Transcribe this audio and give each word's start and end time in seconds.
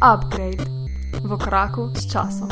Upgrade 0.00 0.64
v 1.24 1.36
koraku 1.36 1.92
s 1.92 2.08
časom. 2.08 2.48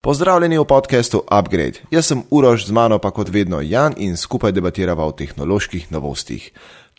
Pozdravljeni 0.00 0.58
v 0.58 0.64
podkastu 0.64 1.26
Upgrade. 1.26 1.82
Jaz 1.90 2.06
sem 2.06 2.22
Urož, 2.30 2.62
z 2.66 2.70
mano 2.70 3.02
pa 3.02 3.10
kot 3.10 3.26
vedno 3.26 3.58
Jan 3.58 3.98
in 3.98 4.14
skupaj 4.16 4.54
debatiramo 4.54 5.02
o 5.02 5.10
tehnoloških 5.10 5.90
novostih. 5.90 6.52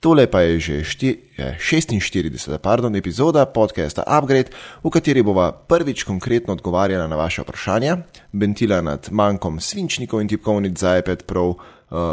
Tole 0.04 0.28
pa 0.28 0.42
je 0.44 0.60
že 0.60 0.84
šti, 0.84 1.10
je 1.40 1.56
46. 1.56 2.58
Pardon, 2.60 2.96
epizoda 2.96 3.46
podcasta 3.46 4.04
Upgrade, 4.04 4.52
v 4.84 4.90
kateri 4.92 5.24
bova 5.24 5.52
prvič 5.56 6.04
konkretno 6.04 6.54
odgovarjala 6.54 7.08
na 7.08 7.16
vaše 7.16 7.48
vprašanja, 7.48 7.98
bentila 8.32 8.82
nad 8.82 9.08
manjkom 9.12 9.60
svinčnikov 9.60 10.20
in 10.22 10.28
tipkovnic 10.28 10.76
za 10.76 10.98
iPad 11.00 11.24
Pro, 11.24 11.48
uh, 11.48 11.56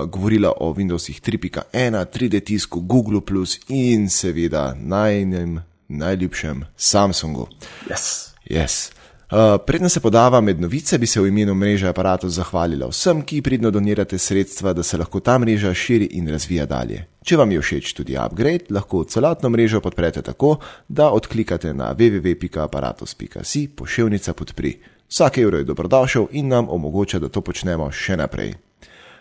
govorila 0.06 0.54
o 0.62 0.70
Windowsih 0.70 1.18
3.1, 1.18 2.06
3D 2.06 2.44
tisku, 2.46 2.80
Google, 2.80 3.18
in 3.66 4.06
seveda 4.06 4.78
najnem 4.78 5.66
najljubšem 5.88 6.64
Samsungu. 6.76 7.48
Yes. 7.88 8.30
Yes. 8.50 8.92
Uh, 9.30 9.60
Predno 9.66 9.88
se 9.88 10.00
podava 10.00 10.40
med 10.40 10.60
novice, 10.60 10.98
bi 10.98 11.06
se 11.06 11.20
v 11.20 11.28
imenu 11.28 11.54
mreže 11.54 11.88
aparatov 11.88 12.30
zahvalila 12.30 12.86
vsem, 12.88 13.20
ki 13.22 13.42
pridno 13.42 13.70
donirate 13.70 14.18
sredstva, 14.18 14.72
da 14.72 14.82
se 14.82 14.96
lahko 14.96 15.20
ta 15.20 15.38
mreža 15.38 15.74
širi 15.74 16.08
in 16.16 16.28
razvija 16.28 16.64
dalje. 16.66 17.04
Če 17.22 17.36
vam 17.36 17.52
je 17.52 17.60
všeč 17.60 17.92
tudi 17.92 18.16
upgrade, 18.16 18.70
lahko 18.70 19.02
celotno 19.04 19.50
mrežo 19.50 19.80
podprete 19.84 20.22
tako, 20.22 20.56
da 20.88 21.10
odklikate 21.10 21.74
na 21.74 21.92
www.aparatus.si 21.94 23.68
pošiljnica 23.76 24.32
podpri. 24.32 24.78
Vsak 25.08 25.38
evro 25.38 25.58
je 25.58 25.64
dobrodošel 25.64 26.26
in 26.30 26.48
nam 26.48 26.68
omogoča, 26.68 27.18
da 27.18 27.28
to 27.28 27.40
počnemo 27.40 27.90
še 27.92 28.16
naprej. 28.16 28.54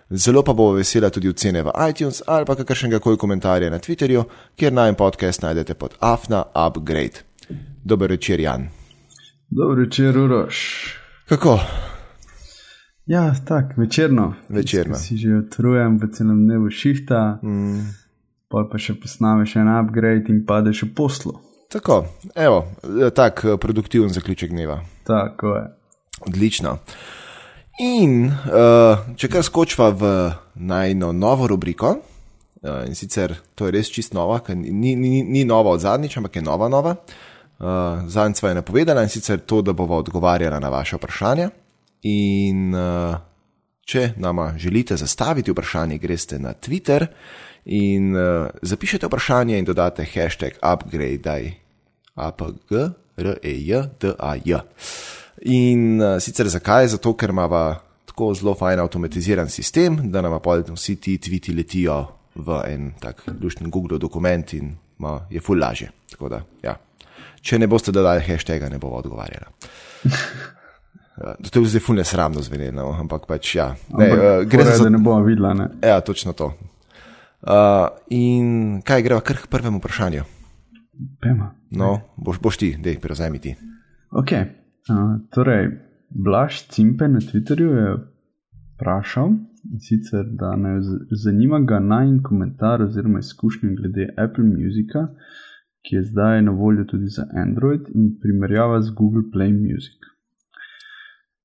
Zelo 0.10 0.44
pa 0.44 0.54
bo 0.54 0.72
vesela 0.72 1.10
tudi 1.10 1.30
ocene 1.30 1.64
v 1.64 1.72
iTunes 1.90 2.22
ali 2.28 2.46
pa 2.46 2.56
kakršnega 2.56 3.00
koli 3.00 3.18
komentarja 3.18 3.70
na 3.70 3.80
Twitterju, 3.80 4.24
kjer 4.56 4.74
naj 4.74 4.94
podcast 4.94 5.42
najdete 5.42 5.74
pod 5.74 5.96
Afna 6.00 6.44
Upgrade. 6.68 7.28
Dober 7.84 8.10
večer, 8.12 8.40
Jan. 8.40 8.70
Dobro 9.50 9.84
večer, 9.84 10.18
Uroš. 10.18 10.58
Kako? 11.30 11.60
Ja, 13.06 13.34
tako, 13.46 13.82
večerno. 13.82 14.34
Večerno. 14.50 14.94
Ko 14.94 15.00
Si 15.00 15.18
že 15.18 15.36
utrujen 15.36 15.98
v 15.98 16.12
celem 16.12 16.46
dnevu 16.46 16.70
šihta, 16.70 17.40
mm. 17.44 17.80
pol 18.48 18.70
pa 18.72 18.80
še 18.80 18.96
posnameš 19.00 19.56
en 19.56 19.68
upgrade 19.68 20.32
in 20.32 20.46
padeš 20.46 20.84
v 20.84 20.94
poslu. 20.96 21.36
Tako, 21.72 22.06
evo, 22.36 22.66
tak 23.16 23.44
eh, 23.44 23.58
produktiven 23.60 24.10
zaključek 24.10 24.52
dneva. 24.52 24.82
Tako 25.04 25.56
je. 25.56 25.64
Odlično. 26.28 26.78
In 27.78 28.26
uh, 28.26 29.04
če 29.14 29.30
kar 29.30 29.44
skočva 29.46 29.92
v 29.94 30.08
najno 30.66 31.12
novo 31.14 31.46
rubriko, 31.46 31.92
uh, 31.94 32.82
in 32.90 32.98
sicer 32.98 33.36
to 33.54 33.68
je 33.68 33.74
res 33.76 33.92
čist 33.94 34.16
nova, 34.18 34.40
ker 34.42 34.58
ni, 34.58 34.96
ni, 34.98 35.22
ni 35.22 35.44
nova 35.46 35.76
od 35.76 35.84
zadnjič, 35.86 36.18
ampak 36.18 36.40
je 36.40 36.42
nova 36.42 36.70
nova. 36.74 36.96
Uh, 37.58 38.06
Zadnjič 38.10 38.42
sva 38.42 38.50
je 38.50 38.58
napovedala 38.60 39.02
in 39.06 39.10
sicer 39.14 39.42
to, 39.46 39.62
da 39.62 39.74
bova 39.78 39.98
odgovarjala 40.02 40.60
na 40.62 40.70
vaše 40.74 40.98
vprašanja. 40.98 41.52
In 42.10 42.74
uh, 42.74 43.14
če 43.86 44.12
nama 44.18 44.52
želite 44.58 44.98
zastaviti 44.98 45.54
vprašanje, 45.54 45.98
greste 46.02 46.40
na 46.42 46.54
Twitter 46.54 47.06
in 47.66 48.16
uh, 48.16 48.50
zapišete 48.62 49.06
vprašanje 49.06 49.58
in 49.58 49.66
dodate 49.66 50.06
hashtag 50.06 50.58
upgrade, 50.62 51.54
apg, 52.16 52.74
r-e-j, 53.18 53.84
d-a-j. 54.02 54.62
In 55.42 56.02
uh, 56.02 56.18
sicer 56.24 56.50
zakaj? 56.50 56.88
Zato, 56.96 57.14
ker 57.14 57.30
imamo 57.30 57.62
tako 58.10 58.32
zelo 58.34 58.56
fajn 58.58 58.80
avtomatiziran 58.80 59.50
sistem, 59.50 60.00
da 60.12 60.22
nam 60.22 60.40
pa 60.42 60.58
vsi 60.58 60.96
ti 60.96 61.18
tviti 61.18 61.54
letijo 61.54 62.00
v 62.36 62.62
en 62.66 62.92
tak 63.00 63.24
lušten 63.42 63.70
Google 63.72 64.00
dokument 64.00 64.54
in 64.54 64.76
ma, 65.00 65.20
je 65.30 65.42
ful 65.42 65.60
lažje. 65.60 65.92
Da, 66.30 66.42
ja. 66.64 66.78
Če 67.42 67.60
ne 67.60 67.68
boste 67.68 67.92
dodali 67.92 68.24
hashtaga, 68.26 68.70
ne 68.70 68.80
bo 68.82 68.96
odgovarjala. 68.98 69.52
Ja, 70.04 71.34
To 71.52 71.60
je 71.60 71.66
zdaj 71.66 71.82
fulne 71.82 72.04
sramno 72.06 72.42
zvenelo, 72.46 72.92
ampak 72.94 73.26
pač 73.26 73.56
ja. 73.56 73.72
Ne, 73.90 74.06
Ampak, 74.06 74.20
uh, 74.20 74.44
gre 74.46 74.66
je, 74.68 74.76
za. 74.78 74.84
Da 74.86 74.90
ne 74.94 75.02
bomo 75.02 75.24
videla, 75.26 75.54
ne. 75.58 75.66
Ja, 75.82 76.02
točno 76.02 76.34
to. 76.38 76.52
Uh, 77.42 77.90
in 78.14 78.82
kaj 78.86 79.02
greva 79.02 79.22
kar 79.26 79.42
k 79.42 79.50
prvemu 79.50 79.82
vprašanju? 79.82 80.24
Pema. 81.22 81.52
No, 81.74 82.14
boš, 82.18 82.38
boš 82.42 82.62
ti, 82.62 82.70
dej, 82.78 83.00
prevzemi 83.02 83.42
ti. 83.42 83.56
Ok. 84.14 84.34
Uh, 84.90 85.20
torej, 85.32 85.72
Blaž 86.10 86.68
Cimpe 86.68 87.08
na 87.08 87.20
Twitterju 87.20 87.72
je 87.76 87.98
vprašal, 88.76 89.28
in 89.72 89.80
sicer, 89.80 90.26
da 90.40 90.56
ne 90.56 90.80
zanima 91.24 91.60
ga 91.60 91.80
najn 91.80 92.22
komentar 92.24 92.82
oziroma 92.82 93.20
izkušnje 93.20 93.70
glede 93.76 94.08
Apple 94.18 94.44
Musica, 94.44 95.08
ki 95.84 95.96
je 95.96 96.04
zdaj 96.04 96.42
na 96.42 96.52
voljo 96.52 96.84
tudi 96.84 97.08
za 97.08 97.26
Android 97.36 97.82
in 97.96 98.20
primerjava 98.22 98.82
z 98.82 98.90
Google 98.92 99.24
Play 99.34 99.52
Music. 99.54 100.00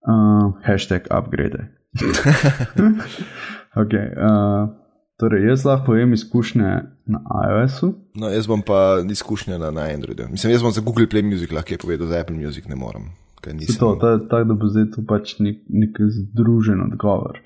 Uh, 0.02 0.54
hashtag 0.62 1.00
upgrade. 1.10 1.58
okay, 3.82 4.06
uh, 4.18 4.68
torej, 5.16 5.46
jaz 5.48 5.64
lahko 5.64 5.86
povem 5.86 6.12
izkušnje 6.12 6.70
na 7.06 7.20
iOS-u. 7.48 7.94
No, 8.14 8.28
jaz 8.28 8.46
bom 8.46 8.62
pa 8.66 9.02
izkušnja 9.10 9.58
na, 9.58 9.70
na 9.70 9.80
Androidu. 9.80 10.26
Mislim, 10.30 10.52
jaz 10.52 10.62
bom 10.62 10.72
za 10.72 10.80
Google 10.80 11.06
Play 11.06 11.22
Music 11.22 11.52
lahko 11.52 11.74
povedal, 11.80 12.06
za 12.06 12.20
Apple 12.20 12.36
Music 12.36 12.66
ne 12.68 12.76
morem. 12.76 13.02
Ker 13.42 13.54
nisem- 13.54 13.78
To, 13.80 13.94
ta, 14.00 14.16
tak, 14.28 14.46
da 14.48 14.54
bo 14.54 14.68
zdaj 14.70 14.90
to 14.94 15.04
pač 15.08 15.36
nek, 15.40 15.62
nek 15.68 15.98
združen 16.18 16.80
odgovor. 16.80 17.40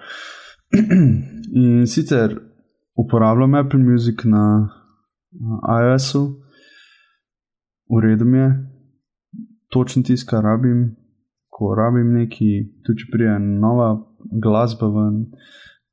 In 1.63 1.87
sicer 1.87 2.37
uporabljam 2.97 3.55
Apple 3.55 3.81
Music 3.81 4.25
na, 4.25 4.69
na 5.33 5.61
iOS-u, 5.83 6.25
v 7.91 8.01
redu 8.03 8.25
mi 8.25 8.39
je, 8.39 8.51
točno 9.71 10.03
tisto, 10.03 10.31
kar 10.31 10.45
rabim, 10.45 10.97
ko 11.49 11.75
rabim 11.75 12.13
neki, 12.13 12.51
tudi 12.85 13.05
če 13.05 13.11
prije 13.13 13.39
nova 13.39 13.91
glasba 14.43 14.89
ven, 14.91 15.21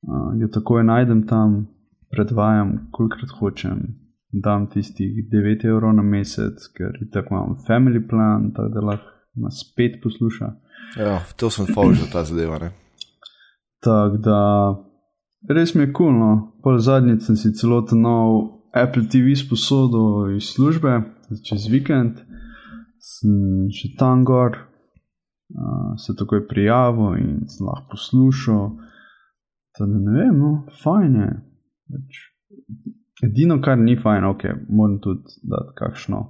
uh, 0.07 0.31
jo 0.39 0.47
takoj 0.47 0.83
najdem 0.83 1.25
tam, 1.27 1.67
predvajam, 2.13 2.89
kolikrat 2.91 3.31
hočem. 3.39 3.83
Dam 4.33 4.65
tistih 4.69 5.27
9 5.29 5.65
evrov 5.69 5.93
na 5.93 6.01
mesec, 6.01 6.57
ker 6.73 6.95
je 6.99 7.09
tako 7.13 7.35
imam 7.35 7.57
family 7.67 8.01
plan, 8.09 8.49
tako 8.55 8.69
da 8.73 8.81
lahko 8.81 9.12
nas 9.35 9.63
spet 9.63 10.01
posluša. 10.03 10.53
Ja, 10.99 11.19
to 11.35 11.49
sem 11.49 11.65
faul 11.73 11.93
za 11.93 12.07
ta 12.11 12.23
zadeva. 12.23 12.59
Ne? 12.59 12.71
Tako 13.83 14.17
da 14.17 14.39
res 15.49 15.75
mi 15.75 15.83
je 15.83 15.93
kulno. 15.93 16.29
Cool, 16.35 16.61
Pol 16.63 16.77
zadnjič 16.79 17.25
sem 17.27 17.35
si 17.35 17.53
celoten 17.53 18.01
nov 18.01 18.61
Apple 18.73 19.07
TV 19.11 19.35
sposodil 19.35 20.37
iz 20.37 20.53
službe, 20.53 21.01
čez 21.43 21.67
vikend, 21.69 22.21
sem 23.03 23.67
še 23.73 23.91
tam 23.99 24.23
gor, 24.23 24.55
uh, 24.55 25.89
se 25.99 26.15
takoj 26.17 26.45
prijavil 26.47 27.17
in 27.19 27.33
sem 27.51 27.67
lahko 27.67 27.97
poslušal. 27.97 28.69
Tako 29.73 29.89
da 29.89 29.99
ne 30.05 30.15
vem, 30.19 30.37
no, 30.39 30.53
fajn 30.83 31.19
je. 31.19 31.29
Pač, 31.93 32.21
edino, 33.27 33.59
kar 33.61 33.77
ni 33.81 33.97
fajn, 33.99 34.29
ok, 34.29 34.47
moram 34.69 34.99
tudi 35.03 35.41
dati 35.43 35.75
kakšno 35.81 36.23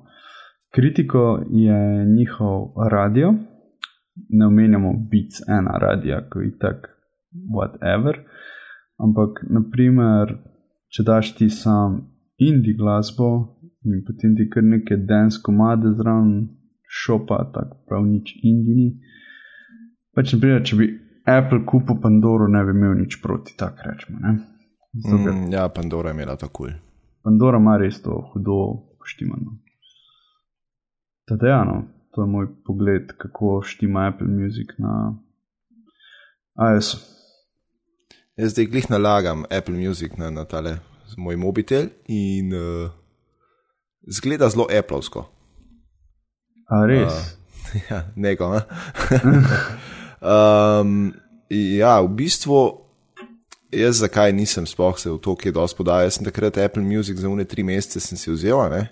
kritiko, 0.76 1.44
je 1.50 2.06
njihov 2.06 2.74
radio. 2.92 3.34
Ne 4.30 4.46
omenjamo 4.46 4.94
Beats 4.94 5.42
ena 5.48 5.78
radia, 5.78 6.30
ko 6.30 6.40
je 6.40 6.58
tako 6.58 6.88
whatever. 7.56 8.18
Ampak, 8.98 9.44
naprimer, 9.50 10.38
če 10.94 11.04
daš 11.04 11.36
ti 11.36 11.50
sam 11.50 12.02
indie 12.38 12.76
glasbo 12.78 13.30
in 13.84 14.04
potem 14.08 14.36
ti 14.38 14.50
kar 14.50 14.64
neke 14.64 14.98
dance 14.98 15.42
komade 15.44 15.92
zraven 15.98 16.48
šopa, 16.88 17.40
tako 17.54 17.78
prav 17.90 18.06
nič 18.06 18.36
indie 18.44 18.76
ni. 18.76 18.90
Pač, 20.16 20.36
naprimer, 20.36 20.62
če 20.64 20.78
bi 20.78 20.90
Apple 21.26 21.64
kupil 21.66 21.98
Pandoro, 22.04 22.48
ne 22.48 22.62
bi 22.68 22.76
imel 22.76 22.98
nič 23.02 23.18
proti, 23.24 23.58
tako 23.58 23.90
rečemo. 23.90 24.20
Zato, 24.94 25.34
Mm, 25.34 25.54
ja, 25.54 25.70
Pandora 25.70 26.10
je 26.10 26.14
imela 26.14 26.36
kul. 26.38 26.50
Cool. 26.52 26.72
Pandora 27.24 27.58
ima 27.58 27.78
res 27.78 28.02
to 28.02 28.22
hudo 28.34 28.58
poštimano. 29.00 29.63
Teda, 31.26 31.48
ja, 31.48 31.64
no, 31.64 31.84
to 32.12 32.22
je 32.22 32.28
moj 32.28 32.48
pogled, 32.66 33.12
kako 33.18 33.62
štima 33.66 34.08
Apple 34.08 34.28
Music 34.28 34.68
na 34.78 35.16
iOS. 36.72 36.96
Jaz 38.38 38.52
zdaj 38.52 38.66
glih 38.66 38.90
nalagam 38.90 39.44
Apple 39.50 39.78
Music 39.78 40.18
na, 40.18 40.30
na 40.30 40.46
tale 40.46 40.78
moj 41.18 41.38
mobitel 41.38 41.88
in 42.08 42.54
uh, 42.54 42.90
zgleda 44.08 44.50
zelo 44.50 44.68
Appleovsko. 44.80 45.30
A 46.70 46.86
res? 46.86 47.14
Ja, 47.90 48.04
nego. 48.16 48.54
a? 48.54 48.62
um, 50.82 51.14
ja, 51.50 52.02
v 52.02 52.10
bistvu, 52.14 52.58
jaz 53.74 53.98
zakaj 53.98 54.30
nisem 54.34 54.68
sploh 54.70 55.00
se 55.00 55.10
v 55.10 55.18
to, 55.18 55.34
ki 55.34 55.50
je 55.50 55.56
dosti 55.58 55.78
podajal. 55.78 56.06
Jaz 56.06 56.20
sem 56.20 56.28
takrat 56.28 56.60
Apple 56.62 56.84
Music 56.86 57.18
za 57.18 57.30
une 57.30 57.48
tri 57.50 57.66
mesece 57.66 57.98
sem 57.98 58.18
si 58.18 58.30
vzel. 58.30 58.62
ne. 58.70 58.84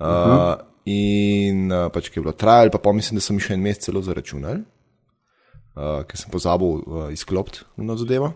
Uh, 0.00 0.56
in 0.88 1.66
uh, 1.72 1.88
pač, 1.92 2.08
ki 2.08 2.20
je 2.20 2.24
bilo 2.24 2.36
trajalo, 2.36 2.72
pa, 2.74 2.80
pa 2.82 2.92
mislim, 2.96 3.18
da 3.20 3.24
sem 3.24 3.40
še 3.42 3.56
en 3.56 3.64
mesec 3.64 3.88
celo 3.88 4.02
zaračunal, 4.04 4.62
uh, 4.62 6.00
ker 6.08 6.20
sem 6.20 6.32
pozabil 6.32 6.80
uh, 6.80 7.02
izklopiti 7.12 7.66
na 7.84 7.98
zadevo. 8.00 8.32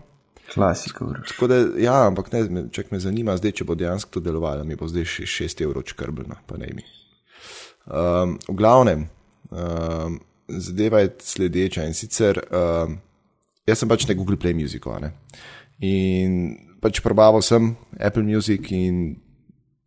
Klasika. 0.51 1.07
Vroč. 1.07 1.31
Tako 1.33 1.49
da, 1.49 1.57
ja, 1.81 1.95
ampak 2.05 2.29
ne, 2.33 2.67
čak 2.73 2.91
me 2.93 3.01
zanima 3.01 3.33
zdaj, 3.39 3.55
če 3.59 3.65
bo 3.65 3.77
dejansko 3.79 4.17
to 4.17 4.21
delovalo, 4.25 4.65
mi 4.67 4.77
bo 4.77 4.89
zdaj 4.89 5.07
še 5.15 5.29
6 5.47 5.65
evrov 5.65 5.87
čkrbljeno, 5.89 6.37
pa 6.45 6.59
ne 6.61 6.69
mi. 6.77 6.85
Um, 7.85 8.37
v 8.45 8.57
glavnem, 8.57 9.07
um, 9.49 10.19
zadeva 10.47 11.01
je 11.01 11.15
sledeča 11.25 11.85
in 11.89 11.97
sicer 11.97 12.37
um, 12.49 12.99
jaz 13.65 13.81
sem 13.81 13.89
pač 13.89 14.05
na 14.07 14.15
Google 14.17 14.37
Play 14.37 14.53
Music. 14.53 14.85
Ne? 15.01 15.11
In 15.83 16.55
pač 16.81 17.01
prebaval 17.03 17.43
sem 17.45 17.73
Apple 17.97 18.23
Music 18.23 18.69
in 18.71 19.17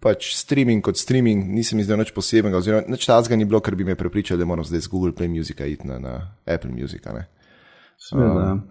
pač 0.02 0.30
streaming 0.38 0.84
kot 0.84 0.98
streaming, 0.98 1.48
nisem 1.54 1.80
izdal 1.82 1.98
nič 1.98 2.12
posebnega, 2.14 2.60
oziroma 2.60 2.86
nič 2.86 3.06
tazga 3.08 3.38
ni 3.38 3.46
bilo, 3.48 3.60
ker 3.64 3.74
bi 3.78 3.86
me 3.86 3.98
prepričali, 3.98 4.38
da 4.38 4.46
moram 4.46 4.66
zdaj 4.66 4.86
z 4.86 4.92
Google 4.92 5.14
Play 5.14 5.30
Music 5.30 5.58
iti 5.58 5.86
na, 5.88 5.98
na 5.98 6.14
Apple 6.46 6.70
Music. 6.70 7.02
Sveda. 7.98 8.52
Um, 8.54 8.62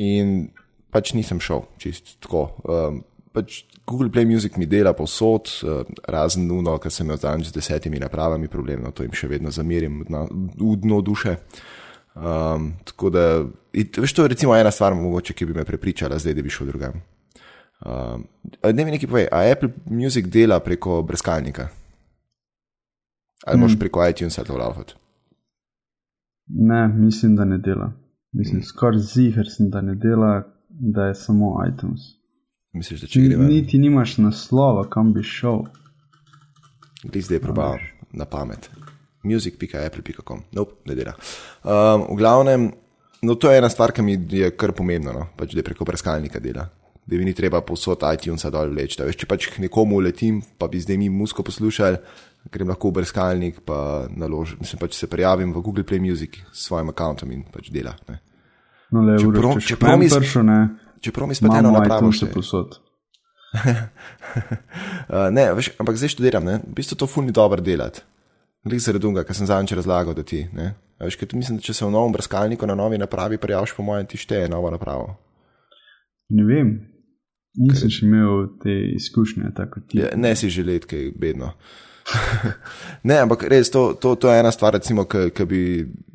in 0.00 0.48
pač 0.94 1.12
nisem 1.12 1.42
šel 1.42 1.66
čist 1.76 2.16
tako. 2.24 2.48
Um, 2.64 3.04
pač 3.36 3.64
Google 3.84 4.08
Play 4.08 4.24
Music 4.24 4.56
mi 4.56 4.64
dela 4.64 4.94
povsod, 4.96 5.52
uh, 5.66 5.84
razen 6.08 6.48
nuno, 6.48 6.78
ker 6.80 6.92
sem 6.92 7.04
imel 7.04 7.20
zadnjič 7.20 7.52
z 7.52 7.58
desetimi 7.60 8.00
napravami 8.00 8.48
problem, 8.48 8.86
no 8.86 8.94
to 8.96 9.04
jim 9.04 9.12
še 9.12 9.28
vedno 9.28 9.52
zamerim 9.52 10.00
na, 10.08 10.24
v 10.30 10.76
dno 10.80 11.04
duše. 11.04 11.36
Um, 12.14 12.78
tako 12.88 13.10
da, 13.10 13.42
veš, 13.74 14.14
to 14.14 14.24
je 14.24 14.32
recimo 14.32 14.54
ena 14.56 14.70
stvar, 14.72 14.94
mogoče, 14.96 15.34
ki 15.36 15.50
bi 15.50 15.58
me 15.58 15.66
prepričala 15.68 16.16
zdaj, 16.16 16.38
da 16.38 16.46
bi 16.46 16.52
šel 16.56 16.72
drugam. 16.72 17.02
Um, 17.84 18.24
ne 18.72 18.84
mi 18.84 18.90
nekaj 18.90 19.08
povej, 19.08 19.26
a 19.32 19.44
Apple 19.52 19.68
Music 19.86 20.26
dela 20.26 20.60
preko 20.60 21.02
brskalnika? 21.02 21.68
Ali 23.46 23.58
mm. 23.58 23.60
moš 23.60 23.78
preko 23.78 24.08
iTunesa 24.08 24.44
to 24.44 24.56
laufati? 24.56 24.94
Ne, 26.48 26.88
mislim, 26.88 27.36
da 27.36 27.44
ne 27.44 27.58
dela. 27.58 27.92
Mislim, 28.32 28.58
mm. 28.58 28.62
skoraj 28.62 28.98
ziger 28.98 29.46
sem, 29.56 29.70
da 29.70 29.80
ne 29.80 29.94
dela, 29.94 30.42
da 30.68 31.04
je 31.04 31.14
samo 31.14 31.56
iTunes. 31.68 32.00
Misliš, 32.72 33.00
da 33.00 33.06
če 33.06 33.20
greš? 33.20 33.38
Niti 33.48 33.78
nimaš 33.78 34.16
naslova, 34.18 34.88
kam 34.90 35.12
bi 35.14 35.22
šel. 35.22 35.62
Ti 37.12 37.20
zdaj 37.20 37.38
probavam 37.38 37.84
na 38.12 38.24
pamet. 38.24 38.70
Music.apple.com, 39.22 40.40
nope, 40.52 40.80
ne 40.88 40.94
dela. 40.94 41.14
Um, 41.64 42.08
v 42.10 42.16
glavnem, 42.18 42.70
no, 43.22 43.36
to 43.40 43.52
je 43.52 43.60
ena 43.60 43.68
stvar, 43.68 43.92
ki 43.92 44.02
mi 44.02 44.16
je 44.30 44.50
kar 44.56 44.72
pomembna, 44.76 45.12
no? 45.12 45.28
pač, 45.36 45.54
da 45.56 45.62
preko 45.64 45.84
brskalnika 45.88 46.40
dela. 46.44 46.66
Da 47.06 47.16
mi 47.16 47.24
ni 47.24 47.34
treba 47.34 47.60
posod 47.60 48.00
iTunesa 48.14 48.48
dol 48.50 48.70
vleči. 48.70 48.96
Veš, 48.98 49.16
če 49.16 49.26
pač 49.26 49.48
nekomu 49.58 49.98
letim, 50.00 50.38
pa 50.56 50.68
bi 50.68 50.80
zdaj 50.80 50.96
mi 50.96 51.10
musko 51.12 51.44
poslušali, 51.44 51.98
grem 52.50 52.68
lahko 52.68 52.88
v 52.88 52.94
brskalnik, 52.94 53.60
pa 53.60 54.06
naložim, 54.08 54.56
mislim 54.60 54.80
pač 54.80 54.96
se 54.96 55.06
prijavim 55.06 55.52
v 55.52 55.60
Google 55.60 55.84
Play 55.84 56.00
Music 56.00 56.40
s 56.48 56.64
svojim 56.64 56.88
računom 56.88 57.32
in 57.32 57.42
pač 57.44 57.68
dela. 57.68 57.92
Ne? 58.08 58.20
No, 58.90 59.02
le, 59.02 59.18
če 59.18 59.26
Čeprav- 59.26 59.38
uro, 59.44 59.60
če 59.60 59.68
čeprav 59.68 59.98
mi 59.98 60.08
s- 60.08 60.16
pršo, 60.16 60.42
ne. 60.42 60.58
Čeprav 61.00 61.28
mi 61.28 61.34
spet 61.34 61.52
eno 61.52 61.70
napravo 61.70 62.08
še 62.10 62.26
še. 62.26 62.32
posod. 62.32 62.80
Uh, 65.04 65.28
ne, 65.30 65.52
veš, 65.54 65.70
ampak 65.78 65.94
zdaj 65.94 66.10
študiram, 66.10 66.42
ne? 66.42 66.58
v 66.58 66.74
bistvu 66.74 66.96
to 66.96 67.06
fulni 67.06 67.30
dobro 67.30 67.60
delati. 67.62 68.00
Glede 68.64 68.80
zaradi 68.80 69.04
tega, 69.04 69.22
kar 69.22 69.36
sem 69.36 69.46
zadnjič 69.46 69.76
razlagal, 69.76 70.16
da 70.16 70.24
ti. 70.24 70.40
Ne? 70.50 70.72
A 70.98 71.04
Veš, 71.04 71.18
ker 71.20 71.28
tu 71.28 71.36
mislim, 71.36 71.60
da 71.60 71.62
če 71.62 71.74
se 71.76 71.84
v 71.84 71.92
novem 71.92 72.10
brskalniku 72.10 72.66
na 72.66 72.74
novi 72.74 72.98
napravi 72.98 73.36
prijaviš, 73.36 73.76
po 73.76 73.84
mojem, 73.84 74.08
ti 74.08 74.16
šteje 74.16 74.48
novo 74.48 74.72
napravo. 74.72 75.12
Ne 76.30 76.44
vem, 76.48 76.70
nisem 77.60 77.90
še 77.92 78.06
imel 78.06 78.46
te 78.62 78.74
izkušnje 78.94 79.54
tako 79.56 79.82
ti. 79.86 80.02
Je, 80.02 80.12
ne 80.16 80.34
si 80.36 80.50
želeti, 80.50 80.90
kaj 80.90 81.10
bedno. 81.18 81.54
ne, 83.08 83.16
ampak 83.24 83.46
res, 83.48 83.70
to, 83.72 83.94
to, 84.00 84.14
to 84.20 84.28
je 84.28 84.40
ena 84.42 84.52
stvar, 84.52 84.74
recimo, 84.76 85.06
ki 85.08 85.46
bi, 85.48 85.62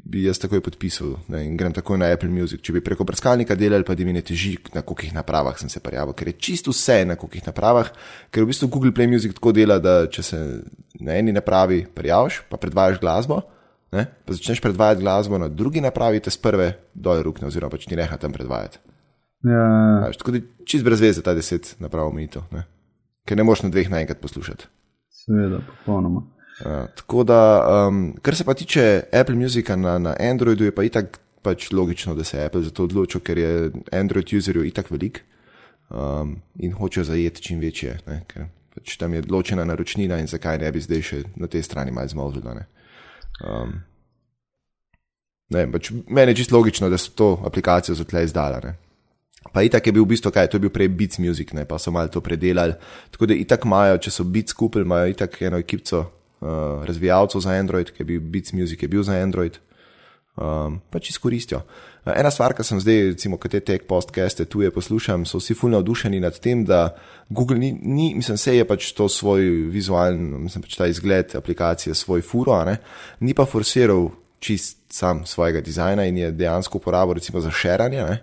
bi 0.10 0.26
jaz 0.28 0.38
takoj 0.42 0.62
podpisal 0.66 1.16
ne, 1.34 1.44
in 1.48 1.56
grem 1.58 1.74
takoj 1.74 1.98
na 2.02 2.12
Apple 2.14 2.30
Music. 2.30 2.62
Če 2.66 2.76
bi 2.78 2.84
preko 2.86 3.08
brskalnika 3.08 3.58
delali, 3.58 3.88
pa 3.88 3.96
da 3.98 4.06
mi 4.06 4.14
ne 4.16 4.24
teži, 4.26 4.56
na 4.76 4.84
kolikih 4.86 5.16
napravah 5.18 5.58
sem 5.60 5.72
se 5.72 5.82
prijavil, 5.84 6.14
ker 6.18 6.32
je 6.32 6.38
čisto 6.50 6.74
vse 6.76 7.02
na 7.10 7.18
kolikih 7.20 7.48
napravah, 7.50 7.90
ker 8.30 8.46
v 8.46 8.52
bistvu 8.52 8.70
Google 8.74 8.94
Play 8.96 9.10
Music 9.10 9.34
tako 9.38 9.56
dela, 9.56 9.80
da 9.82 10.04
če 10.12 10.26
se 10.26 10.42
na 11.00 11.18
eni 11.18 11.34
napravi 11.36 11.86
prijaviš, 11.96 12.44
pa 12.52 12.62
predvajaš 12.62 13.02
glasbo, 13.02 13.42
ne, 13.96 14.06
pa 14.06 14.38
začneš 14.38 14.62
predvajati 14.62 15.02
glasbo 15.02 15.42
na 15.42 15.50
drugi 15.50 15.82
napravi, 15.82 16.22
te 16.22 16.34
z 16.34 16.42
prve 16.44 16.72
dol 16.94 17.24
rukne, 17.26 17.50
oziroma 17.50 17.74
pač 17.74 17.90
ti 17.90 17.98
neha 17.98 18.22
tam 18.22 18.36
predvajati. 18.36 18.84
Ja, 19.44 19.64
A 20.04 20.08
Veš, 20.08 20.18
tako 20.20 20.32
da 20.36 20.42
čist 20.68 20.84
brez 20.84 21.02
veze 21.02 21.24
ta 21.24 21.34
deset 21.34 21.76
naprav 21.80 22.10
omejitev, 22.12 22.44
ne. 22.52 22.66
ker 23.26 23.38
ne 23.38 23.46
moš 23.48 23.64
na 23.64 23.70
dveh 23.72 23.90
naenkrat 23.92 24.20
poslušati. 24.20 24.68
seveda, 25.10 25.62
popolnoma. 25.68 26.26
Uh, 26.60 26.90
tako 26.96 27.24
da, 27.24 27.40
um, 27.88 28.18
kar 28.22 28.36
se 28.36 28.44
pa 28.44 28.54
tiče 28.54 29.04
Apple 29.14 29.36
Musica 29.36 29.76
na, 29.76 29.98
na 29.98 30.16
Androidu, 30.20 30.64
je 30.64 30.76
pa 30.76 30.84
itak 30.84 31.20
pač 31.42 31.72
logično, 31.72 32.16
da 32.16 32.24
se 32.24 32.38
je 32.38 32.46
Apple 32.46 32.62
za 32.62 32.72
to 32.72 32.84
odločil, 32.84 33.22
ker 33.22 33.38
je 33.38 33.72
Android 33.92 34.34
userjev 34.36 34.66
itak 34.66 34.92
velik 34.92 35.22
um, 35.90 36.36
in 36.60 36.74
hočejo 36.74 37.04
zajeti 37.04 37.42
čim 37.42 37.60
večje, 37.60 38.00
ne, 38.08 38.24
ker 38.28 38.50
pač 38.76 38.98
tam 39.00 39.14
je 39.14 39.24
ločena 39.30 39.64
naročnina 39.66 40.20
in 40.20 40.28
zakaj 40.28 40.60
ne 40.60 40.72
bi 40.72 40.84
zdaj 40.84 41.02
še 41.02 41.22
na 41.40 41.48
tej 41.48 41.64
strani 41.64 41.96
malo 41.96 42.12
zmolzila. 42.12 42.58
Ne. 42.60 42.68
Um, 43.40 43.80
ne, 45.56 45.66
pač 45.72 45.94
meni 46.08 46.36
je 46.36 46.42
čisto 46.44 46.58
logično, 46.58 46.90
da 46.90 47.00
so 47.00 47.16
to 47.16 47.32
aplikacijo 47.46 47.96
za 47.96 48.04
tle 48.04 48.24
izdala. 48.28 48.60
Ne. 48.66 48.76
Pa 49.54 49.64
itak 49.64 49.88
je 49.88 49.96
bil 49.96 50.04
v 50.04 50.12
bistvu 50.14 50.32
kaj, 50.36 50.50
to 50.52 50.60
je 50.60 50.66
bil 50.68 50.74
prej 50.74 50.90
Beats 50.94 51.20
Music, 51.24 51.54
ne, 51.56 51.64
pa 51.66 51.80
so 51.80 51.92
malo 51.96 52.12
to 52.12 52.22
predelali. 52.22 52.76
Tako 53.12 53.30
da 53.32 53.38
itak 53.40 53.66
imajo, 53.66 53.98
če 53.98 54.12
so 54.12 54.28
Beats 54.28 54.54
kupili, 54.54 54.86
imajo 54.86 55.14
itak 55.16 55.40
eno 55.42 55.62
ekipco 55.62 56.04
uh, 56.04 56.84
razvijalcev 56.86 57.46
za 57.48 57.56
Android, 57.56 57.90
ki 57.90 58.04
je 58.04 58.10
bil 58.12 58.20
Beats 58.22 58.54
Music, 58.54 58.84
je 58.84 58.92
bil 58.92 59.04
za 59.04 59.18
Android. 59.18 59.58
Um, 60.40 60.78
pač 60.92 61.10
izkoristijo. 61.12 61.64
Uh, 61.64 61.90
Ena 62.16 62.32
stvar, 62.32 62.54
ki 62.56 62.64
sem 62.64 62.80
zdaj, 62.80 63.02
recimo, 63.14 63.38
kot 63.42 63.52
te 63.52 63.60
tech 63.66 63.84
podcaste 63.90 64.46
tuje 64.50 64.72
poslušam, 64.72 65.26
so 65.28 65.42
vsi 65.42 65.56
fulno 65.58 65.78
navdušeni 65.78 66.22
nad 66.24 66.38
tem, 66.40 66.64
da 66.66 66.96
Google 67.30 67.58
ni, 67.60 67.74
ni 67.74 68.14
mislim, 68.16 68.38
se 68.38 68.56
je 68.56 68.66
pač 68.68 68.92
to 68.96 69.10
svoj 69.12 69.44
vizualen, 69.74 70.22
mislim, 70.46 70.64
pač 70.64 70.78
ta 70.80 70.88
izgled 70.88 71.36
aplikacije, 71.36 71.96
svoj 71.96 72.24
furo, 72.26 72.56
ne, 72.66 72.78
ni 73.20 73.36
pa 73.36 73.46
forsiral 73.46 74.10
čist 74.40 74.80
sam 74.96 75.26
svojega 75.28 75.62
dizajna 75.62 76.06
in 76.08 76.18
je 76.18 76.32
dejansko 76.32 76.80
uporabil 76.80 77.20
recimo 77.20 77.42
za 77.44 77.52
šeranje, 77.52 78.04
ne, 78.04 78.22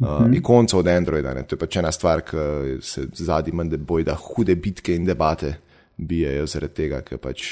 uh, 0.00 0.26
ikoncev 0.32 0.78
od 0.78 0.88
Androida. 0.88 1.34
Ne. 1.34 1.44
To 1.46 1.54
je 1.54 1.60
pač 1.60 1.76
ena 1.76 1.92
stvar, 1.92 2.24
ki 2.26 2.80
se 2.82 3.06
zadnji 3.12 3.52
manj 3.52 3.76
bojda 3.78 4.14
hude 4.14 4.56
bitke 4.56 4.96
in 4.96 5.04
debate 5.04 5.54
bijajo 5.96 6.46
zaradi 6.50 6.74
tega, 6.74 7.00
ker 7.06 7.20
pač 7.22 7.46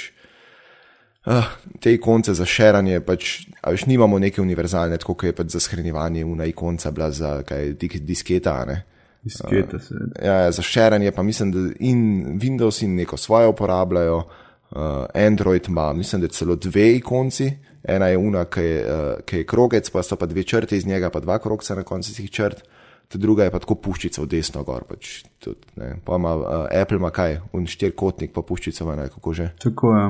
uh, 1.26 1.50
te 1.80 1.94
ikonce 1.94 2.34
za 2.34 2.46
šeranje, 2.48 3.00
pač, 3.06 3.32
veš, 3.66 3.86
nimamo 3.86 4.18
neke 4.18 4.42
univerzalne, 4.42 4.98
tako 4.98 5.14
kot 5.14 5.30
je 5.30 5.36
pač 5.38 5.52
za 5.54 5.60
shranjevanje 5.62 6.24
una 6.24 6.48
ikonca 6.50 6.90
bila 6.90 7.10
za 7.10 7.36
kaj 7.46 7.74
dik, 7.80 8.00
disketa, 8.06 8.56
ne. 8.68 8.82
Diskete, 9.22 9.78
seveda. 9.78 10.18
Ja, 10.18 10.38
ja, 10.46 10.52
za 10.52 10.62
šeranje 10.66 11.12
pa 11.14 11.22
mislim, 11.22 11.52
da 11.54 11.68
in 11.78 12.40
Windows 12.42 12.82
in 12.82 12.96
neko 12.98 13.16
svoje 13.16 13.46
uporabljajo, 13.48 14.16
uh, 14.18 14.78
Android 15.14 15.68
ima, 15.68 15.92
mislim, 15.92 16.22
da 16.22 16.28
celo 16.28 16.56
dve 16.56 16.96
ikonci. 16.96 17.52
Ena 17.84 18.06
je 18.12 18.18
una, 18.18 18.44
ki 18.46 18.60
je, 18.60 18.78
uh, 18.86 19.20
ki 19.26 19.36
je 19.42 19.46
krogec, 19.46 19.90
pa 19.90 20.02
so 20.02 20.16
pa 20.16 20.26
dve 20.26 20.44
črte 20.46 20.76
iz 20.76 20.86
njega, 20.86 21.10
pa 21.10 21.20
dva 21.20 21.38
krogca 21.42 21.74
na 21.74 21.82
koncu 21.82 22.14
teh 22.14 22.30
črt. 22.30 22.62
Ta 23.08 23.18
druga 23.18 23.44
je 23.44 23.50
pa 23.50 23.58
tako 23.58 23.74
puščica 23.74 24.22
v 24.22 24.28
desno 24.30 24.62
gor. 24.64 24.84
Pač, 24.88 25.24
tudi, 25.42 25.66
ne. 25.76 25.96
pa 26.04 26.16
ima 26.16 26.34
uh, 26.36 26.66
Apple 26.70 26.96
ima 26.96 27.10
kaj, 27.10 27.40
un 27.52 27.66
štirikotnik, 27.66 28.32
pa 28.32 28.42
puščica 28.42 28.84
ima 28.84 28.96
kako 29.08 29.32
že. 29.34 29.50
Tako 29.60 29.96
je. 29.96 30.04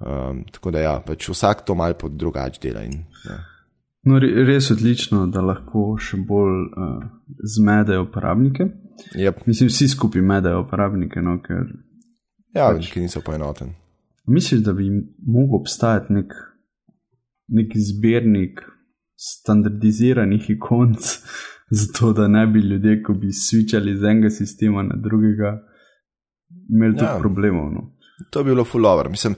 Um, 0.00 0.44
tako 0.52 0.70
da 0.70 0.80
ja, 0.80 0.94
pač 1.04 1.28
vsak 1.28 1.66
to 1.68 1.74
mal 1.74 1.92
pod 1.98 2.14
drugač 2.16 2.56
dela. 2.62 2.80
In, 2.86 3.02
ja. 3.26 3.36
No, 4.08 4.16
re- 4.18 4.46
res 4.48 4.70
odlično, 4.72 5.26
da 5.28 5.42
lahko 5.44 5.98
še 6.00 6.16
bolj 6.24 6.62
uh, 6.72 7.02
zmedejo 7.44 8.06
uporabnike. 8.06 8.64
Yep. 9.18 9.42
Mislim, 9.46 9.68
vsi 9.68 9.88
skupaj 9.92 10.22
medejo 10.24 10.62
uporabnike, 10.64 11.20
no, 11.20 11.36
ker 11.44 11.66
Ja, 12.54 12.70
Pač- 12.72 12.88
ki 12.92 13.00
niso 13.04 13.20
poenoten. 13.20 13.74
misliš, 14.26 14.60
da 14.64 14.72
bi 14.72 14.88
mogel 15.26 15.60
obstajati 15.60 16.12
nek, 16.12 16.32
nek 17.50 17.72
zbirnik 17.76 18.60
standardiziranih 19.16 20.50
ikonc, 20.50 20.98
zato 21.80 22.12
da 22.12 22.28
ne 22.28 22.46
bi 22.46 22.58
ljudje, 22.58 23.02
ko 23.02 23.14
bi 23.14 23.26
switchali 23.26 23.96
z 23.96 24.04
enega 24.04 24.30
sistema 24.30 24.82
na 24.82 24.96
drugega, 24.96 25.58
imeli 26.70 26.96
Ja. 26.98 27.04
ja. 27.04 27.18
problemov. 27.18 27.72
No. 27.72 27.90
To 28.30 28.44
bi 28.44 28.50
bilo 28.50 28.64
fullover. 28.64 29.08
Mislim, 29.10 29.34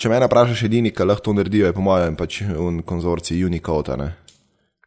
če 0.00 0.08
me 0.08 0.20
vprašaš, 0.26 0.62
edini, 0.62 0.90
ki 0.90 1.04
lahko 1.04 1.24
to 1.24 1.32
naredijo, 1.32 1.66
je 1.66 1.72
po 1.72 1.80
mojem 1.80 2.16
pač 2.16 2.42
un 2.58 2.82
konzorcij 2.82 3.44
Unicode, 3.44 3.96
ne? 3.96 4.12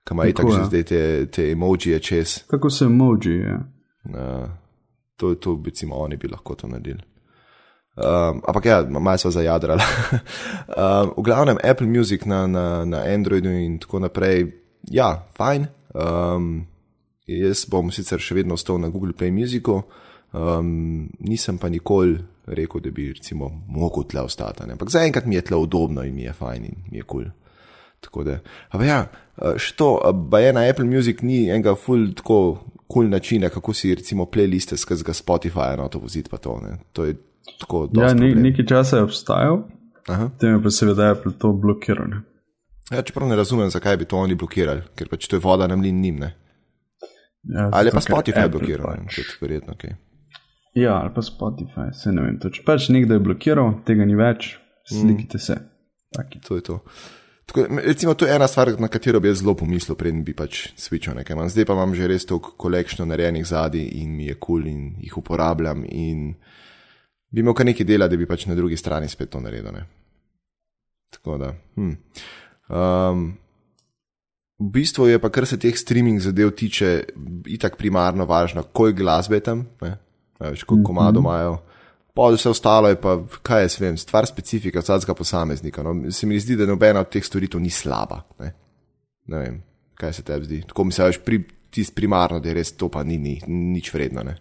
ki 0.06 0.14
ima 0.14 0.24
Tako, 0.24 0.30
itak 0.30 0.52
že 0.52 0.60
ja. 0.60 0.66
zdaj 0.66 0.84
te, 0.84 1.26
te 1.32 1.52
emojije 1.52 2.00
čez. 2.00 2.44
Tako 2.50 2.70
se 2.70 2.86
emoji. 2.86 3.40
Ja. 3.40 3.58
Uh, 4.06 4.50
to, 5.18 5.36
to 5.36 5.56
bi 5.56 5.70
recimo 5.70 5.96
oni 5.96 6.18
bi 6.18 6.28
lahko 6.28 6.56
to 6.56 6.68
naredili. 6.68 7.02
Um, 7.96 8.42
ampak 8.44 8.66
ja, 8.66 8.84
malo 8.84 9.18
so 9.18 9.32
zajadrali. 9.32 9.80
um, 10.82 11.14
v 11.18 11.24
glavnem 11.24 11.58
Apple 11.64 11.88
Music 11.88 12.26
na, 12.26 12.48
na, 12.48 12.86
na 12.86 13.04
Androidu 13.08 13.50
in 13.50 13.80
tako 13.80 14.00
naprej, 14.04 14.52
ja, 14.92 15.24
fajn. 15.38 15.68
Um, 15.96 16.68
jaz 17.28 17.64
bom 17.72 17.92
sicer 17.96 18.20
še 18.20 18.36
vedno 18.36 18.60
ostal 18.60 18.82
na 18.84 18.92
Google 18.92 19.16
Play 19.16 19.32
Musicu, 19.32 19.80
um, 20.36 21.08
nisem 21.24 21.58
pa 21.58 21.72
nikoli 21.72 22.20
rekel, 22.46 22.84
da 22.84 22.92
bi 22.92 23.08
recimo 23.16 23.50
mogel 23.68 24.04
tle 24.12 24.28
ostati. 24.28 24.68
ne. 24.68 24.76
Ampak 24.76 24.92
zaenkrat 24.92 25.26
mi 25.26 25.40
je 25.40 25.48
tle 25.48 25.58
udobno 25.58 26.04
in 26.04 26.16
mi 26.16 26.28
je 26.28 26.34
fajn 26.34 26.66
in 26.66 26.84
mi 26.92 27.00
je 27.00 27.08
kul. 27.08 27.24
Cool. 27.24 27.34
Tako 28.06 28.24
da, 28.24 28.40
ampak 28.70 28.88
ja, 28.88 29.00
še 29.58 29.74
to, 29.80 29.98
pa 30.30 30.40
je 30.44 30.54
na 30.54 30.68
Apple 30.70 30.86
Music 30.86 31.24
ni 31.26 31.46
enega 31.50 31.74
ful 31.80 32.12
tako 32.14 32.40
kul 32.86 33.08
cool 33.08 33.10
načina, 33.10 33.50
kako 33.50 33.74
si 33.74 33.96
recimo 33.96 34.28
playliste 34.30 34.78
skozi 34.78 35.04
Spotify 35.14 35.74
na 35.78 35.88
to 35.90 36.00
voziti, 36.00 36.30
pa 36.30 36.38
to, 36.38 36.60
ne. 36.62 36.78
To 36.94 37.06
je 37.06 37.16
tako 37.60 37.84
Ja, 37.86 38.02
dosti 38.02 38.20
ne, 38.20 38.36
nekaj 38.42 38.66
časa 38.66 38.98
je 38.98 39.04
obstajal, 39.04 39.64
Aha. 40.06 40.30
Tem 40.40 40.54
je 40.54 40.62
pa 40.62 40.70
seveda 40.70 41.12
Apple 41.12 41.32
to 41.34 41.50
blokiral. 41.54 42.08
ne. 42.08 42.22
Ja, 42.92 43.02
čeprav 43.02 43.26
ne 43.30 43.36
razumem, 43.36 43.70
zakaj 43.70 43.98
bi 43.98 44.06
to 44.06 44.18
oni 44.18 44.36
blokirali, 44.36 44.82
ker 44.96 45.10
pač 45.10 45.26
to 45.28 45.36
je 45.36 45.42
voda 45.42 45.68
na 45.68 45.76
mlin 45.76 46.02
njim. 46.02 46.16
Ne? 46.16 46.36
Ja, 47.44 47.70
Ali 47.74 47.88
je 47.88 47.92
pa 47.92 48.00
zato, 48.00 48.06
ker 48.06 48.34
Spotify 48.34 48.50
blokiral, 48.52 48.96
pač- 49.06 49.42
verjetno. 49.42 49.74
Okay. 49.74 49.96
Ja, 50.76 51.02
ali 51.02 51.10
pa 51.16 51.22
Spotify, 51.22 51.90
se 51.94 52.12
ne 52.12 52.22
vem. 52.22 52.40
Toč. 52.40 52.62
Pač 52.66 52.90
nekdo 52.90 53.14
je 53.14 53.20
blokiral, 53.20 53.82
tega 53.86 54.06
ni 54.06 54.16
več, 54.16 54.60
slikite 54.86 55.40
se. 55.40 55.56
Taki. 56.14 56.40
To 56.40 56.56
je 56.56 56.62
to. 56.62 56.80
Tako, 57.46 57.66
recimo, 57.82 58.14
to 58.14 58.26
je 58.26 58.36
ena 58.36 58.48
stvar, 58.48 58.74
na 58.80 58.88
katero 58.88 59.20
bi 59.20 59.28
jaz 59.28 59.42
zelo 59.42 59.54
pomislil, 59.54 59.96
preden 59.96 60.24
bi 60.24 60.34
pač 60.34 60.74
switchal 60.78 61.16
nekaj. 61.16 61.34
Imam. 61.34 61.50
Zdaj 61.50 61.66
pa 61.66 61.74
imam 61.74 61.94
že 61.94 62.08
res 62.08 62.26
toliko 62.26 62.54
kolekčno 62.58 63.06
narejenih 63.06 63.46
zadnji 63.46 63.86
in 64.02 64.16
mi 64.16 64.26
je 64.26 64.34
kul 64.36 64.62
cool 64.62 64.68
in 64.68 64.96
jih 65.02 65.18
uporabljam. 65.18 65.86
In 65.90 66.36
bi 67.36 67.44
imel 67.44 67.56
kar 67.56 67.68
nekaj 67.68 67.88
dela, 67.88 68.08
da 68.08 68.16
bi 68.16 68.28
pač 68.28 68.46
na 68.48 68.56
drugi 68.56 68.78
strani 68.80 69.10
spet 69.12 69.34
to 69.34 69.42
naredil. 69.44 69.74
Ne? 69.76 69.84
Tako 71.18 71.38
da. 71.42 71.52
Hm. 71.76 71.92
Um, 72.72 73.26
v 74.60 74.70
bistvu 74.78 75.10
je 75.10 75.20
pa, 75.20 75.32
kar 75.34 75.48
se 75.50 75.60
teh 75.60 75.76
streaming 75.76 76.24
zadev 76.24 76.54
tiče, 76.56 76.92
itak 77.52 77.76
primarno 77.80 78.28
važno, 78.30 78.64
koliko 78.72 79.04
glasbe 79.04 79.42
tam, 79.44 79.66
ne? 79.84 79.98
A 80.40 80.52
več 80.52 80.64
koliko 80.68 80.92
komadov 80.92 81.24
imajo. 81.24 81.58
Pa 82.16 82.30
vse 82.32 82.48
ostalo 82.52 82.88
je 82.92 82.96
pa, 83.00 83.18
kaj 83.44 83.66
jaz 83.66 83.78
vem, 83.82 84.00
stvar 84.00 84.28
specifika 84.28 84.80
vsakega 84.80 85.16
posameznika. 85.16 85.84
No. 85.84 85.96
Se 86.16 86.28
mi 86.28 86.40
zdi, 86.40 86.56
da 86.56 86.68
nobena 86.68 87.04
od 87.04 87.12
teh 87.12 87.24
storitev 87.24 87.60
ni 87.60 87.72
slaba. 87.72 88.22
Ne, 88.40 88.54
ne 89.32 89.44
vem, 89.44 89.62
kaj 90.00 90.16
se 90.16 90.24
tebi 90.28 90.48
zdi. 90.48 90.64
Tako 90.72 90.88
mi 90.88 90.96
se 90.96 91.04
veš, 91.04 91.20
pri, 91.28 91.44
tist 91.76 91.96
primarno, 91.96 92.40
da 92.40 92.52
je 92.52 92.56
res 92.56 92.72
to 92.80 92.88
pa 92.92 93.04
ni, 93.04 93.20
ni 93.20 93.36
nič 93.44 93.92
vredno. 93.92 94.24
Ne. 94.24 94.38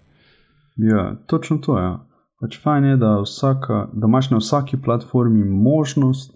Ja, 0.78 1.08
točno 1.26 1.58
to 1.62 1.78
je. 1.78 1.86
Ja. 1.90 1.94
Pač 2.40 2.58
fajn 2.62 2.84
je, 2.84 2.96
da, 2.96 3.20
vsaka, 3.22 3.88
da 3.92 4.06
imaš 4.06 4.30
na 4.30 4.38
vsaki 4.42 4.76
platformi 4.84 5.44
možnost 5.44 6.34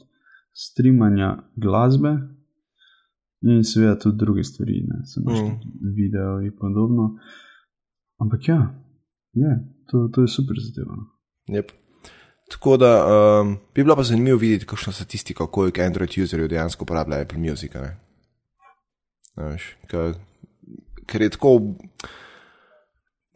streamanja 0.55 1.37
glasbe 1.57 2.17
in 3.43 3.65
seveda 3.65 3.99
tudi 3.99 4.17
druge 4.19 4.45
stvari, 4.45 4.85
ne 4.89 5.01
samo 5.07 5.31
Mm. 5.37 5.59
video 5.97 6.41
in 6.41 6.53
podobno. 6.61 7.19
Ampak 8.19 8.49
ja, 8.49 8.75
je, 9.33 9.53
to, 9.91 10.09
to 10.15 10.21
je 10.23 10.29
super 10.29 10.57
zadeva. 10.59 10.97
no. 10.97 11.05
Yep. 11.49 11.71
Tako 12.51 12.77
da 12.77 12.93
um, 13.07 13.57
bi 13.75 13.85
bilo 13.85 13.97
pa 13.97 14.03
zanimivo 14.03 14.39
videti, 14.39 14.67
kakšno 14.67 14.93
statistiko, 14.93 15.47
koliko 15.47 15.83
Android 15.83 16.11
userjev 16.23 16.49
dejansko 16.49 16.85
uporablja 16.85 17.21
Apple 17.21 17.39
Music. 17.39 17.75
Ne? 17.75 17.97
A 19.37 19.45
Veš, 19.45 19.77
ker, 19.87 20.15
ker 21.07 21.23
je 21.23 21.31
tako. 21.31 21.61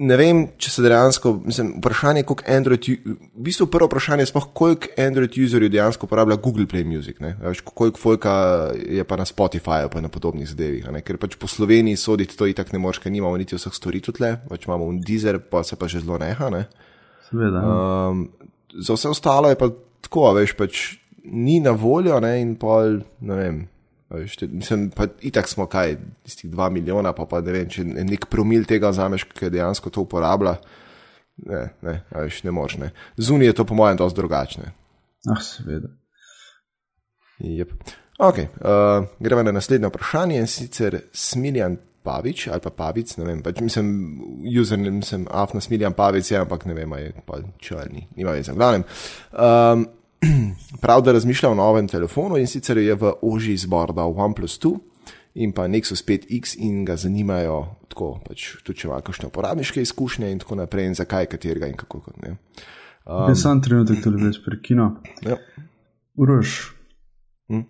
Ne 0.02 0.16
vem, 0.18 0.40
če 0.59 0.71
se 0.73 0.82
dejansko, 0.82 1.30
mislim, 1.47 1.68
vprašanje, 1.76 2.25
koliko 2.26 2.47
Android, 2.50 2.87
v 3.06 3.42
bistvu 3.47 3.68
prvo 3.71 3.87
vprašanje 3.87 4.25
je 4.25 4.30
sploh, 4.32 4.49
koliko 4.59 4.88
Android 4.99 5.37
userjev 5.38 5.71
dejansko 5.71 6.09
uporablja 6.09 6.40
Google 6.42 6.66
Play 6.66 6.82
Music, 6.88 7.21
ne? 7.23 7.37
Veš, 7.38 7.61
koliko 7.71 8.00
folka 8.02 8.32
je 8.75 9.04
pa 9.06 9.18
na 9.21 9.26
Spotifyju, 9.28 9.92
pa 9.92 10.02
na 10.02 10.11
podobnih 10.11 10.49
zadevih, 10.49 10.88
ne? 10.90 11.04
ker 11.06 11.21
pač 11.23 11.37
po 11.38 11.47
Sloveniji 11.50 12.00
soditi 12.02 12.35
to 12.38 12.49
itak 12.50 12.73
ne 12.75 12.80
moreš, 12.82 12.99
ker 13.04 13.14
nimamo 13.14 13.38
niti 13.38 13.54
vseh 13.54 13.76
storitev 13.78 14.16
tle, 14.18 14.32
pač 14.49 14.66
imamo 14.66 14.90
un 14.90 14.99
Deezer, 14.99 15.38
pa 15.38 15.62
se 15.62 15.78
pa 15.78 15.87
že 15.87 16.02
zelo 16.02 16.18
neha, 16.18 16.50
ne. 16.50 16.64
Seveda. 17.28 17.62
Um, 17.62 18.26
za 18.75 18.99
vse 18.99 19.12
ostalo 19.12 19.52
je 19.52 19.61
pa 19.61 19.71
tako, 20.02 20.32
veš, 20.40 20.56
pač 20.59 20.82
ni 21.23 21.61
na 21.62 21.76
voljo, 21.78 22.18
ne, 22.21 22.40
in 22.42 22.56
pol, 22.59 23.04
ne 23.23 23.38
vem. 23.38 23.62
Mislim, 24.50 24.90
pa 24.90 25.07
itak 25.21 25.49
smo 25.49 25.66
kaj, 25.66 25.97
tistih 26.26 26.50
dva 26.50 26.69
milijona, 26.71 27.12
pa, 27.16 27.26
pa 27.26 27.40
ne 27.40 27.54
vem, 27.54 27.71
če 27.71 27.85
nek 27.85 28.28
promil 28.31 28.66
tega 28.69 28.92
vzameš, 28.92 29.26
ki 29.33 29.50
dejansko 29.52 29.90
to 29.90 30.04
uporablja. 30.07 30.57
Ne, 31.49 31.62
ne, 31.83 31.97
veš, 32.12 32.42
ne 32.45 32.52
moreš. 32.54 32.92
Zunaj 33.16 33.50
je 33.50 33.57
to, 33.59 33.64
po 33.64 33.75
mojem, 33.75 33.97
dosti 33.97 34.21
drugačne. 34.21 34.73
ah, 35.33 35.40
seveda. 35.42 35.88
Yep. 37.42 37.73
Okay, 38.23 38.47
uh, 38.61 39.07
gremo 39.19 39.42
na 39.42 39.52
naslednje 39.52 39.88
vprašanje 39.88 40.37
in 40.38 40.47
sicer 40.47 41.00
Smiljan 41.12 41.76
Pavič 42.02 42.49
ali 42.49 42.61
pa 42.61 42.71
Pavic, 42.71 43.16
ne 43.16 43.25
vem, 43.25 43.40
pač 43.42 43.61
mislim, 43.62 43.88
username 44.61 45.02
sem 45.07 45.25
afna 45.31 45.61
Smiljan 45.61 45.95
Pavic, 45.95 46.31
je, 46.31 46.38
ampak 46.38 46.66
ne 46.66 46.75
vem, 46.75 46.95
je 46.99 47.12
pa 47.26 47.40
če 47.62 47.78
ali 47.78 47.95
ni, 47.95 48.07
nima 48.16 48.35
veze, 48.37 48.52
v 48.52 48.59
glavnem. 48.59 48.85
Um, 49.33 49.87
prav, 50.83 51.02
da 51.02 51.12
razmišlja 51.12 51.50
o 51.50 51.55
novem 51.55 51.88
telefonu 51.88 52.38
in 52.38 52.47
sicer 52.47 52.79
je 52.79 52.95
v 52.95 53.12
oži 53.23 53.52
izbor 53.52 53.93
dal 53.95 54.14
OnePlus 54.17 54.59
2 54.61 54.79
in 55.35 55.52
pa 55.52 55.67
Nexus 55.69 56.05
5X 56.05 56.57
in 56.59 56.85
ga 56.85 56.97
zanimajo 56.97 57.64
tako, 57.88 58.21
pač 58.26 58.57
tudi 58.64 58.83
če 58.83 58.88
ima 58.88 59.00
kakšne 59.05 59.31
uporabniške 59.31 59.83
izkušnje 59.83 60.31
in 60.33 60.41
tako 60.43 60.61
naprej 60.61 60.91
in 60.91 60.97
zakaj, 60.99 61.29
katerega 61.33 61.69
in 61.69 61.76
kako. 61.76 62.02
Ne. 62.23 62.37
Um, 63.05 63.29
Jaz 63.33 63.43
sem 63.45 63.62
trenutek 63.64 64.02
tudi 64.05 64.23
res 64.23 64.38
prekino. 64.45 64.95
Ja. 65.26 65.38
Uroš. 66.21 66.73
Hm? 67.50 67.64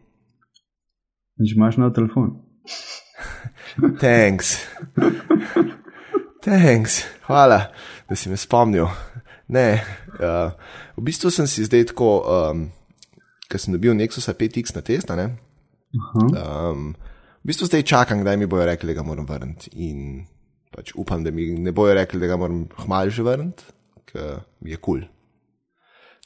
Že 1.42 1.56
imaš 1.56 1.78
nov 1.80 1.94
telefon. 1.96 2.34
Thanks. 4.02 4.58
Thanks. 6.42 7.02
Hvala, 7.26 7.70
da 8.08 8.18
si 8.18 8.30
me 8.30 8.36
spomnil. 8.36 8.90
Ne, 9.52 9.82
uh, 10.16 10.52
v 10.96 11.04
bistvu 11.04 11.30
sem 11.34 11.46
si 11.50 11.66
zdaj 11.68 11.90
tako, 11.92 12.10
um, 12.24 12.66
ker 13.52 13.60
sem 13.60 13.74
dobil 13.74 13.92
Nexusa 13.98 14.32
5X 14.32 14.72
na 14.76 14.82
test, 14.86 15.10
a 15.12 15.16
ne. 15.18 15.26
Um, 15.92 16.92
v 17.42 17.50
bistvu 17.52 17.68
zdaj 17.68 17.84
čakam, 17.84 18.22
kdaj 18.24 18.38
mi 18.40 18.48
bojo 18.48 18.64
rekli, 18.64 18.94
da 18.94 19.02
ga 19.02 19.06
moram 19.06 19.28
vrniti. 19.28 19.72
In 19.84 20.22
pač 20.72 20.94
upam, 20.96 21.24
da 21.24 21.30
mi 21.30 21.50
ne 21.60 21.72
bojo 21.76 21.94
rekli, 21.98 22.20
da 22.22 22.30
ga 22.32 22.38
moram 22.40 22.64
hmal 22.84 23.12
že 23.12 23.26
vrniti, 23.26 23.68
ker 24.08 24.40
je 24.64 24.78
kul. 24.80 25.02
Cool. 25.02 25.10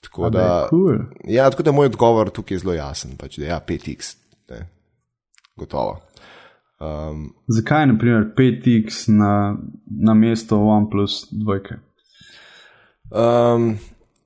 Tako 0.06 0.30
da, 0.30 0.68
Cool. 0.71 0.99
ja, 1.26 1.50
tako 1.50 1.64
da 1.66 1.73
moj 1.73 1.90
odgovor 1.90 2.30
tukaj 2.30 2.54
je 2.54 2.59
zelo 2.62 2.76
jasen, 2.76 3.16
pač, 3.18 3.40
da 3.40 3.45
je 3.45 3.50
ja, 3.50 3.59
5X. 3.68 4.12
Ne. 4.52 4.61
Gotovo. 5.59 5.99
Um, 6.78 7.33
Zakaj 7.49 7.83
je 7.83 7.87
naprimer 7.87 8.28
5X 8.38 9.09
na, 9.09 9.56
na 9.88 10.14
mesto 10.14 10.61
OnePlus 10.61 11.25
2? 11.33 11.78
Um, 13.10 13.76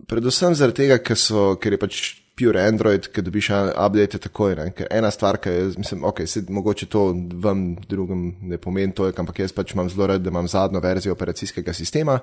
predvsem 0.09 0.55
zaradi 0.57 0.85
tega, 0.85 0.99
ker, 1.05 1.19
so, 1.19 1.55
ker 1.61 1.77
je 1.77 1.81
pač 1.81 2.01
pure 2.41 2.63
Android, 2.65 3.09
ki 3.13 3.23
dobiš 3.25 3.51
update 3.53 4.21
takoj. 4.25 4.55
Ne? 4.59 4.71
Ker 4.77 4.89
ena 4.97 5.11
stvar, 5.13 5.41
ki 5.43 5.53
je, 5.53 5.67
mislim, 5.83 6.07
ok, 6.09 6.23
se, 6.29 6.43
mogoče 6.49 6.89
to 6.91 7.11
vam 7.43 7.75
drugem 7.89 8.31
ne 8.49 8.59
pomeni 8.59 8.95
toliko, 8.97 9.21
ampak 9.23 9.43
jaz 9.45 9.55
pač 9.57 9.75
imam 9.75 9.91
zelo 9.93 10.09
rad, 10.11 10.25
da 10.25 10.33
imam 10.33 10.49
zadnjo 10.49 10.81
verzijo 10.81 11.17
operacijskega 11.17 11.75
sistema. 11.77 12.19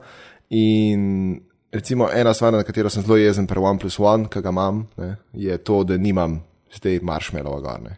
In 0.49 1.37
recimo 1.73 2.09
ena 2.13 2.33
stvar, 2.33 2.55
na 2.55 2.65
katero 2.65 2.89
sem 2.89 3.05
zelo 3.05 3.19
jezen 3.19 3.47
pri 3.47 3.61
OnePlus 3.61 3.99
One, 4.01 4.29
ki 4.31 4.41
ga 4.41 4.53
imam, 4.55 4.85
ne, 4.97 5.15
je 5.37 5.57
to, 5.61 5.83
da 5.87 5.97
nimam 6.01 6.39
zdaj 6.73 7.01
marshmallowa 7.05 7.61
gorne. 7.61 7.97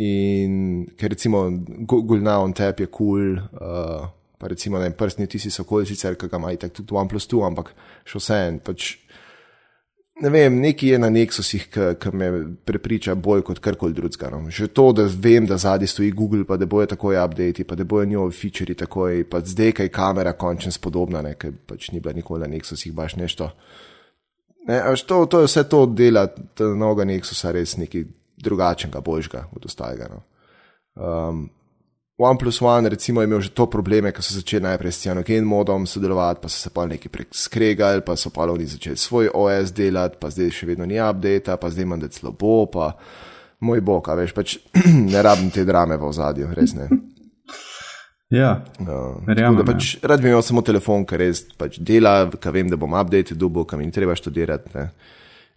In 0.00 0.86
ker 0.96 1.12
recimo 1.12 1.44
Google 1.88 2.22
Now 2.24 2.44
on 2.44 2.52
Tap 2.56 2.80
je 2.80 2.86
kul, 2.86 3.36
cool, 3.36 3.40
uh, 3.60 4.08
pa 4.42 4.48
recimo 4.50 4.78
ne, 4.82 4.90
prstni 4.90 5.28
tisi 5.30 5.52
so 5.54 5.62
kul, 5.62 5.84
sicer 5.86 6.16
ki 6.18 6.26
ga 6.26 6.40
ima 6.40 6.50
itak 6.50 6.72
tudi 6.74 6.96
OnePlus 6.98 7.28
2, 7.30 7.44
ampak 7.46 7.68
še 8.02 8.18
vse 8.18 8.38
en. 8.48 8.56
Pač, 8.66 8.86
ne 10.18 10.32
vem, 10.34 10.56
nekaj 10.64 10.90
je 10.90 10.98
na 10.98 11.10
Nexusih, 11.14 11.68
ki 11.70 12.10
me 12.18 12.30
prepriča 12.66 13.14
bolj 13.14 13.44
kot 13.46 13.60
karkoli 13.62 13.94
drugega. 13.94 14.32
No. 14.34 14.50
Že 14.50 14.72
to, 14.74 14.88
da 14.98 15.06
vem, 15.06 15.46
da 15.46 15.60
zadnji 15.62 15.92
stoji 15.92 16.10
Google, 16.10 16.42
pa 16.48 16.58
da 16.58 16.66
bojo 16.66 16.90
takoj 16.90 17.20
updati, 17.22 17.62
pa 17.62 17.78
da 17.78 17.86
bojo 17.86 18.10
njihovi 18.10 18.34
featuri 18.34 18.74
takoj, 18.82 19.22
pa 19.30 19.44
zdaj 19.46 19.76
kaj 19.78 19.92
kamera 19.94 20.34
končno 20.34 20.74
spodobna, 20.74 21.22
ne, 21.22 21.36
ker 21.38 21.54
pač 21.54 21.92
ni 21.94 22.02
bila 22.02 22.18
nikoli 22.18 22.42
na 22.42 22.50
Nexusih 22.50 22.90
baš 22.98 23.14
nešto. 23.22 23.50
Ne, 24.66 24.82
to, 25.06 25.22
to 25.30 25.46
je 25.46 25.52
vse 25.52 25.68
to 25.70 25.86
dela, 25.86 26.26
ta 26.26 26.74
novega 26.74 27.06
Nexusa 27.14 27.54
res 27.54 27.78
nekaj 27.78 28.10
drugačnega, 28.42 29.06
boljšega 29.06 29.46
od 29.54 29.70
ostalega. 29.70 30.10
No. 30.10 30.24
Um, 30.98 31.46
OnePlus 32.18 32.62
One, 32.62 32.88
recimo, 32.88 33.20
je 33.20 33.26
imel 33.26 33.40
že 33.40 33.50
to 33.56 33.66
probleme, 33.66 34.12
ker 34.12 34.22
so 34.22 34.34
začeli 34.36 34.62
najprej 34.62 34.92
s 34.92 35.00
Cyanogen 35.02 35.44
modom 35.48 35.86
sodelovati, 35.86 36.42
pa 36.42 36.48
so 36.48 36.58
se 36.60 36.70
pa 36.70 36.86
nekaj 36.86 37.08
prek 37.08 37.28
skregali, 37.32 38.04
pa 38.04 38.16
so 38.16 38.30
pa 38.30 38.44
oni 38.44 38.66
začeli 38.66 38.96
svoj 38.96 39.30
OS 39.34 39.72
delati, 39.72 40.20
pa 40.20 40.30
zdaj 40.30 40.50
še 40.52 40.66
vedno 40.66 40.84
ni 40.84 41.00
update, 41.00 41.56
pa 41.56 41.70
zdaj 41.70 41.82
imam 41.82 42.00
da 42.00 42.12
slabo, 42.12 42.66
pa 42.68 42.92
moj 43.60 43.80
bog, 43.80 44.08
a 44.08 44.14
veš, 44.14 44.34
pač 44.36 44.58
ne 45.12 45.22
rabim 45.22 45.50
te 45.50 45.64
drame 45.64 45.96
v 45.96 46.04
ozadju, 46.04 46.52
res 46.52 46.76
ne. 46.76 46.88
Ja, 48.32 48.64
Uh, 48.80 49.20
Verjamem, 49.28 49.58
da 49.60 49.64
pač 49.68 49.98
rad 50.00 50.22
bi 50.24 50.30
imel 50.30 50.40
samo 50.40 50.62
telefon, 50.64 51.02
ki 51.04 51.18
res 51.20 51.42
pač 51.60 51.76
dela, 51.84 52.30
ki 52.32 52.52
vem, 52.54 52.70
da 52.72 52.78
bom 52.80 52.94
update 52.96 53.36
dubo, 53.36 53.66
ki 53.68 53.76
mi 53.76 53.90
treba 53.92 54.16
študirati. 54.16 54.72
Ne. 54.72 54.86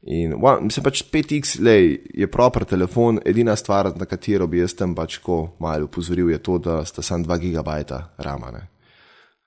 In 0.05 0.35
one, 0.37 0.67
mislim 0.67 0.83
pač 0.85 1.01
5X 1.09 1.59
lej, 1.65 1.95
je 2.13 2.27
proper 2.29 2.65
telefon, 2.69 3.17
edina 3.25 3.55
stvar, 3.57 3.89
na 3.97 4.05
katero 4.05 4.45
bi 4.47 4.59
jaz 4.61 4.75
tam 4.77 4.93
pač 4.93 5.17
ko 5.23 5.55
malo 5.59 5.87
upozoril, 5.87 6.29
je 6.29 6.41
to, 6.45 6.59
da 6.61 6.83
sta 6.85 7.01
samo 7.01 7.25
2 7.25 7.39
GB 7.47 7.77
rama. 8.21 8.51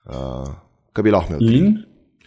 Uh, 0.03 0.49
kaj 0.91 1.05
bi 1.05 1.13
lahko 1.15 1.37
imel? 1.37 1.53
in 1.55 1.77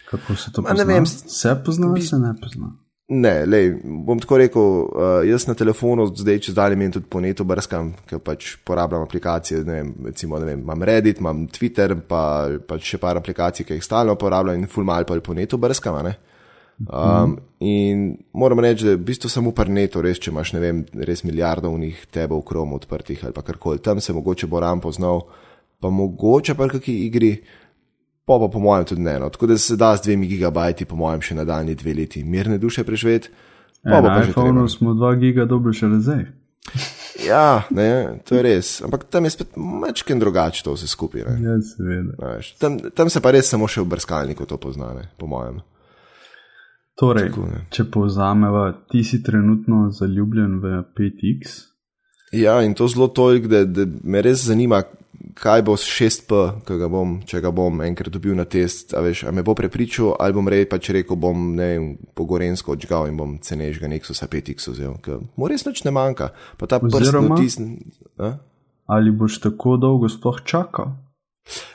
kako 0.09 0.35
se 0.35 0.51
to 0.53 0.61
Ma, 0.61 0.73
ne 0.73 0.81
pozna? 0.81 0.93
vem, 0.93 1.05
se 1.05 1.53
pozna, 1.65 1.91
bi... 1.93 2.01
se 2.01 2.17
ne 2.17 2.33
pozna. 2.41 2.71
Ne, 3.13 3.45
lej, 3.45 3.69
bom 4.07 4.17
tako 4.17 4.41
rekel, 4.41 4.61
uh, 4.81 5.21
jaz 5.27 5.45
na 5.45 5.53
telefonu 5.53 6.07
zdaj 6.15 6.39
čez 6.47 6.55
dalje 6.57 6.79
menim 6.79 6.95
tudi 6.95 7.05
po 7.11 7.21
netu 7.21 7.45
brskam, 7.45 7.91
ker 8.09 8.21
pač 8.23 8.55
porabljam 8.65 9.05
aplikacije, 9.05 9.61
ne 9.67 9.77
vem, 9.77 9.95
recimo, 10.09 10.39
ne 10.41 10.49
vem, 10.49 10.65
imam 10.65 10.89
Reddit, 10.89 11.21
imam 11.21 11.45
Twitter, 11.53 11.93
pa 12.09 12.23
pač 12.65 12.95
še 12.95 13.03
par 13.03 13.19
aplikacij, 13.21 13.67
ki 13.67 13.77
jih 13.77 13.85
stalno 13.85 14.17
uporabljam 14.17 14.63
in 14.63 14.71
full 14.71 14.87
mal 14.87 15.05
pa 15.05 15.19
po 15.21 15.37
netu 15.37 15.61
brskam, 15.61 16.01
ne. 16.01 16.17
Um, 16.89 17.37
in 17.63 18.03
moram 18.35 18.59
reči, 18.59 18.85
da 18.85 18.93
v 18.97 19.05
bistvu 19.07 19.29
samo 19.31 19.53
v 19.53 19.55
parnetu, 19.55 20.01
res, 20.03 20.19
če 20.19 20.31
imaš, 20.31 20.51
ne 20.53 20.59
vem, 20.59 20.83
res 20.93 21.23
milijardo 21.23 21.71
v 21.71 21.79
njih 21.85 22.05
tebe 22.11 22.35
v 22.35 22.43
krom 22.43 22.75
odprtih 22.75 23.23
ali 23.23 23.33
pa 23.33 23.41
karkoli, 23.41 23.79
tam 23.79 24.01
se 24.03 24.13
mogoče 24.13 24.47
bo 24.47 24.59
ram 24.59 24.81
poznal, 24.83 25.23
pa 25.79 25.89
mogoče 25.89 26.55
pa 26.55 26.67
kakšni 26.67 26.95
igri, 27.07 27.31
pa 28.25 28.37
pa 28.39 28.47
po 28.47 28.59
mojem 28.59 28.85
tudi 28.85 29.01
ne. 29.01 29.17
No. 29.19 29.29
Tako 29.29 29.47
da 29.47 29.57
se 29.57 29.75
da 29.75 29.95
z 29.95 30.05
dvemi 30.05 30.27
gigabajti, 30.27 30.85
po 30.85 30.95
mojem, 30.95 31.21
še 31.21 31.35
nadaljni 31.35 31.75
dve 31.75 31.93
leti 31.93 32.23
mirne 32.23 32.57
duše 32.57 32.83
preživeti. 32.83 33.29
Pa 33.83 33.89
Na 33.89 34.01
bo 34.01 34.07
pa 34.07 34.21
treba. 34.21 34.29
iPhonu 34.31 34.67
smo 34.69 34.93
2 34.95 35.19
giga 35.19 35.45
dobili 35.45 35.73
šele 35.75 35.99
zdaj. 35.99 36.23
Ja, 37.27 37.63
ne, 37.69 38.19
to 38.23 38.35
je 38.35 38.41
res. 38.41 38.81
Ampak 38.81 39.03
tam 39.11 39.27
je 39.27 39.29
spet 39.29 39.57
mečken 39.59 40.19
drugače 40.19 40.63
to 40.63 40.73
vse 40.73 40.87
skupaj. 40.87 41.21
ne. 41.21 41.35
Ja, 41.43 41.57
seveda. 41.61 42.39
Tam, 42.59 42.79
tam 42.95 43.09
se 43.09 43.21
pa 43.21 43.31
res 43.31 43.51
samo 43.51 43.67
še 43.67 43.83
v 43.83 43.91
brskalniku 43.91 44.47
to 44.47 44.57
poznane, 44.57 45.09
po 45.19 45.27
mojem. 45.27 45.59
Torej, 46.99 47.29
Tako, 47.31 47.45
ne. 47.49 47.61
če 47.73 47.87
povzameva, 47.89 48.67
ti 48.91 49.01
si 49.03 49.23
trenutno 49.25 49.87
zaljubljen 49.91 50.59
v 50.61 50.81
5X. 50.93 51.55
Ja, 52.37 52.59
in 52.65 52.73
to 52.77 52.87
zelo 52.89 53.07
toliko, 53.13 53.49
da, 53.49 53.63
da 53.65 53.85
me 53.85 54.21
res 54.25 54.45
zanima, 54.45 54.83
kaj 55.37 55.63
bo 55.65 55.75
s 55.77 55.85
6P, 55.89 56.39
ki 56.67 56.77
ga 56.81 56.89
bom, 56.91 57.15
če 57.29 57.41
ga 57.41 57.51
bom 57.53 57.81
enkrat 57.85 58.13
dobil 58.13 58.35
na 58.37 58.45
test. 58.49 58.93
A, 58.93 59.01
veš, 59.05 59.25
a 59.29 59.33
me 59.33 59.45
bo 59.45 59.55
prepričal, 59.57 60.13
ali 60.21 60.37
bom 60.37 60.49
rej 60.49 60.67
pač 60.69 60.91
rekel, 60.93 61.17
bom 61.19 61.53
ne 61.57 61.69
vem, 61.73 61.87
po 62.13 62.25
Gorensko 62.29 62.75
odžgal 62.77 63.09
in 63.09 63.17
bom 63.17 63.37
cenežga 63.41 63.89
Nexusa 63.89 64.29
5X 64.29 64.73
vzel, 64.73 64.97
ker 65.01 65.21
mu 65.37 65.49
res 65.49 65.65
nič 65.65 65.83
ne 65.87 65.93
manjka. 65.93 66.29
Pa 66.61 66.69
ta 66.69 66.81
prst 66.81 67.61
a? 68.21 68.35
Ali 68.93 69.13
boš 69.15 69.39
tako 69.41 69.77
dolgo 69.81 70.09
sploh 70.11 70.43
čakal? 70.45 70.93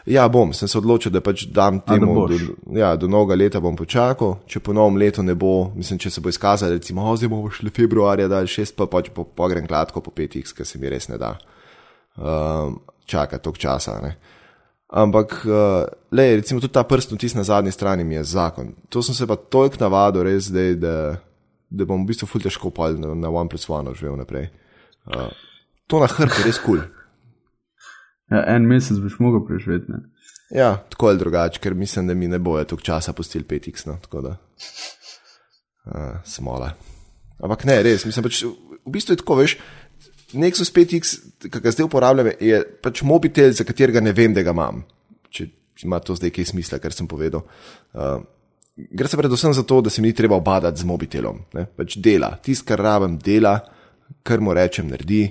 Ja, 0.09 0.29
bom, 0.29 0.53
sem 0.57 0.69
se 0.69 0.79
odločil, 0.81 1.13
da 1.13 1.21
pač 1.21 1.45
dam 1.53 1.83
A, 1.83 1.83
da 1.85 1.99
temu. 1.99 2.25
Do, 2.29 2.39
ja, 2.79 2.95
do 2.97 3.09
novega 3.11 3.37
leta 3.37 3.61
bom 3.61 3.77
počakal, 3.77 4.39
če 4.49 4.63
po 4.65 4.73
novem 4.77 4.97
letu 5.03 5.23
ne 5.23 5.37
bo, 5.37 5.69
mislim, 5.77 6.01
če 6.01 6.13
se 6.15 6.25
bo 6.25 6.33
izkazalo, 6.33 6.79
recimo, 6.79 7.05
o, 7.05 7.17
zdaj 7.17 7.31
bomo 7.33 7.53
šli 7.53 7.73
februarja, 7.77 8.31
da 8.33 8.41
je 8.45 8.55
6, 8.57 8.77
pa 8.79 8.89
pač 8.89 9.13
po, 9.15 9.27
pogrem 9.29 9.69
gladko 9.69 10.01
po 10.05 10.15
5X, 10.17 10.57
ker 10.57 10.69
se 10.69 10.81
mi 10.81 10.89
res 10.89 11.11
ne 11.13 11.21
da. 11.21 11.35
Um, 12.17 12.81
čaka 13.09 13.39
toliko 13.39 13.61
časa. 13.69 13.99
Ne. 14.03 14.15
Ampak, 14.89 15.37
uh, 15.45 15.85
le, 16.17 16.29
recimo, 16.41 16.65
tudi 16.65 16.73
ta 16.73 16.87
prst 16.89 17.13
vtis 17.13 17.37
na 17.37 17.45
zadnji 17.45 17.75
strani 17.77 18.09
mi 18.09 18.17
je 18.17 18.25
zakon. 18.33 18.73
To 18.89 19.05
sem 19.05 19.15
se 19.15 19.29
pa 19.29 19.37
toliko 19.37 19.83
navadil, 19.85 20.25
res, 20.31 20.49
da, 20.55 20.71
da, 20.81 20.95
da 21.69 21.89
bom 21.89 22.07
v 22.07 22.15
bistvu 22.15 22.31
ful 22.31 22.45
težko 22.45 22.73
pal 22.73 22.97
na, 22.97 23.13
na 23.13 23.29
OnePlus 23.29 23.69
One 23.69 23.93
živel 23.93 24.17
naprej. 24.17 24.49
Uh, 25.05 25.29
to 25.89 26.01
na 26.01 26.09
hrbtu 26.09 26.41
je 26.41 26.49
res 26.49 26.65
kul. 26.65 26.81
Cool. 26.81 26.98
Ja, 28.31 28.45
en 28.55 28.67
mesec 28.69 29.01
boš 29.01 29.19
mogel 29.25 29.45
preživeti. 29.47 29.93
Ne? 29.93 30.03
Ja, 30.51 30.77
tako 30.91 31.11
ali 31.11 31.21
drugače, 31.21 31.61
ker 31.61 31.75
mislim, 31.75 32.09
da 32.09 32.15
mi 32.15 32.29
ne 32.29 32.39
bojo 32.39 32.65
toliko 32.65 32.85
časa 32.85 33.13
pustili 33.13 33.45
5X. 33.45 33.87
No, 33.89 33.99
tako 34.03 34.21
da, 34.25 34.37
uh, 35.87 36.17
smola. 36.25 36.73
Ampak 37.39 37.65
ne, 37.69 37.83
res, 37.85 38.05
mislim, 38.09 38.25
pač, 38.25 38.43
v 38.45 38.93
bistvu 38.93 39.15
je 39.15 39.23
tako, 39.23 39.39
veš. 39.43 39.59
Nexus 40.37 40.73
5X, 40.75 41.15
ki 41.49 41.61
ga 41.65 41.73
zdaj 41.73 41.87
uporabljam, 41.89 42.33
je 42.41 42.61
pač 42.85 43.01
mobitel, 43.07 43.53
za 43.57 43.65
katerega 43.65 44.03
ne 44.05 44.13
vem, 44.13 44.35
da 44.37 44.45
ga 44.45 44.53
imam. 44.57 44.83
Če 45.33 45.49
ima 45.85 46.01
to 46.03 46.17
zdaj 46.19 46.33
kaj 46.35 46.51
smisla, 46.51 46.81
kar 46.83 46.93
sem 46.93 47.09
povedal. 47.09 47.45
Uh, 47.95 48.19
gre 48.77 49.09
se 49.09 49.21
predvsem 49.21 49.55
za 49.55 49.63
to, 49.63 49.81
da 49.81 49.91
se 49.91 50.03
mi 50.03 50.11
ni 50.11 50.17
treba 50.17 50.37
obadati 50.37 50.81
z 50.81 50.89
mobitelom. 50.89 51.45
Ne? 51.55 51.69
Pač 51.77 51.97
dela, 52.03 52.33
tisto, 52.43 52.67
kar 52.69 52.83
rabim, 52.83 53.17
dela, 53.23 53.55
kar 54.27 54.43
mu 54.45 54.57
rečem, 54.57 54.89
naredi. 54.91 55.23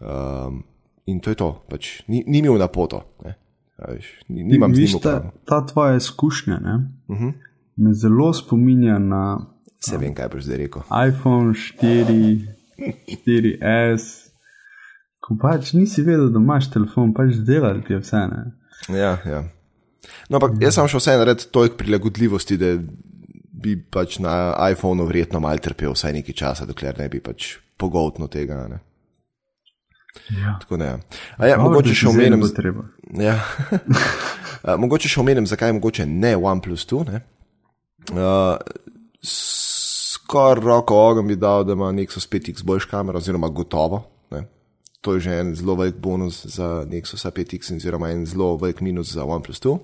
Um, 0.00 0.62
in 1.06 1.20
to 1.20 1.30
je 1.30 1.36
to, 1.36 1.50
pač, 1.70 2.02
ni, 2.08 2.24
ni 2.26 2.42
mi 2.42 2.48
v 2.48 2.58
napoto. 2.58 3.02
Ne? 3.24 3.34
A 3.78 3.92
Veš, 3.92 4.06
ni, 4.28 4.44
nimam 4.44 4.72
Viš, 4.72 4.92
njim 4.92 5.02
ta, 5.02 5.30
ta 5.44 5.66
tvoja 5.66 5.96
izkušnja 5.96 6.58
ne, 6.58 6.74
uh 7.08 7.16
Mhm. 7.16 7.26
-huh. 7.26 7.32
me 7.76 7.94
zelo 7.94 8.32
spominja 8.32 8.98
na 8.98 9.46
Se 9.80 9.98
vem, 9.98 10.14
kaj 10.14 10.28
boš 10.28 10.42
zdaj 10.44 10.56
rekel. 10.56 10.82
iPhone 11.08 11.52
4, 11.52 12.46
4S. 13.26 14.26
Ko 15.20 15.36
pač 15.42 15.72
nisi 15.72 16.02
vedel, 16.02 16.28
da 16.30 16.38
imaš 16.38 16.70
telefon, 16.70 17.12
pač 17.14 17.34
delali 17.46 17.82
ti 17.84 17.92
je 17.92 17.98
vse. 17.98 18.16
Ne? 18.30 18.98
Ja, 18.98 19.18
ja. 19.26 19.44
No, 20.30 20.38
ampak 20.38 20.52
jaz 20.62 20.74
sem 20.74 20.88
šel 20.88 21.00
vse 21.02 21.16
narediti 21.18 21.50
toliko 21.52 21.76
prilagodljivosti, 21.76 22.56
da 22.56 22.76
bi 23.52 23.76
pač 23.90 24.18
na 24.22 24.54
iPhonu 24.72 25.06
verjetno 25.06 25.40
mal 25.40 25.58
trpel 25.58 25.92
vsaj 25.92 26.12
nekaj 26.12 26.34
časa, 26.34 26.66
dokler 26.66 26.98
ne 26.98 27.08
bi 27.08 27.20
pač 27.20 27.56
pogoltno 27.76 28.26
tega. 28.30 28.68
Ne. 28.70 28.78
Ja. 30.30 30.56
Tako 30.60 30.76
da, 30.76 30.84
ja. 30.84 30.98
A 31.36 31.46
ja, 31.46 31.56
Dobro, 31.56 31.70
mogoče 31.70 31.94
še 31.94 32.08
omenim, 32.08 32.42
ja. 33.20 33.38
A, 34.66 34.76
mogoče 34.80 35.08
še 35.08 35.20
omenim, 35.22 35.46
zakaj 35.46 35.72
mogoče 35.76 36.06
ne 36.06 36.34
OnePlus 36.36 36.86
2. 36.90 37.02
Ne? 37.10 37.20
Uh, 38.10 38.56
skoraj 39.26 40.62
roko 40.64 40.98
ogen 40.98 41.28
bi 41.30 41.36
dal, 41.38 41.64
da 41.64 41.76
ima 41.76 41.92
Nexus 41.94 42.26
5X 42.30 42.64
boljš 42.66 42.88
kamero, 42.90 43.18
oziroma 43.22 43.48
gotovo. 43.48 44.02
Ne? 44.34 44.44
To 45.00 45.14
je 45.14 45.26
že 45.28 45.38
en 45.40 45.54
zelo 45.54 45.76
velik 45.78 46.00
bonus 46.02 46.44
za 46.46 46.86
Nexus 46.90 47.26
5X, 47.26 47.76
oziroma 47.76 48.10
en 48.10 48.26
zelo 48.26 48.56
velik 48.56 48.80
minus 48.80 49.12
za 49.14 49.24
OnePlus 49.24 49.62
2. 49.62 49.78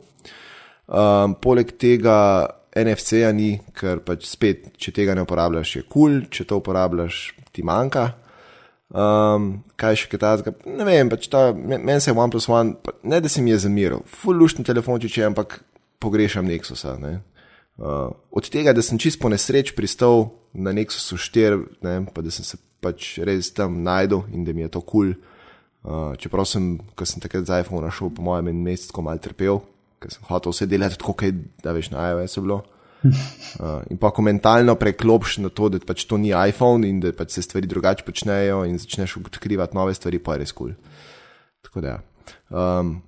Um, 0.92 1.35
poleg 1.38 1.77
tega 1.79 2.49
NFC-ja 2.73 3.31
ni, 3.33 3.61
ker 3.77 4.01
pač 4.05 4.27
spet, 4.27 4.73
če 4.81 4.95
tega 4.97 5.14
ne 5.14 5.23
uporabljaš, 5.27 5.77
je 5.77 5.83
kul, 5.85 5.92
cool, 5.92 6.18
če 6.33 6.47
to 6.49 6.59
uporabljaš, 6.59 7.21
ti 7.53 7.62
manjka. 7.62 8.09
Um, 8.92 9.62
kaj 9.81 10.02
še 10.02 10.09
kaj 10.12 10.20
takega? 10.20 10.52
Ne 10.68 10.85
vem, 10.85 11.09
pač 11.09 11.24
ta, 11.33 11.46
me- 11.57 11.81
meni 11.81 12.00
se 12.05 12.11
je 12.11 12.16
OnePlus 12.16 12.48
One, 12.52 12.74
pa 12.76 12.92
ne 13.09 13.22
da 13.24 13.28
se 13.33 13.40
mi 13.40 13.55
je 13.55 13.62
zamiril, 13.64 14.02
lušten 14.28 14.66
telefončič 14.68 15.16
je, 15.16 15.24
ampak 15.24 15.62
pogrešam 16.02 16.44
Nexusa. 16.44 16.98
Ne? 17.00 17.22
Uh, 17.81 18.12
od 18.28 18.50
tega, 18.52 18.74
da 18.76 18.85
sem 18.85 19.00
čist 19.00 19.16
po 19.22 19.33
nesreč 19.33 19.72
pristal 19.72 20.28
na 20.52 20.74
Nexusu 20.76 21.16
4, 21.16 21.62
ne, 21.81 21.94
pa 22.12 22.20
da 22.20 22.28
sem 22.28 22.44
se 22.44 22.61
pač 22.85 23.16
res 23.24 23.48
tam 23.57 23.81
najdel 23.81 24.26
in 24.35 24.44
da 24.44 24.52
mi 24.52 24.66
je 24.66 24.74
to 24.76 24.85
kul. 24.85 25.14
Cool. 25.14 25.31
Uh, 25.83 26.12
čeprav 26.20 26.44
sem, 26.46 26.76
ko 26.94 27.09
sem 27.09 27.18
takrat 27.18 27.48
z 27.48 27.64
iPhone 27.64 27.88
šel, 27.90 28.12
po 28.12 28.22
mojem, 28.22 28.52
en 28.52 28.61
mesec 28.62 28.92
tako 28.92 29.09
mal 29.09 29.18
trpel, 29.18 29.64
ker 30.05 30.12
sem 30.12 30.28
hotel 30.28 30.52
vse 30.52 30.68
delati 30.68 31.00
tako, 31.00 31.16
kot 31.16 31.64
veš 31.64 31.90
na 31.90 32.12
iOS 32.12 32.37
je 32.37 32.44
bilo. 32.44 32.61
Uh, 32.61 32.82
in 33.91 33.99
pa 33.99 34.11
ko 34.15 34.23
mentalno 34.23 34.75
preklopš 34.79 35.38
na 35.43 35.51
to, 35.51 35.69
da 35.73 35.81
pač 35.83 36.05
to 36.09 36.19
ni 36.21 36.31
iPhone 36.31 36.88
in 36.88 37.01
da 37.03 37.12
pač 37.17 37.38
se 37.38 37.43
stvari 37.43 37.67
drugače 37.67 38.07
počnejo 38.07 38.62
in 38.69 38.79
začneš 38.79 39.17
odkrivati 39.25 39.77
nove 39.77 39.95
stvari, 39.95 40.23
pa 40.23 40.37
je 40.37 40.45
res 40.45 40.53
kul. 40.53 40.73
Cool. 40.73 40.93
Tako 41.62 41.81
da. 41.81 41.88
ja. 41.88 42.01
Um, 42.53 43.01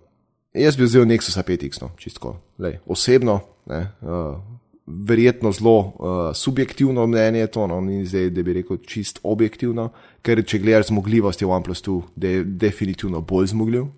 jaz 0.55 0.77
bi 0.77 0.87
vzel 0.87 1.07
Nexus 1.07 1.37
5X, 1.37 1.83
no, 1.83 1.91
čistko. 1.99 2.37
Lej, 2.59 2.79
osebno, 2.87 3.41
ne, 3.67 3.81
uh, 4.03 4.39
verjetno 4.87 5.53
zelo 5.53 5.79
uh, 5.79 6.37
subjektivno 6.37 7.07
mnenje 7.07 7.41
je 7.41 7.47
to, 7.47 7.67
no, 7.67 7.81
ni 7.81 8.05
zdaj, 8.07 8.31
da 8.31 8.43
bi 8.43 8.53
rekel 8.61 8.79
čist 8.87 9.21
objektivno, 9.23 9.91
ker 10.23 10.45
če 10.45 10.61
gledaš 10.63 10.91
zmogljivost, 10.93 11.43
je 11.43 11.49
OnePlus 11.49 11.83
2 11.83 12.01
de, 12.17 12.35
definitivno 12.45 13.21
bolj 13.21 13.53
zmogljiv. 13.55 13.89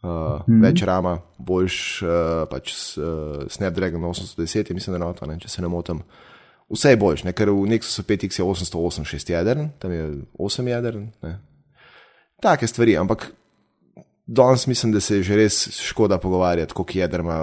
Uh, 0.00 0.40
hmm. 0.46 0.62
Več 0.64 0.80
rama, 0.88 1.18
boljš 1.36 1.78
uh, 2.06 2.12
pač 2.48 2.72
uh, 2.96 3.42
Snapdragon 3.52 4.00
810, 4.08 4.70
je, 4.70 4.76
mislim, 4.76 4.94
da 4.94 4.96
je 4.96 5.02
noto, 5.04 5.26
ne, 5.28 5.36
če 5.42 5.50
se 5.52 5.60
ne 5.60 5.68
motim. 5.68 6.00
Vse 6.72 6.94
je 6.94 7.00
boljš, 7.00 7.24
ne, 7.26 7.34
ker 7.36 7.50
v 7.52 7.66
Nexusu 7.68 8.06
5X 8.08 8.40
je 8.40 8.46
808 8.46 9.04
6 9.10 9.32
jedern, 9.34 9.68
tam 9.82 9.92
je 9.92 10.06
8 10.40 10.70
jedern. 10.70 11.10
Ne. 11.26 11.34
Take 12.40 12.68
stvari, 12.70 12.94
ampak 12.96 13.26
danes 14.24 14.64
mislim, 14.70 14.94
da 14.94 15.02
se 15.04 15.18
je 15.18 15.26
že 15.26 15.36
res 15.36 15.58
škoda 15.82 16.16
pogovarjati, 16.22 16.72
koliko 16.72 16.98
jeder 16.98 17.20
ima. 17.20 17.36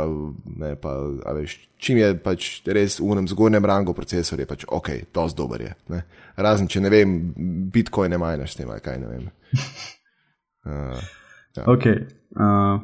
Ne, 0.58 0.74
pa, 0.82 0.96
veš, 1.38 1.60
čim 1.78 2.02
je 2.02 2.10
pač 2.24 2.50
res 2.66 2.98
v 2.98 3.12
unem 3.12 3.28
zgornjem 3.30 3.70
rangu 3.70 3.94
procesor, 3.94 4.40
je 4.40 4.50
pač 4.50 4.66
ok, 4.66 4.90
dosti 5.14 5.38
dober 5.38 5.62
je. 5.68 5.76
Ne. 5.94 6.02
Razen 6.42 6.72
če 6.72 6.82
ne 6.82 6.90
vem, 6.90 7.14
bitcoin 7.74 8.16
ne 8.16 8.22
majnaš 8.22 8.56
s 8.56 8.62
tem, 8.64 8.74
kaj 8.82 9.00
ne 9.04 9.14
vem. 9.14 9.30
Uh, 10.68 11.00
Okay, 11.66 12.06
uh, 12.36 12.82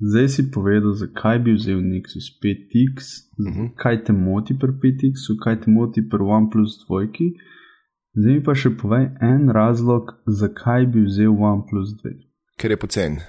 zdaj 0.00 0.28
si 0.28 0.50
povedal, 0.50 0.92
zakaj 0.92 1.38
bi 1.38 1.54
vzel 1.54 1.80
Nexus 1.82 2.30
5X, 2.42 2.94
uh. 3.38 3.46
-huh. 3.46 3.70
kaj 3.76 4.04
te 4.04 4.12
moti 4.12 4.58
pri 4.58 4.72
5X, 4.72 5.36
kaj 5.44 5.60
te 5.60 5.70
moti 5.70 6.08
pri 6.08 6.22
OnePlus 6.22 6.86
2. 6.88 7.32
Zdaj 8.14 8.32
mi 8.34 8.42
pa 8.42 8.54
še 8.54 8.70
povej 8.70 9.10
en 9.20 9.50
razlog, 9.50 10.14
zakaj 10.26 10.86
bi 10.86 11.04
vzel 11.06 11.30
OnePlus 11.30 11.88
2. 12.04 12.16
ker 12.58 12.70
je 12.70 12.76
pocen. 12.76 13.20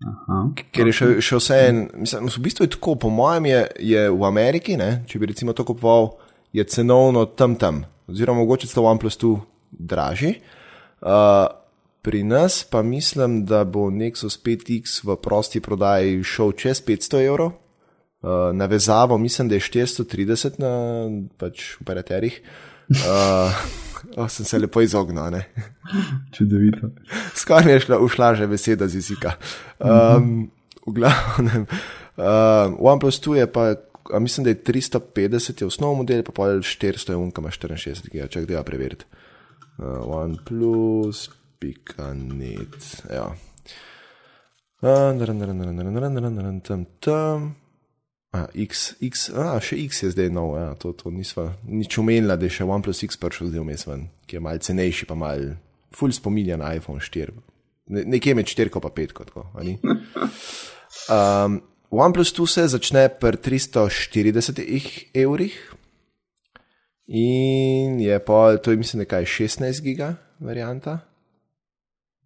Aha, 0.00 0.48
Ker 0.72 0.88
je 0.88 0.92
še, 0.96 1.06
še 1.20 1.36
vse 1.36 1.56
en, 1.68 1.80
mislim, 1.94 2.28
v 2.32 2.42
bistvu 2.46 2.64
je 2.64 2.72
tako, 2.72 2.96
po 2.96 3.10
mojem, 3.12 3.50
je, 3.52 3.60
je 3.92 4.08
v 4.08 4.24
Ameriki, 4.24 4.76
ne, 4.80 5.04
če 5.06 5.20
bi 5.20 5.28
recimo 5.28 5.52
to 5.52 5.66
kupoval, 5.68 6.14
je 6.56 6.64
cenovno 6.64 7.26
tam 7.36 7.54
tam, 7.60 7.84
oziroma 8.08 8.40
mogoče 8.40 8.66
celo 8.66 8.88
OnePlus 8.88 9.20
2 9.20 9.36
dražji. 9.92 10.40
Uh, 11.00 11.59
pri 12.02 12.22
nas 12.22 12.64
pa 12.64 12.82
mislim, 12.82 13.44
da 13.46 13.64
bo 13.64 13.90
Nexus 13.90 14.38
5X 14.44 15.04
v 15.04 15.16
prosti 15.22 15.60
prodaji 15.60 16.22
šel 16.24 16.52
čez 16.52 16.82
500 16.84 17.26
evrov. 17.26 17.52
Uh, 18.20 18.30
navezavo 18.52 19.18
mislim, 19.18 19.48
da 19.48 19.54
je 19.54 19.60
430 19.60 20.60
na 20.60 20.72
pač 21.38 21.76
operaterjih. 21.80 22.40
Uh, 22.90 23.52
oh, 24.16 24.28
sem 24.28 24.44
se 24.44 24.58
lepo 24.58 24.80
izognil, 24.80 25.30
ne. 25.30 25.44
čudovito. 26.36 26.90
Skoraj 27.34 27.64
mi 27.64 27.72
je 27.72 27.80
šla, 27.80 27.98
ušla 27.98 28.34
že 28.34 28.46
beseda 28.46 28.88
z 28.88 28.94
jezika. 28.94 29.32
Um, 29.78 30.50
v 30.86 30.92
glavnem, 31.00 31.66
uh, 32.16 32.76
OnePlus 32.78 33.20
2 33.24 33.34
je 33.34 33.52
pa 33.52 33.74
mislim, 34.18 34.44
da 34.44 34.50
je 34.50 34.62
350 34.64 35.62
je 35.62 35.66
osnov 35.66 35.94
model, 35.94 36.22
pa 36.22 36.32
pol 36.32 36.60
400 36.60 37.10
je 37.10 37.16
unka, 37.16 37.40
ima 37.40 37.50
64 37.50 38.10
giga, 38.10 38.26
čak 38.26 38.44
da 38.44 38.54
ga 38.54 38.62
preveriti. 38.62 39.04
Uh, 39.78 39.86
OnePlus, 40.04 41.30
pika 41.60 42.10
net, 42.16 43.04
ja. 43.10 43.28
Tam, 46.64 46.86
tam. 47.04 47.50
A, 48.32 48.46
X, 48.54 48.94
X, 49.02 49.26
a, 49.34 49.56
še 49.58 49.76
X 49.88 50.04
je 50.04 50.12
zdaj 50.14 50.30
nov, 50.32 50.54
ja, 50.54 50.70
to, 50.78 50.92
to 50.94 51.10
nisva 51.10 51.48
nič 51.66 51.98
omenila, 51.98 52.38
da 52.38 52.46
je 52.46 52.60
še 52.60 52.66
OnePlus 52.68 53.02
X 53.08 53.18
prišel 53.18 53.50
zdaj 53.50 53.64
vmes 53.64 53.84
ven, 53.88 54.04
ki 54.30 54.38
je 54.38 54.42
malce 54.44 54.70
cenejši, 54.70 55.08
pa 55.10 55.16
mal, 55.18 55.42
full 55.90 56.14
spominja 56.14 56.56
na 56.60 56.70
iPhone 56.78 57.02
4. 57.02 57.34
Ne, 57.90 58.06
nekje 58.06 58.36
med 58.38 58.46
4 58.46 58.70
pa 58.70 58.92
5, 58.94 59.16
tako, 59.18 59.48
ali? 59.58 59.74
Um, 61.10 61.58
OnePlus 62.06 62.30
tu 62.32 62.46
se 62.46 62.68
začne 62.70 63.08
pri 63.18 63.34
340 63.34 64.62
evrih 65.18 65.58
in 67.10 67.98
je 67.98 68.18
pa, 68.22 68.56
to 68.62 68.70
je 68.70 68.78
mislim, 68.78 69.02
nekaj 69.02 69.26
16 69.26 69.82
giga 69.82 70.14
varianta. 70.38 71.09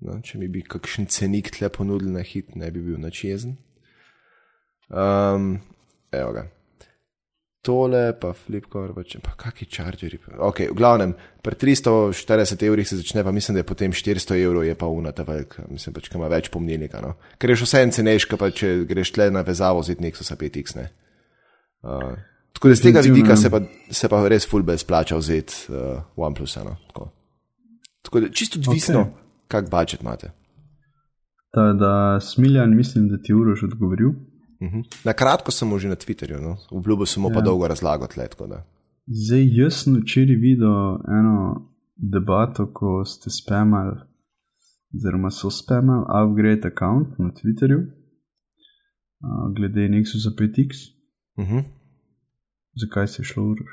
No, 0.03 0.19
če 0.21 0.41
mi 0.41 0.49
bi 0.51 0.65
kakšen 0.67 1.07
cenik 1.13 1.53
tle 1.55 1.71
ponudil 1.73 2.11
na 2.13 2.25
hit, 2.27 2.57
ne 2.59 2.71
bi 2.75 2.83
bil 2.83 2.99
načezen. 3.01 3.57
Um, 4.91 5.57
evo 6.13 6.35
ga. 6.35 6.49
Tole, 7.65 8.11
pa 8.21 8.35
flipkor, 8.37 8.91
pa, 8.93 9.07
če, 9.09 9.23
pa 9.25 9.33
kakšni 9.41 9.67
čaržeri. 9.73 10.19
Ok, 10.45 10.67
v 10.69 10.77
glavnem, 10.77 11.15
pri 11.41 11.57
340 11.57 12.61
evrih 12.69 12.85
se 12.85 12.99
začne, 13.01 13.25
pa 13.25 13.33
mislim, 13.33 13.57
da 13.57 13.63
je 13.63 13.69
potem 13.71 13.95
400 13.97 14.37
evrov, 14.37 14.67
je 14.69 14.75
pa 14.77 14.91
unata 14.93 15.25
velika, 15.25 15.65
mislim 15.71 15.97
pač, 15.97 16.11
ki 16.13 16.21
ima 16.21 16.29
več 16.29 16.51
pomnilnika. 16.53 17.01
No? 17.01 17.15
Ker 17.41 17.55
je 17.55 17.63
še 17.63 17.71
vse 17.71 17.83
en 17.87 17.97
cenejš, 17.97 18.29
pa 18.37 18.51
če 18.53 18.75
greš 18.91 19.15
tle 19.17 19.31
na 19.33 19.41
vezavo 19.47 19.81
z 19.81 19.97
Nexus 20.05 20.29
5X. 20.29 20.77
Ne? 20.77 20.91
Uh, 21.81 22.13
tako 22.53 22.69
da 22.69 22.77
z 22.77 22.85
tega 22.85 23.05
vidika 23.09 23.41
se 23.41 23.49
pa, 23.49 23.63
se 23.89 24.13
pa 24.13 24.21
res 24.29 24.45
fulbe 24.51 24.77
splača 24.77 25.17
vzeti 25.17 25.73
uh, 25.73 26.05
OnePlus. 26.21 26.61
No? 26.69 26.77
Tako. 26.93 27.09
tako 28.05 28.27
da 28.27 28.29
čisto 28.29 28.61
odvisno, 28.61 29.07
okay. 29.09 29.24
Kak 29.55 29.71
budžet 29.71 30.03
imate. 30.03 30.33
Ta, 31.55 31.73
da 31.73 32.21
smiljan, 32.21 32.77
mislim, 32.77 33.09
da 33.09 33.19
ti 33.23 33.33
je 33.33 33.37
urož 33.37 33.63
odgovoril. 33.69 34.11
Mhm. 34.63 34.81
Na 35.05 35.13
kratko 35.13 35.53
sem 35.53 35.79
že 35.79 35.89
na 35.89 35.97
Twitterju, 35.97 36.41
no? 36.41 36.57
obljubil 36.71 37.07
sem 37.07 37.23
mu 37.23 37.29
pa 37.29 37.43
ja. 37.43 37.45
dolgo 37.45 37.69
razlago 37.69 38.07
tle. 38.07 38.27
Zdaj, 39.07 39.45
jaz 39.53 39.83
sem 39.85 40.01
včeraj 40.01 40.37
videl 40.41 40.99
eno 41.19 41.37
debato, 41.97 42.67
ko 42.73 43.05
ste 43.05 43.31
spamali, 43.31 43.97
oziroma 44.95 45.31
so 45.31 45.51
spamali 45.51 46.07
upgrade 46.09 46.67
account 46.67 47.19
na 47.19 47.31
Twitterju, 47.31 47.81
glede 49.57 49.89
Nexusa 49.89 50.33
5X. 50.39 50.71
Uh 51.37 51.49
-huh. 51.49 51.63
Zakaj 52.81 53.07
se 53.09 53.23
je 53.23 53.27
šlo 53.27 53.43
uro? 53.45 53.65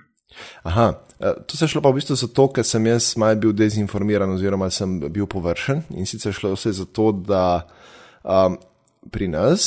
Aha, 0.63 0.87
e, 1.19 1.33
to 1.47 1.57
se 1.57 1.65
je 1.65 1.75
šlo 1.75 1.81
pa 1.81 1.91
v 1.91 1.99
bistvu 1.99 2.15
zato, 2.15 2.47
ker 2.55 2.65
sem 2.67 2.85
jaz 2.87 3.13
malo 3.19 3.39
bil 3.39 3.53
dezinformiran, 3.53 4.31
oziroma 4.35 4.69
sem 4.71 4.99
bil 5.07 5.27
površen. 5.29 5.85
In 5.97 6.09
sicer 6.09 6.35
šlo 6.35 6.53
vse 6.55 6.73
zato, 6.81 7.11
da 7.11 7.63
um, 8.23 8.59
pri 9.11 9.27
nas 9.31 9.65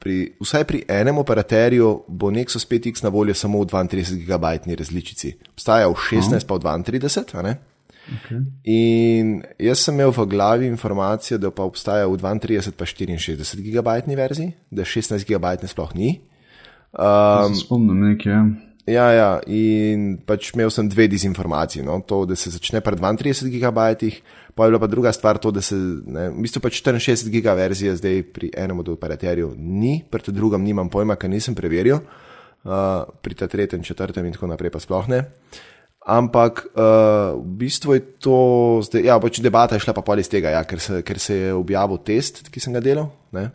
pri, 0.00 0.32
vsaj 0.40 0.64
pri 0.64 0.84
enem 0.88 1.18
operaterju 1.20 1.88
bo 2.08 2.30
Nexus 2.32 2.64
5X 2.68 3.04
na 3.04 3.12
voljo 3.12 3.34
samo 3.34 3.60
v 3.60 3.66
32 3.68 4.16
gigabajtni 4.22 4.74
različici. 4.74 5.34
Obstaja 5.52 5.88
v 5.88 5.94
16, 5.94 6.40
oh. 6.40 6.46
pa 6.48 6.56
v 6.56 6.82
32. 6.88 7.56
Okay. 8.10 8.40
In 8.64 9.42
jaz 9.60 9.84
sem 9.84 9.94
imel 9.94 10.10
v 10.10 10.24
glavi 10.26 10.66
informacijo, 10.66 11.38
da 11.38 11.52
pa 11.52 11.68
obstaja 11.68 12.08
v 12.08 12.16
32 12.16 12.72
pa 12.72 12.88
64 12.88 13.60
gigabajtni 13.60 14.16
verziji, 14.16 14.54
da 14.70 14.88
16 14.88 15.28
gigabajtne 15.28 15.68
sploh 15.68 15.92
ni. 15.94 16.16
Um, 16.96 17.54
spomnim 17.54 18.00
nekaj. 18.08 18.69
Ja. 18.88 19.10
ja, 19.12 19.30
in 19.46 20.18
pač 20.26 20.54
imel 20.54 20.70
sem 20.72 20.88
dve 20.88 21.08
dezinformacije. 21.12 21.84
No? 21.84 22.00
To, 22.06 22.24
da 22.26 22.36
se 22.36 22.50
začne 22.50 22.80
pri 22.80 22.96
32 22.96 23.50
gigabajtih, 23.52 24.22
Pa 24.54 24.64
je 24.64 24.70
bila 24.70 24.78
pa 24.78 24.86
druga 24.86 25.12
stvar 25.12 25.38
to, 25.38 25.50
da 25.50 25.60
se, 25.60 25.74
ne, 26.06 26.28
v 26.30 26.42
bistvu 26.44 26.60
pač 26.60 26.82
64 26.82 27.30
giga 27.30 27.54
verzija 27.54 27.94
zdaj 27.96 28.22
pri 28.34 28.50
enem 28.52 28.82
od 28.82 28.90
operaterjev 28.92 29.54
ni, 29.56 30.02
pri 30.10 30.26
tem 30.26 30.34
drugem 30.34 30.64
nimam 30.64 30.90
pojma, 30.90 31.16
ker 31.16 31.30
nisem 31.30 31.54
preveril, 31.54 32.00
uh, 32.00 33.06
pri 33.22 33.38
ta 33.40 33.48
tretjem, 33.48 33.80
četrtem 33.80 34.26
in 34.26 34.34
tako 34.36 34.50
naprej 34.50 34.74
pa 34.74 34.82
sploh 34.82 35.08
ne. 35.08 35.22
Ampak 36.00 36.64
uh, 36.72 37.38
v 37.38 37.56
bistvu 37.62 37.96
je 37.96 38.02
to, 38.20 38.38
zdaj, 38.84 39.06
ja, 39.06 39.16
pač 39.22 39.40
debata 39.40 39.78
je 39.78 39.84
šla 39.86 39.94
pa 39.94 40.04
pol 40.04 40.20
iz 40.20 40.28
tega, 40.28 40.52
ja, 40.56 40.60
ker, 40.68 40.80
se, 40.82 41.02
ker 41.06 41.16
se 41.16 41.36
je 41.38 41.54
objavil 41.54 42.00
test, 42.04 42.42
ki 42.50 42.60
sem 42.60 42.76
ga 42.76 42.82
delal. 42.84 43.08
Ne? 43.36 43.48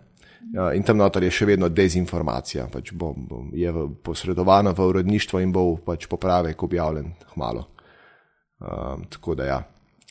Ja, 0.53 0.73
in 0.73 0.83
tam 0.83 0.97
notor 1.01 1.23
je 1.25 1.31
še 1.33 1.47
vedno 1.49 1.69
dezinformacija, 1.73 2.67
pač 2.71 2.91
bo, 2.93 3.13
bo, 3.17 3.45
je 3.55 3.71
posredovana 4.05 4.75
v 4.77 4.89
urodništvo 4.91 5.41
in 5.41 5.53
bo 5.55 5.63
pač 5.85 6.05
popravek 6.11 6.63
objavljen 6.63 7.13
hmalo. 7.33 7.65
Um, 8.59 9.07
tako 9.09 9.35
da 9.35 9.47
ja. 9.49 9.61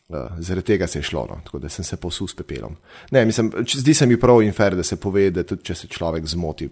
Uh, 0.09 0.35
zaradi 0.39 0.75
tega 0.75 0.87
se 0.87 0.99
je 0.99 1.07
šlo, 1.09 1.25
no? 1.31 1.39
tako 1.45 1.59
da 1.63 1.69
sem 1.69 1.85
se 1.85 1.97
posul 1.97 2.29
s 2.29 2.37
pepelom. 2.37 2.75
Ne, 3.11 3.25
mislim, 3.25 3.53
zdi 3.65 3.95
se 3.95 4.07
mi 4.07 4.21
prav 4.21 4.43
in 4.43 4.53
fair, 4.53 4.77
da 4.77 4.83
se 4.83 4.99
pove, 5.01 5.31
da 5.31 5.47
tudi 5.49 5.65
če 5.65 5.75
se 5.75 5.89
človek 5.89 6.27
zmoti, 6.29 6.69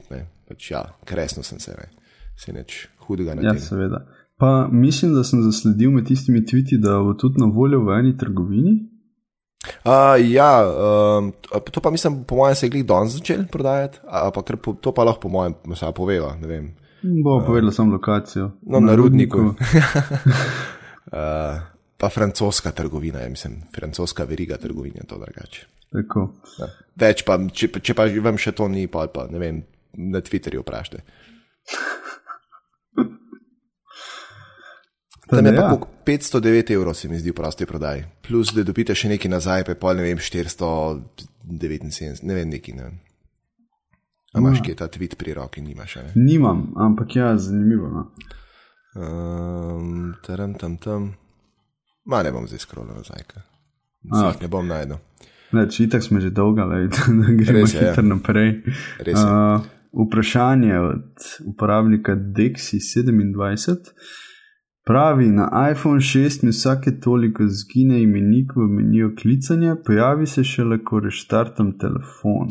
pač 0.49 0.71
ja, 0.71 0.83
resno 1.09 1.43
sem 1.43 1.61
se, 1.63 1.73
ne. 1.79 1.89
se 2.37 2.53
neč 2.53 2.83
hudega 3.07 3.35
ne. 3.39 3.47
Ja, 3.47 3.55
tem. 3.57 3.63
seveda. 3.65 4.03
Pa 4.43 4.69
mislim, 4.73 5.15
da 5.15 5.25
sem 5.25 5.43
zasledil 5.43 5.95
med 5.95 6.07
tistimi 6.07 6.45
tviti, 6.45 6.77
da 6.79 6.99
bo 7.01 7.15
tudi 7.15 7.41
na 7.41 7.47
voljo 7.47 7.81
v 7.87 7.97
eni 7.99 8.17
trgovini. 8.19 8.75
Uh, 9.63 10.19
ja, 10.19 10.67
um, 11.19 11.33
to 11.71 11.81
pa 11.81 11.91
mislim, 11.91 12.25
po 12.25 12.37
mojem, 12.37 12.55
se 12.55 12.67
je 12.67 12.71
glih 12.71 12.87
danes 12.87 13.13
začel 13.15 13.45
prodajati, 13.47 13.99
pa 14.03 14.43
to 14.81 14.93
pa 14.93 15.05
lahko 15.05 15.21
po 15.21 15.29
mojem, 15.29 15.55
se 15.75 15.87
je 15.87 15.93
povedala, 15.93 16.37
ne 16.37 16.47
vem. 16.47 16.71
Bo 17.03 17.37
uh, 17.37 17.47
povedala 17.47 17.73
sem 17.73 17.93
lokacijo. 17.93 18.51
No, 18.63 18.81
na, 18.81 18.87
na 18.87 18.95
rudniku. 18.95 19.39
rudniku. 19.39 19.63
uh, 21.15 21.63
pa 21.97 22.09
francoska 22.09 22.71
trgovina, 22.71 23.23
ja, 23.23 23.29
mislim, 23.29 23.63
francoska 23.75 24.25
veriga 24.25 24.57
trgovina, 24.57 25.07
to 25.09 25.19
drugače. 25.19 25.67
Ja. 26.59 26.69
Več 26.97 27.23
pa, 27.23 27.39
če, 27.53 27.69
če 27.79 27.95
pa 27.95 28.09
vam 28.25 28.39
še 28.41 28.55
to 28.57 28.69
ni, 28.69 28.87
pa, 28.91 29.07
pa 29.13 29.29
ne 29.31 29.39
vem, 29.39 29.63
na 29.95 30.23
Twitterju 30.25 30.65
vprašajte. 30.65 31.03
Tam 35.33 35.47
je 35.47 35.57
pa 35.57 35.63
ja. 35.63 35.79
509 36.07 36.75
evrov, 36.75 36.95
se 36.95 37.09
mi 37.09 37.19
zdi, 37.19 37.31
v 37.31 37.35
prosti 37.35 37.67
prodaji. 37.67 38.05
Plus, 38.27 38.53
da 38.53 38.63
dobite 38.69 38.95
še 38.95 39.09
nekaj 39.15 39.31
nazaj, 39.33 39.65
pa 39.65 39.71
je 39.73 39.79
pol, 39.81 39.97
ne 39.97 40.03
vem, 40.05 40.19
479, 40.21 42.23
ne 42.29 42.35
vem, 42.37 42.49
neki. 42.53 42.73
Ne. 42.77 42.85
A 44.33 44.35
imaš 44.41 44.59
ja. 44.61 44.65
kje 44.67 44.75
ta 44.81 44.87
tweet 44.93 45.15
pri 45.21 45.31
roki, 45.39 45.61
nimaš? 45.65 45.97
Ne? 45.97 46.13
Nimam, 46.21 46.59
ampak 46.77 47.17
ja, 47.17 47.39
zanimivo. 47.39 47.89
No. 47.89 48.03
Um, 48.97 50.15
tam, 50.27 50.55
tam, 50.61 50.77
tam. 50.77 51.15
Ma 52.05 52.23
ne 52.23 52.33
bom 52.35 52.47
zdaj 52.51 52.61
skrolil 52.65 52.95
nazaj, 52.99 53.23
ah. 54.11 54.35
ne 54.41 54.49
bom 54.51 54.67
najdel. 54.69 54.99
Če 55.53 55.87
tako 55.93 56.05
smo 56.05 56.21
že 56.21 56.31
dolgo, 56.33 56.65
da 56.69 56.77
gremo 57.37 57.67
še 57.69 57.93
ja. 57.93 57.95
naprej. 58.05 58.65
Uh, 59.13 59.61
vprašanje 59.93 60.79
od 60.81 61.09
uporabnika 61.53 62.17
Dexi27. 62.17 63.93
Pravi, 64.87 65.29
na 65.31 65.71
iPhone 65.73 66.01
6 66.01 66.45
mi 66.45 66.51
vsake 66.51 67.01
toliko 67.01 67.45
zgine 67.47 68.03
imenik 68.03 68.53
v 68.57 68.67
meniju 68.69 69.15
klicanja, 69.23 69.77
pojavi 69.87 70.27
se 70.27 70.45
šele, 70.45 70.85
ko 70.85 71.01
reštartam 71.01 71.79
telefon. 71.79 72.49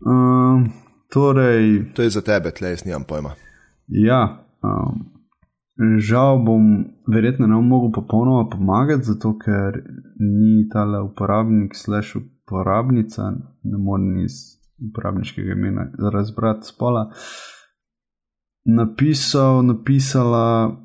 Uh, 0.00 0.68
torej, 1.12 1.92
to 1.94 2.02
je 2.02 2.10
za 2.10 2.20
tebe, 2.20 2.50
tle 2.50 2.70
jaz 2.70 2.84
nimam 2.84 3.04
pojma. 3.08 3.34
Ja, 3.88 4.46
um, 4.62 5.18
Žal 5.78 6.40
bom 6.42 6.62
verjetno 7.06 7.46
ne 7.46 7.60
mogel 7.62 7.92
popolnoma 7.94 8.48
pomagati, 8.50 9.04
zato 9.04 9.36
ker 9.38 9.76
ni 10.18 10.68
tale 10.72 11.02
uporabnik, 11.06 11.76
slash 11.76 12.16
uporabnica, 12.18 13.30
ne 13.62 13.78
morem 13.78 14.24
iz 14.24 14.40
uporabniškega 14.90 15.52
imena 15.52 15.86
razbrati 16.12 16.66
spola. 16.66 17.04
Napisal, 18.68 19.62
napisala, 19.62 20.76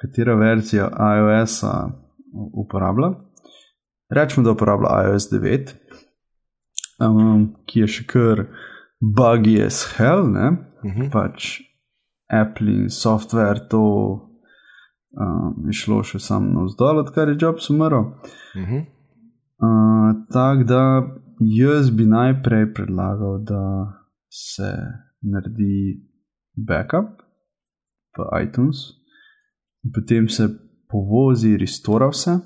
katera 0.00 0.34
verzija 0.34 0.88
iOS-a 1.16 1.88
uporablja. 2.52 3.10
Rečemo, 4.10 4.44
da 4.44 4.50
uporablja 4.50 4.88
iOS 5.04 5.32
9, 5.32 5.74
um, 7.04 7.42
ki 7.66 7.82
je 7.82 7.88
še 7.96 8.06
kar 8.08 8.46
buggy 9.00 9.58
as 9.66 9.82
hell, 9.98 10.24
ne? 10.32 10.48
Uh 10.48 10.90
mhm. 10.90 11.02
-huh. 11.02 11.10
pač 11.12 11.60
Apple 12.32 12.72
in 12.72 12.88
software, 12.88 13.68
to 13.68 13.82
um, 15.20 15.66
je 15.66 15.72
šlo 15.72 16.02
še 16.02 16.18
samo 16.18 16.60
navzdol, 16.60 17.04
odkar 17.04 17.28
je 17.28 17.36
Jobs 17.40 17.70
umrl. 17.70 18.00
Uh 18.00 18.64
-huh. 18.64 18.82
uh, 19.60 20.24
Tako 20.32 20.64
da 20.64 20.82
jaz 21.40 21.90
bi 21.90 22.06
najprej 22.06 22.72
predlagal, 22.72 23.44
da 23.44 23.92
se 24.30 24.72
naredi 25.20 26.05
backup 26.56 27.22
v 28.16 28.42
iTunes, 28.42 28.76
potem 29.94 30.28
se 30.28 30.48
povozi, 30.88 31.56
restora 31.56 32.08
vse. 32.08 32.38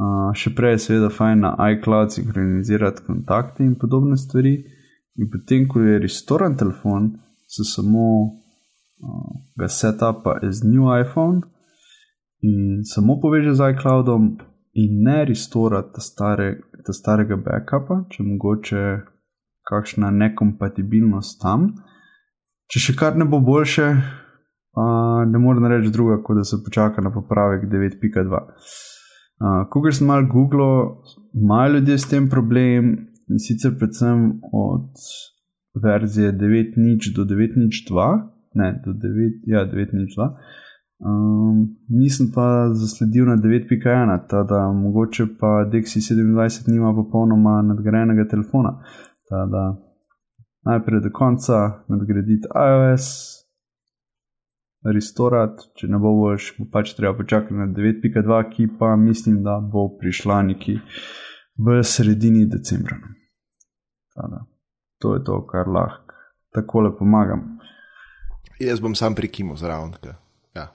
Uh, 0.00 0.30
še 0.38 0.52
prej 0.54 0.76
je 0.76 0.82
seveda 0.84 1.10
fajn 1.10 1.42
na 1.42 1.50
iCloud 1.74 2.14
sinhronizirati 2.14 3.02
kontakte 3.06 3.64
in 3.66 3.74
podobne 3.78 4.16
stvari. 4.16 4.54
In 5.18 5.28
potem, 5.28 5.66
ko 5.68 5.82
je 5.82 5.98
restoran 5.98 6.54
telefon, 6.56 7.10
se 7.50 7.66
samo 7.66 8.06
uh, 8.22 9.32
ga 9.58 9.68
setupa 9.68 10.38
as 10.46 10.62
new 10.64 10.86
iPhone 10.94 11.42
in 12.40 12.86
samo 12.86 13.18
poveže 13.20 13.56
z 13.58 13.74
iCloudom 13.74 14.38
in 14.72 15.02
ne 15.02 15.24
restora 15.28 15.82
ta, 15.82 16.00
stare, 16.00 16.60
ta 16.86 16.94
starega 16.94 17.36
backupa, 17.36 18.04
če 18.08 18.24
mogoče 18.24 18.84
kakšna 19.66 20.10
nekompatibilnost 20.14 21.40
tam. 21.42 21.72
Če 22.70 22.78
še 22.78 22.94
kar 22.98 23.16
ne 23.18 23.26
bo 23.26 23.40
boljše, 23.42 23.86
pa 24.76 24.84
ne 25.26 25.38
morem 25.42 25.66
reči 25.72 25.90
druga, 25.90 26.20
kot 26.22 26.38
da 26.38 26.44
se 26.46 26.60
počaka 26.62 27.02
na 27.02 27.10
popravek 27.10 27.66
9.2. 27.72 28.42
Uh, 29.40 29.64
Ko 29.72 29.82
sem 29.90 30.06
malo 30.06 30.28
googlil, 30.30 31.02
imajo 31.34 31.72
ljudje 31.74 31.98
s 31.98 32.10
tem 32.12 32.28
problem 32.30 32.92
in 33.30 33.42
sicer 33.42 33.74
predvsem 33.78 34.22
od 34.52 35.02
verzije 35.82 36.32
9.0 36.32 37.14
do 37.16 37.24
9.2, 37.24 38.08
ne 38.54 38.70
do 38.84 38.94
9, 38.94 39.42
ja, 39.50 39.66
9.2. 39.66 40.30
Um, 41.00 41.66
nisem 41.88 42.30
pa 42.34 42.70
zasledil 42.70 43.26
na 43.26 43.36
9.1, 43.36 44.46
da 44.46 44.72
mogoče 44.72 45.26
pa 45.40 45.64
Dexi 45.72 45.98
27 45.98 46.68
nima 46.70 46.94
popolnoma 46.94 47.62
nadgrajenega 47.62 48.28
telefona. 48.28 48.78
Tada 49.28 49.89
najprej 50.66 51.00
do 51.00 51.10
konca 51.14 51.84
nadgraditi 51.88 52.48
iOS, 52.54 53.06
restorat, 54.94 55.60
če 55.76 55.88
ne 55.92 56.00
bo 56.00 56.12
boš, 56.16 56.54
bo 56.58 56.68
pač 56.72 56.94
treba 56.96 57.14
počakati 57.16 57.56
na 57.56 57.68
9.2, 57.68 58.42
ki 58.52 58.68
pa 58.78 58.94
mislim, 58.96 59.42
da 59.44 59.60
bo 59.60 59.88
prišla 60.00 60.42
neki 60.52 60.78
v 61.60 61.80
sredini 61.84 62.46
decembra. 62.48 62.96
Tada. 64.16 64.44
To 65.00 65.14
je 65.16 65.24
to, 65.24 65.42
kar 65.48 65.68
lahko 65.68 66.10
tako 66.54 66.96
pomagam. 66.98 67.58
Jaz 68.60 68.80
bom 68.80 68.94
sam 68.94 69.14
prikimal 69.14 69.56
zraven. 69.56 69.92
Ja. 70.54 70.74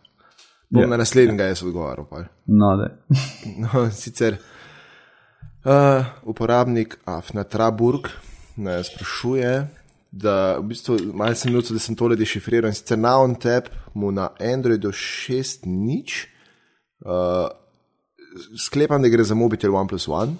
Bom 0.69 0.81
ja. 0.81 0.87
na 0.87 0.97
naslednjega 0.97 1.43
jaz 1.43 1.63
odgovarjal. 1.63 2.25
No, 2.45 2.87
no, 3.63 3.89
sicer 3.91 4.37
uh, 5.65 6.05
uporabnik 6.23 6.97
Afna 7.05 7.43
Traburg 7.43 8.09
nas 8.55 8.87
sprašuje, 8.87 9.67
da 10.11 10.57
v 10.57 10.63
bistvu 10.71 10.97
malo 11.13 11.35
sem 11.35 11.51
minuto, 11.51 11.73
da 11.73 11.79
sem 11.79 11.95
tole 11.95 12.15
dešifriral 12.15 12.71
in 12.71 12.75
sicer 12.75 12.97
na 12.97 13.17
OnTap 13.19 13.67
mu 13.93 14.11
na 14.11 14.29
Androidu 14.39 14.91
6 14.91 15.67
nič. 15.67 16.27
Uh, 17.03 17.51
sklepam, 18.57 19.01
da 19.01 19.11
gre 19.11 19.23
za 19.23 19.35
mobitel 19.35 19.75
OnePlus 19.75 20.07
One. 20.07 20.37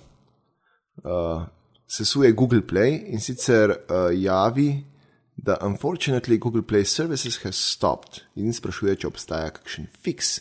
Uh, 1.03 1.43
sesuje 1.87 2.31
Google 2.31 2.61
Play 2.61 3.03
in 3.11 3.19
sicer 3.19 3.69
uh, 3.69 4.09
javi, 4.15 4.83
da 5.35 5.57
unfortunately 5.61 6.37
Google 6.37 6.63
Play 6.63 6.85
Services 6.85 7.43
has 7.43 7.55
stopped 7.55 8.23
in 8.35 8.53
sprašuje, 8.53 8.95
če 9.03 9.11
obstaja 9.11 9.51
kakšen 9.59 9.91
fix. 9.91 10.39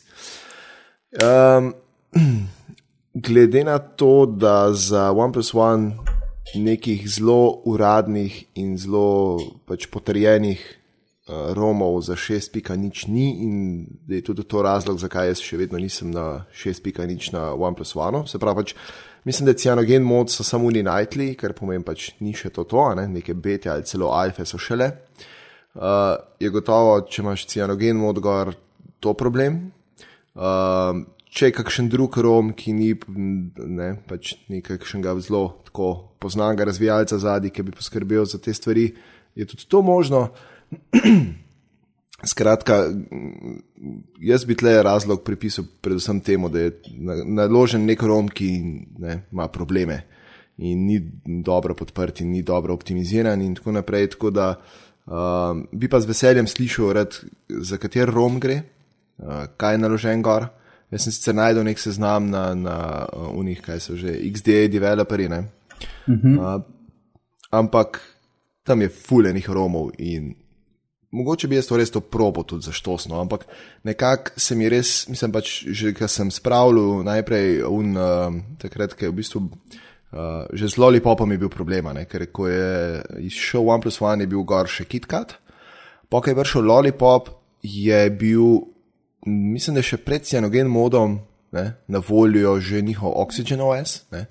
Um, 1.19 1.75
glede 3.27 3.65
na 3.67 3.79
to, 3.79 4.27
da 4.27 4.71
za 4.73 5.11
OnePlus 5.11 5.55
One 5.55 6.14
nekih 6.55 7.09
zelo 7.09 7.63
uradnih 7.65 8.45
in 8.55 8.77
zelo 8.79 9.39
pač 9.67 9.87
potrjenih 9.91 10.61
uh, 10.61 11.53
romov 11.57 12.01
za 12.05 12.15
6.0 12.15 13.09
ni, 13.09 13.27
in 13.43 13.87
da 14.07 14.15
je 14.15 14.23
tudi 14.23 14.45
to 14.45 14.63
razlog, 14.63 14.99
zakaj 14.99 15.33
jaz 15.33 15.43
še 15.43 15.59
vedno 15.59 15.81
nisem 15.81 16.11
na 16.11 16.45
6.0 16.53 17.33
na 17.33 17.55
OnePlus 17.55 17.97
One. 17.97 18.27
Se 18.29 18.39
pravi, 18.39 18.63
pač, 18.63 18.75
mislim, 19.25 19.49
da 19.49 19.57
cianogen 19.59 20.05
mod 20.05 20.31
so 20.31 20.45
samo 20.45 20.71
najtli, 20.71 21.35
kar 21.35 21.57
pomeni 21.57 21.85
pač 21.85 22.13
ni 22.21 22.35
še 22.37 22.51
to, 22.51 22.65
to 22.65 22.95
ne? 22.95 23.09
neke 23.09 23.35
bete 23.35 23.71
ali 23.71 23.89
celo 23.89 24.13
alfe 24.13 24.45
so 24.45 24.59
šele. 24.59 24.93
Uh, 25.75 26.15
je 26.39 26.51
gotovo, 26.55 27.01
če 27.09 27.23
imaš 27.23 27.49
cianogen 27.51 27.99
mod, 27.99 28.21
gor 28.23 28.55
to 29.01 29.15
problem. 29.19 29.73
Uh, 30.35 31.03
če 31.35 31.51
je 31.51 31.55
kakšen 31.57 31.89
drug 31.91 32.17
rom, 32.23 32.53
ki 32.55 32.73
ni, 32.77 32.93
ne, 33.19 33.95
pač 34.09 34.37
nekakšnega 34.53 35.17
zelo 35.27 35.47
tako 35.67 35.91
poznanega 36.23 36.69
razvijalca 36.71 37.19
zadnji, 37.19 37.51
ki 37.51 37.67
bi 37.67 37.75
poskrbel 37.75 38.29
za 38.31 38.39
te 38.39 38.55
stvari, 38.55 38.93
je 39.35 39.47
tudi 39.51 39.67
to 39.69 39.83
možno. 39.83 40.29
Skratka, 42.25 42.87
jaz 44.23 44.47
bi 44.49 44.57
tle 44.57 44.79
razlog 44.87 45.25
pripisal 45.27 45.67
predvsem 45.85 46.23
temu, 46.25 46.49
da 46.49 46.63
je 46.63 46.73
naložen 47.27 47.85
nek 47.85 48.03
rom, 48.07 48.31
ki 48.31 48.51
ne, 49.03 49.25
ima 49.35 49.51
probleme 49.53 50.05
in 50.57 50.87
ni 50.87 51.01
dobro 51.43 51.75
podprt 51.75 52.21
in 52.23 52.31
ni 52.31 52.43
dobro 52.43 52.75
optimiziran 52.75 53.43
in 53.43 53.55
tako 53.59 53.73
naprej. 53.75 54.11
Tako 54.15 54.31
da 54.31 54.49
uh, 54.55 55.13
bi 55.73 55.89
pa 55.91 56.01
z 56.01 56.07
veseljem 56.07 56.47
slišal, 56.47 56.93
red, 56.95 57.19
za 57.49 57.77
kater 57.83 58.11
rom 58.11 58.39
gre, 58.41 58.61
uh, 59.19 59.51
kaj 59.57 59.75
je 59.75 59.83
naložen 59.83 60.23
gor. 60.23 60.47
Jaz 60.93 61.07
sem 61.07 61.13
sicer 61.13 61.35
najdel 61.35 61.65
nek 61.65 61.81
seznam 61.81 62.29
na, 62.31 62.55
na 62.55 62.79
uh, 63.09 63.31
unih, 63.39 63.61
kaj 63.65 63.81
so 63.81 63.97
že 63.97 64.15
XDA 64.31 64.69
developeri. 64.69 65.27
Uh 65.27 65.45
-huh. 66.07 66.57
uh, 66.57 66.63
ampak 67.51 68.01
tam 68.63 68.83
je 68.83 68.89
fulejnih 68.89 69.51
romov 69.51 69.91
in 69.99 70.35
mogoče 71.15 71.49
bi 71.49 71.57
jaz 71.57 71.67
to 71.67 71.77
res 71.77 71.91
to 71.91 72.01
probo 72.01 72.43
tudi 72.43 72.67
zaštosno, 72.67 73.21
ampak 73.21 73.47
nekako 73.85 74.31
se 74.37 74.55
mi 74.55 74.69
res, 74.69 75.09
mislim 75.09 75.33
pač, 75.33 75.53
že 75.67 75.95
kar 75.95 76.11
sem 76.11 76.31
spravljal 76.31 77.05
najprej 77.07 77.63
un, 77.69 77.97
uh, 77.97 78.35
takrat, 78.59 78.95
ker 78.95 79.09
je 79.09 79.13
v 79.13 79.19
bistvu. 79.23 79.45
Uh, 80.15 80.47
že 80.55 80.69
z 80.71 80.79
Lollipopom 80.79 81.31
je 81.33 81.39
bil 81.39 81.51
problem, 81.51 81.91
ne? 81.95 82.05
ker 82.07 82.29
ko 82.31 82.47
je 82.47 83.03
izšel 83.27 83.67
OnePlus 83.67 83.99
One, 84.01 84.23
je 84.23 84.31
bil 84.31 84.45
gor 84.47 84.71
še 84.71 84.87
KitKat. 84.87 85.35
Po 86.07 86.21
kaj 86.23 86.31
je 86.31 86.39
vršil 86.39 86.63
Lollipop, 86.63 87.31
je 87.63 87.99
bil 88.15 88.74
mislim, 89.27 89.79
da 89.79 89.83
še 89.83 90.01
pred 90.05 90.25
cianogen 90.27 90.69
modom 90.71 91.19
ne, 91.55 91.73
na 91.87 92.03
voljo 92.09 92.59
že 92.61 92.83
njihov 92.83 93.15
Oxygen 93.25 93.63
OS, 93.63 94.03
ne, 94.13 94.27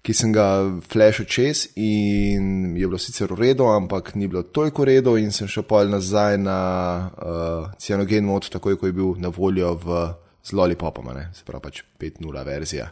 ki 0.00 0.14
sem 0.16 0.32
ga 0.32 0.46
flashil 0.88 1.26
čez 1.28 1.66
in 1.76 2.76
je 2.76 2.88
bilo 2.88 2.98
sicer 2.98 3.32
v 3.32 3.40
redu, 3.40 3.68
ampak 3.68 4.14
ni 4.14 4.28
bilo 4.28 4.42
toliko 4.42 4.82
v 4.82 4.94
redu 4.94 5.16
in 5.20 5.32
sem 5.32 5.48
šel 5.48 5.66
pol 5.68 5.92
nazaj 5.92 6.38
na 6.40 6.60
uh, 7.12 7.68
cianogen 7.76 8.24
mod, 8.24 8.48
takoj 8.48 8.78
ko 8.80 8.88
je 8.88 8.96
bil 8.96 9.14
na 9.20 9.28
voljo 9.28 9.74
v 9.76 10.02
z 10.42 10.56
Lollipopom, 10.56 11.10
ne, 11.12 11.28
se 11.36 11.44
pravi 11.44 11.62
pač 11.62 11.82
5.0 12.00 12.44
verzija. 12.46 12.88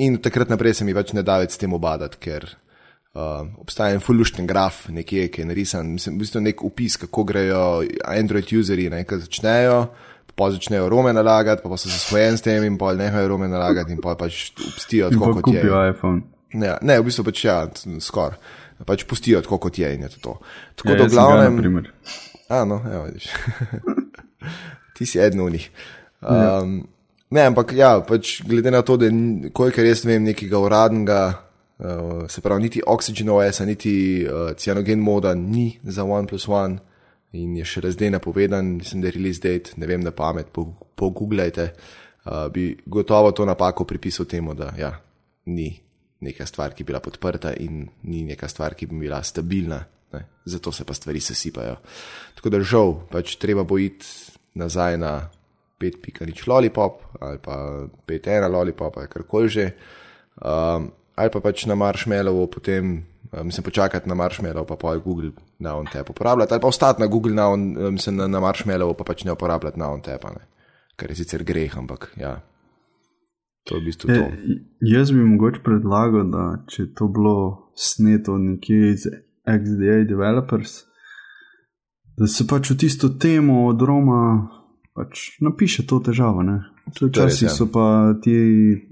In 0.00 0.20
takrat 0.22 0.52
naprej 0.52 0.78
se 0.78 0.84
mi 0.86 0.94
več 0.94 1.10
ne 1.16 1.24
da 1.26 1.40
več 1.42 1.56
s 1.56 1.60
tem 1.60 1.72
obadati, 1.74 2.20
ker 2.22 2.46
uh, 2.46 3.42
obstaja 3.58 3.96
en 3.96 4.04
fullušten 4.04 4.46
graf, 4.46 4.84
nekje, 4.94 5.26
ki 5.34 5.42
je 5.42 5.48
narisan, 5.50 5.90
mislim, 5.96 6.16
v 6.16 6.24
bistvu 6.24 6.44
nek 6.44 6.62
upis, 6.64 6.96
kako 7.02 7.26
grejo 7.26 7.64
Android 8.06 8.54
useri, 8.54 8.86
ne, 8.92 9.02
ki 9.02 9.18
začnejo 9.26 9.80
pa 10.40 10.48
začnejo 10.50 10.88
rome 10.88 11.12
nalagati, 11.12 11.60
pa, 11.62 11.68
pa 11.68 11.76
so 11.76 11.90
zasvojen 11.92 12.38
s 12.38 12.44
tem 12.46 12.64
in 12.64 12.78
pa 12.80 12.94
nehajo 12.96 13.28
rome 13.34 13.48
nalagati 13.48 13.92
in 13.92 14.00
pa 14.00 14.14
pač 14.16 14.48
pustijo 14.56 15.10
tako, 15.12 15.34
kot 15.36 15.52
je. 15.52 15.64
Ja, 16.56 16.78
ne, 16.80 16.96
v 16.96 17.04
bistvu 17.06 17.26
pač 17.28 17.44
ja, 17.44 17.58
skoraj. 18.00 18.40
Pač 18.88 19.04
pustijo 19.04 19.42
tako, 19.44 19.60
kot 19.60 19.76
je 19.78 19.90
in 19.92 20.06
je 20.08 20.14
to. 20.16 20.38
Tako 20.80 20.96
ja, 20.96 21.02
da, 21.02 21.08
glavnem. 21.12 21.84
A, 22.48 22.64
no, 22.64 22.80
ja, 22.88 23.04
vidiš. 23.04 23.28
Ti 24.96 25.06
si 25.06 25.20
eden 25.20 25.44
od 25.44 25.52
njih. 25.52 25.68
Ja. 26.24 26.60
Um, 26.64 26.88
ne, 27.30 27.44
ampak 27.52 27.76
ja, 27.76 27.98
pač 28.00 28.40
glede 28.48 28.72
na 28.72 28.80
to, 28.80 28.96
da 28.96 29.12
kolikor 29.52 29.84
jaz 29.84 30.06
vem 30.08 30.24
nekega 30.24 30.58
uradnega, 30.58 31.20
uh, 31.84 32.24
se 32.32 32.40
pravi, 32.40 32.64
niti 32.64 32.80
Oxygen 32.80 33.28
OS, 33.36 33.60
niti 33.68 33.94
uh, 34.24 34.56
Cyanogen 34.56 35.04
moda 35.04 35.36
ni 35.36 35.74
za 35.84 36.08
OnePlus 36.08 36.48
One 36.48 36.80
in 37.32 37.56
je 37.56 37.64
še 37.64 37.92
zdaj 37.94 38.10
napovedan, 38.16 38.76
mislim, 38.80 39.02
da 39.02 39.08
je 39.08 39.16
release 39.16 39.42
date, 39.42 39.76
ne 39.76 39.86
vem, 39.86 40.02
da 40.02 40.10
pamet, 40.10 40.50
pogooglejte, 40.50 41.70
po 42.24 42.30
uh, 42.30 42.48
bi 42.52 42.72
gotovo 42.86 43.32
to 43.32 43.46
napako 43.46 43.84
pripisal 43.84 44.26
temu, 44.26 44.54
da 44.54 44.72
ja, 44.78 44.92
ni 45.46 45.70
neka 46.20 46.46
stvar, 46.46 46.74
ki 46.74 46.84
bi 46.84 46.92
bila 46.92 47.00
podprta 47.00 47.54
in 47.56 47.86
ni 48.02 48.24
neka 48.28 48.48
stvar, 48.48 48.74
ki 48.74 48.90
bi 48.90 48.98
bila 49.06 49.22
stabilna, 49.22 49.80
ne? 50.12 50.24
zato 50.44 50.72
se 50.72 50.84
pa 50.84 50.94
stvari 50.94 51.20
sesipajo. 51.20 51.76
Tako 52.36 52.52
da 52.52 52.60
žal, 52.60 52.96
pač 53.12 53.36
treba 53.40 53.64
bo 53.64 53.78
iti 53.78 54.06
nazaj 54.58 54.98
na 54.98 55.30
5.0 55.80 56.48
lollipop 56.48 57.00
ali 57.20 57.38
pa 57.38 57.86
5.1 58.06 58.50
lollipop 58.52 58.96
ali 58.98 59.08
karkoli 59.08 59.48
že, 59.48 59.70
um, 60.44 60.90
ali 61.16 61.30
pa 61.30 61.40
pač 61.40 61.64
na 61.66 61.74
marshmallow 61.74 62.46
potem 62.52 63.06
mislim, 63.32 63.64
počakati 63.64 64.08
na 64.08 64.14
Marshmallow, 64.14 64.66
pa 64.66 64.76
pa 64.76 64.96
Google 64.96 65.30
na 65.58 65.76
on 65.76 65.86
tep 65.92 66.10
uporabljati, 66.10 66.54
ali 66.54 66.60
pa 66.60 66.68
ostati 66.68 67.00
na 67.00 67.06
Google 67.06 67.34
na, 67.34 67.48
on, 67.48 67.76
eh, 67.78 67.90
mislim, 67.90 68.16
na, 68.16 68.26
na 68.26 68.40
Marshmallow, 68.40 68.94
pa 68.98 69.04
pač 69.04 69.24
ne 69.24 69.32
uporabljati 69.32 69.78
na 69.78 69.90
on 69.90 70.02
tep, 70.02 70.24
kar 70.96 71.10
je 71.10 71.16
sicer 71.16 71.44
greh, 71.44 71.78
ampak 71.78 72.12
ja. 72.16 72.40
To 73.64 73.76
je 73.76 73.80
v 73.80 73.84
bistvu 73.84 74.08
to. 74.08 74.20
E, 74.20 74.36
jaz 74.80 75.12
bi 75.12 75.24
mogoče 75.24 75.60
predlagal, 75.64 76.30
da 76.30 76.44
če 76.68 76.90
to 76.94 77.08
bilo 77.08 77.36
sneto 77.76 78.38
nekje 78.38 78.92
iz 78.92 79.06
XDA 79.46 80.04
developers, 80.08 80.82
da 82.18 82.26
se 82.26 82.46
pač 82.46 82.70
v 82.70 82.76
tisto 82.76 83.08
temo 83.08 83.66
od 83.68 83.82
Roma 83.82 84.48
pač 84.96 85.36
napiše 85.40 85.86
to 85.86 86.00
težavo. 86.00 86.42
Včasih 87.00 87.48
ja. 87.48 87.54
so 87.54 87.70
pa 87.72 88.14
ti. 88.22 88.36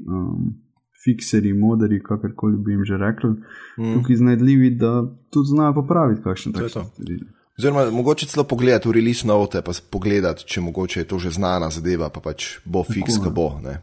Um, 0.06 0.67
fikseri, 1.04 1.52
moderi, 1.54 2.02
kakorkoli 2.02 2.56
bi 2.56 2.72
jim 2.72 2.84
že 2.84 2.96
rekli, 2.98 3.30
mm. 3.78 3.94
tukaj 3.94 4.14
iznajdljivi, 4.14 4.70
da 4.70 4.92
tudi 5.30 5.54
znajo 5.54 5.74
popraviti 5.74 6.22
kakšne 6.22 6.52
takšne 6.52 6.84
stvari. 6.84 7.18
Oziroma, 7.58 7.90
mogoče 7.90 8.26
celo 8.26 8.44
pogledati 8.44 8.88
v 8.88 8.92
release 8.92 9.26
note, 9.26 9.62
pa 9.62 9.72
pogledati, 9.90 10.46
če 10.46 10.60
mogoče 10.60 11.00
je 11.00 11.08
to 11.10 11.18
že 11.18 11.34
znana 11.34 11.70
zadeva, 11.74 12.10
pa 12.10 12.22
pač 12.22 12.58
bo 12.64 12.84
fiks, 12.86 13.18
ko 13.18 13.30
bo. 13.34 13.48
Ne? 13.62 13.80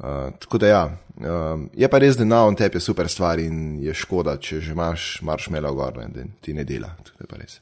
Uh, 0.00 0.30
tako 0.38 0.58
da 0.58 0.66
ja, 0.66 0.84
uh, 1.18 1.64
je 1.74 1.88
pa 1.90 1.98
res, 1.98 2.16
da 2.16 2.24
na 2.24 2.44
on 2.46 2.54
tebi 2.56 2.78
je 2.78 2.80
super 2.80 3.08
stvar 3.08 3.42
in 3.42 3.80
je 3.82 3.94
škoda, 3.94 4.36
če 4.40 4.60
že 4.60 4.72
imaš 4.72 5.18
maršmelo 5.26 5.74
gor, 5.74 5.98
ne, 5.98 6.06
da 6.14 6.24
ti 6.40 6.54
ne 6.54 6.64
dela. 6.64 6.94
To 7.04 7.18
je 7.20 7.26
pa 7.28 7.40
res. 7.42 7.58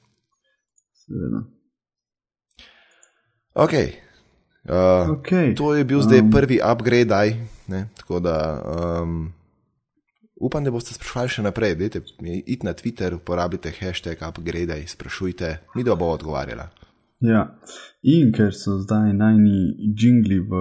Seveda. 1.06 1.40
Ok. 3.58 3.74
Uh, 4.68 5.16
Okej, 5.16 5.54
To 5.56 5.72
je 5.74 5.84
bil 5.88 6.04
zdaj 6.04 6.28
prvi 6.30 6.60
upgrade, 6.60 7.14
aj, 7.14 7.32
ne, 7.68 7.88
tako 7.96 8.20
da 8.20 8.36
um, 9.02 9.32
upam, 10.40 10.64
da 10.64 10.70
boste 10.70 10.94
sprašvali 10.94 11.28
še 11.28 11.42
naprej. 11.42 11.74
Dajte, 11.74 12.02
id 12.46 12.64
na 12.64 12.72
Twitter, 12.72 13.14
uporabite 13.14 13.72
hashtag 13.80 14.22
upgrade, 14.22 14.82
sprašujte, 14.86 15.58
mi 15.76 15.84
da 15.84 15.94
bo 15.94 16.12
odgovarjala. 16.14 16.68
Ja, 17.20 17.48
in 18.02 18.30
ker 18.32 18.52
so 18.54 18.76
zdaj 18.78 19.10
najni 19.18 19.74
jingli 19.98 20.38
v 20.38 20.60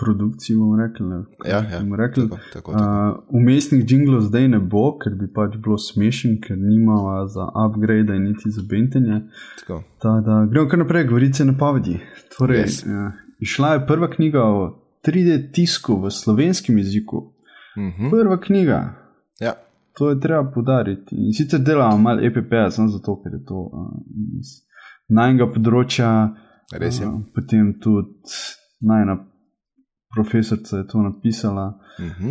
produkciji, 0.00 0.56
bomo 0.56 0.76
rekli. 0.76 1.06
Ja, 1.48 1.60
ja, 1.72 1.80
bomo 1.80 1.96
rekli. 1.96 2.24
tako, 2.28 2.38
tako, 2.52 2.72
tako. 2.72 2.84
Uh, 3.30 3.40
umestnih 3.40 3.84
jinglov 3.90 4.20
zdaj 4.28 4.48
ne 4.48 4.60
bo, 4.60 4.98
ker 4.98 5.12
bi 5.16 5.28
pač 5.32 5.56
bilo 5.60 5.78
smešen, 5.78 6.38
ker 6.44 6.56
nimamo 6.60 7.26
za 7.28 7.48
upgrade 7.64 8.16
in 8.16 8.28
niti 8.28 8.50
za 8.50 8.62
bentenje. 8.70 9.22
tako. 9.60 9.82
Ta, 10.00 10.20
da, 10.24 10.46
gremo 10.52 10.68
kar 10.68 10.78
naprej, 10.78 11.04
govorice 11.08 11.44
napovedi. 11.44 11.98
Torej, 12.36 12.64
Yes. 12.64 12.84
yes. 12.84 12.92
ja, 12.92 13.12
išla 13.40 13.72
je 13.74 13.86
prva 13.86 14.10
knjiga 14.10 14.44
o 14.44 14.62
3D 15.02 15.52
tisku 15.52 15.96
v 15.96 16.10
slovenskem 16.10 16.78
jeziku. 16.78 17.32
Mhm. 17.76 18.10
Prva 18.10 18.36
knjiga, 18.38 18.80
Ja, 19.40 19.54
to 19.92 20.10
je 20.10 20.20
treba 20.20 20.44
podariti. 20.44 21.16
In 21.16 21.32
sicer 21.32 21.60
delamo 21.60 21.96
malo 21.98 22.20
EPP, 22.20 22.70
samo 22.70 22.88
zato, 22.88 23.16
ker 23.16 23.32
je 23.32 23.44
to 23.44 23.54
uh, 23.54 23.88
iz 24.36 24.60
najnega 25.08 25.46
področja. 25.48 26.10
res 26.72 27.00
je. 27.00 27.06
Uh, 27.06 27.22
potem 27.34 27.72
tudi 27.74 28.12
najna 28.80 29.16
profesorica 30.08 30.76
je 30.76 30.86
to 30.86 30.98
napisala, 31.00 31.78
Mhm. 31.98 32.30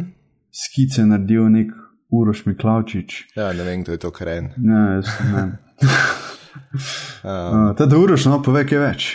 skice 0.52 1.02
je 1.02 1.06
naredil 1.06 1.50
nek 1.50 1.72
Uroš 2.12 2.46
Miklavčič. 2.46 3.36
Ja, 3.36 3.54
ne 3.54 3.64
vem, 3.64 3.84
kdo 3.84 3.92
je 3.92 3.98
to 3.98 4.12
karen. 4.12 4.50
Ne, 4.58 4.96
jaz 4.96 5.08
ne. 5.34 5.44
Um, 7.24 7.70
Uh, 7.70 7.76
Teda 7.76 7.98
Uroš, 7.98 8.26
no, 8.26 8.42
povej 8.42 8.66
kaj 8.66 8.80
več. 8.80 9.06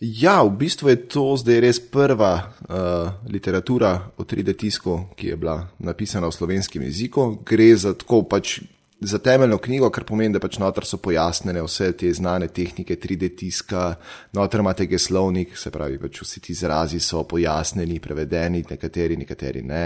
Ja, 0.00 0.42
v 0.42 0.56
bistvu 0.58 0.88
je 0.88 0.96
to 1.08 1.24
zdaj 1.38 1.60
res 1.62 1.78
prva 1.80 2.34
uh, 2.40 3.12
literatura 3.30 3.94
o 4.16 4.24
3D 4.24 4.56
tisku, 4.58 5.14
ki 5.16 5.32
je 5.32 5.36
bila 5.36 5.68
napisana 5.78 6.28
v 6.28 6.36
slovenskem 6.36 6.82
jeziku. 6.82 7.38
Gre 7.46 7.74
za 7.76 7.94
tako 7.94 8.24
pač. 8.28 8.60
Za 9.04 9.18
temeljno 9.18 9.58
knjigo, 9.58 9.90
kar 9.92 10.06
pomeni, 10.08 10.32
da 10.32 10.40
pač 10.40 10.56
noter 10.62 10.86
so 10.88 10.96
pojasnjene 11.02 11.60
vse 11.66 11.90
te 11.98 12.08
znane 12.14 12.46
tehnike 12.48 12.94
3D 12.96 13.34
tiska, 13.36 13.98
noter 14.32 14.62
imate 14.62 14.86
geslovnik, 14.88 15.58
se 15.60 15.68
pravi, 15.74 15.98
pač 16.00 16.22
vsi 16.22 16.40
ti 16.40 16.54
izrazi 16.54 17.00
so 17.02 17.24
pojasnjeni, 17.28 17.98
prevedeni, 18.00 18.62
nekateri, 18.70 19.18
nekateri 19.20 19.64
ne. 19.66 19.84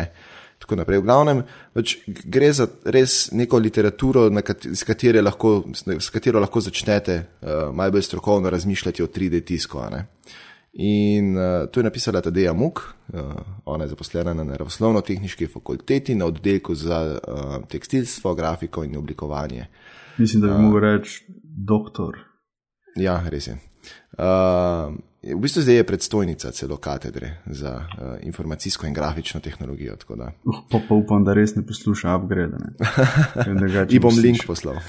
Tako 0.59 0.77
naprej. 0.77 0.99
V 0.99 1.07
glavnem, 1.07 1.43
pač 1.73 1.95
gre 2.07 2.51
za 2.53 2.67
res 2.91 3.31
neko 3.33 3.61
literaturo, 3.63 4.27
kat 4.43 4.67
s, 4.67 4.83
katere 4.87 5.23
lahko, 5.23 5.63
s 5.73 6.11
katero 6.11 6.43
lahko 6.43 6.61
začnete 6.61 7.19
uh, 7.19 7.69
malo 7.73 7.95
bolj 7.95 8.09
strokovno 8.09 8.51
razmišljati 8.51 9.03
o 9.03 9.07
3D 9.07 9.45
tisku. 9.47 9.79
In 10.83 11.37
uh, 11.39 11.69
to 11.71 11.81
je 11.81 11.85
napisala 11.85 12.21
Tadeja 12.21 12.53
Muk, 12.53 12.83
uh, 12.83 13.33
ona 13.65 13.85
je 13.87 13.95
zaposlena 13.95 14.35
na 14.35 14.45
Naravoslovno-tehnički 14.45 15.47
fakulteti 15.47 16.15
na 16.15 16.27
oddelku 16.27 16.75
za 16.75 17.01
uh, 17.07 17.57
tekstilstvo, 17.69 18.35
grafiko 18.35 18.85
in 18.85 18.97
oblikovanje. 18.97 19.67
Mislim, 20.19 20.43
da 20.43 20.49
bi 20.49 20.63
mogel 20.63 20.81
reči 20.81 21.25
doktor. 21.43 22.19
Ja, 22.97 23.23
res 23.31 23.47
je. 23.47 23.59
Uh, 24.19 24.99
v 25.23 25.41
bistvu 25.41 25.63
zdaj 25.63 25.75
je 25.75 25.85
predstojnica 25.85 26.51
celo 26.51 26.77
katedre 26.77 27.43
za 27.47 27.75
uh, 27.75 28.17
informacijsko 28.23 28.87
in 28.87 28.95
grafično 28.95 29.41
tehnologijo. 29.41 29.97
Uh, 30.09 30.19
pa, 30.71 30.81
pa 30.89 30.95
upam, 30.95 31.25
da 31.25 31.35
res 31.35 31.57
ne 31.57 31.65
posluša 31.67 32.15
upgrade. 32.15 32.57
Ji 33.93 33.99
bom 33.99 34.15
bo 34.15 34.23
link 34.23 34.47
poslal. 34.47 34.79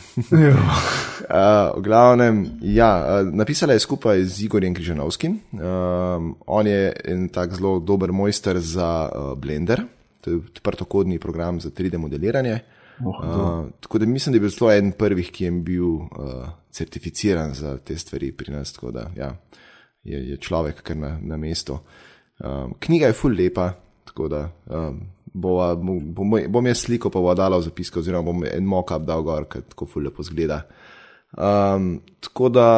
Uh, 1.30 1.78
v 1.78 1.82
glavnem, 1.86 2.38
ja, 2.62 3.22
uh, 3.22 3.28
napisala 3.34 3.74
je 3.74 3.80
skupaj 3.80 4.24
z 4.24 4.48
Igorjem 4.48 4.74
Križanovskim. 4.74 5.36
Um, 5.54 6.32
on 6.48 6.68
je 6.68 6.94
en 7.06 7.28
tak 7.30 7.54
zelo 7.54 7.80
dober 7.80 8.12
mojster 8.12 8.58
za 8.60 9.10
uh, 9.14 9.38
Blender, 9.38 9.84
to 10.22 10.32
je 10.32 10.38
odprtokodni 10.38 11.20
program 11.20 11.60
za 11.62 11.70
3D 11.70 11.98
modeliranje. 11.98 12.60
Oh, 13.06 13.14
Uh, 13.24 13.70
tako 13.80 14.00
da 14.00 14.06
mislim, 14.06 14.34
da 14.34 14.38
je 14.38 14.40
bil 14.40 14.50
zelo 14.50 14.72
en 14.72 14.92
prvih, 14.92 15.32
ki 15.32 15.44
je 15.44 15.52
bil 15.52 15.86
uh, 15.86 16.50
certificiran 16.72 17.54
za 17.54 17.78
te 17.78 17.98
stvari 17.98 18.32
pri 18.32 18.52
nas. 18.52 18.74
Tako 18.74 18.92
da 18.92 19.12
ja, 19.16 19.36
je, 20.04 20.20
je 20.32 20.38
človek 20.38 20.84
kar 20.84 20.98
na, 20.98 21.18
na 21.22 21.38
mestu. 21.38 21.80
Um, 22.40 22.74
knjiga 22.80 23.12
je 23.12 23.18
full 23.20 23.36
lepa, 23.36 23.74
tako 24.08 24.28
da 24.32 24.46
um, 24.72 25.02
bova, 25.34 25.74
bom, 25.76 26.00
bom, 26.48 26.68
jaz 26.68 26.86
sliko 26.86 27.12
pa 27.12 27.22
bo 27.22 27.34
dala 27.36 27.60
v 27.60 27.68
zapiske, 27.68 28.00
oziroma 28.00 28.32
bom 28.32 28.46
en 28.48 28.66
mock-up 28.66 29.06
dal 29.08 29.24
gor, 29.24 29.48
ker 29.50 29.66
tako 29.68 29.90
full 29.90 30.08
lepo 30.08 30.24
zgleda. 30.24 30.64
Um, 31.38 32.00
tako 32.26 32.50
da, 32.50 32.70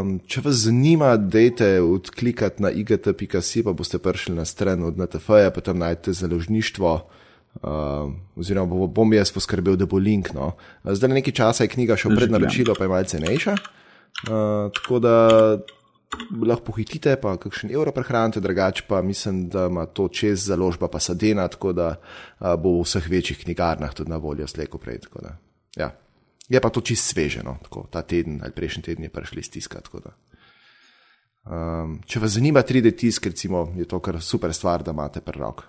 um, 0.00 0.16
če 0.26 0.42
vas 0.48 0.64
zanima, 0.64 1.14
dejte 1.16 1.76
odklikati 1.84 2.64
na 2.64 2.72
igt.si, 2.74 3.62
pa 3.62 3.74
boste 3.76 4.00
prišli 4.02 4.34
na 4.34 4.46
stran 4.48 4.82
od 4.82 4.98
NTF-ja, 4.98 5.52
pa 5.54 5.62
tam 5.62 5.78
najdete 5.82 6.16
založništvo. 6.24 6.96
Uh, 7.62 8.10
oziroma, 8.34 8.66
bo- 8.66 8.90
bom 8.90 9.12
jaz 9.14 9.30
poskrbel, 9.30 9.76
da 9.78 9.86
bo 9.86 10.00
link. 10.02 10.32
No. 10.34 10.56
Zdaj, 10.82 11.12
nekaj 11.20 11.36
časa 11.38 11.68
je 11.68 11.70
knjiga 11.70 11.94
še 11.94 12.08
v 12.10 12.16
Že 12.16 12.18
prednaročilo, 12.18 12.74
pa 12.74 12.82
je 12.82 12.90
malce 12.90 13.14
cenejša. 13.14 13.54
Uh, 14.26 14.72
tako 14.74 14.98
da 14.98 15.14
lahko 16.46 16.64
pohitite, 16.64 17.16
pa 17.22 17.36
kakšen 17.36 17.70
evro 17.70 17.92
prehranite, 17.92 18.40
drugače 18.40 18.84
pa 18.88 19.02
mislim, 19.02 19.48
da 19.48 19.66
ima 19.70 19.86
to 19.86 20.08
čez 20.08 20.46
založba 20.46 20.88
pa 20.88 21.00
sadena, 21.00 21.48
tako 21.48 21.72
da 21.72 21.88
uh, 21.96 22.54
bo 22.60 22.78
v 22.78 22.84
vseh 22.84 23.10
večjih 23.10 23.44
knjigarnah 23.44 23.94
tudi 23.94 24.10
na 24.10 24.16
voljo 24.16 24.46
slejko 24.46 24.78
prej. 24.78 24.98
da, 25.22 25.36
Ja. 25.76 25.90
Je 26.48 26.60
pa 26.60 26.68
to 26.68 26.80
čist 26.80 27.14
sveženo, 27.14 27.56
tako 27.62 27.86
ta 27.90 28.02
teden 28.02 28.40
ali 28.42 28.52
prejšnji 28.52 28.82
teden 28.82 29.04
je 29.04 29.10
prišli 29.10 29.42
da. 30.04 30.12
Um, 31.44 31.98
če 32.06 32.20
vas 32.20 32.36
zanima 32.36 32.62
3D 32.62 32.94
tisk, 32.96 33.26
recimo, 33.26 33.66
je 33.76 33.84
to 33.84 34.00
kar 34.00 34.20
super 34.20 34.52
stvar, 34.52 34.82
da 34.82 34.92
imate 34.92 35.20
prerok. 35.20 35.64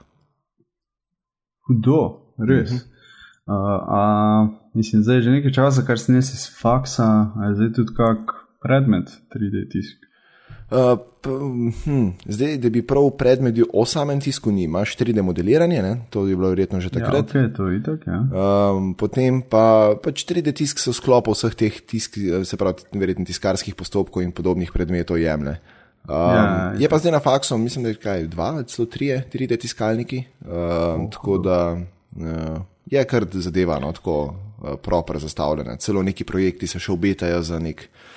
Hudo, 1.67 2.33
res. 2.39 2.71
Mhm. 2.71 2.75
Uh 2.75 2.81
-huh. 2.81 3.75
uh, 3.75 3.81
a, 3.87 4.47
mislim, 4.73 5.03
zdaj 5.03 5.15
je 5.15 5.21
že 5.21 5.31
nekaj 5.31 5.51
časa, 5.51 5.85
kar 5.85 5.99
se 5.99 6.11
nesi 6.11 6.33
iz 6.33 6.61
faksa, 6.61 7.33
a 7.35 7.47
je 7.47 7.55
zdaj 7.55 7.73
tudi 7.73 7.93
kak 7.95 8.19
predmet 8.61 9.07
3D 9.35 9.71
tisk. 9.71 10.04
Uh, 10.65 10.97
hm, 11.85 12.07
zdaj, 12.25 12.57
da 12.57 12.69
bi 12.69 12.81
prav 12.81 13.11
predmet 13.17 13.59
o 13.73 13.83
samem 13.85 14.17
tisku, 14.21 14.49
ni, 14.51 14.63
imaš 14.65 14.95
3D 14.97 15.21
modeliranje, 15.21 15.81
ne? 15.81 15.97
to 16.09 16.25
je 16.27 16.35
bilo 16.35 16.49
verjetno 16.49 16.79
že 16.81 16.89
Ja, 16.93 16.99
takrat. 16.99 17.29
ok, 17.29 17.55
to 17.55 17.67
je 17.67 17.77
itak, 17.77 18.07
ja. 18.07 18.19
Um, 18.73 18.93
potem 18.97 19.41
pa 19.41 19.93
pač 20.01 20.25
3D 20.25 20.53
tisk 20.57 20.81
so 20.81 20.93
sklop 20.93 21.29
vseh 21.29 21.53
teh 21.53 21.81
tisk, 21.85 22.17
se 22.17 22.57
pravi, 22.57 22.81
verjetno 22.97 23.25
tiskarskih 23.25 23.75
postopkov 23.77 24.25
in 24.25 24.33
podobnih 24.33 24.73
predmetov 24.73 25.21
jemlje. 25.21 25.59
Um, 26.09 26.13
Ja, 26.13 26.73
je 26.77 26.89
pa 26.89 26.97
zdaj 26.97 27.11
na 27.11 27.21
faksu, 27.21 27.57
mislim, 27.57 27.83
da 27.85 27.93
je 27.93 28.01
kaj 28.01 28.27
dva 28.27 28.63
celo 28.63 28.89
trije 28.89 29.21
3D 29.33 29.61
tiskalniki. 29.61 30.25
Um, 30.41 31.11
tako 31.11 31.37
da 31.37 31.77
uh, 31.77 32.61
je 32.85 33.05
kar 33.05 33.25
zadeva, 33.33 33.79
no, 33.79 33.93
tako 33.93 34.33
uh, 34.33 34.77
proper 34.81 35.21
zastavljena. 35.21 35.77
Celo 35.77 36.01
neki 36.01 36.25
projekti 36.25 36.67
se 36.67 36.81
še 36.81 36.91
obetajo 36.93 37.41
za 37.41 37.61
nek. 37.61 37.85
Uh, 37.85 38.14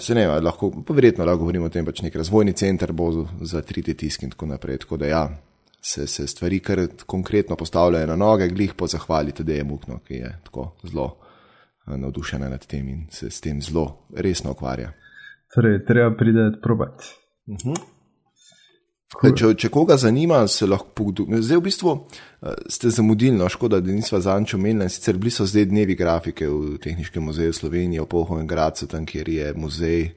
se 0.00 0.14
ne, 0.14 0.26
lahko, 0.40 0.70
pa 0.86 0.94
verjetno 0.94 1.24
lahko 1.24 1.44
govorimo 1.44 1.66
o 1.66 1.72
tem, 1.72 1.84
pač 1.84 2.02
nek 2.04 2.16
razvojni 2.16 2.54
center 2.56 2.92
bo 2.92 3.10
za 3.40 3.62
3D 3.62 3.96
tisk 3.98 4.22
in 4.22 4.32
tako 4.32 4.48
naprej. 4.50 4.78
Tako 4.84 4.98
da 5.02 5.10
ja, 5.10 5.22
se, 5.80 6.06
se 6.06 6.26
stvari 6.26 6.60
kar 6.60 6.86
konkretno 7.06 7.56
postavljajo 7.56 8.06
na 8.06 8.16
noge, 8.16 8.48
glih 8.48 8.74
po 8.74 8.86
zahvali 8.86 9.32
je 9.46 9.64
mukno, 9.64 9.98
ki 10.06 10.14
je 10.14 10.32
tako 10.44 10.72
zelo 10.82 11.04
uh, 11.04 11.96
navdušena 11.96 12.48
nad 12.48 12.66
tem 12.66 12.88
in 12.88 13.06
se 13.10 13.30
s 13.30 13.40
tem 13.40 13.60
zelo 13.62 14.06
resno 14.16 14.50
ukvarja. 14.50 14.92
Torej, 15.54 15.84
treba 15.86 16.16
priti 16.16 16.60
probat. 16.62 17.02
Zdaj, 17.46 17.95
Če, 19.14 19.52
če 19.54 19.68
koga 19.70 19.94
zanima, 20.02 20.40
se 20.50 20.66
lahko 20.66 20.90
pogleduje. 20.98 21.38
Zdaj, 21.46 21.60
v 21.60 21.64
bistvu 21.68 21.90
uh, 21.94 22.54
ste 22.72 22.90
zamudili, 22.90 23.36
no, 23.38 23.46
škoda, 23.48 23.78
da 23.80 23.94
nismo 23.94 24.18
zanč 24.20 24.56
omenili. 24.58 24.90
Sicer 24.90 25.18
bili 25.20 25.30
so 25.30 25.46
zdaj 25.46 25.68
dnevi 25.70 25.94
grafike 25.94 26.48
v 26.50 26.74
Tehničnem 26.82 27.28
muzeju 27.28 27.54
Slovenije, 27.54 28.02
v 28.02 28.08
Pohovem 28.10 28.48
Gradcu, 28.50 28.88
tam 28.90 29.04
kjer 29.06 29.30
je 29.30 29.52
muzej 29.54 30.08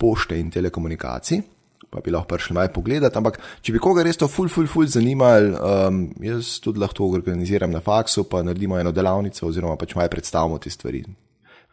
pošte 0.00 0.38
in 0.40 0.48
telekomunikacij. 0.50 1.42
Pa 1.90 2.00
bi 2.00 2.14
lahko 2.14 2.30
prišli 2.32 2.56
malo 2.56 2.72
pogledati. 2.72 3.18
Ampak, 3.20 3.36
če 3.60 3.74
bi 3.74 3.82
koga 3.82 4.06
res 4.06 4.16
to 4.16 4.28
ful, 4.30 4.48
ful, 4.48 4.64
ful 4.70 4.88
zanimalo, 4.88 5.58
um, 5.58 5.98
jaz 6.24 6.54
tudi 6.64 6.80
lahko 6.80 7.10
organiziram 7.12 7.74
na 7.74 7.82
faksu, 7.84 8.24
pa 8.30 8.40
naredimo 8.46 8.78
eno 8.80 8.92
delavnico, 8.94 9.42
oziroma 9.50 9.76
pač 9.76 9.92
malo 9.98 10.08
predstavimo 10.08 10.56
te 10.62 10.72
stvari. 10.72 11.02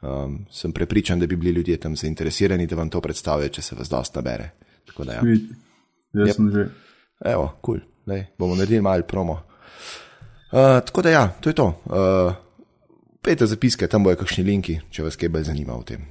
Um, 0.04 0.42
sem 0.52 0.74
prepričan, 0.76 1.22
da 1.24 1.30
bi 1.32 1.40
bili 1.40 1.56
ljudje 1.62 1.80
tam 1.86 1.96
zainteresirani, 1.96 2.68
da 2.68 2.76
vam 2.76 2.92
to 2.92 3.00
predstavijo, 3.02 3.56
če 3.56 3.64
se 3.70 3.78
vas 3.80 3.94
dosta 3.94 4.20
nabere. 4.20 4.52
Tako 4.90 5.08
da 5.08 5.20
ja. 5.20 5.24
Vid, 5.24 5.48
jaz 6.14 6.28
Yep. 6.28 6.36
sem 6.36 6.52
že. 6.52 6.70
Evo, 7.26 7.54
kul, 7.62 7.80
cool. 8.06 8.24
bomo 8.40 8.56
naredili 8.56 8.82
malo 8.82 9.04
promo. 9.04 9.42
Uh, 10.52 10.80
tako 10.86 11.02
da 11.02 11.10
ja, 11.10 11.28
to 11.42 11.50
je 11.50 11.54
to. 11.54 11.66
Uh, 11.86 12.34
pejte 13.22 13.46
zapiske, 13.46 13.88
tam 13.88 14.04
bojo 14.04 14.16
kakšni 14.16 14.44
linki, 14.44 14.80
če 14.92 15.04
vas 15.04 15.18
kaj 15.20 15.30
bolj 15.30 15.44
zanima 15.50 15.76
o 15.76 15.84
tem. 15.84 16.06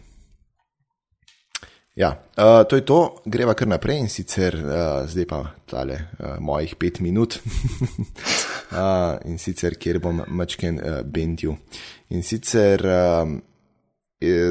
Ja, 1.96 2.10
uh, 2.36 2.66
to 2.68 2.76
je 2.76 2.84
to, 2.84 3.22
greva 3.24 3.54
kar 3.56 3.68
naprej 3.68 4.02
in 4.02 4.10
sicer 4.12 4.52
uh, 4.60 5.06
zdaj 5.08 5.24
pa 5.30 5.38
tale 5.64 5.96
uh, 6.18 6.34
mojih 6.44 6.74
pet 6.76 7.00
minut 7.00 7.38
uh, 7.40 9.16
in 9.30 9.38
sicer 9.40 9.78
kjer 9.80 9.98
bom 10.04 10.20
mačken 10.28 10.76
uh, 10.76 11.00
bendil. 11.00 11.56
In 12.12 12.20
sicer 12.22 12.84
je, 12.84 13.38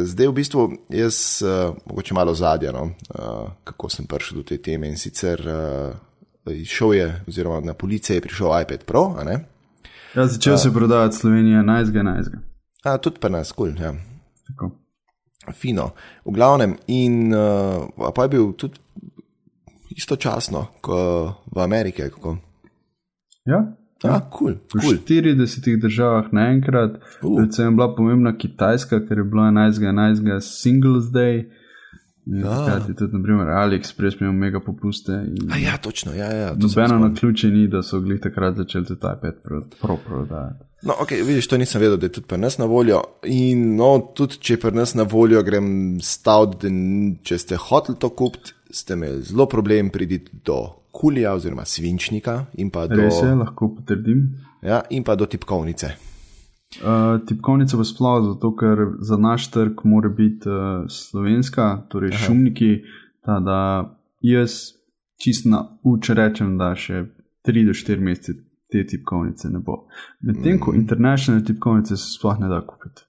zdaj 0.05 0.27
v 0.27 0.33
bistvu 0.33 0.71
jaz, 0.89 1.41
uh, 1.41 1.75
mogoče 1.85 2.13
malo 2.13 2.33
zadnja, 2.33 2.71
no, 2.71 2.83
uh, 2.85 3.51
kako 3.63 3.89
sem 3.89 4.05
prišel 4.05 4.37
do 4.37 4.43
te 4.43 4.57
teme 4.61 4.87
in 4.87 4.97
sicer 4.97 5.41
uh, 5.41 6.55
šel 6.65 6.93
je, 6.93 7.07
oziroma 7.27 7.59
na 7.59 7.73
policije 7.73 8.17
je 8.17 8.21
prišel 8.21 8.61
iPad 8.61 8.83
Pro? 8.85 9.15
Ja, 10.15 10.27
začel 10.27 10.57
se 10.57 10.73
prodajati 10.73 11.15
Slovenija 11.15 11.63
11. 11.63 11.91
11. 11.91 12.37
A, 12.83 12.97
tudi 12.97 13.19
pa 13.19 13.29
nas, 13.29 13.51
kul, 13.51 13.73
cool, 13.73 13.85
ja. 13.85 13.93
Tako. 14.47 14.71
Fino. 15.53 15.91
V 16.25 16.31
glavnem, 16.33 16.77
in 16.87 17.33
uh, 17.33 18.11
pa 18.15 18.23
je 18.23 18.29
bil 18.29 18.53
tudi 18.53 18.79
istočasno, 19.97 20.67
kot 20.81 21.41
v 21.55 21.59
Ameriki. 21.59 22.09
Kako? 22.09 22.37
Ja, 23.45 23.63
Ja, 24.05 24.19
kul, 24.31 24.55
v 24.73 24.81
kul. 24.81 24.97
40 25.07 25.81
državah 25.81 26.31
naenkrat, 26.31 26.99
Uh. 27.21 27.37
predvsem 27.37 27.65
je 27.65 27.75
bila 27.75 27.95
pomembna 27.95 28.37
Kitajska, 28.37 28.99
ker 29.07 29.17
je 29.17 29.23
bila 29.23 29.51
11. 29.51 29.81
11. 29.81 30.41
Singles 30.41 31.11
Day. 31.13 31.45
Ja. 32.25 32.49
takrat 32.49 32.89
je 32.89 32.95
tudi, 32.95 33.13
naprimer, 33.13 33.49
AliExpress 33.49 34.17
imel 34.19 34.33
mega 34.33 34.59
popuste. 34.59 35.13
A 35.53 35.57
ja, 35.57 35.77
točno, 35.77 36.13
ja, 36.13 36.31
ja. 36.33 36.55
to 36.55 36.69
sem 36.69 36.83
Nobeno 36.83 37.07
na 37.07 37.15
ključe 37.15 37.47
ni, 37.47 37.67
da 37.67 37.83
so 37.83 37.99
glih 38.01 38.19
takrat 38.21 38.55
začeli 38.57 38.85
tudi 38.85 38.99
iPad 38.99 39.43
pro, 39.43 39.61
pro 39.81 39.97
prodajati. 40.07 40.63
No, 40.81 40.93
ok, 41.01 41.11
vidiš, 41.25 41.47
to 41.47 41.57
nisem 41.57 41.81
vedel, 41.81 41.97
da 41.97 42.05
je 42.05 42.11
tudi 42.11 42.27
pri 42.27 42.37
nas 42.37 42.57
na 42.57 42.65
voljo. 42.65 43.01
In 43.23 43.75
no, 43.75 44.11
tudi 44.15 44.39
če 44.41 44.53
je 44.53 44.59
pri 44.59 44.71
nas 44.71 44.93
na 44.93 45.03
voljo, 45.03 45.43
grem 45.43 45.67
staviti, 46.01 46.71
če 47.23 47.37
ste 47.37 47.61
hoteli 47.61 47.99
to 48.01 48.09
kupiti, 48.09 48.53
ste 48.69 48.97
imeli 48.97 49.21
zelo 49.23 49.45
problem 49.45 49.89
priditi 49.89 50.41
do 50.45 50.59
kulija 50.95 51.33
oziroma 51.35 51.65
svinčnika 51.65 52.45
in 52.61 52.71
pa 52.71 52.87
do, 52.87 52.95
Res 53.01 53.19
je, 53.23 53.33
lahko 53.35 53.73
potrdim. 53.75 54.25
ja, 54.63 54.81
in 54.89 55.03
pa 55.03 55.15
do 55.15 55.25
tipkovnice. 55.25 55.91
Uh, 56.75 57.19
tipkovnica 57.27 57.77
pa 57.77 57.83
sploh 57.87 58.23
zato, 58.23 58.51
ker 58.55 58.81
za 58.99 59.17
naš 59.17 59.49
trg 59.51 59.83
mora 59.83 60.09
biti 60.09 60.49
uh, 60.49 60.87
slovenska, 60.91 61.85
torej 61.91 62.15
Aha. 62.15 62.23
šumniki, 62.25 62.71
ta, 63.25 63.39
da 63.39 63.59
jaz 64.21 64.75
čist 65.21 65.45
na 65.45 65.61
uč 65.83 66.09
rečem, 66.09 66.57
da 66.59 66.73
še 66.75 67.05
3 67.47 67.67
do 67.67 67.75
4 67.77 68.03
mesece 68.03 68.39
te 68.71 68.83
tipkovnice 68.87 69.49
ne 69.53 69.61
bo. 69.63 69.85
Medtem 70.25 70.59
ko 70.59 70.73
internacionalne 70.75 71.45
tipkovnice 71.45 71.97
se 71.97 72.15
sploh 72.17 72.39
ne 72.41 72.49
da 72.51 72.59
kupiti. 72.65 73.05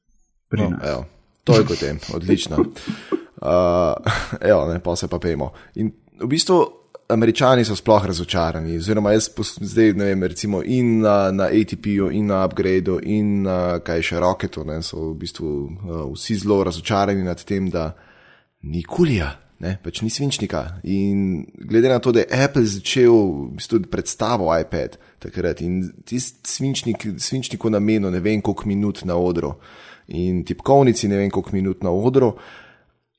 No, 0.56 0.70
evo, 0.84 1.04
to 1.44 1.58
je 1.58 1.64
potem, 1.66 1.98
odlično. 2.14 2.60
Uh, 2.60 3.96
evo, 4.50 4.66
ne, 4.72 4.78
pa 4.84 4.96
se 4.96 5.08
pa 5.08 5.18
pejmo. 5.18 5.50
In 5.74 5.90
v 6.20 6.28
bistvu 6.30 6.60
američani 7.08 7.64
so 7.64 7.76
sploh 7.76 8.06
razočarani, 8.06 8.76
oziroma 8.76 9.12
jaz 9.12 9.30
zdaj 9.60 9.92
ne 9.92 10.04
vem, 10.04 10.22
recimo 10.22 10.62
in 10.62 11.00
na, 11.00 11.30
na 11.32 11.44
ATP-ju, 11.44 12.10
in 12.12 12.26
na 12.26 12.44
Upgradeu, 12.44 12.98
in 13.02 13.42
na 13.42 13.78
kaj 13.78 14.02
še 14.02 14.20
Rocketu, 14.20 14.64
ne, 14.66 14.80
so 14.82 15.12
v 15.12 15.16
bistvu 15.22 15.48
uh, 15.48 16.04
vsi 16.14 16.38
zelo 16.42 16.62
razočarani 16.66 17.24
nad 17.24 17.44
tem, 17.44 17.70
da 17.70 17.92
ni 18.62 18.82
kulija. 18.82 19.36
Ne, 19.56 19.78
pač 19.80 20.02
ni 20.04 20.10
svinčnika. 20.12 20.82
In 20.92 21.46
glede 21.56 21.88
na 21.88 21.96
to, 22.04 22.12
da 22.12 22.20
je 22.20 22.40
Apple 22.44 22.66
začel 22.68 23.14
bistvu 23.56 23.86
predstavo 23.88 24.50
iPad 24.52 24.98
takrat 25.22 25.62
in 25.64 25.78
tisti 26.04 26.44
svinčnik, 26.50 27.06
svinčniku 27.16 27.70
namenil 27.72 28.12
ne 28.12 28.20
vem 28.20 28.42
koliko 28.44 28.68
minut 28.68 29.00
na 29.08 29.16
odru 29.16 29.54
in 30.12 30.44
tipkovnici 30.44 31.08
ne 31.08 31.16
vem 31.22 31.30
koliko 31.30 31.56
minut 31.56 31.82
na 31.82 31.90
odru. 31.90 32.34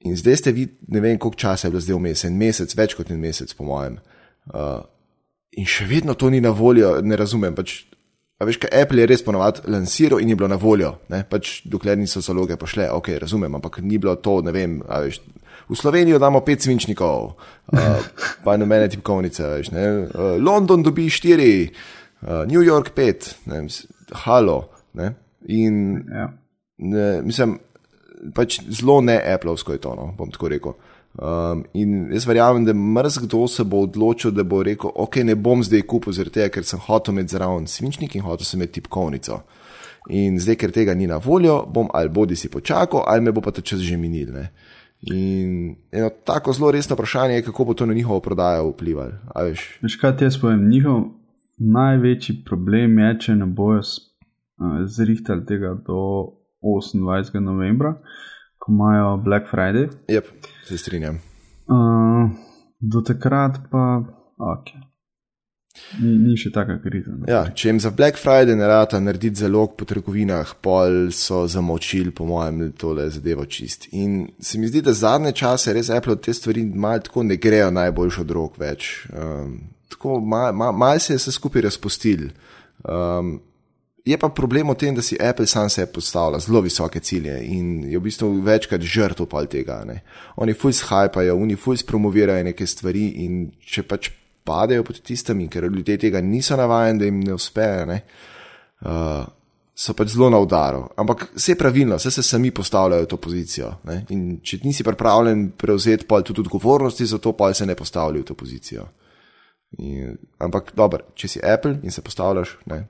In 0.08 0.16
zdaj 0.18 0.40
ste 0.42 0.54
vi, 0.56 0.68
ne 0.88 1.02
vem 1.04 1.20
koliko 1.20 1.40
časa 1.40 1.68
je 1.68 1.74
bilo 1.76 1.84
zdaj 1.84 2.00
vmes, 2.00 2.24
en 2.28 2.38
mesec, 2.40 2.76
več 2.78 2.96
kot 2.98 3.12
en 3.12 3.20
mesec, 3.22 3.52
po 3.58 3.68
mojem. 3.68 4.00
Uh, 4.54 4.82
in 5.58 5.68
še 5.68 5.88
vedno 5.90 6.16
to 6.16 6.30
ni 6.32 6.42
na 6.44 6.54
voljo, 6.56 6.96
ne 7.04 7.18
razumem. 7.20 7.56
Pač, 7.58 7.82
a 8.40 8.48
veš, 8.48 8.62
kaj 8.64 8.74
Apple 8.84 9.04
je 9.04 9.10
res 9.12 9.26
ponovadi 9.26 9.66
lansiral 9.74 10.22
in 10.24 10.32
je 10.32 10.38
bilo 10.40 10.50
na 10.52 10.60
voljo, 10.62 10.94
ne? 11.12 11.24
pač 11.28 11.60
dokler 11.68 11.98
niso 12.00 12.22
zaloge 12.24 12.58
pošle, 12.60 12.90
ok, 12.94 13.12
razumem, 13.26 13.60
ampak 13.60 13.82
ni 13.84 14.00
bilo 14.02 14.16
to, 14.22 14.40
ne 14.46 14.56
vem, 14.56 14.80
a 14.88 15.02
veš. 15.06 15.22
V 15.68 15.76
Slovenijo 15.76 16.16
damo 16.22 16.40
pet 16.48 16.64
svinčnikov, 16.64 17.34
uh, 17.74 18.10
pa 18.46 18.56
nobene 18.60 18.88
tipkovnice, 18.94 19.52
veš, 19.58 19.72
ne. 19.76 19.86
Uh, 20.08 20.36
London 20.40 20.86
dobi 20.86 21.10
štiri, 21.12 21.68
uh, 22.22 22.46
New 22.48 22.64
York 22.64 22.94
pet, 22.96 23.34
ne, 23.50 23.64
vem, 23.64 23.72
halo. 24.24 24.62
Ne. 24.98 25.12
In 25.52 26.04
Ja. 26.12 26.30
ne, 26.78 27.22
mislim, 27.22 27.58
pač 28.36 28.60
zelo 28.70 29.02
ne 29.02 29.18
Appleovsko 29.34 29.76
je 29.76 29.82
to, 29.84 29.96
no, 29.96 30.12
bom 30.18 30.32
tako 30.32 30.50
rekel. 30.54 30.78
Um, 31.18 31.64
in 31.74 32.12
jaz 32.14 32.28
verjamem, 32.30 32.66
da 32.66 32.74
mrzkdo 32.74 33.48
se 33.50 33.64
bo 33.64 33.82
odločil, 33.88 34.32
da 34.32 34.44
bo 34.44 34.62
rekel, 34.64 34.92
ok, 34.94 35.16
ne 35.26 35.36
bom 35.36 35.64
zdaj 35.66 35.82
kupil, 35.90 36.14
zaradi 36.14 36.40
tega, 36.40 36.52
ker 36.54 36.68
sem 36.68 36.82
hotel 36.86 37.16
imeti 37.16 37.34
zraven 37.34 37.66
svinčnik 37.68 38.16
in 38.16 38.26
hotel 38.26 38.46
sem 38.46 38.62
imeti 38.62 38.78
tipkovnico. 38.82 39.42
In 40.14 40.38
zdaj, 40.40 40.60
ker 40.62 40.72
tega 40.72 40.94
ni 40.96 41.08
na 41.10 41.18
voljo, 41.18 41.64
bom 41.74 41.90
ali 41.94 42.14
bodi 42.14 42.38
si 42.38 42.52
počakal, 42.54 43.04
ali 43.08 43.26
me 43.26 43.34
bo 43.34 43.42
pa 43.42 43.52
ta 43.52 43.66
čas 43.66 43.82
že 43.82 43.98
minil. 43.98 44.30
Ne? 44.36 44.52
In 45.10 45.76
eno 45.92 46.10
tako 46.26 46.54
zelo 46.54 46.72
resno 46.72 46.96
vprašanje 46.96 47.36
je, 47.36 47.48
kako 47.50 47.66
bo 47.66 47.74
to 47.74 47.86
na 47.86 47.94
njihovo 47.94 48.20
prodajo 48.22 48.70
vplivalo. 48.70 49.18
veš. 49.36 49.80
Veš 49.82 49.96
kaj, 50.02 50.18
ti 50.18 50.30
jaz 50.30 50.38
povem, 50.42 50.70
njihov 50.70 51.04
največji 51.58 52.44
problem 52.46 53.00
je, 53.00 53.20
če 53.20 53.36
ne 53.36 53.46
bojo 53.46 53.82
uh, 53.82 54.86
zrihtali 54.86 55.46
tega 55.46 55.74
do 55.88 56.37
28. 56.62 57.40
novembra, 57.40 57.94
ko 58.58 58.72
imajo 58.72 59.18
Black 59.18 59.48
Friday. 59.52 59.90
Jep, 60.08 60.26
se 60.68 60.78
strinjam. 60.78 61.20
Uh, 61.68 62.30
do 62.80 63.02
takrat 63.02 63.58
pa, 63.72 64.04
ok. 64.38 64.88
Ni, 66.02 66.12
ni 66.18 66.36
še 66.40 66.50
taka 66.54 66.80
kriza. 66.82 67.14
no. 67.14 67.28
Ja, 67.30 67.44
če 67.54 67.70
jim 67.70 67.80
za 67.82 67.92
Black 67.96 68.20
Friday 68.20 68.58
ne 68.58 68.68
rata 68.70 69.00
narediti 69.02 69.44
zalog 69.44 69.76
po 69.78 69.86
trgovinah, 69.88 70.56
pol 70.64 71.12
so 71.16 71.44
zamočili, 71.50 72.12
po 72.16 72.26
mojem, 72.28 72.72
tole 72.80 73.08
zadevo 73.14 73.46
čist. 73.46 73.88
In 73.98 74.24
se 74.42 74.60
mi 74.60 74.70
zdi, 74.72 74.82
da 74.86 74.96
zadnje 74.98 75.36
čase 75.38 75.76
res 75.78 75.92
Apple 75.94 76.18
te 76.22 76.34
stvari 76.34 76.66
malo 76.66 77.06
tako 77.06 77.24
ne 77.28 77.38
grejo 77.42 77.70
najboljšo 77.78 78.26
drog 78.28 78.58
več. 78.62 78.90
Um, 79.14 79.60
tako 79.94 80.20
malo 80.20 80.56
mal, 80.58 80.74
mal 80.74 81.00
se 81.00 81.14
je 81.14 81.22
vse 81.22 81.36
skupaj 81.38 81.68
razpustil. 81.70 82.30
Um, 82.84 83.38
je 84.08 84.18
pa 84.18 84.30
problem 84.30 84.72
v 84.72 84.78
tem, 84.80 84.96
da 84.96 85.04
si 85.04 85.18
Apple 85.20 85.48
sam 85.48 85.70
sebi 85.70 85.92
postavlja 85.94 86.40
zelo 86.40 86.62
visoke 86.64 87.00
cilje 87.00 87.36
in 87.44 87.84
je 87.92 88.00
v 88.00 88.04
bistvu 88.04 88.30
večkrat 88.46 88.82
žrtev 88.82 89.28
pol 89.28 89.50
tega. 89.52 89.82
Ne. 89.88 90.00
Oni 90.40 90.56
fulj 90.56 90.78
shajpajo, 90.80 91.36
oni 91.36 91.58
fulj 91.60 91.84
promovirajo 91.88 92.46
neke 92.48 92.68
stvari 92.68 93.08
in 93.26 93.50
če 93.60 93.84
pač 93.84 94.12
padejo 94.48 94.86
pod 94.88 95.02
tistimi, 95.04 95.50
ker 95.52 95.68
ljudje 95.68 95.98
tega 96.06 96.22
niso 96.24 96.56
navajeni, 96.56 97.00
da 97.00 97.10
jim 97.10 97.20
ne 97.20 97.34
uspe, 97.36 97.68
ne, 97.90 97.98
uh, 98.88 99.26
so 99.78 99.94
pač 99.94 100.14
zelo 100.16 100.30
na 100.32 100.40
udaru. 100.40 100.86
Ampak 100.98 101.28
vse 101.36 101.52
je 101.52 101.60
pravilno, 101.60 102.00
vse 102.00 102.12
se 102.16 102.24
sami 102.24 102.54
postavljajo 102.56 103.04
v 103.04 103.10
to 103.12 103.20
pozicijo. 103.22 103.74
Ne. 103.90 104.00
In 104.16 104.40
če 104.40 104.62
nisi 104.64 104.88
pripravljen 104.88 105.50
prevzeti 105.60 106.08
pol 106.08 106.24
tudi 106.24 106.46
odgovornosti 106.46 107.06
za 107.06 107.20
to, 107.20 107.36
pa 107.36 107.52
se 107.54 107.68
ne 107.68 107.76
postavljajo 107.76 108.24
v 108.24 108.30
to 108.32 108.40
pozicijo. 108.40 108.88
In, 109.84 110.16
ampak 110.40 110.72
dobro, 110.76 111.12
če 111.14 111.28
si 111.28 111.44
Apple 111.44 111.82
in 111.84 111.92
se 111.92 112.02
postavljaš, 112.02 112.56
ne, 112.72 112.86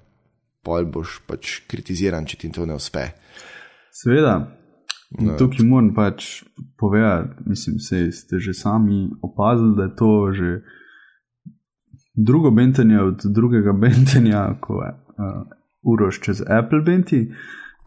pol 0.68 0.88
boš 0.92 1.22
pač 1.28 1.62
kritiziran, 1.72 2.28
če 2.28 2.44
ti 2.44 2.52
to 2.52 2.68
ne 2.68 2.76
uspe. 2.76 3.08
Seveda. 3.96 4.38
In 5.16 5.38
tukaj 5.40 5.64
moram 5.64 5.94
pač 5.96 6.44
povedati, 6.76 7.48
mislim, 7.48 7.80
se 7.80 8.02
ste 8.12 8.42
že 8.44 8.54
sami 8.54 9.06
opazili, 9.24 9.76
da 9.78 9.88
je 9.88 9.96
to 9.96 10.12
že 10.36 10.50
drugo 12.18 12.52
bentenje 12.52 13.00
od 13.02 13.24
drugega 13.24 13.72
bentenja, 13.72 14.42
ko 14.60 14.82
je 14.84 14.92
uh, 14.92 15.46
uroš 15.88 16.20
čez 16.22 16.44
Apple 16.44 16.82
benti. 16.84 17.32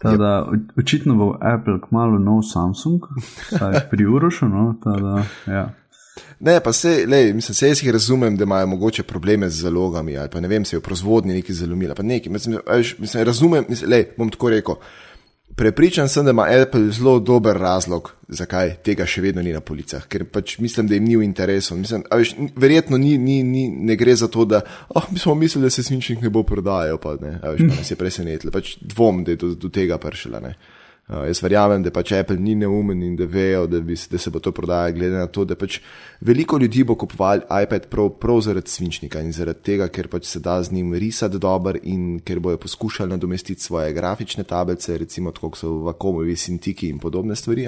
Tada, 0.00 0.48
yep. 0.48 0.72
Očitno 0.80 1.14
bo 1.14 1.36
Apple 1.40 1.76
kmalo 1.88 2.18
nov 2.18 2.40
Samsung, 2.48 3.04
vsaj 3.20 3.90
pri 3.90 4.06
urošu. 4.08 4.48
No, 4.48 4.80
tada, 4.80 5.26
ja. 5.46 5.66
Ne, 6.40 6.60
pa 6.64 6.72
se, 6.72 7.04
lej, 7.08 7.32
mislim, 7.36 7.54
se 7.54 7.68
jaz 7.68 7.82
jih 7.82 7.92
razumem, 7.92 8.36
da 8.36 8.44
imajo 8.44 8.66
mogoče 8.66 9.02
probleme 9.02 9.50
z 9.50 9.62
zalogami 9.62 10.16
ali 10.18 10.28
pa 10.32 10.40
ne 10.40 10.48
vem, 10.48 10.64
se 10.64 10.76
je 10.76 10.80
v 10.80 10.82
proizvodnji 10.82 11.34
nekaj 11.34 11.54
zalomila. 11.54 11.94
Nekaj, 12.02 12.32
mislim, 12.32 12.58
a 12.66 12.76
veš, 12.76 12.98
mislim, 12.98 13.24
razumem, 13.24 13.64
mislim, 13.68 13.90
lej, 13.90 14.06
bom 14.16 14.30
tako 14.30 14.50
rekel. 14.50 14.74
Prepričan 15.56 16.08
sem, 16.08 16.24
da 16.24 16.30
ima 16.30 16.46
Apple 16.62 16.90
zelo 16.90 17.18
dober 17.20 17.56
razlog, 17.56 18.12
zakaj 18.28 18.76
tega 18.86 19.04
še 19.06 19.20
vedno 19.20 19.42
ni 19.42 19.52
na 19.52 19.60
policah, 19.60 20.06
ker 20.08 20.24
pač 20.24 20.54
mislim, 20.62 20.86
da 20.88 20.94
jim 20.94 21.04
ni 21.04 21.16
v 21.18 21.26
interesu. 21.26 21.76
Mislim, 21.76 22.04
veš, 22.14 22.36
verjetno 22.56 22.98
ni, 22.98 23.16
ni, 23.18 23.42
ni, 23.42 23.66
ne 23.68 23.96
gre 23.96 24.14
za 24.16 24.28
to, 24.30 24.46
da 24.48 24.62
oh, 24.88 25.10
mi 25.10 25.18
smo 25.18 25.34
mislili, 25.34 25.66
da 25.66 25.70
se 25.74 25.82
svinčnik 25.82 26.22
ne 26.22 26.30
bo 26.30 26.44
prodajal, 26.46 27.00
pa 27.02 27.16
ne, 27.20 27.34
a 27.42 27.52
veš, 27.52 27.66
pa 27.66 27.80
nas 27.80 27.90
je 27.90 27.98
presenetilo. 27.98 28.54
Pač 28.54 28.76
dvom, 28.80 29.24
da 29.26 29.34
je 29.34 29.40
do, 29.42 29.52
do 29.58 29.72
tega 29.74 29.98
prišla. 29.98 30.40
Ne. 30.46 30.54
Uh, 31.10 31.24
jaz 31.26 31.40
verjamem, 31.42 31.82
da 31.82 31.90
pač 31.90 32.12
Apple 32.14 32.38
ni 32.38 32.52
neumen 32.54 33.00
in 33.02 33.16
da 33.18 33.26
vejo, 33.26 33.64
da, 33.66 33.80
bi, 33.82 33.96
da 34.12 34.18
se 34.18 34.30
bo 34.30 34.38
to 34.38 34.52
prodajalo, 34.54 34.94
glede 34.94 35.16
na 35.18 35.26
to, 35.26 35.42
da 35.44 35.56
pač 35.58 35.80
veliko 36.22 36.58
ljudi 36.62 36.84
bo 36.86 36.94
kupovali 36.94 37.42
iPad 37.64 37.88
prav, 37.90 38.12
prav 38.22 38.38
zaradi 38.46 38.70
svinčnika 38.70 39.18
in 39.18 39.32
zaradi 39.34 39.64
tega, 39.72 39.88
ker 39.90 40.06
pač 40.12 40.28
se 40.30 40.38
da 40.44 40.60
z 40.62 40.70
njim 40.76 40.92
risati 40.94 41.40
dober 41.42 41.80
in 41.82 42.20
ker 42.22 42.38
bojo 42.38 42.60
poskušali 42.62 43.10
nadomestiti 43.10 43.62
svoje 43.62 43.90
grafične 43.96 44.44
tablice, 44.46 45.00
recimo 45.02 45.34
tako 45.34 45.50
so 45.58 45.72
v 45.72 45.88
Vakomovi, 45.88 46.36
Sintiki 46.36 46.92
in 46.94 47.02
podobne 47.02 47.34
stvari. 47.34 47.66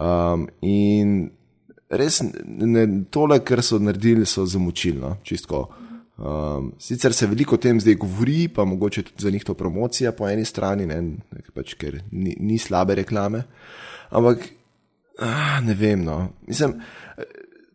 Um, 0.00 0.48
in 0.64 1.28
res 1.92 2.22
ne, 2.24 2.86
tole, 3.12 3.42
kar 3.44 3.60
so 3.60 3.76
naredili, 3.84 4.24
so 4.24 4.46
zamučilno, 4.48 5.18
čistko. 5.28 5.66
Um, 6.20 6.74
sicer 6.78 7.14
se 7.16 7.24
veliko 7.26 7.56
o 7.56 7.58
tem 7.58 7.78
zdaj 7.80 7.94
govori, 7.96 8.48
pa 8.52 8.66
mogoče 8.68 9.02
tudi 9.02 9.22
za 9.24 9.30
njih 9.30 9.44
to 9.44 9.54
promocija 9.54 10.12
po 10.12 10.28
eni 10.28 10.44
strani, 10.44 10.84
ne, 10.86 10.98
pač, 11.56 11.72
ker 11.80 12.02
ni, 12.12 12.34
ni 12.36 12.58
slabe 12.60 12.98
reklame. 12.98 13.46
Ampak 14.10 14.44
ah, 15.24 15.62
ne 15.64 15.74
vem. 15.74 16.04
No. 16.04 16.18
Mislim, 16.44 16.76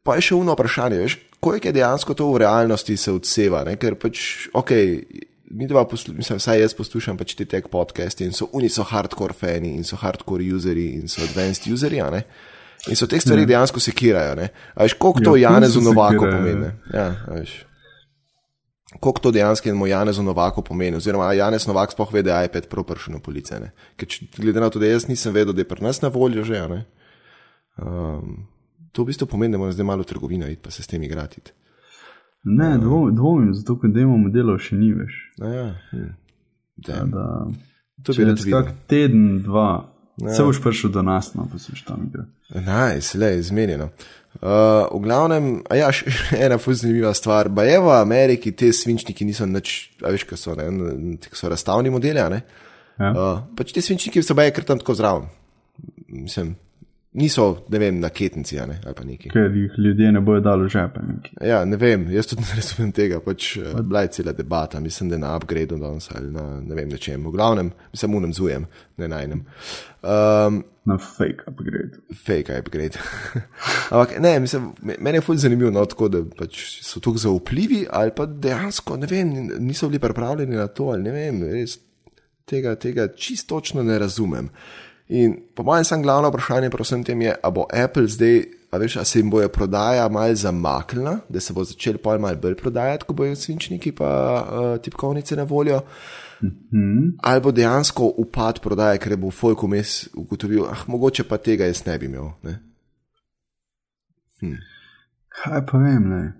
pa 0.06 0.20
je 0.20 0.28
še 0.30 0.38
uno 0.38 0.54
vprašanje, 0.54 1.02
veš, 1.02 1.18
koliko 1.42 1.72
je 1.72 1.78
dejansko 1.80 2.14
to 2.14 2.30
v 2.36 2.44
realnosti 2.46 2.98
se 2.98 3.18
odseva. 3.18 3.64
Ne, 3.66 3.80
ker 3.82 3.98
pač, 3.98 4.46
ok, 4.54 4.78
mi 5.58 5.66
dva, 5.66 5.88
mislim, 5.90 6.38
vsaj 6.38 6.62
jaz 6.68 6.78
poslušam 6.78 7.18
pač 7.18 7.34
te 7.34 7.50
tek 7.50 7.74
podcaste 7.74 8.30
in 8.30 8.34
so 8.34 8.52
oni 8.54 8.70
so 8.70 8.86
hardcore 8.86 9.34
fani 9.34 9.74
in 9.74 9.86
so 9.88 9.98
hardcore 9.98 10.54
useri 10.54 10.92
in 11.00 11.10
so 11.10 11.26
advanced 11.26 11.66
useri. 11.66 12.04
In 12.86 12.94
so 12.94 13.10
te 13.10 13.18
stvari 13.18 13.48
ja. 13.48 13.56
dejansko 13.56 13.82
sekirajo. 13.82 14.52
Veš, 14.78 15.02
koliko 15.02 15.32
to 15.32 15.40
ja, 15.42 15.56
Janezu 15.56 15.82
Novaku 15.82 16.28
pomeni? 16.30 16.76
Ja, 16.94 17.16
veš 17.34 17.64
koliko 19.00 19.22
to 19.22 19.32
dejansko 19.32 19.70
in 19.70 19.88
Janezu 19.88 20.24
Novaku 20.24 20.62
pomeni, 20.62 20.98
oziroma 20.98 21.34
Janez 21.34 21.68
Novak 21.68 21.92
sploh 21.92 22.14
ve, 22.14 22.22
da 22.22 22.40
je 22.40 22.50
iPad 22.50 22.68
Pro 22.68 22.84
prišel 22.84 23.14
na 23.14 23.20
police. 23.20 23.60
Ker 23.96 24.08
glede 24.38 24.60
na 24.60 24.70
to, 24.70 24.80
da 24.80 24.86
jaz 24.86 25.08
nisem 25.08 25.34
vedel, 25.34 25.54
da 25.54 25.62
je 25.62 25.68
pri 25.68 25.84
nas 25.84 26.02
na 26.02 26.10
voljo 26.10 26.44
že. 26.44 26.62
Um, 27.78 28.48
to 28.92 29.04
v 29.04 29.12
bistvu 29.12 29.28
pomeni, 29.28 29.52
da 29.52 29.58
moramo 29.58 29.74
zdaj 29.74 29.86
malo 29.86 30.04
v 30.04 30.08
trgovino 30.08 30.48
iti 30.48 30.62
pa 30.62 30.72
se 30.72 30.84
s 30.84 30.88
tem 30.88 31.04
igrati. 31.04 31.42
Ne, 32.44 32.78
um, 32.78 33.16
dvomim, 33.16 33.54
zato 33.54 33.80
ker 33.80 33.92
demo 33.92 34.18
modelov 34.18 34.62
še 34.62 34.78
ni 34.78 34.94
več. 34.94 35.18
Ja, 35.42 35.74
hm. 35.92 36.14
da, 36.88 37.02
da, 37.10 37.26
to 38.04 38.14
bi 38.14 38.24
rekel. 38.24 38.46
Vsak 38.46 38.72
teden, 38.88 39.42
dva, 39.44 39.90
ja. 40.22 40.36
se 40.38 40.44
boš 40.44 40.62
prišel 40.64 40.94
do 40.94 41.02
nas, 41.02 41.34
no 41.36 41.48
pa 41.52 41.60
se 41.60 41.74
boš 41.74 41.84
tam 41.88 42.06
igral. 42.08 42.30
Naj, 42.54 43.02
le, 43.20 43.32
izmenjeno. 43.42 43.90
Uh, 44.36 44.84
v 44.92 45.00
glavnem, 45.06 45.46
ja, 45.72 45.88
še 45.96 46.12
ena 46.46 46.58
zanimiva 46.60 47.14
stvar. 47.16 47.48
Pa 47.56 47.64
je 47.68 47.80
v 47.80 47.94
Ameriki 47.96 48.52
te 48.52 48.72
svinčniki 48.76 49.26
niso 49.28 49.48
nič, 49.48 49.96
a 50.04 50.12
veš, 50.12 50.28
kaj 50.28 50.42
so, 50.42 50.56
ne, 50.60 51.16
so 51.32 51.50
razstavni 51.52 51.94
modeli? 51.94 52.20
Ja. 52.20 52.42
Uh, 53.00 53.40
pač 53.56 53.72
te 53.76 53.84
svinčniki 53.84 54.24
so 54.24 54.36
baje 54.38 54.54
kar 54.56 54.68
tam 54.68 54.82
tako 54.82 54.96
zraven. 54.98 55.30
Mislim, 56.08 56.56
niso, 57.16 57.46
ne 57.72 57.80
vem, 57.80 58.00
na 58.00 58.10
ketnici 58.10 58.60
ali 58.60 58.76
pa 58.96 59.04
neki. 59.04 59.30
Ker 59.34 59.56
jih 59.56 59.80
ljudje 59.80 60.12
ne 60.12 60.22
bojo 60.22 60.44
dali 60.44 60.68
v 60.68 60.74
žepe. 60.74 61.02
Ja, 61.48 61.64
ne 61.66 61.80
vem, 61.80 62.08
jaz 62.12 62.30
tudi 62.32 62.44
ne 62.44 62.60
razumem 62.60 62.92
tega. 62.96 63.20
Pač, 63.24 63.56
uh, 63.62 63.80
bila 63.82 64.04
je 64.06 64.14
cela 64.20 64.36
debata, 64.36 64.80
mislim, 64.80 65.10
da 65.10 65.16
je 65.16 65.24
na 65.24 65.34
upgrade 65.38 65.80
danes 65.80 66.10
ali 66.16 66.32
na 66.32 66.46
ne 66.62 66.76
vem, 66.76 66.90
nečem. 66.92 67.24
V 67.26 67.34
glavnem, 67.36 67.72
sem 67.94 68.16
unem 68.16 68.34
zujem, 68.36 68.68
ne 68.98 69.10
najnem. 69.12 69.46
Um, 70.06 70.62
na 70.86 71.00
fake 71.02 71.48
upgrade. 71.48 71.98
Fake 72.14 72.60
upgrade. 72.60 73.00
Ampak 73.92 74.20
ne, 74.20 74.40
mislim, 74.40 74.70
meni 75.00 75.18
je 75.18 75.26
fulj 75.26 75.42
zanimivo, 75.48 75.72
no, 75.72 75.86
tako, 75.90 76.12
da 76.14 76.22
pač 76.38 76.62
so 76.86 77.02
tukaj 77.02 77.26
zaupljivi 77.26 77.86
ali 77.90 78.14
pa 78.16 78.28
dejansko, 78.30 79.00
ne 79.02 79.10
vem, 79.10 79.34
niso 79.60 79.90
bili 79.90 80.04
pripravljeni 80.04 80.56
na 80.56 80.68
to 80.68 80.92
ali 80.94 81.08
ne 81.08 81.16
vem, 81.16 81.42
res 81.56 81.80
tega, 82.46 82.76
tega 82.76 83.08
čistočno 83.08 83.84
ne 83.84 84.00
razumem. 84.00 84.50
In 85.08 85.36
po 85.56 85.64
mojem, 85.64 85.84
sem 85.86 86.02
glavno 86.02 86.30
vprašanje 86.30 86.70
pri 86.74 86.84
vsem 86.84 87.04
tem 87.04 87.22
je, 87.22 87.36
ali 87.44 87.54
bo 87.54 87.66
Apple 87.84 88.08
zdaj, 88.10 88.40
a 88.72 88.78
veš, 88.78 88.96
a 88.98 89.04
se 89.06 89.20
jim 89.20 89.30
bojo 89.30 89.50
prodaja 89.50 90.08
malce 90.10 90.42
zamaknila, 90.42 91.20
da 91.30 91.40
se 91.40 91.54
bo 91.54 91.64
začel 91.64 91.98
pol 91.98 92.20
malce 92.20 92.42
bolj 92.42 92.56
prodajati, 92.58 93.06
ko 93.06 93.14
bojo 93.14 93.36
svinčniki 93.36 93.92
pa 93.96 94.10
uh, 94.10 94.82
tipkovnice 94.82 95.36
na 95.36 95.44
voljo. 95.44 95.82
Mm 96.42 96.50
-hmm. 96.72 97.12
Ali 97.24 97.42
bo 97.42 97.52
dejansko 97.52 98.14
upad 98.18 98.60
prodaje, 98.60 98.98
ker 98.98 99.18
bo 99.18 99.32
Folk 99.32 99.64
vmes 99.64 100.08
ugotovil, 100.14 100.66
ah, 100.66 100.84
mogoče 100.88 101.24
pa 101.24 101.38
tega 101.38 101.66
jaz 101.66 101.86
ne 101.86 101.98
bi 101.98 102.06
imel. 102.06 102.30
Ne? 102.44 102.60
Hm. 104.40 104.56
Kaj 105.28 105.66
pa 105.72 105.78
vem, 105.78 106.10
ne. 106.10 106.34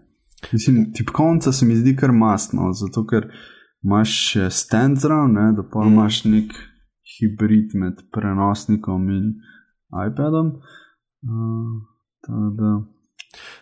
Mislim, 0.52 0.94
tipkovnica 0.94 1.52
se 1.52 1.66
mi 1.66 1.76
zdi 1.76 1.96
kar 1.96 2.12
masno, 2.12 2.74
zato 2.74 3.08
ker 3.08 3.32
imaš 3.84 4.36
stand 4.50 4.98
zraven, 4.98 5.56
da 5.56 5.64
pa 5.74 5.80
mm. 5.80 5.88
imaš 5.88 6.24
nek 6.24 6.52
hibrid 7.06 7.76
med 7.78 8.02
prenosnikom 8.14 9.10
in 9.10 9.32
iPadom. 10.08 10.56
Uh, 11.26 12.82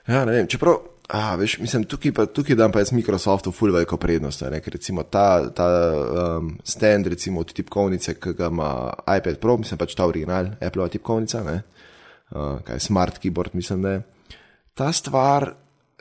ja, 0.08 0.26
ne 0.26 0.32
vem, 0.32 0.48
čeprav. 0.48 0.80
A, 1.14 1.36
veš, 1.36 1.58
mislim, 1.60 1.84
tukaj, 1.84 2.14
pa, 2.16 2.26
tukaj 2.26 2.56
dam 2.56 2.72
pa 2.72 2.80
jaz 2.80 2.94
Microsoftu 2.96 3.52
ful 3.52 3.74
veliko 3.76 3.98
prednost. 4.00 4.46
Ne, 4.52 4.62
ker 4.64 4.74
recimo 4.78 5.04
ta, 5.04 5.50
ta 5.54 5.68
um, 5.92 6.54
stand, 6.64 7.10
recimo 7.12 7.44
od 7.44 7.52
tipkovnice, 7.54 8.16
ki 8.24 8.34
ga 8.40 8.48
ima 8.48 8.70
iPad 9.18 9.38
Pro, 9.42 9.58
mislim 9.60 9.82
pač 9.82 9.98
ta 10.00 10.08
original, 10.08 10.54
Apple 10.64 10.88
tipkovnica, 10.96 11.44
ne, 11.44 11.58
uh, 12.32 12.56
kaj 12.66 12.80
smart 12.88 13.20
keyboard, 13.22 13.54
mislim, 13.54 13.84
da 13.84 13.98
je. 13.98 14.02
Ta 14.74 14.90
stvar 14.96 15.52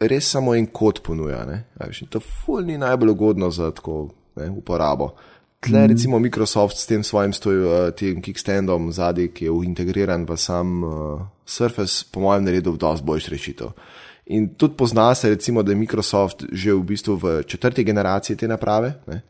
res 0.01 0.31
samo 0.33 0.55
en 0.55 0.71
kod 0.71 1.03
ponuja, 1.05 1.43
ne, 1.51 1.65
veš, 1.83 2.07
to 2.09 2.23
ful 2.23 2.63
ni 2.65 2.79
najbolj 2.81 3.13
ugodno 3.17 3.51
za 3.51 3.73
tako 3.75 4.07
ne, 4.39 4.49
uporabo. 4.55 5.11
Uh, 5.11 5.32
Tle, 5.63 5.79
mm. 5.79 5.87
recimo, 5.87 6.19
Microsoft 6.19 6.77
s 6.77 6.87
tem 6.91 7.05
svojim 7.07 7.31
uh, 7.31 8.23
kickstandom 8.23 8.91
zadaj, 8.93 9.29
ki 9.31 9.47
je 9.47 9.59
integriran 9.65 10.27
v 10.27 10.37
sam 10.37 10.83
uh, 10.83 10.93
Surface, 11.47 12.03
po 12.11 12.21
mojem, 12.21 12.45
naredil 12.45 12.75
dosti 12.77 13.07
boljš 13.07 13.29
rešitev. 13.31 13.71
In 14.35 14.55
tudi 14.59 14.75
pozna 14.77 15.15
se, 15.15 15.31
recimo, 15.31 15.63
da 15.63 15.73
je 15.73 15.79
Microsoft 15.79 16.45
že 16.53 16.75
v 16.75 16.83
bistvu 16.83 17.17
v 17.17 17.43
četrti 17.47 17.85
generaciji 17.85 18.37
te 18.37 18.49
naprave. 18.49 18.95
Ne? 19.07 19.23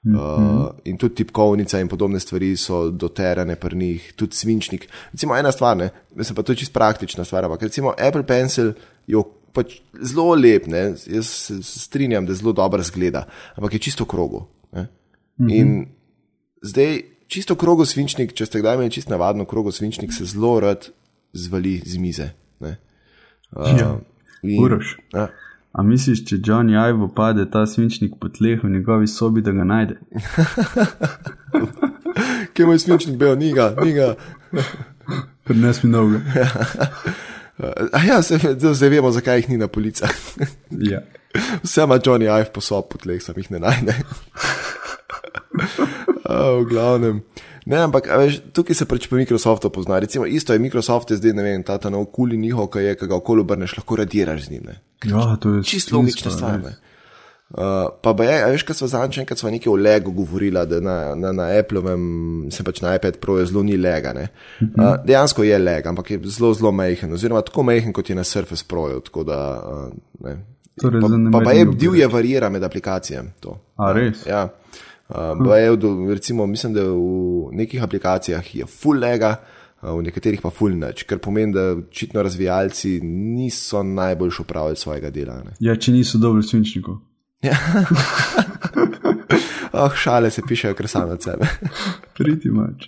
Uh, 0.00 0.68
in 0.84 0.96
tudi 0.96 1.14
tipkovnica 1.14 1.80
in 1.80 1.88
podobne 1.88 2.20
stvari 2.20 2.54
so 2.56 2.90
doterane 2.90 3.56
pri 3.56 3.76
njih, 3.76 4.12
tudi 4.16 4.36
svinčnik. 4.36 4.88
Recimo 5.12 5.36
ena 5.36 5.52
stvar, 5.52 5.76
ne, 5.76 5.90
mislim 6.16 6.36
pa 6.36 6.42
to 6.42 6.52
je 6.52 6.56
čisto 6.56 6.72
praktična 6.72 7.24
stvar, 7.24 7.44
ampak 7.44 7.62
recimo 7.62 7.92
Apple 7.98 8.24
Pencil 8.26 8.72
je 9.06 9.20
pač 9.52 9.80
zelo 10.00 10.34
lep, 10.34 10.66
ne, 10.66 10.94
jaz 11.06 11.26
se 11.26 11.62
strinjam, 11.62 12.26
da 12.26 12.34
zelo 12.34 12.52
dobro 12.52 12.82
zgleda, 12.82 13.26
ampak 13.56 13.76
je 13.76 13.78
čisto 13.78 14.04
krogo. 14.04 14.46
Ne. 14.72 14.86
-hmm. 15.40 15.56
In 15.56 15.86
zdaj, 16.62 17.02
čisto 17.26 17.54
krogo 17.54 17.86
svinčnik, 17.86 18.34
če 18.34 18.46
ste 18.46 18.60
kdaj 18.60 18.74
imeli 18.74 18.90
čisto 18.90 19.10
navadno 19.10 19.44
krogo 19.44 19.72
svinčnik, 19.72 20.12
se 20.12 20.24
zelo 20.24 20.60
rad 20.60 20.90
zvali 21.32 21.80
z 21.86 21.98
mize. 21.98 22.30
Uh, 22.60 23.78
ja, 23.78 23.98
Uroš. 24.60 24.96
Ja. 25.12 25.28
A 25.72 25.82
misliš, 25.82 26.24
če 26.26 26.36
Johnny 26.36 26.74
Ivo 26.74 27.08
pade 27.14 27.46
ta 27.50 27.64
svinčnik 27.66 28.12
po 28.20 28.28
tleh 28.28 28.62
v 28.62 28.70
njegovi 28.70 29.06
sobi, 29.06 29.42
da 29.42 29.50
ga 29.54 29.64
najde? 29.64 29.96
Kje 32.54 32.66
moj 32.66 32.78
svinčnik 32.78 33.18
bil, 33.18 33.34
ni 33.38 33.52
ga, 33.54 33.74
ni 33.82 33.92
ga. 33.94 34.14
Prines 35.46 35.82
mi 35.82 35.90
noge. 35.90 36.20
Ja, 38.06 38.22
se, 38.22 38.38
zdaj 38.38 38.88
vemo, 38.88 39.10
zakaj 39.10 39.42
jih 39.42 39.48
ni 39.50 39.58
na 39.58 39.66
policah. 39.68 40.10
ja. 40.90 41.02
Vse 41.62 41.86
ima 41.86 41.98
Johnny 41.98 42.30
Ive 42.30 42.50
po 42.54 42.62
sobi, 42.62 42.88
po 42.90 42.98
tleh, 42.98 43.22
sam 43.22 43.38
jih 43.38 43.50
ne 43.50 43.62
najde 43.62 43.98
v 46.60 46.66
glavnem. 46.68 47.22
Ne, 47.70 47.78
ampak 47.84 48.08
veš, 48.18 48.40
tukaj 48.56 48.76
se 48.76 48.86
pač 48.88 49.06
po 49.10 49.18
Microsoftu 49.20 49.70
pozna. 49.70 49.98
Recimo, 50.00 50.26
isto 50.26 50.52
je 50.52 50.62
Microsoft, 50.62 51.10
je 51.10 51.20
zdaj 51.20 51.36
ne 51.36 51.42
vem, 51.44 51.62
ta 51.62 51.78
ta 51.78 51.90
nov 51.92 52.08
kuli 52.14 52.38
njihov, 52.40 52.70
ki 52.72 52.86
je, 52.86 52.94
ki 52.98 53.10
ga 53.10 53.18
okoli 53.20 53.44
obrneš, 53.44 53.76
lahko 53.78 54.00
radiraš 54.00 54.46
z 54.48 54.56
njim. 54.56 54.70
Ja, 55.04 55.36
to 55.40 55.58
je 55.58 55.64
čisto 55.64 55.96
logična 55.96 56.30
stvar. 56.30 56.72
Uh, 57.50 57.90
pa 58.02 58.14
je, 58.24 58.34
veš, 58.52 58.62
kaj 58.62 58.76
smo 58.78 58.86
zadnjič, 58.86 59.16
enkrat 59.18 59.38
smo 59.38 59.50
nekaj 59.50 59.72
o 59.72 59.76
Lego 59.76 60.12
govorili, 60.14 60.60
da 60.66 60.78
na, 60.80 61.14
na, 61.18 61.32
na 61.34 61.48
Apple'ovem, 61.58 62.04
se 62.54 62.62
pač 62.64 62.78
na 62.80 62.94
iPad 62.94 63.18
Pro 63.18 63.40
je 63.40 63.46
zelo 63.50 63.64
ni 63.66 63.76
lega. 63.76 64.12
Uh, 64.14 64.94
dejansko 65.04 65.42
je 65.42 65.58
lega, 65.58 65.90
ampak 65.90 66.10
je 66.10 66.20
zelo, 66.30 66.52
zelo 66.54 66.70
majhen, 66.72 67.12
oziroma 67.12 67.42
tako 67.42 67.66
majhen, 67.66 67.92
kot 67.92 68.10
je 68.10 68.14
na 68.14 68.24
Surface 68.24 68.64
Pro. 68.68 68.86
Da, 69.26 69.40
uh, 69.66 70.36
torej, 70.78 71.02
pa, 71.32 71.40
pa 71.44 71.52
je 71.58 71.66
divje 71.74 72.06
varira 72.06 72.48
med 72.48 72.64
aplikacijami. 72.64 73.34
A 73.76 73.92
res? 73.98 74.22
Ja. 74.30 74.46
Uh, 75.10 75.56
je, 75.58 76.14
recimo, 76.14 76.46
mislim, 76.46 76.74
da 76.74 76.84
v 76.86 77.50
nekih 77.52 77.82
aplikacijah 77.82 78.54
je 78.54 78.66
full 78.66 79.00
lega, 79.00 79.36
uh, 79.82 79.90
v 79.98 80.02
nekaterih 80.06 80.40
pa 80.42 80.50
full 80.54 80.76
nič, 80.78 81.02
kar 81.10 81.18
pomeni, 81.18 81.54
da 81.54 81.72
očitno 81.74 82.22
razvijalci 82.22 83.00
niso 83.02 83.82
najbolj 83.82 84.30
upravljali 84.40 84.76
svojega 84.76 85.10
dela. 85.10 85.40
Ne. 85.44 85.56
Ja, 85.60 85.76
če 85.76 85.92
niso 85.92 86.18
dobri 86.18 86.46
svinčnikov. 86.46 87.00
Ja. 87.42 87.56
oh, 89.80 89.94
šale 89.96 90.30
se 90.30 90.42
pišejo, 90.48 90.76
ker 90.76 90.88
same 90.88 91.16
od 91.16 91.24
sebe. 91.24 91.48
Priti 92.16 92.50
mač. 92.52 92.86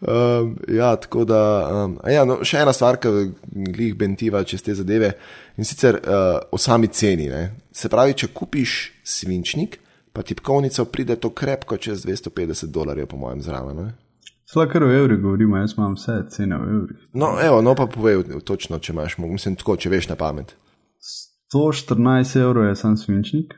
Um, 0.00 0.56
ja, 0.68 0.96
tako 0.96 1.24
da. 1.24 1.40
Um, 1.72 1.96
ja, 2.10 2.24
no, 2.28 2.40
še 2.44 2.60
ena 2.64 2.74
stvar, 2.76 2.98
ki 3.00 3.12
jih 3.54 3.94
bentiva 3.96 4.42
čez 4.44 4.64
te 4.66 4.74
zadeve 4.76 5.14
in 5.56 5.64
sicer 5.64 6.00
uh, 6.02 6.42
o 6.52 6.60
sami 6.60 6.90
ceni. 6.92 7.30
Ne. 7.32 7.42
Se 7.72 7.88
pravi, 7.92 8.16
če 8.18 8.32
kupiš 8.34 8.76
svinčnik, 9.06 9.78
pa 10.16 10.22
tipkovnica 10.22 10.84
pride 10.84 11.16
to 11.16 11.30
krepko 11.30 11.76
čez 11.76 12.06
250 12.06 12.72
dolarjev, 12.72 13.06
po 13.06 13.16
mojem, 13.16 13.42
zraven. 13.42 13.90
Slakar 14.48 14.84
v 14.84 14.94
evrih 14.96 15.20
govorimo, 15.20 15.56
jaz 15.56 15.74
imam 15.76 15.92
vse 15.94 16.22
cene 16.30 16.56
v 16.56 16.68
evrih. 16.76 17.02
No, 17.12 17.34
evo, 17.42 17.60
no 17.62 17.74
pa 17.74 17.84
povej 17.86 18.22
točno, 18.44 18.78
če 18.78 18.94
imaš, 18.94 19.18
mislim, 19.18 19.58
tako, 19.60 19.76
če 19.76 19.92
veš 19.92 20.08
na 20.08 20.16
pamet. 20.16 20.54
114 21.52 22.40
evrov 22.40 22.64
je 22.64 22.76
sam 22.80 22.96
svinčnik, 22.96 23.52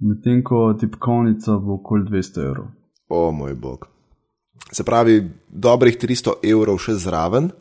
medtem 0.00 0.40
ko 0.44 0.70
tipkovnica 0.80 1.58
bo 1.60 1.76
okoli 1.82 2.08
200 2.08 2.46
evrov. 2.46 2.72
O 3.08 3.28
moj 3.32 3.54
bog. 3.54 3.84
Se 4.72 4.84
pravi, 4.84 5.20
dobrih 5.48 5.98
300 6.00 6.38
evrov 6.48 6.80
še 6.80 6.96
zraven. 6.96 7.52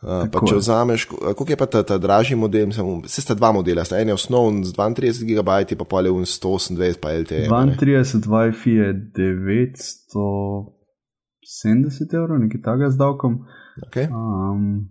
Uh, 0.00 0.24
pa 0.32 0.40
če 0.48 0.56
vzameš, 0.56 1.04
ko- 1.04 1.20
koliko 1.36 1.52
je 1.52 1.60
pa 1.60 1.68
ta, 1.68 1.84
ta 1.84 2.00
dražji 2.00 2.32
model, 2.36 2.72
samo, 2.72 3.02
se 3.04 3.20
sta 3.20 3.36
dva 3.36 3.52
modela, 3.52 3.84
sta 3.84 4.00
en 4.00 4.08
je 4.08 4.14
osnoven 4.16 4.64
z 4.64 4.72
32 4.72 5.28
GB, 5.28 5.76
pa 5.76 6.00
je 6.00 6.08
un 6.10 6.24
128, 6.24 6.96
pa 7.02 7.12
LTE. 7.12 7.48
a 7.52 7.64
ne? 7.68 7.76
32 7.76 8.24
Wi-Fi 8.24 8.70
je 8.80 8.88
970 11.44 12.16
evrov, 12.16 12.40
nekaj 12.40 12.60
takega 12.64 12.88
z 12.90 12.96
davkom. 12.96 13.44
Okay. 13.88 14.08
Um, 14.08 14.88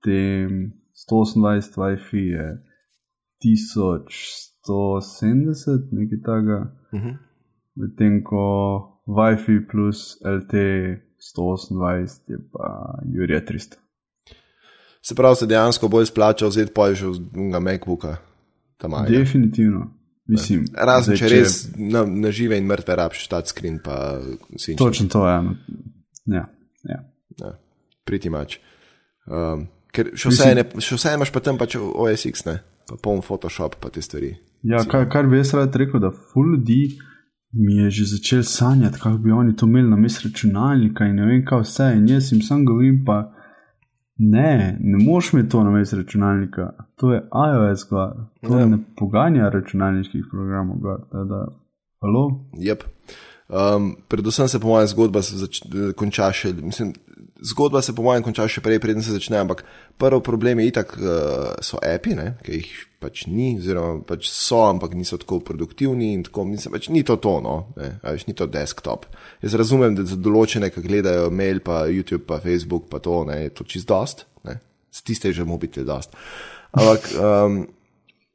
tem 0.00 0.72
128 0.96 1.76
Wi-Fi 1.76 2.24
je 2.32 2.46
1170, 3.44 5.92
nekaj 5.92 6.20
takega. 6.24 6.72
Uh 6.92 7.00
-huh. 7.00 7.14
Medtem 7.76 8.24
ko 8.24 8.44
Wi-Fi 9.06 9.60
plus 9.70 10.16
LTE 10.24 10.96
128 11.36 12.32
je 12.32 12.38
pa 12.52 12.68
Jurija 13.12 13.40
300. 13.44 13.76
Se 15.08 15.14
pravi, 15.14 15.36
se 15.36 15.46
dejansko 15.46 15.88
bolj 15.88 16.06
splača 16.06 16.46
vzeti 16.46 16.72
pa 16.74 16.90
že 16.94 17.06
unga 17.36 17.60
MacBooka. 17.60 18.16
Definitivno. 19.08 19.94
Mislim, 20.28 20.64
Razen 20.76 21.16
zdaj, 21.16 21.28
če 21.28 21.28
res 21.32 21.54
na, 21.76 22.02
na 22.04 22.30
žive 22.30 22.58
in 22.60 22.66
mrtve 22.68 22.96
rabiš 23.00 23.22
touchscreen, 23.32 23.78
pa 23.80 24.18
si 24.60 24.74
nič. 24.74 24.78
Točno 24.78 25.08
to 25.08 25.24
je. 25.24 25.38
Ja, 26.34 26.44
ja. 26.84 26.98
Ja, 27.40 27.52
pretty 28.04 28.28
much. 28.28 28.60
Um, 29.24 29.64
ker 29.94 30.12
še 30.12 30.34
vse, 30.34 30.50
ne, 30.58 30.66
še 30.84 30.98
vse 30.98 31.14
imaš 31.16 31.32
pa 31.32 31.40
tam 31.40 31.56
pač 31.56 31.78
OSX, 31.80 32.44
ne? 32.44 32.58
pa 32.88 33.00
poln 33.00 33.24
Photoshop, 33.24 33.78
pa 33.80 33.88
te 33.92 34.04
stvari. 34.04 34.34
Ja, 34.68 34.82
kar, 34.88 35.08
kar 35.08 35.28
bi 35.30 35.40
jaz 35.40 35.54
rad 35.56 35.72
rekel, 35.80 36.02
da 36.04 36.12
ful 36.12 36.52
ljudi 36.52 36.98
mi 37.56 37.78
je 37.78 37.90
že 38.00 38.04
začel 38.12 38.44
sanjati, 38.44 39.00
kako 39.00 39.24
bi 39.24 39.32
oni 39.32 39.56
to 39.56 39.66
imeli 39.66 39.88
na 39.88 39.96
mestu 39.96 40.28
računalnika 40.28 41.08
in 41.08 41.16
ne 41.16 41.26
vem, 41.30 41.42
kaj 41.48 41.64
vse. 41.64 41.88
In 41.96 42.08
jaz 42.12 42.32
jim 42.32 42.44
sam 42.44 42.66
govorim, 42.68 43.00
pa 43.08 43.22
ne, 44.18 44.76
ne 44.80 45.04
moš 45.04 45.32
mi 45.32 45.48
to 45.48 45.64
na 45.64 45.70
mestu 45.70 45.96
računalnika, 45.96 46.72
to 46.96 47.12
je 47.12 47.22
iOS, 47.22 47.88
gor. 47.90 48.12
to 48.42 48.54
Ja. 48.54 48.60
ja. 48.60 48.66
ne 48.66 48.78
poganja 48.96 49.48
računalniških 49.48 50.24
programov. 50.30 50.76
Gor, 50.76 51.00
da, 51.12 51.46
halo? 52.00 52.24
Yep. 52.58 52.82
Um, 53.48 53.96
predvsem 54.08 54.48
se 54.48 54.60
po 54.60 54.68
mojem 54.68 54.88
zgodba 54.88 55.20
konča 55.96 56.32
še, 56.32 56.52
mislim, 56.52 56.92
zgodba 57.40 57.82
se 57.82 57.94
po 57.94 58.02
mojem 58.02 58.22
konča 58.22 58.48
še 58.48 58.60
prej, 58.60 58.80
preden 58.82 59.02
se 59.02 59.14
začne, 59.14 59.38
ampak 59.40 59.64
prvi 59.98 60.20
problem 60.24 60.60
je 60.60 60.66
itak, 60.68 60.92
uh, 61.00 61.54
so 61.64 61.80
api, 61.80 62.12
ne, 62.18 62.34
ki 62.44 62.60
jih 62.60 62.74
pač 62.98 63.24
ni, 63.30 63.52
oziroma 63.58 64.02
pač 64.06 64.26
so, 64.30 64.64
ampak 64.66 64.94
niso 64.98 65.18
tako 65.20 65.38
produktivni 65.46 66.10
in 66.16 66.24
tako, 66.26 66.44
mislim, 66.48 66.74
pač 66.74 66.88
ni 66.90 67.04
to 67.06 67.18
to, 67.22 67.38
no, 67.44 67.56
ne, 67.78 67.92
a 68.02 68.14
veš, 68.14 68.26
ni 68.26 68.34
to 68.38 68.48
desktop. 68.50 69.06
Jaz 69.44 69.54
razumem, 69.58 69.94
da 69.98 70.06
za 70.08 70.18
določene, 70.18 70.72
ki 70.74 70.84
gledajo 70.84 71.30
mail, 71.30 71.62
pa 71.64 71.84
YouTube, 71.86 72.26
pa 72.28 72.40
Facebook, 72.42 72.88
pa 72.90 73.02
to, 73.04 73.22
ne, 73.28 73.44
je 73.46 73.54
to 73.54 73.66
čist 73.70 73.88
dost, 73.90 74.26
ne, 74.48 74.58
z 74.90 75.04
tiste 75.06 75.30
je 75.30 75.40
že 75.40 75.48
mobitel 75.48 75.86
dost. 75.88 76.16
Ampak, 76.74 77.10
um, 77.22 77.60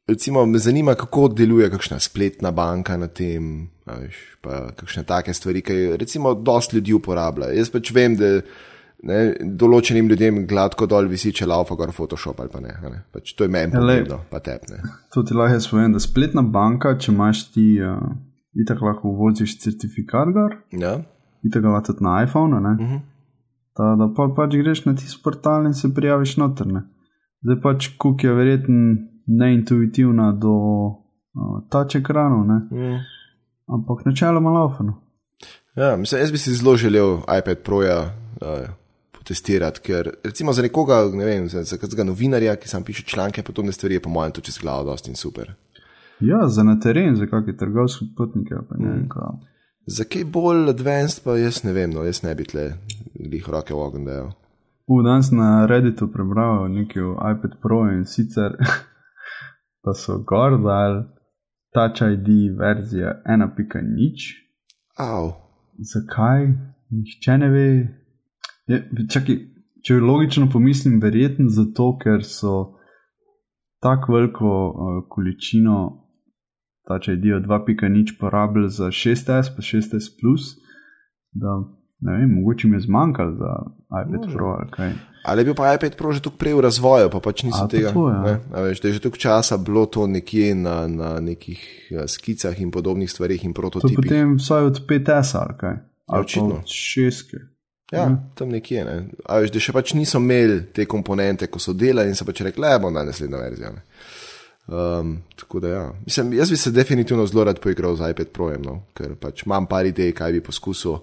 recimo, 0.07 0.45
me 0.47 0.63
zanima, 0.63 0.95
kako 0.99 1.27
deluje 1.35 1.67
kakšna 1.73 1.99
spletna 2.03 2.53
banka 2.55 2.95
na 2.99 3.11
tem, 3.11 3.67
veš, 3.89 4.21
pa 4.43 4.69
kakšne 4.79 5.03
take 5.09 5.35
stvari, 5.35 5.63
ki 5.65 5.79
jih 5.79 5.97
recimo 5.99 6.37
dosti 6.39 6.79
ljudi 6.79 6.95
uporablja. 6.95 7.51
Jaz 7.57 7.71
pač 7.73 7.91
vem, 7.95 8.15
da 8.19 8.37
ne, 9.07 9.19
določenim 9.59 10.09
ljudem 10.11 10.43
gladko 10.49 10.87
dol 10.89 11.07
visi, 11.11 11.33
če 11.35 11.47
laufa 11.49 11.77
gor 11.79 11.91
Photoshop 11.95 12.39
ali 12.43 12.51
pa 12.53 12.61
ne. 12.63 12.73
ne. 12.89 13.01
Pač 13.13 13.33
to 13.37 13.47
je 13.47 13.51
meni 13.53 13.75
Ja, 13.75 13.81
pomembno, 13.81 14.19
pa 14.31 14.41
tepne. 14.43 14.81
To 15.15 15.23
ti 15.27 15.35
lahko 15.37 15.57
jaz 15.57 15.69
povem, 15.71 15.95
da 15.95 16.01
spletna 16.03 16.43
banka, 16.55 16.95
če 16.97 17.11
imaš 17.13 17.45
ti, 17.55 17.67
uh, 17.83 17.99
itak 18.63 18.83
lahko 18.85 19.13
voziš 19.19 19.57
certifikat, 19.63 20.33
gor, 20.35 20.59
Ja? 20.79 20.97
itak 21.43 21.65
lahko 21.67 21.91
tudi 21.91 22.07
na 22.07 22.21
iPhonu, 22.23 22.61
ne. 22.63 22.75
Mhm. 22.79 23.01
Ta, 23.73 23.95
da 23.97 24.05
pa 24.13 24.27
pač 24.37 24.53
greš 24.59 24.83
na 24.85 24.93
tisti 24.93 25.17
portal 25.23 25.65
in 25.65 25.73
se 25.73 25.89
prijaviš 25.89 26.35
noter. 26.37 26.67
Ne. 26.69 26.83
Zdaj 27.41 27.57
pač 27.63 27.87
kuk 27.97 28.21
je 28.23 28.33
verjetno 28.37 28.83
neintuitivna 29.27 30.29
do 30.37 30.53
uh, 30.53 31.57
touch 31.73 31.97
ekranov, 31.97 32.45
ne. 32.47 32.59
Mm. 32.69 33.01
ampak 33.73 34.05
načeloma 34.05 34.51
laufano. 34.51 34.99
Ja, 35.75 35.95
mislim, 35.97 36.21
jaz 36.21 36.31
bi 36.31 36.37
si 36.37 36.53
zelo 36.53 36.75
želel 36.77 37.17
iPad 37.39 37.63
Proja 37.65 37.99
uh, 38.03 38.67
potestirati, 39.23 39.79
ker 39.79 40.09
recimo 40.23 40.53
za 40.53 40.61
nekoga, 40.61 41.05
ne 41.13 41.25
vem, 41.25 41.47
za, 41.49 41.63
za 41.63 41.77
kakega 41.77 42.03
novinarja, 42.03 42.55
ki 42.55 42.67
sam 42.69 42.83
piše 42.83 43.03
članke, 43.07 43.43
podobne 43.43 43.71
stvari, 43.71 43.95
je 43.95 44.01
po 44.03 44.09
mojem 44.09 44.31
to 44.35 44.41
čez 44.41 44.57
glavo 44.61 44.83
dosti 44.91 45.11
in 45.11 45.15
super. 45.15 45.53
Ja, 46.19 46.43
za 46.47 46.63
na 46.63 46.75
teren, 46.79 47.15
za 47.15 47.25
kakšne 47.25 47.57
trgovske 47.57 48.05
potnike, 48.17 48.55
ne 48.77 48.89
Mm. 48.95 49.07
kaj. 49.09 49.31
Za 49.87 50.03
kaj 50.03 50.23
bolj 50.25 50.69
advanced, 50.69 51.23
pa 51.23 51.37
jaz 51.37 51.63
ne 51.63 51.73
vem, 51.73 51.91
no, 51.91 52.03
jaz 52.03 52.21
ne 52.23 52.35
bi 52.35 52.43
tle 52.43 52.73
glih 53.15 53.49
roke 53.49 53.73
v 53.73 53.79
ogen 53.79 54.05
dajal. 54.05 54.29
V 54.87 54.99
danes 55.03 55.31
na 55.31 55.65
Redditu 55.65 56.07
prebral 56.11 56.67
nekaj 56.71 57.03
o 57.03 57.15
iPad 57.31 57.57
Pro 57.61 57.81
in 57.91 58.05
sicer, 58.05 58.55
da 59.83 59.93
so 59.93 60.19
gor 60.19 60.59
dal 60.63 61.03
Touch 61.73 62.01
ID 62.03 62.27
verzija 62.59 63.21
1.0. 63.25 64.33
Av, 64.99 65.31
Zakaj? 65.79 66.47
Nihče 66.91 67.37
ne 67.37 67.49
ve. 67.49 67.67
Je, 68.67 68.79
čaki, 69.11 69.37
če 69.83 69.99
logično 69.99 70.49
pomislim, 70.51 70.99
verjetno 71.03 71.49
zato, 71.49 71.97
ker 71.99 72.23
so 72.23 72.79
tako 73.83 74.13
veliko 74.13 74.47
uh, 74.47 75.03
količino 75.09 75.99
Touch 76.87 77.07
ID-ja 77.07 77.39
2.0 77.39 78.19
porabili 78.19 78.69
za 78.69 78.91
6S, 78.91 79.25
pa 79.55 79.61
6S, 79.63 80.09
plus, 80.19 80.41
da 81.31 81.47
ne 81.99 82.17
vem, 82.17 82.29
mogoče 82.35 82.67
mi 82.67 82.75
je 82.75 82.79
zmanjkalo 82.79 83.31
za 83.31 83.51
iPad 84.03 84.25
Može. 84.25 84.35
Pro 84.35 84.45
ali 84.47 84.71
kaj. 84.71 84.91
ali 85.25 85.41
je 85.41 85.45
bil 85.45 85.55
pa 85.55 85.73
iPad 85.73 85.95
Pro 85.95 86.11
že 86.11 86.21
tako 86.21 86.35
prej 86.37 86.53
v 86.53 86.59
razvoju, 86.61 87.09
pa 87.09 87.19
pač 87.19 87.43
niso 87.43 87.63
A, 87.63 87.67
tega. 87.67 87.93
to, 87.93 88.09
ja. 88.09 88.21
ne, 88.21 88.33
a 88.51 88.61
veš, 88.61 88.81
da 88.81 88.87
je 88.87 88.93
že 88.93 88.99
toliko 88.99 89.17
časa 89.17 89.57
bilo 89.57 89.85
to 89.85 90.07
nekje 90.07 90.55
na, 90.55 90.87
na 90.87 91.19
nekih 91.19 91.87
ja, 91.91 92.07
skicah 92.07 92.61
in 92.61 92.71
podobnih 92.71 93.11
stvarih 93.11 93.45
in 93.45 93.53
To 93.53 93.61
prototipih. 93.61 93.95
potem 94.03 94.35
vsaj 94.35 94.63
od 94.63 94.81
5S 94.87 95.39
ali 95.39 95.53
kaj. 95.57 95.71
Ali 95.71 95.83
pa 96.07 96.19
očitno. 96.19 96.55
od 96.55 96.67
6. 96.67 97.39
Ja, 97.91 98.07
tam 98.35 98.49
nekje. 98.49 98.85
Ne. 98.85 98.97
A 99.29 99.37
veš, 99.43 99.51
da 99.53 99.61
še 99.61 99.73
pač 99.75 99.93
niso 99.97 100.21
imeli 100.21 100.61
te 100.73 100.85
komponente, 100.89 101.49
ko 101.51 101.61
so 101.61 101.75
delali 101.77 102.09
in 102.09 102.17
so 102.17 102.25
pač 102.25 102.41
rekli, 102.45 102.63
le 102.63 102.77
bo 102.81 102.89
na 102.93 103.03
naslednja 103.05 103.41
verzija. 103.41 103.73
Ne. 103.75 103.83
Um, 104.67 105.17
tako 105.35 105.59
da, 105.59 105.67
ja. 105.67 105.83
Mislim, 106.05 106.31
jaz 106.33 106.49
bi 106.49 106.57
se 106.57 106.71
definitivno 106.71 107.25
zelo 107.27 107.43
rad 107.43 107.59
poigral 107.59 107.97
z 107.99 108.13
iPad 108.13 108.31
Projem, 108.33 108.63
no, 108.63 108.77
ker 108.95 109.17
pač 109.19 109.43
imam 109.43 109.67
par 109.67 109.85
idej, 109.85 110.13
kaj 110.15 110.37
bi 110.37 110.43
poskusil. 110.45 111.01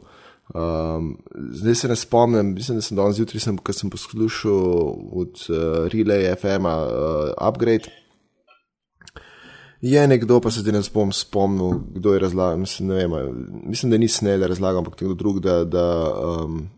Um, 0.50 1.12
zdaj 1.60 1.74
se 1.74 1.88
ne 1.88 1.96
spomnim, 1.96 2.54
mislim, 2.56 2.80
da 2.80 2.82
sem 2.82 2.96
danes 2.98 3.20
zjutraj, 3.20 3.58
ko 3.62 3.72
sem 3.76 3.90
poslušal 3.92 4.64
od 5.22 5.44
uh, 5.52 5.58
Relay 5.92 6.32
FM 6.34 6.66
uh, 6.66 7.34
Upgrade. 7.36 7.92
Je 9.80 10.08
nekdo, 10.08 10.40
pa 10.40 10.50
se 10.50 10.64
ti 10.64 10.72
ne 10.72 10.82
bom 10.92 11.12
spomnil, 11.12 11.78
kdo 11.96 12.12
je 12.12 12.20
razlagal, 12.20 12.58
mislim, 12.60 12.90
vem, 12.90 13.12
mislim, 13.64 13.90
da 13.90 13.98
ni 13.98 14.08
snel 14.08 14.44
razlagal, 14.44 14.78
ampak 14.78 15.00
nekdo 15.00 15.14
drug, 15.14 15.40
da, 15.40 15.64
da 15.64 15.84
um, 16.44 16.68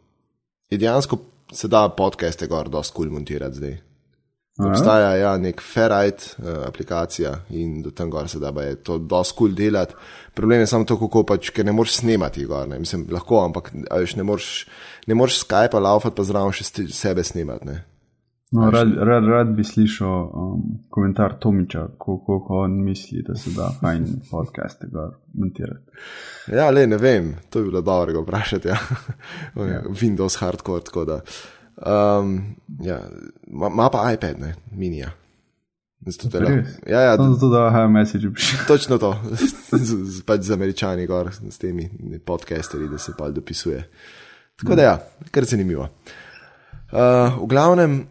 je 0.70 0.78
dejansko 0.78 1.18
se 1.52 1.68
da 1.68 1.88
podcaste 1.88 2.46
gor 2.46 2.68
dosti 2.68 2.94
kul 2.94 3.06
cool 3.06 3.14
montirati 3.14 3.56
zdaj. 3.56 3.70
ja? 3.70 4.66
Obstaja 4.68 5.16
ja, 5.16 5.36
nek 5.38 5.60
Ferrite 5.64 6.24
uh, 6.38 6.66
aplikacija 6.66 7.32
in 7.50 7.82
do 7.82 7.90
tam 7.90 8.10
gor 8.10 8.28
se 8.28 8.38
da 8.38 8.52
je 8.62 8.74
to 8.84 8.98
dosti 8.98 9.36
kul 9.38 9.48
cool 9.48 9.56
delati. 9.56 9.94
Problem 10.34 10.60
je 10.60 10.66
samo 10.66 10.84
to, 10.84 10.98
kako 11.00 11.24
pač, 11.28 11.50
ker 11.50 11.66
ne 11.66 11.72
moreš 11.72 11.96
snemati 11.96 12.44
gor, 12.44 12.68
ne. 12.68 12.78
mislim, 12.78 13.06
lahko, 13.10 13.44
ampak 13.44 13.72
a 13.90 13.98
veš, 13.98 14.16
ne 14.16 14.22
moreš, 14.22 14.66
ne 15.06 15.14
moreš 15.14 15.42
Skype 15.44 15.80
laufati, 15.80 16.16
pa 16.16 16.24
zraven 16.24 16.52
še 16.52 16.86
sebe 16.92 17.24
snemati. 17.24 17.66
Ne. 17.66 17.82
No, 18.52 18.70
rad, 18.70 18.88
rad, 18.96 19.24
rad 19.24 19.54
bi 19.56 19.64
slišal 19.64 20.30
um, 20.34 20.62
komentar 20.90 21.38
Tomiča, 21.40 21.86
kako 21.98 22.46
on 22.48 22.84
misli, 22.84 23.22
da 23.28 23.34
se 23.34 23.50
da 23.56 23.70
fajn 23.80 24.06
podcaste 24.30 24.86
gor 24.92 25.14
montirati. 25.34 25.90
Ja, 26.52 26.70
le 26.70 26.86
ne 26.86 26.96
vem, 26.96 27.34
to 27.50 27.58
bi 27.58 27.70
bilo 27.70 27.80
dobro 27.80 28.20
vprašati. 28.22 28.68
Ja. 28.68 28.76
ja. 29.72 29.82
Windows 29.88 30.40
hardcore, 30.40 30.84
tako 30.84 31.04
da. 31.04 31.20
Um, 31.76 32.42
ja, 32.80 33.00
ma, 33.46 33.68
ma 33.68 33.88
pa 33.90 34.12
iPad, 34.12 34.40
ne, 34.40 34.54
minija. 34.72 35.10
Zato 36.06 36.38
Res? 36.38 36.68
Ja, 36.86 37.00
ja, 37.00 37.16
zato, 37.16 37.48
da 37.48 37.70
ha 37.70 37.88
message 37.88 38.34
piše. 38.34 38.56
točno 38.68 38.98
to, 38.98 39.16
z, 39.78 39.94
z, 40.04 40.22
pač 40.26 40.40
z 40.40 40.50
američani 40.50 41.06
gor, 41.06 41.30
s 41.50 41.58
temi 41.58 41.90
podcasterji, 42.24 42.88
da 42.88 42.98
se 42.98 43.12
pa 43.18 43.30
dopisuje. 43.30 43.88
Tako 44.56 44.74
da 44.74 44.82
ja, 44.82 44.98
kar 45.30 45.44
zanimivo. 45.44 45.88
Uh, 46.92 46.98
v 47.42 47.46
glavnem, 47.48 48.02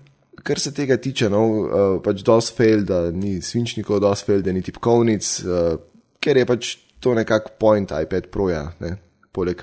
kar 0.43 0.59
se 0.59 0.73
tega 0.73 0.97
tiče, 0.97 1.29
no, 1.29 1.43
uh, 1.45 2.01
pač 2.03 2.23
dosti 2.25 2.57
fail, 2.57 2.85
da 2.87 3.03
ni 3.11 3.41
svinčnikov, 3.41 3.99
dosti 4.03 4.31
fail, 4.31 4.41
da 4.45 4.53
ni 4.55 4.63
tipkovnic, 4.65 5.31
uh, 5.45 5.77
ker 6.21 6.37
je 6.37 6.45
pač 6.45 6.75
to 7.01 7.15
nekako 7.17 7.57
point 7.59 7.91
iPad 7.91 8.29
Proja, 8.31 8.65
ne, 8.79 8.95
Poleg 9.31 9.61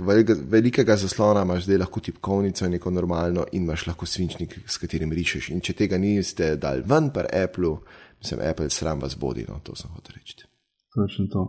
velikega, 0.49 0.95
zaslona 0.97 1.43
imaš 1.45 1.67
zdaj 1.67 1.77
lahko 1.83 2.01
tipkovnico, 2.01 2.69
neko 2.73 2.91
normalno, 2.91 3.43
in 3.53 3.67
imaš 3.67 3.85
lahko 3.91 4.07
svinčnik, 4.09 4.55
s 4.65 4.81
katerim 4.81 5.13
rišeš. 5.13 5.51
In 5.53 5.61
če 5.61 5.75
tega 5.77 5.99
niste 6.01 6.55
dal 6.57 6.81
ven, 6.89 7.11
pa 7.13 7.27
Apple, 7.29 7.75
mislim, 8.17 8.41
Apple 8.49 8.71
sram 8.73 9.05
vas 9.05 9.19
bodi, 9.21 9.45
no 9.49 9.61
to 9.65 9.77
sem 9.77 9.93
hotel 9.93 10.17
reči. 10.17 10.47
Točno 10.97 11.27
to. 11.35 11.45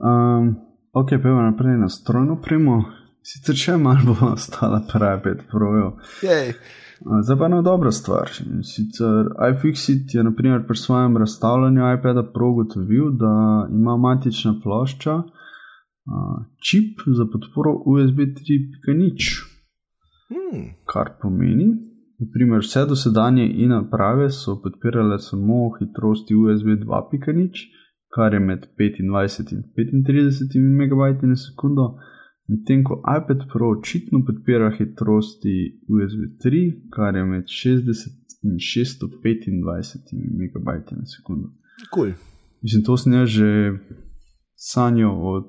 Um, 0.00 0.48
ok, 0.96 1.12
pojmo 1.20 1.44
naprej 1.50 1.76
na 1.82 1.90
strojno 1.92 2.38
primo. 2.40 2.78
Sicer 3.28 3.58
še 3.60 3.76
malo 3.76 4.14
bo 4.16 4.30
ostala 4.32 4.80
prepet 4.92 5.42
projo. 5.50 5.96
Zdaj 7.24 7.36
pa 7.38 7.46
ena 7.46 7.60
dobra 7.62 7.92
stvar. 7.92 8.32
Sicer 8.64 9.28
iFixit 9.50 10.14
je 10.14 10.24
naprimer 10.24 10.64
pri 10.66 10.76
svojem 10.76 11.16
razstavljanju 11.20 11.90
iPada 11.98 12.24
Pro 12.32 12.48
ugotovil, 12.54 13.10
da 13.20 13.34
ima 13.70 13.96
matična 13.96 14.54
plošča 14.62 15.14
uh, 15.18 16.40
čip 16.64 17.04
za 17.06 17.28
podporo 17.32 17.76
USB 17.86 18.24
3.0, 18.40 19.44
Hmm. 20.28 20.64
kar 20.84 21.14
pomeni, 21.22 21.66
naprimer 22.20 22.60
vse 22.60 22.84
dosedanje 22.88 23.46
in 23.64 23.70
naprave 23.72 24.30
so 24.30 24.58
podpirale 24.62 25.18
samo 25.18 25.70
hitrosti 25.78 26.34
USB 26.36 26.66
2.0, 26.84 27.48
kar 28.14 28.34
je 28.34 28.40
med 28.40 28.66
25 28.78 29.00
in 29.92 30.04
35 30.04 30.58
MB 30.60 31.22
na 31.22 31.36
sekundo. 31.36 31.94
Medtem 32.48 32.84
ko 32.84 33.02
iPad 33.18 33.40
Pro 33.52 33.70
očitno 33.78 34.24
podpira 34.26 34.70
hitrosti 34.78 35.80
USB 35.88 36.22
3, 36.44 36.90
kar 36.94 37.16
je 37.16 37.24
med 37.24 37.44
60 37.44 38.18
in 38.42 38.56
625 38.56 39.48
MB 39.52 40.66
na 40.90 41.06
sekundo. 41.06 41.48
Cool. 41.94 42.12
Mislim, 42.62 42.84
to 42.84 42.96
sem 42.96 43.12
jaz 43.12 43.28
že 43.28 43.78
sanjal 44.56 45.14
od 45.36 45.48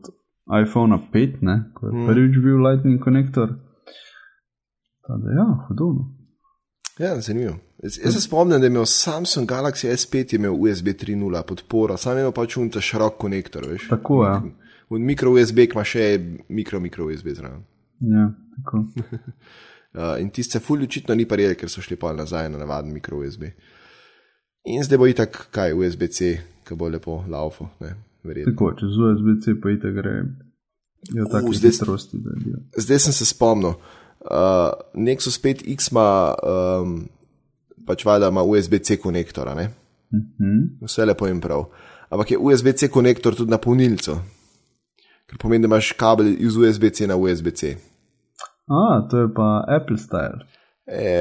iPhona 0.64 1.00
5, 1.14 1.41
ne, 1.41 1.72
ko 1.74 1.88
je 1.88 1.93
Mm. 1.93 2.08
prvič 2.08 2.38
bil 2.43 2.58
Lightning 2.68 3.00
konektor. 3.04 3.47
Tako 5.02 5.20
da, 5.24 5.32
ja, 5.32 5.66
hodovno. 5.68 6.16
Ja, 7.00 7.22
zanimivo. 7.22 7.56
Jaz, 7.84 8.00
jaz 8.06 8.14
se 8.14 8.22
spomnim, 8.22 8.60
da 8.60 8.66
je 8.66 8.70
imel 8.70 8.86
Samsung 8.86 9.50
Galaxy 9.50 9.88
S5 9.88 10.34
je 10.34 10.38
imel 10.38 10.54
USB 10.54 10.88
3.0 10.88 11.43
podporo, 11.47 11.97
sam 11.97 12.18
je 12.18 12.22
imel 12.22 12.32
pač 12.32 12.58
unta 12.58 12.82
širok 12.82 13.18
konektor, 13.18 13.64
veš. 13.70 13.88
Tako 13.89 14.26
je. 14.26 14.41
V 14.90 15.00
mikro 15.00 15.32
USB 15.34 15.66
ima 15.68 15.84
še 15.86 16.06
mikro, 16.50 16.80
mikro 16.80 17.08
USB 17.08 17.34
zraven. 17.38 17.64
Ja, 18.02 18.30
tako. 18.58 18.86
Uh, 19.90 20.22
in 20.22 20.28
tiste 20.30 20.60
fulj 20.62 20.84
očitno 20.86 21.16
ni 21.18 21.24
paril, 21.26 21.56
ker 21.58 21.66
so 21.66 21.82
šli 21.82 21.96
pa 21.98 22.12
nazaj 22.14 22.46
na 22.54 22.60
navaden 22.62 22.92
mikro 22.94 23.24
USB. 23.24 23.48
In 24.70 24.84
zdaj 24.86 25.00
bo 25.02 25.08
itak 25.10 25.48
kaj 25.50 25.74
USB-C, 25.74 26.28
ki 26.62 26.78
bo 26.78 26.92
lepo 26.94 27.24
laufo, 27.26 27.72
tako 28.46 28.70
čez 28.78 28.94
USB-C 29.02 29.56
pa 29.58 29.72
ite 29.74 29.90
gre. 29.98 30.14
Ja, 31.16 31.26
tako 31.32 31.56
zdaj- 31.58 31.74
hitrosti, 31.74 32.22
da 32.22 32.36
je. 32.38 32.62
Zdaj 32.86 33.00
sem 33.00 33.14
se 33.18 33.26
spomnil. 33.26 33.74
Uh, 34.22 34.78
Nexus 34.94 35.42
5X 35.42 35.90
ima, 35.92 36.36
um, 36.38 37.10
pač 37.88 38.06
valjda 38.06 38.30
ima 38.30 38.44
USB-C 38.46 39.00
konektora, 39.02 39.56
ne? 39.56 39.72
Mhm. 40.14 40.86
vse 40.86 41.06
lepo 41.06 41.28
in 41.28 41.42
prav. 41.42 41.66
Ampak 42.10 42.32
je 42.32 42.38
USB-C 42.38 42.88
konektor 42.94 43.36
tudi 43.36 43.52
na 43.52 43.58
polnilcu, 43.58 44.20
kar 45.30 45.38
pomeni, 45.38 45.62
da 45.62 45.70
imaš 45.70 45.92
kabel 45.94 46.28
iz 46.38 46.58
USB-C 46.58 47.08
na 47.08 47.16
USB-C. 47.16 47.76
A, 48.70 48.82
to 49.10 49.18
je 49.18 49.28
pa 49.34 49.50
Apple 49.70 49.98
style. 49.98 50.46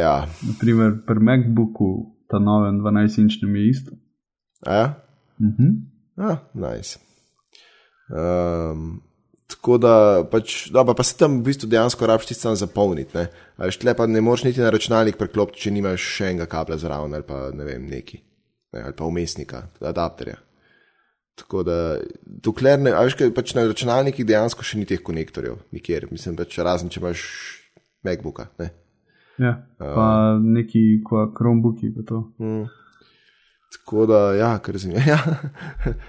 Ja, 0.01 0.27
Naprimer, 0.43 0.95
pri 1.07 1.21
MacBooku, 1.21 1.89
ta 2.29 2.39
novem 2.39 2.81
12-inčnem 2.81 3.57
je 3.57 3.69
isto. 3.69 3.93
a 4.67 4.75
ja, 4.75 4.87
Mhm. 5.41 5.69
ah, 6.19 6.39
nice. 6.55 6.99
Um, 8.11 9.03
tako 9.47 9.79
da, 9.79 9.93
pač, 10.31 10.71
dobro, 10.71 10.95
pa 10.95 11.03
se 11.03 11.17
tam 11.17 11.39
v 11.41 11.45
bistvu 11.45 11.69
dejansko 11.69 12.07
rabiš 12.07 12.27
tisto 12.27 12.43
samo 12.43 12.57
zapolniti. 12.57 13.17
Ne? 13.17 13.29
A 13.57 13.65
Veš, 13.69 13.77
tle 13.79 13.95
pa 13.95 14.07
ne 14.07 14.21
moreš 14.21 14.45
niti 14.45 14.61
na 14.61 14.71
računalnik 14.71 15.17
preklopiti, 15.17 15.61
če 15.61 15.71
nimaš 15.71 16.01
še 16.17 16.31
enega 16.33 16.47
kabla 16.47 16.77
zraven 16.81 17.15
ali 17.15 17.23
pa 17.23 17.51
ne 17.55 17.65
vem, 17.65 17.87
neki. 17.87 18.19
Ne, 18.73 18.83
ali 18.83 18.97
pa 18.97 19.05
umestnika, 19.05 19.63
adapterja. 19.81 20.37
Tako 21.39 21.62
da, 21.66 21.76
dokler 22.26 22.80
ne, 22.80 22.93
veš, 22.97 23.14
kaj 23.18 23.30
pač 23.36 23.55
na 23.55 23.66
računalnikih 23.68 24.26
dejansko 24.26 24.66
še 24.66 24.80
ni 24.80 24.89
teh 24.89 25.01
konektorjev, 25.05 25.61
nikjer, 25.74 26.09
mislim, 26.11 26.36
pač 26.39 26.59
razen 26.64 26.91
če 26.91 27.01
imaš 27.03 27.24
MacBooka. 28.07 28.49
Ne? 28.59 28.72
Ja, 29.39 29.55
pa 29.78 30.09
neki 30.43 30.99
kva 31.07 31.28
Chromebooki 31.36 31.93
pa 31.95 32.03
to. 32.09 32.24
Mm. 32.43 32.66
Tako 33.76 34.07
da, 34.09 34.18
ja, 34.34 34.51
kar 34.59 34.78
zanimivo. 34.78 35.05
Ja. 35.12 35.18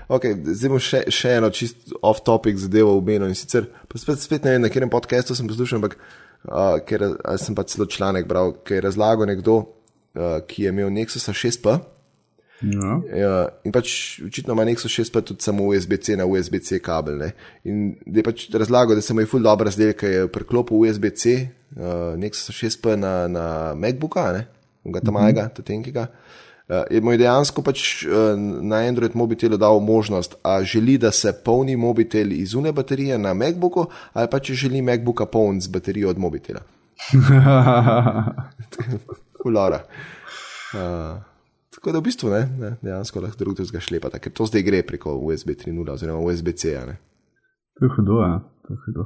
okay, 0.08 0.34
zdaj 0.48 0.72
bom 0.72 0.82
še, 0.82 1.04
še 1.14 1.36
eno 1.38 1.52
čist 1.54 1.92
off-topic 2.02 2.58
zadevo 2.60 2.96
omenil 2.98 3.30
in 3.30 3.38
sicer, 3.38 3.68
pa 3.92 4.00
spet, 4.00 4.24
spet 4.24 4.48
ne 4.48 4.56
vem, 4.56 4.64
na 4.64 4.72
katerem 4.72 4.92
podkastu 4.92 5.36
sem 5.36 5.48
poslušal, 5.50 5.82
ampak 5.82 5.98
uh, 6.00 6.80
ker 6.88 7.06
sem 7.42 7.58
pa 7.58 7.68
celo 7.68 7.88
članek 7.92 8.28
bral, 8.30 8.56
ki 8.64 8.80
je 8.80 8.84
razlagal 8.88 9.30
nekdo, 9.30 9.60
uh, 10.16 10.40
ki 10.48 10.66
je 10.66 10.74
imel 10.74 10.92
Nexusa 10.96 11.36
6P. 11.36 11.76
Ja. 12.62 13.00
Ja, 13.16 13.36
in 13.64 13.72
pač 13.72 14.20
očitno 14.28 14.54
ima 14.54 14.66
Nexus 14.68 14.92
6 14.92 15.14
pa 15.16 15.22
tudi 15.24 15.44
samo 15.44 15.70
USB-C 15.72 16.18
na 16.20 16.26
USB-C 16.28 16.82
kabel. 16.84 17.16
Ne? 17.22 17.30
In 17.64 17.94
da 18.06 18.20
je 18.20 18.26
pač 18.28 18.48
razlagal, 18.52 19.00
da 19.00 19.02
se 19.02 19.16
mu 19.16 19.24
je 19.24 19.30
ful 19.32 19.44
dobro 19.44 19.72
zdel, 19.72 19.94
ker 19.96 20.12
je 20.12 20.26
preklopil 20.32 20.84
USB-C, 20.84 21.36
uh, 21.78 22.18
Nexus 22.20 22.52
6 22.52 22.90
na, 23.00 23.14
na 23.32 23.46
MacBooka, 23.80 24.26
ne? 24.36 24.48
ga 24.84 25.00
tam 25.00 25.14
majga, 25.14 25.44
mm 25.44 25.52
-hmm. 25.56 25.64
tenkega. 25.64 26.08
Uh, 26.70 26.76
je 26.92 27.02
mu 27.02 27.18
dejansko 27.18 27.62
pač 27.62 28.06
uh, 28.06 28.36
na 28.62 28.84
Android 28.88 29.16
mobitelu 29.16 29.58
dal 29.58 29.80
možnost, 29.80 30.36
a 30.44 30.64
želi, 30.64 30.98
da 30.98 31.12
se 31.12 31.34
polni 31.46 31.76
mobitel 31.76 32.32
iz 32.32 32.54
une 32.54 32.72
baterije 32.72 33.18
na 33.18 33.34
MacBooku, 33.34 33.86
ali 34.14 34.28
pa 34.32 34.40
če 34.40 34.54
želi 34.54 34.82
MacBooka 34.82 35.26
poln 35.26 35.62
z 35.62 35.68
baterijo 35.68 36.10
od 36.10 36.18
mobitela. 36.18 36.60
Kulora. 39.44 39.84
Uh, 40.74 41.29
tako 41.80 41.94
da 41.96 42.00
v 42.02 42.08
bistvu 42.10 42.30
ne, 42.34 42.42
ne 42.60 42.74
dejansko 42.82 43.22
lahko 43.24 43.40
drugega 43.40 43.80
šlepata, 43.80 44.20
ker 44.20 44.34
to 44.36 44.46
zdaj 44.50 44.66
gre 44.68 44.82
preko 44.84 45.16
USB 45.16 45.56
3.0 45.56 45.94
oziroma 45.94 46.20
USB-C. 46.20 46.76
to 47.80 47.86
je 47.86 47.92
hudo, 47.96 48.20
ja. 48.20 48.36
To 48.68 48.74
je 48.76 48.80
hudo. 48.86 49.06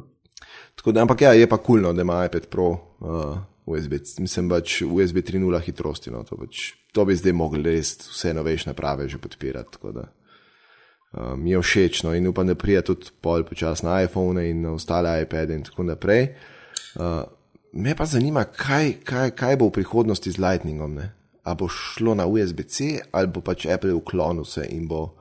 Tako 0.76 0.92
da, 0.92 1.02
ampak 1.06 1.22
ja, 1.22 1.34
je 1.38 1.50
pa 1.50 1.58
kulno, 1.58 1.88
cool, 1.88 1.96
da 1.96 2.02
ima 2.02 2.26
iPad 2.26 2.48
Pro 2.50 2.70
uh, 2.74 3.38
USB, 3.66 3.94
mislim 4.20 4.50
pač 4.50 4.82
USB 4.82 5.22
3.0 5.22 5.62
hitrosti. 5.62 6.12
No, 6.12 6.24
to, 6.26 6.38
pač, 6.38 6.74
to 6.92 7.06
bi 7.06 7.16
zdaj 7.16 7.38
mogli 7.38 7.62
res 7.62 7.94
vse 8.10 8.34
novejše 8.34 8.72
naprave 8.72 9.08
že 9.08 9.22
podpirati. 9.22 9.78
Uh, 9.86 10.02
mi 11.38 11.54
je 11.54 11.62
všeč 11.62 12.04
no, 12.04 12.16
in 12.18 12.28
upam, 12.28 12.50
da 12.50 12.58
prija 12.58 12.82
tudi 12.82 13.14
pol 13.22 13.46
počas 13.46 13.86
na 13.86 14.02
iPhone 14.02 14.50
in 14.50 14.66
na 14.66 14.74
ostale 14.74 15.14
iPade 15.22 15.54
in 15.54 15.64
tako 15.64 15.86
naprej. 15.86 16.34
Uh, 16.98 17.22
me 17.74 17.94
pa 17.96 18.06
zanima, 18.06 18.44
kaj, 18.50 19.04
kaj, 19.06 19.36
kaj 19.38 19.62
bo 19.62 19.70
v 19.70 19.78
prihodnosti 19.78 20.32
z 20.32 20.42
Lightningom. 20.42 20.98
Ne? 20.98 21.14
A 21.44 21.54
bo 21.56 21.68
šlo 21.68 22.16
na 22.16 22.26
USB-C 22.26 23.00
ali 23.12 23.28
bo 23.28 23.42
pač 23.42 23.66
Apple 23.66 23.94
uklonil 23.94 24.46
se 24.46 24.68
in 24.72 24.88
bo. 24.88 25.16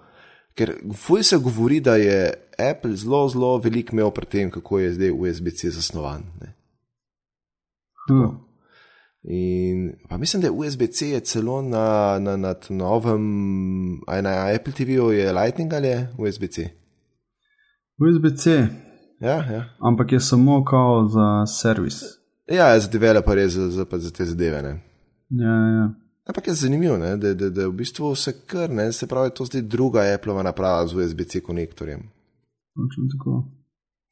Ker 0.55 0.75
fuj 0.95 1.23
se 1.23 1.39
govori, 1.39 1.81
da 1.81 1.97
je 1.97 2.35
Apple 2.71 2.97
zelo, 2.97 3.29
zelo 3.29 3.57
velik 3.59 3.93
imel 3.93 4.11
pri 4.11 4.27
tem, 4.27 4.51
kako 4.51 4.79
je 4.79 4.93
zdaj 4.95 5.11
USB-C 5.11 5.71
zasnovan. 5.71 6.23
Ne? 6.41 6.53
Hm. 8.09 8.37
In 9.25 9.93
pa 10.09 10.19
mislim, 10.19 10.41
da 10.43 10.49
je 10.49 10.53
USB-C 10.53 11.09
je 11.09 11.21
celo 11.21 11.63
na, 11.63 12.19
na, 12.19 12.37
na 12.37 12.55
novem, 12.71 13.25
aj 14.07 14.23
na 14.23 14.33
Apple 14.55 14.73
TV-ju 14.73 15.11
je 15.11 15.33
Lightning 15.33 15.73
ali 15.73 15.89
je 15.89 16.09
USB-C. 16.19 16.69
USB-C, 17.99 18.67
Ja, 19.21 19.37
ja. 19.53 19.65
ampak 19.81 20.13
je 20.13 20.21
samo 20.21 20.65
kao 20.65 21.09
za 21.09 21.47
servis. 21.47 22.01
ja 22.49 22.81
za 22.81 22.89
developerje, 22.89 23.49
za, 23.49 23.71
za, 23.71 23.87
za 23.93 24.11
te 24.11 24.25
zadeve. 24.25 24.63
Ne? 24.63 24.81
Ja, 25.31 25.55
ja. 25.69 25.95
Ampak 26.25 26.47
je 26.47 26.55
zanimivo, 26.55 26.97
ne, 26.97 27.17
da, 27.17 27.35
da, 27.35 27.51
da 27.51 27.67
v 27.69 27.73
bistvu 27.73 28.15
se 28.15 28.33
kar 28.47 28.71
ne, 28.71 28.93
se 28.93 29.07
pravi, 29.07 29.31
to 29.35 29.45
zdaj 29.45 29.63
druga 29.63 30.05
Apple 30.15 30.43
naprava 30.43 30.87
z 30.87 30.95
USB-C 30.95 31.41
konektorjem. 31.41 32.01
Točno 32.75 33.05
tako. 33.13 33.43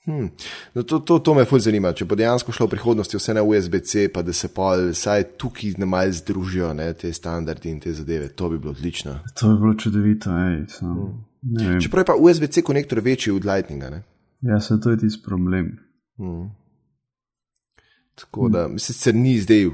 Hm. 0.05 0.27
No, 0.75 0.83
to, 0.83 0.99
to, 0.99 1.19
to 1.19 1.35
me 1.35 1.45
fulj 1.45 1.61
zanima, 1.61 1.93
če 1.93 2.07
bo 2.09 2.17
dejansko 2.17 2.53
šlo 2.57 2.67
v 2.67 2.75
prihodnosti 2.75 3.19
vse 3.19 3.35
na 3.37 3.43
USB-C, 3.45 4.09
pa 4.15 4.23
da 4.27 4.33
se 4.33 4.49
pa 4.55 4.73
vsaj 4.81 5.27
tukaj 5.39 5.75
ne 5.79 5.87
malce 5.87 6.23
združijo 6.25 6.73
ne, 6.75 6.93
te 6.99 7.13
standardi 7.13 7.71
in 7.71 7.81
te 7.81 7.93
zadeve, 7.93 8.29
to 8.29 8.49
bi 8.51 8.59
bilo 8.59 8.73
odlično. 8.73 9.19
To 9.41 9.53
bi 9.53 9.61
bilo 9.61 9.75
čudovito, 9.75 10.33
ej. 10.33 10.65
Sam. 10.73 10.97
Ne 11.43 11.69
vem. 11.69 11.81
Čeprav 11.81 12.03
je 12.03 12.07
pa 12.07 12.17
USB-C 12.19 12.63
konektor 12.63 13.01
večji 13.05 13.33
od 13.33 13.45
Lightninga. 13.45 13.91
Ne? 13.91 14.03
Ja, 14.41 14.61
se 14.61 14.81
to 14.81 14.91
je 14.91 14.99
tisti 14.99 15.23
problem. 15.25 15.77
Tako 18.15 18.49
da, 18.49 18.69
sicer 18.79 19.15
ni 19.15 19.39
zdaj 19.41 19.69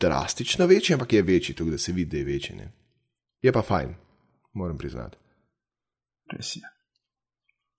drastično 0.00 0.66
večji, 0.66 0.94
ampak 0.94 1.12
je 1.12 1.22
večji, 1.22 1.54
tako 1.54 1.70
da 1.70 1.78
se 1.78 1.92
vidi, 1.92 2.10
da 2.10 2.16
je 2.16 2.24
večji. 2.24 2.56
Ne? 2.56 2.72
Je 3.42 3.52
pa 3.52 3.62
fajn, 3.62 3.94
moram 4.52 4.78
priznati. 4.78 5.16
Res 6.32 6.56
je. 6.56 6.62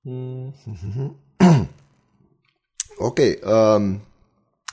Ok, 2.99 3.19
um, 3.45 3.99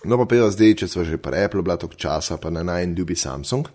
no 0.05 0.17
pa 0.17 0.25
pejdo 0.25 0.47
zdaj, 0.49 0.71
če 0.81 0.87
smo 0.89 1.03
že 1.05 1.19
pri 1.21 1.45
Apple, 1.45 1.61
bila 1.61 1.77
toliko 1.77 1.99
časa, 2.01 2.39
pa 2.41 2.49
na 2.49 2.63
najljubi 2.65 3.13
Samsung, 3.13 3.69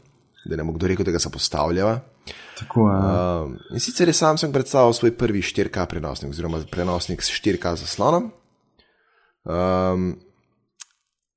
da 0.49 0.57
ne 0.57 0.65
bo 0.65 0.73
kdo 0.73 0.89
rekel, 0.89 1.05
da 1.05 1.13
ga 1.13 1.21
zapostavljava. 1.21 1.99
Tako 2.57 2.87
je. 2.89 2.97
Um, 2.97 3.53
in 3.69 3.79
sicer 3.79 4.09
je 4.09 4.17
Samsung 4.17 4.53
predstavil 4.53 4.93
svoj 4.93 5.13
prvi 5.17 5.41
4K 5.45 5.85
prenosnik, 5.85 6.33
oziroma 6.33 6.63
prenosnik 6.71 7.21
s 7.21 7.29
4K 7.29 7.75
zaslonom. 7.83 8.31
Um, 9.45 10.15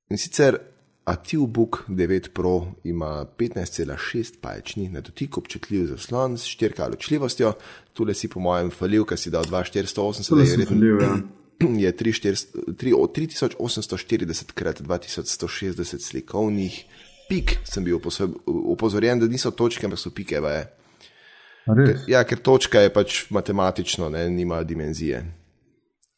in 0.09 0.17
sicer 0.17 0.57
ActiveBook 1.05 1.83
9 1.87 2.29
Pro 2.33 2.67
ima 2.83 3.25
15,6 3.37 4.39
palčni 4.41 4.89
na 4.89 5.01
dotik 5.01 5.37
občutljiv 5.37 5.85
zaslon 5.87 6.37
s 6.37 6.41
4K 6.41 6.89
ločljivostjo. 6.89 7.53
Tule 7.93 8.13
si 8.13 8.27
po 8.27 8.39
mojem 8.39 8.71
falil, 8.71 9.05
ker 9.05 9.19
si 9.19 9.31
dal 9.31 9.43
2480, 9.43 10.35
da 10.35 10.43
je 10.43 10.65
Falil, 10.65 11.01
ja. 11.01 11.17
je 11.85 11.93
3400 11.97 12.75
tri- 12.77 12.93
o, 12.95 13.07
3840 13.07 14.53
krat 14.53 14.81
2160 14.81 15.99
slikovnih 15.99 16.85
pik. 17.29 17.57
Sem 17.63 17.83
bil 17.83 17.99
upozorjen, 18.47 19.19
da 19.19 19.27
niso 19.27 19.51
točke, 19.51 19.85
ampak 19.85 19.99
so 19.99 20.11
pike. 20.15 20.39
Res? 20.39 22.07
Ja, 22.07 22.23
ker 22.23 22.39
točka 22.39 22.79
je 22.79 22.93
pač 22.93 23.25
matematično, 23.31 24.09
ne, 24.09 24.29
nima 24.29 24.63
dimenzije. 24.63 25.23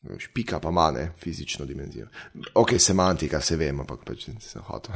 Veš, 0.05 0.27
Pika 0.33 0.59
pa 0.59 0.69
ima 0.69 0.91
ne, 0.91 1.11
fizično 1.19 1.65
dimenzijo. 1.65 2.07
Ok, 2.53 2.75
semantika, 2.79 3.41
se 3.41 3.55
vem, 3.57 3.79
ampak 3.79 4.03
pač 4.05 4.27
sem 4.39 4.61
hotel. 4.67 4.95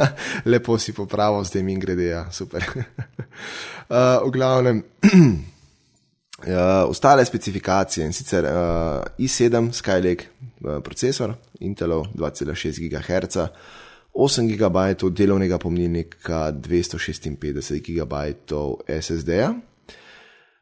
Lepo 0.50 0.78
si 0.78 0.92
popravil, 0.92 1.44
zdaj 1.46 1.62
mi 1.62 1.76
grede, 1.78 2.08
ja, 2.10 2.24
super. 2.32 2.64
uh, 2.74 4.26
v 4.26 4.30
glavnem, 4.34 4.82
uh, 6.42 6.88
ostale 6.88 7.24
specifikacije 7.24 8.06
in 8.06 8.12
sicer 8.12 8.44
uh, 8.50 9.06
i7 9.18 9.70
Skylake 9.72 10.26
uh, 10.64 10.82
procesor, 10.82 11.36
Intelov 11.60 12.08
2,6 12.14 12.82
GHz, 12.88 13.46
8 14.18 14.50
GB 14.50 15.10
delovnega 15.14 15.58
pomnilnika, 15.62 16.50
256 16.50 17.30
GB 17.86 18.14
SSD-ja. 18.88 19.54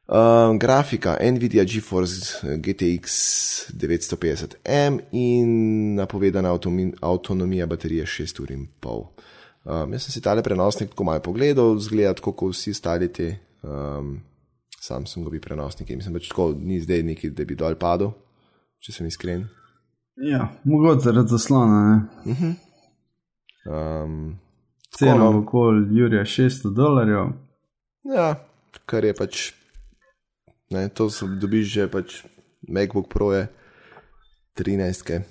Uh, 0.07 0.57
grafika 0.59 1.17
Nvidia 1.33 1.65
GeForce 1.65 2.47
GTX 2.63 3.05
950M 3.75 5.01
in 5.13 5.95
napovedana 5.95 6.59
avtonomija 7.01 7.67
baterije 7.67 8.07
6 8.07 8.43
ur 8.43 8.51
in 8.51 8.69
pol. 8.81 9.03
Um, 9.65 9.93
jaz 9.93 10.05
sem 10.07 10.13
si 10.15 10.23
tale 10.23 10.43
prenosnik 10.47 10.93
tako 10.93 11.05
malo 11.05 11.21
pogledal, 11.21 11.79
zgleda 11.79 12.15
tako 12.15 12.33
kot 12.33 12.55
vsi 12.55 12.71
ostali 12.71 13.09
ti 13.13 13.33
um, 13.63 14.21
Samsungovi 14.81 15.41
prenosniki. 15.41 15.97
Mislim, 15.97 16.15
pač 16.15 16.29
tako 16.29 16.53
ni 16.55 16.79
zdaj 16.81 17.03
neki, 17.03 17.31
da 17.35 17.45
bi 17.45 17.59
dol 17.59 17.75
padel, 17.75 18.13
če 18.79 18.95
sem 18.95 19.11
iskren. 19.11 19.49
Ja, 20.23 20.47
mogoče 20.65 21.09
zaradi 21.09 21.35
zaslona. 21.35 21.81
Ne? 22.25 22.55
Um, 23.67 24.37
Cena 24.95 25.19
no. 25.19 25.41
okoli 25.41 25.99
Jurija 25.99 26.23
600 26.23 26.75
dolarjev. 26.75 27.35
ja, 28.15 28.35
kar 28.87 29.05
je 29.05 29.15
pač, 29.19 29.53
ne, 30.71 30.89
to 30.89 31.11
so 31.11 31.27
dobiš 31.27 31.67
že 31.73 31.89
pač 31.89 32.25
MacBook 32.69 33.09
Pro 33.09 33.33
je 33.33 33.49
13. 34.59 35.05
-ke. 35.05 35.23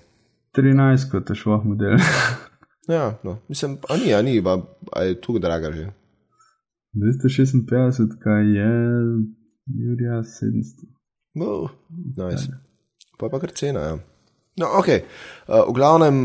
13 0.53 1.11
kot 1.11 1.29
je 1.29 1.36
šlo 1.36 1.63
model. 1.63 1.97
Ja, 2.88 3.17
no, 3.23 3.38
mislim, 3.47 3.77
a 3.89 3.97
ni, 3.97 4.13
a 4.13 4.21
ni, 4.21 4.43
pa, 4.43 4.61
a 4.93 5.03
je 5.03 5.21
tu 5.21 5.39
draga 5.39 5.71
že. 5.71 5.89
256, 6.93 8.19
kaj 8.23 8.43
je 8.57 8.71
Jurija 9.65 10.21
700. 10.21 10.86
No, 11.33 11.69
nice. 12.17 12.51
Pa 13.17 13.29
pa 13.29 13.39
kar 13.39 13.51
cena, 13.51 13.79
ja. 13.79 13.95
No, 14.57 14.67
ok. 14.79 14.88
Uh, 14.88 15.65
v 15.67 15.73
glavnem, 15.75 16.19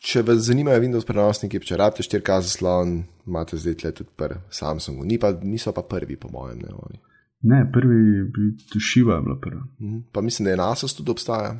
če 0.00 0.24
vas 0.26 0.42
zanimajo 0.48 0.80
Windows 0.82 1.06
prenosniki, 1.06 1.60
če 1.62 1.78
rabite 1.78 2.02
4K 2.08 2.40
zaslon, 2.48 3.02
imate 3.28 3.60
zdaj 3.60 3.76
tle 3.82 3.92
tudi 4.00 4.10
pri 4.16 4.40
Samsungu. 4.50 5.04
Ni 5.06 5.20
pa, 5.20 5.34
niso 5.42 5.72
pa 5.76 5.84
prvi, 5.86 6.16
po 6.16 6.32
mojem, 6.32 6.64
ne 6.64 6.74
oni. 6.74 6.98
Ne, 7.44 7.58
prvi 7.72 7.98
bi 8.24 8.44
tušiva 8.72 9.20
bila 9.20 9.36
prva. 9.40 9.62
Mhm. 9.80 9.98
Pa 10.12 10.20
mislim, 10.20 10.44
da 10.44 10.50
je 10.50 10.56
Nasus 10.56 10.94
tudi 10.94 11.10
obstaja. 11.10 11.52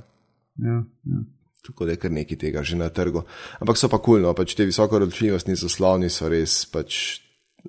Ja, 0.56 0.76
ja. 1.04 1.20
Tako 1.66 1.84
da 1.84 1.90
je 1.90 1.96
kar 1.96 2.10
nekaj 2.12 2.36
tega 2.38 2.62
že 2.62 2.76
na 2.76 2.88
trgu. 2.88 3.22
Ampak 3.60 3.76
so 3.76 3.88
pa 3.88 3.98
kulno, 3.98 4.34
pač 4.34 4.54
te 4.54 4.64
visoko 4.64 4.98
različnostni 4.98 5.56
zasloni 5.56 6.08
so 6.10 6.28
res 6.28 6.64
pač. 6.66 7.20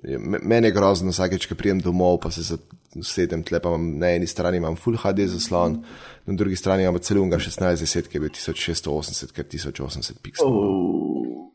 je- 0.04 0.18
me- 0.18 0.38
Meni 0.42 0.66
je 0.68 0.72
grozno, 0.72 1.10
vsakeč, 1.10 1.46
ko 1.48 1.54
pridem 1.54 1.80
domov, 1.80 2.18
pa 2.20 2.30
se 2.30 2.58
sedem 3.02 3.42
tle, 3.42 3.60
pa 3.60 3.68
imam 3.68 3.98
na 3.98 4.10
eni 4.10 4.26
strani 4.26 4.56
imam 4.56 4.76
Full 4.76 4.96
HD 4.96 5.24
zaslon, 5.26 5.78
na 6.26 6.34
drugi 6.34 6.56
strani 6.56 6.82
imam 6.84 6.98
celunga 6.98 7.38
1610, 7.38 8.08
ki 8.08 8.16
je 8.16 8.20
bil 8.20 8.28
1680 8.30 9.32
krat 9.32 9.46
1080 9.48 10.20
pixelov. 10.22 10.52
Oh. 10.52 11.52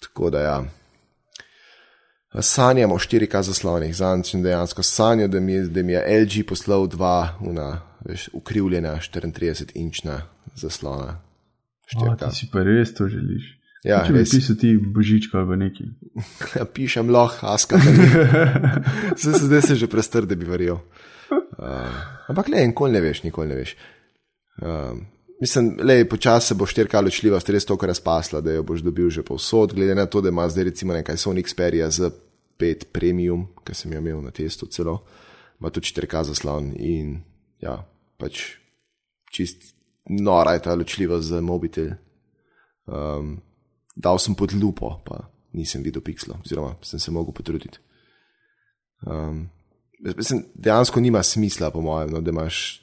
Tako 0.00 0.30
da 0.30 0.40
ja. 0.40 0.64
Sanjamo 2.34 2.94
o 2.94 2.98
4K 2.98 3.42
zaslonih, 3.42 3.96
zanj 3.96 4.42
dejansko 4.42 4.82
sanjal, 4.82 5.28
da 5.28 5.40
mi, 5.40 5.60
da 5.68 5.82
mi 5.82 5.92
je 5.92 6.22
LG 6.22 6.46
poslal 6.48 6.86
dva 6.88 7.38
una, 7.40 7.80
veš, 8.04 8.28
ukrivljena 8.32 8.96
34-inčna 8.96 10.20
zaslona. 10.54 11.20
O, 11.96 12.06
4K. 12.06 12.28
ti 12.30 12.36
si 12.36 12.48
pa 12.52 12.62
res 12.62 12.94
to 12.94 13.06
želiš. 13.08 13.60
Ja, 13.84 14.00
Če 14.06 14.12
bi 14.12 14.24
pisal 14.24 14.56
ti 14.56 14.72
božička 14.80 15.38
ali 15.38 15.56
nekaj. 15.56 15.86
Pišem 16.74 17.10
lahko, 17.10 17.46
aska. 17.46 17.76
Zdaj, 17.78 19.34
se- 19.38 19.46
zdaj 19.46 19.62
se 19.62 19.74
že 19.74 19.86
prestr, 19.86 20.24
da 20.26 20.34
bi 20.34 20.46
verjel. 20.48 20.78
Uh, 21.30 21.92
ampak 22.28 22.48
le, 22.48 22.66
nikoli 22.66 22.92
ne 22.92 23.00
veš, 23.00 23.22
nikoli 23.22 23.48
ne 23.48 23.54
veš. 23.54 23.76
Uh, 24.58 24.96
mislim, 25.40 25.78
le, 25.82 26.08
počasi 26.08 26.46
se 26.46 26.54
bo 26.54 26.66
4K 26.66 27.04
ločljivost 27.04 27.48
res 27.50 27.64
toliko 27.64 27.86
razpasla, 27.86 28.40
da 28.40 28.52
jo 28.52 28.62
boš 28.62 28.80
dobil 28.80 29.10
že 29.10 29.22
povsod, 29.22 29.74
glede 29.74 29.94
na 29.94 30.06
to, 30.06 30.20
da 30.20 30.28
ima 30.28 30.48
zdaj 30.48 30.64
recimo 30.64 30.92
nekaj 30.92 31.16
Sony 31.16 31.42
Xperia 31.42 31.90
z 31.90 32.10
5 32.58 32.84
Premium, 32.92 33.46
ki 33.64 33.74
sem 33.74 33.92
jo 33.92 33.98
imel 33.98 34.22
na 34.22 34.30
testu 34.30 34.66
celo, 34.66 35.02
ima 35.60 35.70
tudi 35.70 35.90
4K 35.90 36.24
zaslon 36.30 36.72
in 36.78 37.18
ja, 37.60 37.80
pač 38.18 38.58
čist 39.34 39.74
nora 40.10 40.52
je 40.52 40.62
ta 40.62 40.74
ločljivost 40.74 41.28
za 41.28 41.40
mobitel. 41.40 41.96
Um, 42.86 43.38
dal 43.96 44.18
sem 44.18 44.34
pod 44.34 44.52
lupo, 44.52 45.00
pa 45.06 45.24
nisem 45.52 45.82
videl 45.82 46.02
pixla, 46.04 46.36
oziroma 46.44 46.74
sem 46.82 47.00
se 47.00 47.10
mogel 47.10 47.32
potruditi. 47.32 47.78
Um, 49.06 49.48
mislim, 50.00 50.44
dejansko 50.54 51.00
nima 51.00 51.22
smisla, 51.22 51.70
po 51.70 51.80
mojem, 51.80 52.10
no, 52.10 52.20
da 52.20 52.30
imaš 52.30 52.82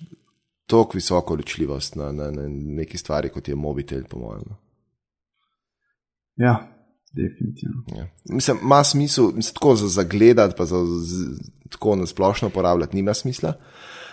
tako 0.71 0.97
visoko 0.99 1.35
ločljivost 1.35 1.95
na, 1.99 2.11
na, 2.11 2.31
na 2.31 2.47
neki 2.49 2.97
stvari, 2.97 3.29
kot 3.29 3.47
je 3.47 3.55
mobitel, 3.55 4.03
po 4.09 4.19
mojem. 4.19 4.43
No. 4.49 4.57
Ja, 6.41 6.55
definitivno. 7.13 7.83
Ja. 7.97 8.07
Mislim, 8.29 8.57
ima 8.63 8.83
smisel, 8.83 9.31
mislim, 9.35 9.53
tako 9.53 9.75
za 9.75 9.87
zagledati, 9.87 10.55
pa 10.57 10.65
za 10.65 10.85
z, 10.85 11.25
tako 11.69 11.95
na 11.95 12.05
splošno 12.05 12.47
uporabljati, 12.47 12.95
nima 12.95 13.13
smisla. 13.13 13.53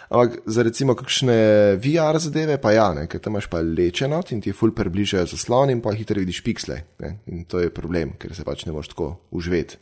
Ampak 0.09 0.39
za 0.47 0.63
recimo 0.65 0.95
kakšne 0.97 1.37
VR 1.77 2.17
zadeve, 2.19 2.57
pa 2.61 2.73
ja, 2.73 2.87
ne, 2.97 3.05
ker 3.07 3.21
tam 3.21 3.37
imaš 3.37 3.47
pa 3.53 3.61
lečeno 3.61 4.23
in 4.33 4.41
ti 4.41 4.55
ful 4.57 4.73
približajo 4.73 5.27
zaslon 5.29 5.71
in 5.71 5.83
pa 5.85 5.93
hitro 5.93 6.17
vidiš 6.21 6.41
piksle. 6.45 6.81
Ne, 7.05 7.19
in 7.27 7.45
to 7.45 7.61
je 7.61 7.75
problem, 7.75 8.17
ker 8.19 8.33
se 8.35 8.45
pač 8.45 8.65
ne 8.67 8.73
moreš 8.73 8.95
tako 8.95 9.11
uživeti. 9.37 9.77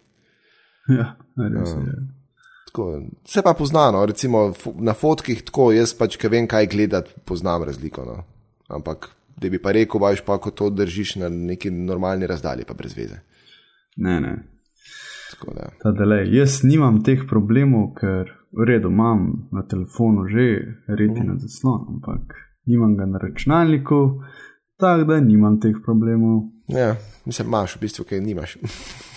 Ja, 0.91 1.15
res 1.39 1.71
je. 1.71 1.95
Tako, 2.77 3.01
se 3.25 3.41
pa 3.41 3.55
poznano, 3.55 4.07
recimo 4.07 4.39
fo- 4.53 4.75
na 4.77 4.93
fotkih 4.93 5.43
tako, 5.43 5.71
jaz 5.73 5.95
pač, 5.95 6.17
ki 6.17 6.29
vem, 6.29 6.45
kaj 6.47 6.67
gledati, 6.67 7.15
poznam 7.25 7.63
razliko. 7.63 8.05
No. 8.05 8.17
Ampak, 8.69 9.07
da 9.35 9.49
bi 9.49 9.59
pa 9.59 9.73
rekel, 9.73 9.97
baš 9.99 10.21
pa, 10.21 10.37
ko 10.37 10.51
to 10.51 10.69
držiš 10.71 11.17
na 11.17 11.29
neki 11.31 11.71
normalni 11.73 12.27
razdalji, 12.27 12.65
pa 12.65 12.75
brez 12.75 12.93
veze. 12.93 13.17
Ne, 13.97 14.21
ne. 14.21 14.35
Tako 15.31 15.55
da, 15.55 15.71
Ta 15.81 15.89
delay. 15.91 16.29
Jaz 16.31 16.61
nimam 16.65 17.01
teh 17.03 17.25
problemov, 17.25 17.95
ker 17.95 18.29
v 18.53 18.65
redu 18.67 18.89
imam 18.89 19.25
na 19.51 19.65
telefonu 19.65 20.29
že 20.29 20.47
retina 20.87 21.33
Mhm. 21.33 21.39
zaslon, 21.39 21.81
ampak 21.89 22.37
nimam 22.67 22.93
ga 22.95 23.07
na 23.07 23.19
računalniku, 23.19 24.21
tako 24.77 25.05
da 25.05 25.21
nimam 25.23 25.61
teh 25.61 25.75
problemov. 25.83 26.43
ja, 26.69 26.93
mislim, 27.25 27.49
imaš 27.49 27.77
v 27.77 27.81
bistvu, 27.81 28.05
kaj 28.05 28.21
nimaš. 28.21 28.57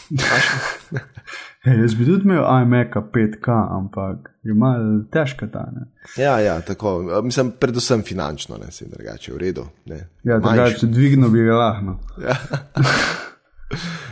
Hey, 1.61 1.81
jaz 1.81 1.95
bi 1.95 2.05
tudi 2.05 2.23
imel 2.23 2.43
iMac 2.61 2.93
5K, 3.13 3.47
ampak 3.71 4.29
je 4.43 4.53
malo 4.53 5.03
težka 5.11 5.47
ta. 5.47 5.65
Ne? 5.75 5.85
ja, 6.17 6.39
ja, 6.39 6.61
tako. 6.61 7.21
Mislim, 7.23 7.51
predvsem 7.51 8.01
finančno, 8.03 8.57
ne 8.57 8.71
se 8.71 8.85
drugače, 8.89 9.33
v 9.33 9.37
redu. 9.37 9.65
Ne. 9.85 9.99
Ja, 10.23 10.39
drugače 10.39 10.87
dvigno 10.87 11.29
bi 11.29 11.43
ga 11.43 11.53
lahko. 11.55 11.97
Ja. 12.23 12.35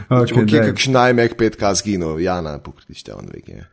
Okay, 0.10 0.46
Če 0.46 0.60
daj. 0.60 0.68
kakšen 0.70 0.94
najmek 0.94 1.36
5K 1.36 1.74
zginil, 1.74 2.20
Jana, 2.20 2.60
pokrište 2.60 3.14
on 3.14 3.26
ve, 3.34 3.42
kje 3.42 3.56
je. 3.56 3.64
V 3.64 3.68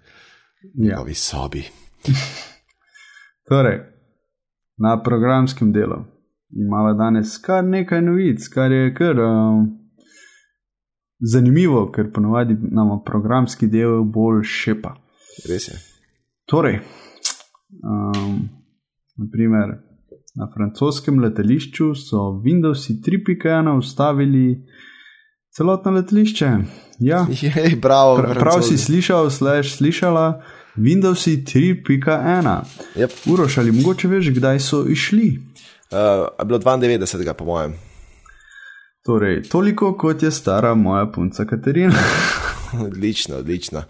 Ja. 0.64 0.94
njegovi 0.94 1.14
sobi. 1.14 1.64
Torej, 3.48 3.80
na 4.78 5.02
programskem 5.02 5.72
delu 5.72 6.04
imamo 6.56 6.94
danes 6.94 7.38
kar 7.38 7.64
nekaj 7.64 8.00
novic, 8.02 8.48
kar 8.48 8.72
je 8.72 8.94
kar 8.94 9.18
um, 9.20 9.66
zanimivo, 11.20 11.90
ker 11.92 12.12
ponovadi 12.12 12.56
nam 12.60 12.98
programski 13.06 13.66
del 13.66 14.02
bolj 14.04 14.42
šepa. 14.44 14.94
Res 15.48 15.68
je. 15.68 15.78
Torej, 16.50 16.80
um, 17.82 18.38
naprimer, 19.16 19.78
na 20.34 20.48
francoskem 20.54 21.20
letališču 21.22 21.94
so 21.94 22.18
Windows 22.44 22.88
3.1 22.90 23.78
ustavili 23.78 24.66
celotno 25.56 25.90
letališče. 25.90 26.50
Ja, 26.98 27.26
Jej, 27.42 27.76
bravo, 27.82 28.16
prav, 28.16 28.34
prav 28.34 28.62
si 28.62 28.78
slišal, 28.78 29.30
slash 29.30 29.76
slišala. 29.76 30.42
Windows 30.76 31.26
3.1. 31.26 32.60
Yep. 32.96 33.10
Uroš, 33.30 33.58
ali 33.58 33.72
mogoče 33.72 34.08
veš, 34.08 34.30
kdaj 34.34 34.60
so 34.60 34.84
išli? 34.90 35.38
Uh, 35.90 36.26
je 36.38 36.44
bilo 36.44 36.58
92, 36.58 37.32
po 37.32 37.44
mojem. 37.44 37.74
Torej, 39.04 39.42
toliko 39.42 39.92
kot 39.92 40.22
je 40.22 40.30
stara 40.30 40.74
moja 40.74 41.06
punca 41.12 41.44
Katarina. 41.44 41.94
odlično, 42.86 43.36
odlično. 43.36 43.82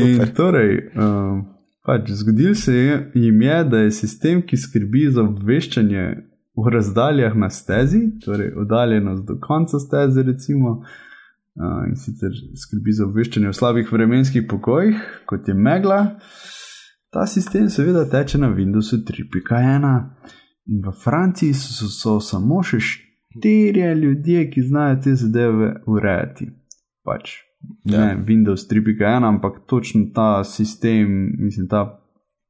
In 0.00 0.26
torej, 0.36 0.90
um, 0.94 1.44
pač 1.86 2.10
zgodil 2.10 2.54
se 2.54 2.74
je, 2.74 3.10
jim 3.14 3.42
je, 3.42 3.64
da 3.64 3.78
je 3.78 3.90
sistem, 3.90 4.42
ki 4.46 4.56
skrbi 4.56 5.08
za 5.10 5.22
obveščanje 5.22 6.04
v 6.56 6.72
razdaljah 6.74 7.34
na 7.36 7.50
stezi, 7.50 8.00
torej 8.24 8.52
oddaljenost 8.56 9.26
do 9.26 9.38
konca 9.42 9.78
steze, 9.78 10.22
recimo, 10.22 10.70
uh, 10.70 11.82
in 11.88 11.96
sicer 11.96 12.30
skrbi 12.54 12.94
za 12.94 13.06
obveščanje 13.06 13.50
v 13.50 13.58
slabih 13.60 13.92
vremenskih 13.92 14.46
pokojih, 14.50 15.02
kot 15.26 15.48
je 15.48 15.54
megla. 15.54 16.00
Ta 17.10 17.26
sistem 17.26 17.66
seveda 17.66 18.06
teče 18.06 18.38
na 18.38 18.54
Windowsu 18.54 19.02
3.1 19.02 19.90
in 20.70 20.82
v 20.86 20.96
Franciji 21.02 21.54
so, 21.54 21.90
so 21.90 22.18
samo 22.22 22.62
še 22.62 22.78
štirje 23.38 23.94
ljudje, 23.94 24.50
ki 24.50 24.62
znajo 24.62 25.00
te 25.04 25.14
zadeve 25.14 25.74
urejati. 25.86 26.50
Pač 27.04 27.30
ja. 27.84 27.98
ne 27.98 28.24
Windows 28.26 28.68
3.1, 28.70 29.28
ampak 29.28 29.60
točno 29.66 30.06
ta 30.14 30.44
sistem, 30.44 31.32
mislim, 31.38 31.68
ta 31.68 32.00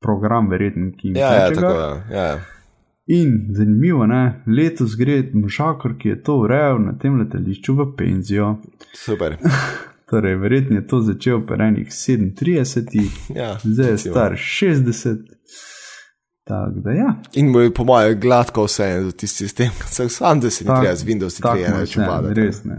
program, 0.01 0.49
verjetno, 0.51 0.93
ki 0.99 1.13
ja, 1.17 1.35
ja, 1.35 1.51
tako, 1.55 1.73
ja, 2.11 2.17
ja. 2.17 2.41
In 3.07 3.47
zanimivo, 3.51 4.07
ne? 4.07 4.43
letos 4.47 4.97
gre 4.97 5.23
možakor, 5.33 5.95
ki 5.99 6.09
je 6.09 6.23
to 6.23 6.37
urejal 6.43 6.79
na 6.83 6.99
tem 6.99 7.17
letališču 7.21 7.75
v 7.75 7.87
penzijo. 7.97 8.57
Super. 8.95 9.37
torej, 10.11 10.37
verjetno 10.37 10.77
je 10.77 10.87
to 10.87 11.01
začel 11.01 11.41
pri 11.47 11.65
enih 11.65 11.89
37, 11.89 13.09
ja, 13.35 13.57
zdaj 13.65 13.91
je 13.91 13.99
star 13.99 14.33
60. 14.37 15.17
Da, 16.49 16.93
ja. 16.93 17.15
In 17.35 17.51
mu 17.53 17.61
je 17.61 17.75
po 17.75 17.85
mojem 17.85 18.21
gladko 18.21 18.65
vse 18.65 19.03
za 19.05 19.11
tisti 19.13 19.45
sistem, 19.45 19.73
kot 19.81 19.93
sem 19.93 20.09
sam, 20.09 20.41
da 20.41 20.51
se 20.51 20.65
ne 20.65 20.75
treba 20.81 20.95
z 20.97 21.05
Windows 21.05 21.41
3.1 21.43 21.81
več 21.81 21.97
ubadati. 21.97 22.41
Res 22.41 22.63
ne. 22.65 22.79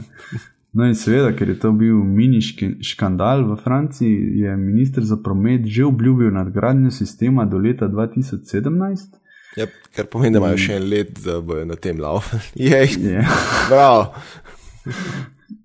No, 0.71 0.85
in 0.85 0.93
seveda, 0.95 1.31
ker 1.33 1.49
je 1.49 1.55
to 1.59 1.71
bil 1.73 1.97
mini 2.05 2.41
škandal 2.85 3.41
v 3.47 3.55
Franciji, 3.63 4.41
je 4.43 4.57
ministr 4.57 5.05
za 5.05 5.17
promet 5.17 5.65
že 5.65 5.85
obljubil 5.85 6.29
nadgradnjo 6.33 6.91
sistema 6.91 7.45
do 7.45 7.57
leta 7.57 7.87
2017. 7.89 9.17
Ja, 9.57 9.65
kar 9.95 10.05
pomeni, 10.05 10.35
da 10.37 10.43
imajo 10.43 10.59
še 10.61 10.77
en 10.77 10.85
let, 10.91 11.15
da 11.25 11.39
bojo 11.41 11.65
na 11.65 11.75
tem 11.75 12.01
laufen. 12.01 12.39
Ja. 12.55 12.83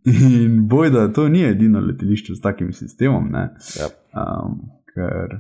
in 0.05 0.57
boj, 0.69 0.91
da 0.93 1.07
to 1.13 1.29
ni 1.29 1.45
edino 1.49 1.81
letališče 1.81 2.35
s 2.35 2.41
takim 2.45 2.73
sistemom. 2.77 3.29
Ja. 3.33 3.89
Um, 4.13 4.59
ker, 4.93 5.39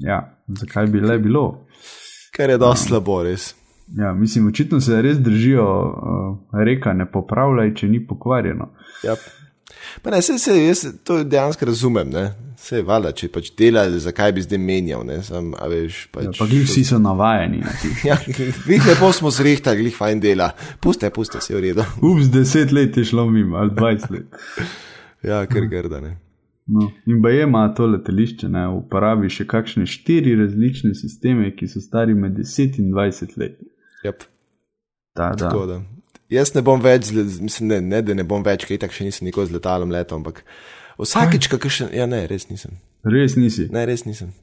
ja, 0.00 0.22
zakaj 0.48 0.86
bi 0.86 1.00
le 1.00 1.18
bilo? 1.18 1.46
Ker 2.36 2.50
je 2.50 2.58
dosti 2.58 2.88
slabo, 2.88 3.22
res. 3.26 3.54
Ja, 3.96 4.12
mislim, 4.12 4.46
očitno 4.46 4.80
se 4.80 5.02
res 5.02 5.18
držijo 5.18 5.64
uh, 5.64 6.60
reka, 6.64 6.92
ne 6.92 7.06
popravljaj, 7.10 7.74
če 7.74 7.88
ni 7.88 8.02
pokvarjeno. 8.06 8.68
Ja. 9.04 9.16
Pa 10.02 10.10
ne, 10.10 10.20
se, 10.22 10.38
se, 10.38 10.52
jaz 10.64 10.84
to 11.04 11.22
dejansko 11.24 11.66
razumem. 11.66 12.10
Ne? 12.12 12.26
Se 12.58 12.76
je 12.76 12.84
valjda, 12.84 13.12
če 13.16 13.30
pač 13.32 13.48
delaš, 13.56 13.96
zakaj 14.04 14.34
bi 14.36 14.44
zdaj 14.44 14.60
menjal. 14.60 15.08
Sam, 15.24 15.54
veš, 15.72 16.02
pač, 16.12 16.28
ja, 16.28 16.36
pa 16.36 16.48
glih 16.50 16.66
vsi 16.68 16.84
so 16.84 17.00
navajeni. 17.00 17.62
ja, 18.08 18.18
glih 18.28 18.86
lepo 18.90 19.12
smo 19.16 19.32
zrihtali, 19.32 19.86
glih 19.86 19.96
fajn 19.96 20.22
dela. 20.22 20.52
Puste, 20.84 21.10
puste, 21.14 21.40
se 21.40 21.54
je 21.54 21.58
v 21.58 21.66
redu. 21.70 21.86
Ups, 22.04 22.28
deset 22.34 22.74
let 22.76 22.96
je 22.98 23.08
šlo 23.08 23.28
mimo, 23.30 23.56
ali 23.56 23.72
dvajset 23.74 24.10
let. 24.10 24.40
ja, 25.24 25.44
ker 25.48 25.70
grda 25.70 26.02
ne. 26.04 26.18
No, 26.68 26.90
in 27.06 27.22
pa 27.22 27.30
je 27.32 27.42
ima 27.42 27.62
to 27.74 27.86
letališče, 27.86 28.48
ne, 28.52 28.66
uporabi 28.76 29.30
še 29.32 29.46
kakšne 29.48 29.86
štiri 29.88 30.34
različne 30.36 30.92
sisteme, 30.94 31.48
ki 31.56 31.68
so 31.68 31.80
stari 31.80 32.14
med 32.14 32.36
10 32.36 32.76
in 32.82 32.90
20 32.92 33.38
let. 33.40 33.56
Yep. 34.04 34.26
Da, 35.16 35.30
da. 35.32 35.48
Tako 35.48 35.64
da. 35.70 35.78
Jaz 36.28 36.52
ne 36.54 36.62
bom 36.62 36.82
več, 36.84 37.08
mislim, 37.14 37.70
ne, 37.70 37.80
ne 37.80 38.02
da 38.04 38.14
ne 38.14 38.26
bom 38.28 38.44
več, 38.44 38.66
kaj 38.68 38.82
tako 38.84 38.98
še 38.98 39.08
nisem 39.08 39.30
nikoli 39.30 39.48
z 39.48 39.56
letalom 39.56 39.94
letel, 39.94 40.20
ampak 40.20 40.42
vsakeč, 41.00 41.48
kakšen, 41.54 41.88
ja, 41.96 42.04
ne, 42.10 42.26
res 42.28 42.50
nisem. 42.52 42.76
Res 43.08 43.38
nisi. 43.40 43.70
Ne, 43.72 43.86
res 43.88 44.04
nisem. 44.04 44.34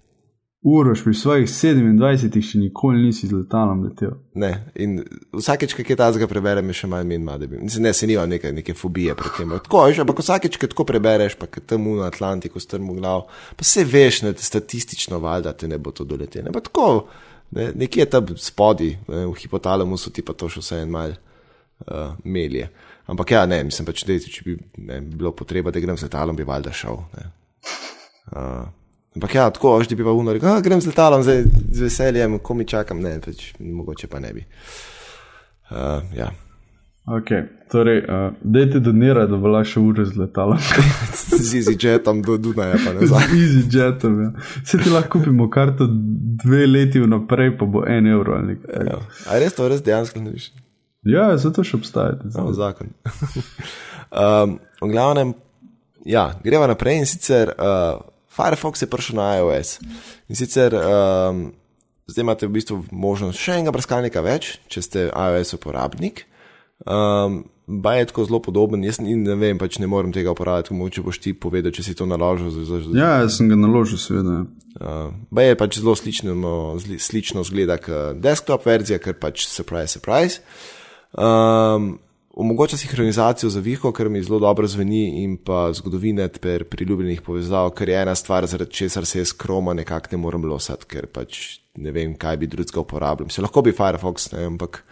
Uroš 0.66 1.04
pri 1.06 1.12
svojih 1.14 1.46
27 1.46 2.40
še 2.42 2.58
nikoli 2.58 3.04
nisi 3.04 3.28
z 3.30 3.36
letalom 3.38 3.84
letel. 3.86 4.16
Ne, 4.34 4.50
in 4.82 4.96
vsakeč, 5.30 5.76
kaj 5.78 5.98
ta 6.00 6.08
zga 6.16 6.26
preberem, 6.26 6.72
je 6.74 6.80
še 6.80 6.88
manj 6.90 7.06
min, 7.06 7.28
da 7.28 7.46
bi. 7.46 7.60
Ne, 7.62 7.92
se 7.94 8.08
nima 8.10 8.24
neke, 8.26 8.50
neke 8.50 8.74
fobije 8.74 9.14
pred 9.20 9.36
tem. 9.38 9.52
Tako, 9.68 9.84
veš, 9.86 10.00
ampak 10.02 10.24
vsakeč, 10.24 10.56
kaj 10.58 10.72
tako 10.72 10.88
prebereš, 10.90 11.36
pa 11.38 11.46
kaj 11.46 11.68
tam 11.70 11.86
v 11.86 12.02
Atlantiku 12.08 12.58
strmo 12.64 12.96
glav, 12.98 13.28
pa 13.54 13.68
se 13.68 13.84
veš, 13.86 14.24
ne, 14.26 14.32
statistično 14.34 15.20
valjda 15.22 15.54
te 15.54 15.70
ne 15.70 15.78
bo 15.78 15.94
to 15.94 16.02
doletelo. 16.10 16.50
Ampak 16.50 16.72
tako. 16.72 16.88
Ne, 17.54 17.68
nekje 17.78 18.02
je 18.02 18.08
tam 18.10 18.32
spodaj, 18.42 18.90
v 19.06 19.36
hipotalamusu 19.38 20.10
ti 20.10 20.24
pa 20.26 20.34
to 20.34 20.50
še 20.50 20.64
vse 20.64 20.80
en 20.82 20.90
mal 20.96 21.14
uh, 21.14 22.16
melje. 22.26 22.72
Ampak 23.14 23.36
ja, 23.36 23.44
ne, 23.46 23.62
mislim 23.70 23.86
pač, 23.86 24.02
da 24.10 24.18
če 24.18 24.48
bi 24.48 24.58
ne, 24.82 24.98
bilo 25.06 25.30
potreba, 25.38 25.70
da 25.70 25.84
grem 25.84 26.02
z 26.02 26.10
letalom, 26.10 26.34
bi 26.34 26.50
valjda 26.50 26.74
šel. 26.74 26.98
Uh, 28.34 28.66
ampak 29.16 29.36
ja, 29.36 29.50
tako, 29.50 29.78
že 29.84 29.96
bi 29.96 30.04
pa 30.04 30.12
uno 30.12 30.34
rekel, 30.34 30.62
grem 30.62 30.82
z 30.82 30.92
letalom, 30.92 31.24
zdaj 31.24 31.44
z 31.72 31.86
veseljem, 31.88 32.40
ko 32.40 32.54
mi 32.54 32.68
čakam, 32.68 33.02
ne, 33.02 33.18
pač, 33.24 33.54
mogoče 33.60 34.08
pa 34.12 34.20
ne 34.20 34.34
bi. 34.34 34.46
Uh, 35.72 36.04
ja. 36.16 36.32
Ok, 37.06 37.30
torej, 37.72 38.00
uh, 38.10 38.34
dajte 38.42 38.80
donirati, 38.80 39.32
da 39.32 39.38
bo 39.38 39.48
lahko 39.48 39.82
ure 39.82 40.06
z 40.06 40.18
letalom. 40.18 40.58
z 41.50 41.56
EasyJetom 41.62 42.22
do 42.26 42.38
Dunaja, 42.38 42.80
pa 42.86 42.94
ne 42.94 43.08
znam. 43.08 43.22
z 43.22 43.42
EasyJetom, 43.42 44.22
ja. 44.24 44.32
Se 44.66 44.78
ti 44.78 44.90
lahko 44.90 45.20
kupimo 45.20 45.50
karto 45.50 45.88
dve 46.44 46.66
leti 46.68 47.00
vnaprej, 47.00 47.58
pa 47.58 47.66
bo 47.66 47.86
en 47.88 48.08
evro 48.08 48.34
ali 48.36 48.56
nekaj. 48.56 48.86
Ja. 48.90 49.00
A 49.30 49.40
res 49.40 49.54
to 49.54 49.70
res 49.70 49.86
dejansko 49.86 50.22
ne 50.22 50.34
viš? 50.34 50.50
Ja, 51.06 51.30
zato 51.38 51.64
še 51.64 51.78
obstaja. 51.78 52.18
Samo 52.34 52.54
zakon. 52.58 52.90
um, 54.10 54.58
v 54.82 54.90
glavnem, 54.90 55.36
ja, 56.10 56.32
greva 56.44 56.66
naprej 56.68 57.04
in 57.04 57.10
sicer 57.10 57.54
uh, 57.54 58.02
Firefox 58.36 58.84
je 58.84 58.92
prišel 58.92 59.20
na 59.20 59.30
iOS. 59.40 59.80
In 60.30 60.40
sicer 60.40 60.76
um, 60.76 61.48
zdaj 62.08 62.26
imate 62.26 62.48
v 62.48 62.56
bistvu 62.60 62.84
možnost 62.92 63.42
še 63.42 63.60
enega 63.60 63.74
brskalnika 63.76 64.24
več, 64.26 64.58
če 64.72 64.86
ste 64.86 65.10
iOS 65.10 65.56
uporabnik. 65.58 66.26
Um, 66.84 67.46
Baj 67.66 68.00
je 68.00 68.06
tako 68.06 68.26
zelo 68.30 68.40
podoben, 68.46 68.84
jaz 68.86 69.00
ne 69.02 69.36
vem, 69.42 69.58
pač 69.58 69.80
ne 69.82 69.88
morem 69.90 70.12
tega 70.14 70.30
uporabljati, 70.36 70.76
mogoče 70.78 71.02
boš 71.02 71.18
ti 71.24 71.32
povedal, 71.34 71.74
če 71.74 71.82
si 71.82 71.96
to 71.98 72.06
naložil. 72.06 72.52
Z, 72.54 72.62
z, 72.68 72.82
z, 72.86 72.98
ja, 73.00 73.24
jaz 73.24 73.40
sem 73.40 73.50
ga 73.50 73.58
naložil, 73.58 73.98
seveda. 73.98 74.44
Uh, 74.78 75.10
Baj 75.34 75.50
je 75.50 75.56
pač 75.58 75.80
zelo 75.80 75.96
slično, 75.98 76.36
no, 76.38 76.54
zli, 76.78 77.00
slično 77.02 77.42
zgleda 77.48 77.80
kot 77.82 78.22
desktop 78.22 78.68
verzija, 78.70 79.00
ker 79.02 79.18
pač 79.18 79.48
surprise, 79.50 79.98
surprise. 79.98 80.44
Um, 81.18 81.96
omogoča 82.36 82.78
sinhronizacijo 82.78 83.50
za 83.50 83.60
viho, 83.60 83.92
kar 83.92 84.10
mi 84.10 84.24
zelo 84.24 84.40
dobro 84.40 84.68
zveni, 84.68 85.24
in 85.24 85.38
pa 85.38 85.74
zgodovine 85.74 86.28
ter 86.28 86.64
priljubljenih 86.64 87.22
povezav, 87.22 87.70
ker 87.70 87.90
je 87.90 88.02
ena 88.02 88.16
stvar, 88.16 88.46
zaradi 88.46 88.72
česar 88.72 89.06
se 89.06 89.20
jaz 89.20 89.34
kroma 89.34 89.74
nekako 89.74 90.08
ne 90.12 90.18
morem 90.18 90.46
losati, 90.46 90.86
ker 90.86 91.08
pač 91.08 91.60
ne 91.76 91.92
vem, 91.92 92.16
kaj 92.20 92.38
bi 92.38 92.48
drugega 92.48 92.80
uporabljal. 92.80 93.30
Se 93.30 93.42
lahko 93.42 93.62
bi 93.62 93.72
Firefox, 93.72 94.32
ne, 94.32 94.46
ampak. 94.46 94.84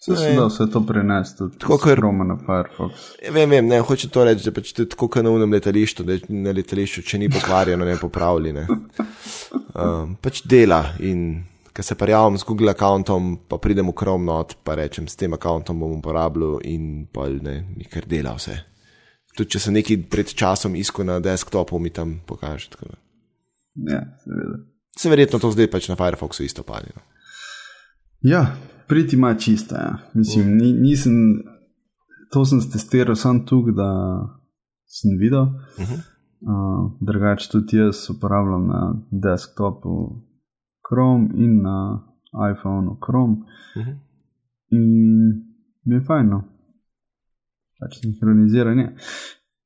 Se 0.00 0.12
je 0.12 0.34
da 0.36 0.44
vse 0.46 0.68
to 0.72 0.82
prenesti, 0.86 1.48
tako 1.58 1.78
kot 1.80 1.98
Roma 1.98 2.24
na 2.24 2.36
Firefox. 2.36 3.08
Ja, 3.24 3.32
vem, 3.32 3.50
vem, 3.50 3.66
ne, 3.72 3.80
hočem 3.80 4.12
to 4.12 4.24
reči, 4.28 4.44
da 4.44 4.52
pač 4.52 4.74
je 4.76 4.88
tako 4.92 5.08
kot 5.08 5.24
na 5.24 5.32
unem 5.32 5.56
letališču, 5.56 6.04
da 6.04 6.20
na 6.28 6.52
letališču, 6.56 7.02
če 7.08 7.24
ni 7.24 7.32
pokvarjeno, 7.32 7.88
ne 7.88 7.96
popravlja. 8.00 8.52
Ne. 8.52 8.66
Um, 9.72 10.16
pač 10.24 10.44
dela 10.44 10.82
in 11.00 11.40
ker 11.76 11.84
se 11.84 11.94
prijavim 11.94 12.38
z 12.38 12.44
Google 12.48 12.70
accountom, 12.70 13.36
pa 13.48 13.58
pridem 13.58 13.88
v 13.90 13.92
Chrome 13.98 14.24
not, 14.24 14.56
pa 14.64 14.74
rečem, 14.74 15.08
s 15.08 15.16
tem 15.16 15.34
accountom 15.36 15.80
bom 15.80 15.98
uporabljal 15.98 16.62
in 16.64 17.04
pa 17.12 17.28
ne, 17.28 17.58
nikar 17.76 18.06
dela 18.08 18.32
vse. 18.38 18.56
Tudi 19.36 19.52
če 19.52 19.60
sem 19.60 19.76
neki 19.76 19.98
pred 20.08 20.32
časom 20.32 20.78
iskal 20.80 21.04
na 21.04 21.18
desktopu, 21.20 21.76
mi 21.78 21.92
tam 21.92 22.16
pokaže. 22.24 22.72
Ja, 23.84 24.00
seveda. 24.24 24.56
Se 24.96 25.12
verjetno 25.12 25.38
to 25.38 25.50
zdaj 25.52 25.68
pač 25.68 25.90
na 25.92 25.98
Firefoxu 26.00 26.46
isto 26.46 26.64
pali. 26.64 26.88
No. 26.96 27.04
Ja, 28.24 28.56
priti 28.88 29.18
ima 29.18 29.34
čista. 29.36 29.76
Ja. 29.76 29.92
Mislim, 30.14 30.56
ni, 30.56 30.72
nisem, 30.72 31.42
to 32.32 32.46
sem 32.48 32.62
testiral 32.72 33.18
samo 33.20 33.44
tu, 33.44 33.60
da 33.76 33.90
sem 34.88 35.18
videl. 35.20 35.52
Uh 35.76 35.84
-huh. 35.84 36.00
uh, 36.40 36.96
drugače 37.04 37.50
tudi 37.52 37.76
jaz 37.76 38.08
uporabljam 38.10 38.66
na 38.66 38.80
desktopu 39.10 40.24
Chrome 40.88 41.28
in 41.34 41.62
na 41.62 42.02
iPhonu 42.52 42.98
Chrome. 43.06 43.36
Uh 43.76 43.82
-huh. 43.86 43.96
In 44.70 44.86
mi 45.84 45.94
je 45.94 46.04
fajno, 46.04 46.44
pač 47.80 48.00
sinhroniziranje. 48.00 48.94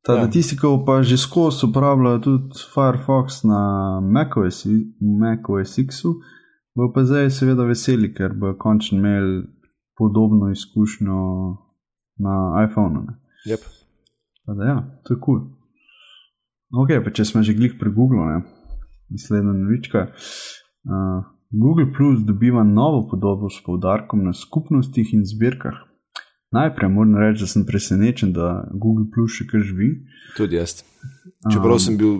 Ta, 0.02 0.14
ja. 0.14 0.30
Tisti, 0.30 0.56
ki 0.56 0.66
pa 0.86 1.02
že 1.02 1.16
skozi 1.16 1.66
uporabljajo 1.66 2.18
tudi 2.18 2.60
Firefox 2.74 3.42
na 3.44 4.00
macOS, 4.00 4.66
macOS 5.00 5.78
X-u, 5.78 6.14
bo 6.76 6.92
pa 6.92 7.04
zdaj 7.04 7.30
seveda 7.30 7.64
veseli, 7.64 8.14
ker 8.14 8.32
bo 8.32 8.54
končno 8.58 8.98
imel 8.98 9.42
podobno 9.98 10.50
izkušnjo 10.50 11.18
na 12.16 12.66
iPhonu. 12.70 13.06
Yep. 13.46 13.60
Da, 14.56 14.64
ja, 14.64 15.00
to 15.04 15.14
je 15.14 15.20
kul. 15.20 15.38
Cool. 15.38 15.50
Ok, 16.82 17.04
pa 17.04 17.10
če 17.10 17.24
smo 17.24 17.42
že 17.42 17.54
glih 17.54 17.74
pri 17.80 17.90
Google, 17.92 18.42
mislim, 19.08 19.46
da 19.46 19.52
novička. 19.52 19.98
Uh, 19.98 20.59
Google 21.50 21.92
Plus 21.96 22.20
dobiva 22.24 22.64
novo 22.64 23.08
podobo 23.10 23.50
s 23.50 23.62
poudarkom 23.64 24.24
na 24.24 24.32
skupnostih 24.32 25.14
in 25.14 25.24
zbirkah. 25.26 25.74
Najprej 26.50 26.90
moram 26.90 27.16
reči, 27.16 27.42
da 27.42 27.46
sem 27.46 27.66
presenečen, 27.66 28.32
da 28.32 28.66
Google 28.74 29.06
Plus 29.14 29.38
še 29.38 29.46
kar 29.50 29.62
živi. 29.62 29.90
Tudi 30.36 30.58
jaz. 30.58 30.80
Čeprav 31.46 31.76
um, 31.76 31.82
sem 31.82 31.98
bil, 31.98 32.16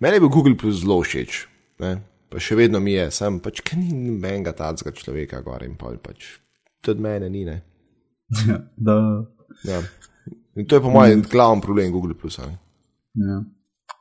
meni 0.00 0.16
je 0.16 0.22
bil 0.24 0.32
Google 0.32 0.56
Plus 0.56 0.80
zelo 0.80 1.02
všeč, 1.04 1.44
ne? 1.84 1.98
pa 2.32 2.40
še 2.42 2.56
vedno 2.58 2.80
mi 2.82 2.96
je, 2.96 3.10
sem 3.14 3.36
pač, 3.44 3.60
ker 3.64 3.78
ni 3.78 3.92
nobenega 3.92 4.54
tacga 4.56 4.92
človeka 4.96 5.42
gor 5.44 5.62
in 5.64 5.76
pol 5.78 6.00
pač. 6.02 6.38
Tudi 6.84 7.04
mene 7.04 7.28
ni. 7.32 7.44
Ne? 7.46 7.60
Ja, 8.48 8.58
da. 8.76 8.96
Ja. 9.68 9.84
In 10.56 10.66
to 10.66 10.80
je 10.80 10.82
po 10.82 10.90
mojem 10.90 11.20
mm. 11.20 11.28
glavnem 11.30 11.62
problem 11.62 11.92
Google 11.94 12.16
Plus. 12.18 12.40
Ja. 12.40 13.38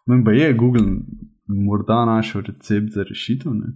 Meni 0.07 0.24
pa 0.26 0.34
je 0.36 0.53
Google 0.57 0.88
morda 1.48 2.06
našel 2.06 2.41
recept 2.41 2.93
za 2.93 3.04
rešitev, 3.04 3.54
ne? 3.54 3.74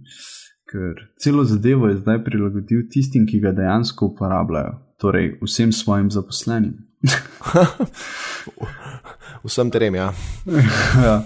ker 0.70 0.94
celo 1.18 1.44
zadevo 1.44 1.88
je 1.88 1.96
zdaj 1.96 2.24
prilagodil 2.24 2.84
tistim, 2.90 3.26
ki 3.26 3.40
ga 3.40 3.52
dejansko 3.52 4.06
uporabljajo, 4.12 4.76
torej 5.02 5.32
vsem 5.42 5.72
svojim 5.72 6.10
zaposlenim. 6.10 6.76
Vsem 9.44 9.70
trem, 9.70 9.94
ja. 9.94 10.12
ja. 11.06 11.24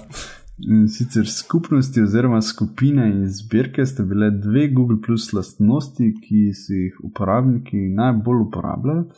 In 0.58 0.88
sicer 0.88 1.26
skupnosti 1.26 2.02
oziroma 2.02 2.40
skupine 2.42 3.08
in 3.10 3.24
zbirke 3.26 3.86
sta 3.86 4.04
bile 4.06 4.30
dve 4.30 4.68
Google 4.70 5.00
Plus 5.02 5.32
lastnosti, 5.32 6.12
ki 6.22 6.52
so 6.54 6.76
jih 6.78 7.00
uporabniki 7.02 7.88
najbolj 7.98 8.44
uporabljali, 8.46 9.08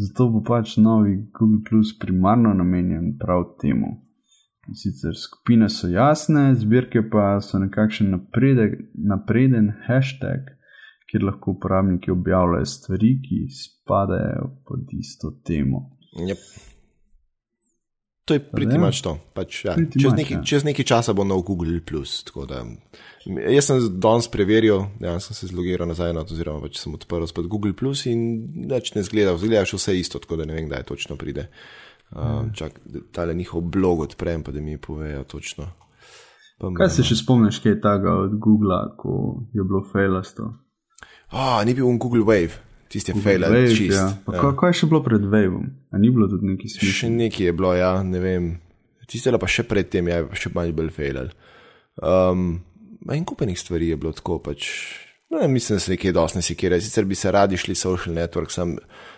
zato 0.00 0.30
bo 0.32 0.40
pač 0.42 0.78
novi 0.80 1.18
Google 1.38 1.60
Plus 1.68 1.92
primarno 1.98 2.54
namenjen 2.54 3.18
prav 3.20 3.44
temu. 3.60 4.07
Sicer 4.74 5.16
skupine 5.16 5.68
so 5.72 5.88
jasne, 5.88 6.54
zbirke 6.54 7.02
pa 7.10 7.40
so 7.40 7.58
nekakšen 7.58 8.12
napreden 9.08 9.72
hashtag, 9.86 10.50
kjer 11.08 11.24
lahko 11.24 11.56
uporabniki 11.56 12.12
objavljajo 12.12 12.66
stvari, 12.68 13.14
ki 13.24 13.44
spadajo 13.54 14.50
pod 14.68 14.92
isto 14.92 15.32
temo. 15.44 15.86
Yep. 16.18 16.42
To 18.28 18.36
je 18.36 18.40
pritimač 18.44 19.00
to. 19.00 19.14
Pač, 19.32 19.62
ja. 19.64 19.72
čez, 19.72 20.12
neki, 20.12 20.34
ja. 20.36 20.40
čez 20.44 20.64
nekaj 20.68 20.84
časa 20.84 21.14
bo 21.16 21.24
nov 21.24 21.46
Google. 21.48 21.80
Da, 22.44 22.60
jaz 23.24 23.70
sem 23.70 23.80
danes 23.96 24.28
preveril, 24.28 24.84
ja, 25.00 25.16
sem 25.24 25.32
se 25.32 25.48
zlogiral 25.48 25.88
nazaj, 25.88 26.12
no, 26.12 26.26
oziroma 26.28 26.60
pač 26.66 26.76
sem 26.76 26.92
odprl 26.92 27.24
spet 27.30 27.48
Google 27.48 27.72
in 28.12 28.20
več 28.68 28.92
ne 28.92 29.04
zgleda, 29.06 29.32
zgleda 29.40 29.64
še 29.64 29.80
vse 29.80 29.96
isto, 29.96 30.20
tako 30.20 30.42
da 30.42 30.48
ne 30.48 30.58
vem, 30.58 30.68
kdaj 30.68 30.84
točno 30.92 31.16
pride. 31.16 31.48
Um, 32.08 32.52
čak, 32.56 32.80
ta 33.12 33.26
le 33.28 33.34
njihov 33.36 33.66
blog 33.68 34.06
odprem, 34.06 34.42
pa 34.42 34.52
da 34.52 34.60
mi 34.60 34.78
povejo 34.80 35.24
točno. 35.28 35.66
Pa 36.58 36.70
kaj 36.74 36.88
se 36.90 37.04
še 37.06 37.18
spomniš, 37.20 37.60
kaj 37.62 37.76
je 37.76 37.80
tega 37.84 38.14
od 38.24 38.38
Google, 38.40 38.78
ko 38.98 39.42
je 39.54 39.64
bilo 39.64 39.84
failasto? 39.92 40.54
Ah, 41.28 41.60
ni 41.66 41.74
bil 41.76 41.86
on 41.86 42.00
Google 42.00 42.24
Wave 42.24 42.68
tisti 42.88 43.12
fail, 43.12 43.44
čist. 43.68 43.96
Ja. 43.96 44.08
Ja. 44.32 44.52
Kaj 44.56 44.72
je 44.72 44.78
še 44.80 44.88
bilo 44.90 45.02
pred 45.04 45.24
Wavom? 45.28 45.68
Ni 46.00 46.12
bilo 46.12 46.28
tudi 46.30 46.48
neki 46.54 46.70
smisel? 46.72 46.94
Še 47.02 47.10
nekaj 47.12 47.50
je 47.50 47.56
bilo, 47.56 47.74
ja, 47.76 47.92
ne 48.04 48.22
vem. 48.22 48.48
Tiste 49.08 49.32
pa 49.40 49.48
še 49.48 49.64
predtem 49.68 50.08
je 50.10 50.22
še 50.36 50.52
manj 50.56 50.74
bil 50.76 50.90
fail. 50.92 51.28
Um, 52.04 52.60
in 53.12 53.28
kupenih 53.28 53.56
stvari 53.60 53.92
je 53.92 54.00
bilo 54.00 54.12
tako 54.16 54.40
pač. 54.44 54.68
No, 55.30 55.48
mislim, 55.48 55.76
da 55.76 55.80
se 55.80 55.90
nekaj 55.90 56.12
dosti 56.12 56.38
ne 56.38 56.42
sikira. 56.42 56.80
Sicer 56.80 57.04
bi 57.04 57.14
se 57.14 57.32
radi 57.32 57.56
šli 57.56 57.74
social 57.74 58.14
network, 58.14 58.50
sam 58.50 58.76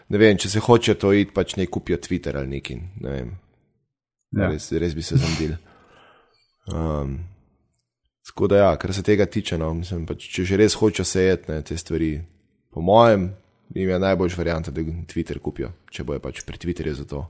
ne 0.09 0.19
vem, 0.19 0.39
če 0.39 0.49
se 0.51 0.61
hoče 0.61 0.95
to 0.99 1.13
iti, 1.15 1.31
pač 1.35 1.55
ne 1.57 1.67
kupijo 1.67 1.99
Twitter 2.03 2.37
ali 2.37 2.57
neki. 2.57 2.77
Ne 3.01 3.11
vem. 3.11 3.35
Ja. 4.35 4.49
Res, 4.51 4.71
res 4.73 4.95
bi 4.95 5.03
se 5.07 5.19
zamdil. 5.19 5.55
Um, 6.71 7.17
tako 8.27 8.51
da, 8.51 8.57
ja, 8.65 8.73
kar 8.79 8.95
se 8.95 9.03
tega 9.07 9.27
tiče, 9.27 9.59
no, 9.59 9.73
mislim, 9.75 10.05
pač, 10.07 10.27
če 10.35 10.47
že 10.47 10.59
res 10.59 10.77
hoče 10.79 11.07
sejeti 11.07 11.61
te 11.67 11.79
stvari, 11.79 12.13
po 12.75 12.83
mojem, 12.83 13.31
jim 13.75 13.91
je 13.91 13.99
najboljša 14.03 14.39
varianta, 14.39 14.75
da 14.75 14.85
Twitter 15.11 15.39
kupijo, 15.43 15.73
če 15.91 16.07
bojo 16.07 16.23
pač 16.23 16.43
pri 16.47 16.59
Twitterju 16.63 16.99
za 17.01 17.07
to. 17.11 17.25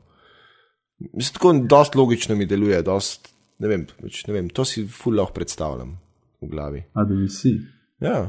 Mislim, 1.12 1.37
tako 1.37 1.55
dosta 1.68 2.01
logično 2.01 2.37
mi 2.37 2.49
deluje, 2.49 2.83
dost, 2.85 3.28
ne, 3.61 3.68
vem, 3.68 3.87
pač, 4.01 4.24
ne 4.28 4.37
vem, 4.37 4.51
to 4.53 4.64
si 4.68 4.85
ful 4.89 5.16
lahko 5.20 5.37
predstavljam 5.37 5.97
v 6.41 6.53
glavi. 6.53 6.85
A 6.97 7.05
da 7.05 7.16
bi 7.16 7.28
si. 7.33 7.57
Ja. 8.01 8.28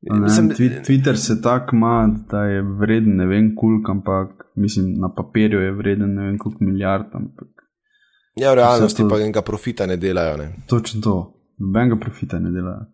Ne, 0.00 0.20
mislim, 0.20 0.50
Twitter 0.86 1.16
se 1.16 1.40
tako 1.42 1.76
ima, 1.76 2.16
da 2.30 2.44
je 2.44 2.62
vreden 2.62 3.16
ne 3.16 3.26
vem 3.26 3.54
koliko, 3.56 3.92
ampak 3.92 4.44
mislim, 4.56 4.94
na 5.00 5.10
papirju 5.14 5.60
je 5.60 5.72
vreden 5.72 6.14
ne 6.14 6.26
vem 6.26 6.38
koliko 6.38 6.64
milijard. 6.64 7.06
Ampak. 7.12 7.48
Ja, 8.36 8.52
v 8.52 8.54
realnosti 8.54 9.02
to... 9.02 9.08
pa 9.08 9.18
enega 9.18 9.42
profita 9.42 9.86
ne 9.86 9.96
delajo. 9.96 10.36
Ne? 10.36 10.52
Točno 10.68 11.00
to, 11.00 11.16
nobenega 11.58 11.98
profita 12.00 12.38
ne 12.38 12.50
delajo 12.50 12.86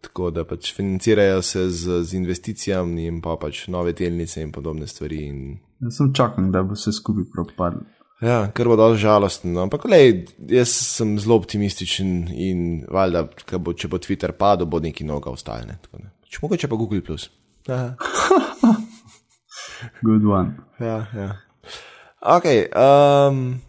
tako 0.00 0.30
da 0.30 0.44
pač 0.44 0.74
financirajo 0.74 1.42
se 1.42 1.70
z, 1.70 2.02
z 2.02 2.14
investicijami 2.14 3.06
in 3.06 3.20
pa 3.22 3.36
pač 3.40 3.66
nove 3.68 3.92
delnice 3.92 4.42
in 4.42 4.52
podobne 4.52 4.86
stvari. 4.86 5.22
In... 5.28 5.40
Jaz 5.84 5.98
sem 6.00 6.12
čakal, 6.16 6.50
da 6.52 6.62
bo 6.64 6.76
vse 6.76 6.92
skupaj 6.96 7.28
propadlo. 7.34 7.84
Ja, 8.20 8.50
kar 8.52 8.68
bo 8.68 8.76
dal 8.76 8.98
žalosten. 9.00 9.54
No. 9.56 9.64
Ampak, 9.64 9.86
lej, 9.88 10.26
jaz 10.52 10.72
sem 10.98 11.14
zelo 11.20 11.38
optimističen 11.40 12.28
in 12.36 12.64
valjda, 12.88 13.24
bo, 13.56 13.72
če 13.72 13.88
bo 13.88 14.00
Twitter 14.00 14.34
padel, 14.36 14.68
bo 14.68 14.80
neki 14.80 15.06
noga 15.08 15.32
ostajne. 15.32 15.78
Če 16.30 16.38
mogoče 16.44 16.68
pa 16.70 16.78
Google. 16.78 17.02
Good 20.06 20.24
one. 20.24 20.54
Ja, 20.78 21.06
ja. 21.14 21.30
Ok. 22.20 22.46
Um, 22.76 23.60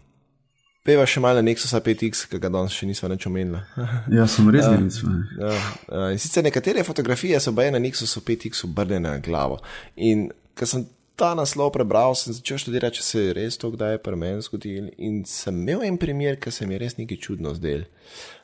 Peva 0.82 1.04
še 1.06 1.22
malo 1.22 1.42
Nexusa 1.46 1.78
5X, 1.82 2.24
ki 2.30 2.40
ga 2.42 2.50
danes 2.50 2.74
še 2.74 2.88
nismo 2.90 3.10
več 3.10 3.26
omenili. 3.30 3.60
ja, 4.18 4.26
sem 4.30 4.48
res 4.50 4.66
ne 4.66 4.80
nismo. 4.82 5.14
Ja, 5.38 5.52
ja. 5.86 6.08
Sicer 6.18 6.42
nekatere 6.46 6.82
fotografije 6.86 7.38
so 7.42 7.54
bile 7.54 7.74
na 7.74 7.82
Nexusu 7.82 8.22
5X 8.26 8.66
obrnjene 8.66 9.06
na 9.06 9.22
glavo. 9.22 9.60
In 9.94 10.28
ko 10.58 10.66
sem 10.66 10.86
ta 11.18 11.32
naslov 11.38 11.70
prebral, 11.74 12.16
sem 12.18 12.34
začel 12.34 12.58
študirati, 12.58 12.98
če 12.98 13.06
se 13.06 13.22
je 13.22 13.34
res 13.38 13.58
to 13.62 13.70
kdaj 13.74 14.00
pri 14.02 14.18
meni 14.18 14.42
zgodilo. 14.42 14.90
In 14.98 15.22
sem 15.28 15.62
imel 15.62 15.86
en 15.86 15.98
primer, 16.02 16.38
ki 16.42 16.50
se 16.50 16.66
mi 16.66 16.74
je 16.74 16.82
res 16.82 16.98
nekaj 16.98 17.20
čudno 17.26 17.54
zdel. 17.58 17.86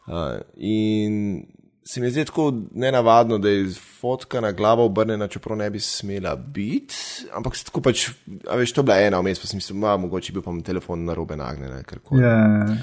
Uh, 0.06 0.38
in 0.62 1.42
se 1.88 2.00
mi 2.00 2.10
zdelo 2.10 2.24
tako 2.24 2.52
nenavadno, 2.74 3.38
da 3.38 3.48
je 3.48 3.70
fotka 4.00 4.40
na 4.40 4.52
glavo 4.52 4.84
obrnjena, 4.84 5.28
čeprav 5.28 5.56
ne 5.58 5.70
bi 5.70 5.80
smela 5.80 6.36
biti. 6.36 6.94
Ampak 7.32 7.56
tako 7.64 7.80
pač, 7.80 8.10
a 8.44 8.58
veš, 8.60 8.74
to 8.76 8.82
je 8.82 8.84
bila 8.90 8.98
ena 9.00 9.20
vmes, 9.24 9.40
pa 9.40 9.48
sem 9.48 9.56
mislil, 9.56 9.80
da 9.80 9.96
mogoče 9.96 10.34
bi 10.36 10.42
pa 10.44 10.52
mi 10.52 10.62
telefon 10.62 11.06
na 11.08 11.16
robe 11.16 11.36
nagnjen. 11.40 11.80
Yeah. 12.12 12.76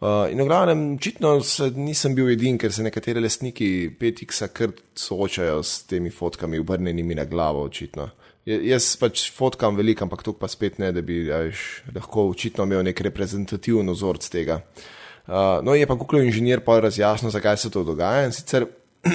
Uh, 0.00 0.26
in 0.32 0.42
v 0.42 0.48
glavnem, 0.48 0.84
očitno 0.96 1.36
nisem 1.78 2.18
bil 2.18 2.32
edin, 2.34 2.58
ker 2.58 2.74
se 2.74 2.82
nekateri 2.82 3.22
lastniki 3.22 3.70
PTX-a 4.00 4.50
kar 4.50 4.74
soočajo 4.98 5.62
s 5.62 5.84
temi 5.86 6.10
fotkami 6.10 6.58
obrnjenimi 6.58 7.14
na 7.14 7.30
glavo, 7.30 7.62
očitno. 7.70 8.10
J 8.50 8.64
jaz 8.66 8.96
pač 8.98 9.28
fotkam 9.30 9.78
veliko, 9.78 10.08
ampak 10.08 10.26
to 10.26 10.34
pa 10.34 10.50
spet 10.50 10.82
ne, 10.82 10.90
da 10.90 11.06
bi 11.06 11.22
veš, 11.30 11.84
lahko 11.94 12.32
očitno 12.32 12.66
imel 12.66 12.82
nek 12.82 13.06
reprezentativen 13.12 13.94
ozorc 13.94 14.26
tega. 14.26 14.58
Uh, 14.58 14.88
Uh, 15.30 15.62
no, 15.62 15.74
je 15.78 15.86
pa 15.86 15.94
Google 15.94 16.24
inženir 16.26 16.64
pa 16.66 16.80
razjasnil, 16.82 17.30
zakaj 17.30 17.56
se 17.56 17.70
to 17.70 17.84
dogaja. 17.86 18.24
In 18.26 18.32
sicer 18.34 18.64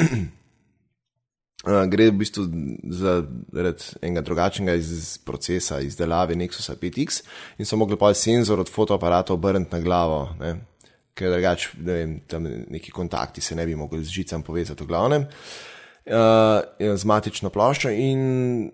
uh, 1.68 1.84
gre 1.92 2.08
v 2.08 2.16
bistvu 2.22 2.46
za 2.88 3.18
red, 3.52 3.84
enega 4.00 4.24
drugačnega 4.24 4.78
iz 4.80 5.18
procesa 5.28 5.82
izdelave 5.84 6.38
Nexusa 6.40 6.78
5X 6.80 7.20
in 7.60 7.68
so 7.68 7.76
mogli 7.76 8.00
pa 8.00 8.14
senzor 8.16 8.64
od 8.64 8.72
fotoaparata 8.72 9.36
obrniti 9.36 9.76
na 9.76 9.82
glavo, 9.84 10.30
ne? 10.40 10.56
ker 11.16 11.32
drugače 11.32 11.84
ne 11.84 11.94
vem, 12.00 12.16
tam 12.28 12.48
neki 12.48 12.92
kontakti 12.96 13.42
se 13.42 13.56
ne 13.56 13.66
bi 13.66 13.76
mogli 13.76 14.04
z 14.04 14.16
žicam 14.16 14.44
povezati 14.44 14.84
v 14.84 14.88
glavnem, 14.88 15.28
uh, 15.28 16.64
z 16.80 17.04
matično 17.12 17.52
ploščo 17.52 17.92
in 17.92 18.72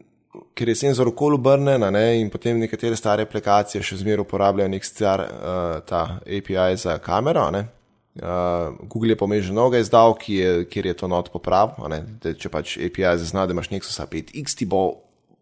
ker 0.55 0.69
je 0.69 0.75
senzor 0.75 1.07
okolo 1.07 1.35
obrnen 1.35 1.83
in 2.15 2.29
potem 2.29 2.59
nekatere 2.59 2.95
stare 2.95 3.25
aplikacije 3.27 3.83
še 3.83 3.99
zmeraj 4.01 4.25
uporabljajo 4.25 4.71
nek 4.71 4.87
star 4.87 5.25
uh, 5.25 5.77
ta 5.87 6.03
API 6.23 6.77
za 6.77 6.97
kamero. 7.03 7.47
Uh, 7.51 8.75
Google 8.87 9.13
je 9.13 9.17
pomeni 9.17 9.41
že 9.41 9.51
mnogo 9.51 9.77
izdal, 9.77 10.15
je, 10.27 10.65
kjer 10.65 10.85
je 10.85 10.93
to 10.93 11.07
not 11.07 11.31
popravil. 11.31 11.95
Če 12.23 12.49
pač 12.49 12.77
API 12.77 13.15
zazna, 13.19 13.45
da 13.45 13.55
imaš 13.55 13.71
Nexus 13.71 13.99
5X, 13.99 14.57
ti 14.59 14.67
bo, 14.67 15.01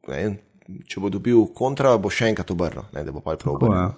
ne, 0.10 0.38
če 0.86 1.02
bo 1.02 1.10
dobil 1.10 1.48
kontra, 1.54 1.98
bo 1.98 2.10
še 2.10 2.30
enkrat 2.34 2.54
obrnil, 2.54 2.90
da 2.94 3.10
bo 3.14 3.26
pa 3.26 3.38
prav 3.38 3.58
obrnil. 3.58 3.98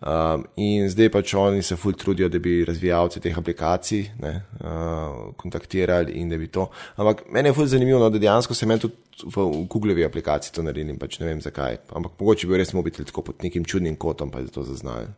Um, 0.00 0.46
in 0.56 0.86
zdaj 0.88 1.10
pač 1.12 1.34
oni 1.36 1.60
se 1.60 1.76
fulj 1.76 1.98
trudijo, 2.00 2.30
da 2.32 2.38
bi 2.40 2.62
razvijalce 2.64 3.20
teh 3.20 3.36
aplikacij 3.36 4.06
ne, 4.22 4.32
uh, 4.64 5.34
kontaktirali 5.36 6.14
in 6.16 6.30
da 6.32 6.38
bi 6.40 6.48
to. 6.48 6.70
Ampak 6.96 7.26
meni 7.28 7.52
je 7.52 7.56
fulj 7.58 7.68
zanimivo, 7.74 7.98
no, 8.00 8.08
da 8.08 8.20
dejansko 8.20 8.56
se 8.56 8.68
meni 8.68 8.80
tudi 8.80 8.96
v 9.24 9.66
Googlevi 9.70 10.04
aplikaciji 10.04 10.54
to 10.54 10.62
naredim, 10.62 10.98
pač 10.98 11.18
ne 11.20 11.26
vem 11.28 11.40
zakaj. 11.40 11.78
Ampak 11.96 12.18
mogoče 12.20 12.48
bi 12.48 12.58
res 12.60 12.72
mobitel 12.76 13.06
tako 13.08 13.24
pod 13.28 13.44
nekim 13.44 13.64
čudnim 13.64 13.96
kotom, 14.00 14.30
pa 14.30 14.42
je 14.42 14.50
to 14.54 14.64
zaznal. 14.68 15.08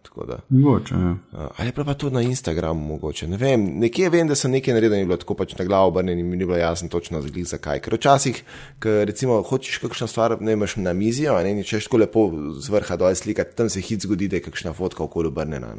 Mogoče. 0.49 0.95
Ja. 0.95 1.49
Ali 1.59 1.73
pa, 1.73 1.85
pa 1.85 1.95
tudi 1.99 2.17
na 2.17 2.23
Instagramu, 2.27 2.85
mogoče. 2.95 3.29
Ne 3.31 3.41
vem, 3.41 3.65
nekje 3.83 4.11
vem, 4.13 4.31
da 4.31 4.39
sem 4.39 4.55
nekaj 4.55 4.77
naredil 4.77 5.01
in 5.01 5.11
bilo 5.11 5.19
tako 5.21 5.37
pač 5.39 5.57
na 5.59 5.67
glavo 5.69 5.93
obrnjen 5.93 6.23
in 6.23 6.31
mi 6.31 6.37
ni 6.37 6.47
bilo 6.47 6.59
jasno 6.59 6.89
točno 6.93 7.23
zakaj. 7.23 7.83
Ker 7.85 7.99
včasih, 7.99 8.43
ker 8.83 9.03
recimo 9.09 9.43
hočeš 9.43 9.83
kakšno 9.83 10.07
stvar, 10.07 10.37
ne 10.41 10.57
imaš 10.59 10.77
na 10.77 10.93
mizijo, 10.93 11.39
ne 11.43 11.53
in 11.53 11.63
češ 11.65 11.91
tako 11.91 12.03
lepo 12.05 12.27
z 12.59 12.73
vrha 12.73 12.97
dol 12.97 13.15
slikati, 13.15 13.57
tam 13.57 13.69
se 13.69 13.81
hit 13.81 14.07
zgodi, 14.07 14.29
da 14.29 14.41
je 14.41 14.49
kakšna 14.49 14.73
fotka 14.73 15.05
okoli 15.05 15.33
obrnjena. 15.33 15.75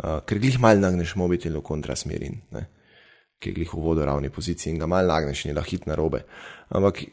Uh, 0.00 0.20
ker 0.24 0.38
glih 0.40 0.56
mal 0.60 0.80
nagneš 0.80 1.16
mobitel 1.20 1.58
v 1.58 1.64
kontrasmerin. 1.64 2.40
ki 3.40 3.50
je 3.50 3.56
glih 3.56 3.72
v 3.72 3.80
vodoravni 3.80 4.28
poziciji 4.30 4.74
in 4.74 4.78
ga 4.78 4.86
mal 4.86 5.08
nagneš 5.08 5.44
in 5.44 5.50
je 5.50 5.56
lahko 5.56 5.72
hit 5.72 5.86
na 5.88 5.96
robe. 5.96 6.24
Ampak 6.68 7.04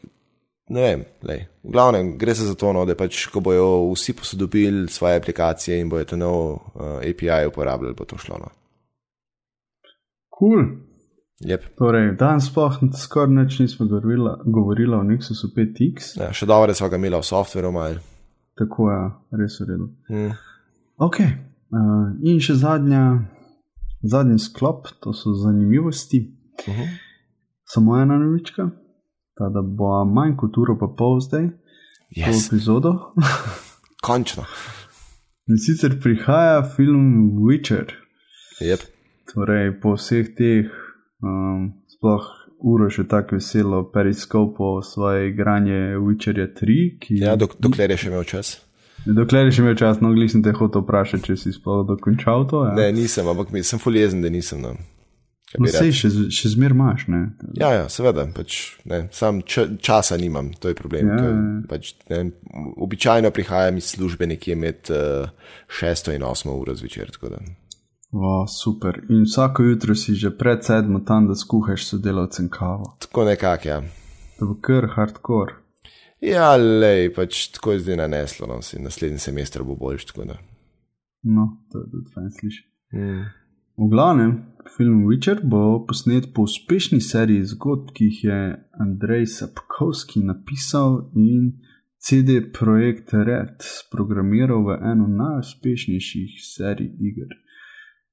ne 0.68 0.82
vem, 0.82 1.04
lej. 1.22 1.46
v 1.64 1.72
glavnem 1.72 2.18
gre 2.18 2.34
se 2.34 2.44
za 2.44 2.54
to, 2.54 2.72
no, 2.72 2.84
da 2.84 2.94
pač, 2.94 3.26
ko 3.32 3.40
bojo 3.40 3.92
vsi 3.92 4.14
posodobili 4.16 4.88
svoje 4.88 5.16
aplikacije 5.16 5.80
in 5.80 5.88
bojo 5.88 6.04
to 6.04 6.16
nov 6.16 6.38
uh, 6.52 6.98
API 6.98 7.46
uporabljali, 7.48 7.94
bo 7.98 8.04
to 8.04 8.18
šlo. 8.18 8.38
No. 8.38 8.52
Kul. 10.28 10.56
Cool. 10.56 10.68
Yep. 11.38 11.62
Torej, 11.78 12.16
danes 12.18 12.48
sploh 12.50 12.80
skoraj 12.98 13.30
nič 13.30 13.58
nismo 13.62 13.86
govorili 14.44 14.94
o 14.94 15.02
Nexusu 15.06 15.52
5X. 15.54 16.16
Ja, 16.18 16.32
še 16.34 16.48
dobro, 16.50 16.66
da 16.66 16.74
smo 16.74 16.88
ga 16.90 16.98
imeli 16.98 17.14
v 17.14 17.26
softveru 17.26 17.70
malo. 17.72 18.02
Tako 18.58 18.88
je, 18.90 19.02
res 19.38 19.60
v 19.60 19.68
redu. 19.68 19.86
Mm. 20.10 20.32
Ok, 20.98 21.20
uh, 21.22 22.08
in 22.26 22.40
še 22.42 22.56
zadnja, 22.58 23.04
zadnji 24.02 24.40
sklop, 24.42 24.90
to 24.98 25.14
so 25.14 25.36
zanimivosti. 25.38 26.24
Uh 26.58 26.74
-huh. 26.74 26.90
Samo 27.70 28.00
ena 28.00 28.18
novička, 28.18 28.70
ta 29.38 29.48
da 29.54 29.62
bo 29.62 30.04
manj 30.04 30.36
kot 30.36 30.58
uro 30.58 30.76
pa 30.80 30.90
pol 30.98 31.20
zdaj, 31.22 31.48
yes. 32.16 32.24
to 32.24 32.56
epizodo. 32.56 32.94
Končno. 34.06 34.44
In 35.48 35.58
sicer 35.58 35.96
prihaja 36.02 36.62
film 36.76 37.30
Witcher. 37.46 37.94
Yep. 38.60 38.84
Torej, 39.32 39.80
po 39.80 39.94
vseh 39.96 40.34
teh, 40.36 40.68
um, 41.22 41.72
sploh 41.88 42.26
uro 42.58 42.88
še 42.90 43.06
tako 43.08 43.38
veselo, 43.38 43.84
periskopo 43.92 44.78
svoje 44.82 45.30
igranje 45.30 45.96
Witcherja 46.02 46.48
3. 46.58 46.78
Ki... 47.00 47.20
Ja, 47.22 47.36
dok 47.36 47.56
dokler 47.62 47.94
je 47.94 48.02
še 48.02 48.10
imel 48.10 48.26
čas. 48.28 48.58
Dokler 49.06 49.48
je 49.48 49.56
še 49.56 49.62
imel 49.62 49.76
čas, 49.78 50.02
no, 50.02 50.10
glej 50.16 50.32
sem 50.34 50.42
te 50.44 50.52
hotel 50.56 50.82
vprašati, 50.82 51.30
če 51.30 51.36
si 51.38 51.54
sploh 51.54 51.84
dokončal 51.88 52.48
to. 52.50 52.64
Ja. 52.68 52.74
Ne, 52.76 52.90
nisem, 52.96 53.28
ampak 53.30 53.54
mi, 53.54 53.62
sem 53.64 53.80
fuljezen, 53.80 54.24
da 54.24 54.32
nisem. 54.32 54.64
No. 54.64 54.74
No, 55.56 55.68
sej 55.72 55.94
še, 55.96 56.08
še 56.34 56.50
zmer 56.52 56.74
imaš, 56.74 57.06
ne? 57.08 57.22
Ja, 57.56 57.70
ja 57.72 57.84
seveda, 57.88 58.26
pač, 58.36 58.58
ne, 58.88 59.06
sam 59.16 59.40
č, 59.48 59.64
časa 59.80 60.18
nimam, 60.20 60.50
to 60.60 60.68
je 60.68 60.76
problem. 60.76 61.08
Ja, 61.08 61.16
ker, 61.16 61.30
ja. 61.32 61.44
pač, 61.70 61.94
ne, 62.12 62.18
običajno 62.84 63.30
prihajam 63.32 63.80
iz 63.80 63.94
službe 63.94 64.28
nekje 64.28 64.58
med 64.60 64.92
uh, 64.92 65.32
6 65.80 66.12
in 66.12 66.26
8 66.28 66.52
uro 66.52 66.76
zvečer. 66.76 67.14
tako 67.16 67.32
da. 67.32 67.40
O, 68.12 68.44
super. 68.48 69.00
In 69.08 69.24
vsako 69.24 69.70
jutro 69.70 69.96
si 69.96 70.14
že 70.14 70.34
pred 70.36 70.64
sedmo 70.64 71.00
tam, 71.00 71.28
da 71.28 71.36
skuhaš 71.36 71.86
sodelavcem 71.94 72.52
kavo. 72.52 72.96
Tako 73.00 73.24
nekako, 73.24 73.68
ja. 73.68 73.80
To 74.38 74.52
bo 74.52 74.60
kar 74.60 74.88
hardcore. 74.96 75.56
Ja, 76.20 76.56
lej, 76.56 77.12
pač 77.14 77.46
tako 77.56 77.72
je 77.72 77.84
zdaj 77.86 78.02
naneslo, 78.04 78.46
no, 78.50 78.60
si 78.62 78.80
naslednji 78.82 79.18
semester 79.22 79.64
bo 79.64 79.76
boljš. 79.80 80.12
No, 81.24 81.44
to 81.72 81.78
je 81.80 81.90
tudi 81.90 82.12
fajn 82.14 82.30
slišati. 82.36 82.68
Mm. 82.92 83.26
V 83.78 83.88
glavnem, 83.90 84.42
film 84.76 85.06
Witcher 85.06 85.38
bo 85.42 85.86
posnet 85.86 86.34
po 86.34 86.42
uspešni 86.42 86.98
seriji 87.00 87.44
zgodb, 87.44 87.92
ki 87.94 88.04
jih 88.04 88.24
je 88.24 88.38
Andrej 88.82 89.26
Sapkowski 89.26 90.22
napisal 90.26 91.12
in 91.14 91.52
CD 92.02 92.40
Projekt 92.58 93.14
Red 93.14 93.62
programiral 93.92 94.64
v 94.66 94.78
eno 94.82 95.06
najuspešnejših 95.06 96.40
serij 96.42 96.90
iger. 97.10 97.30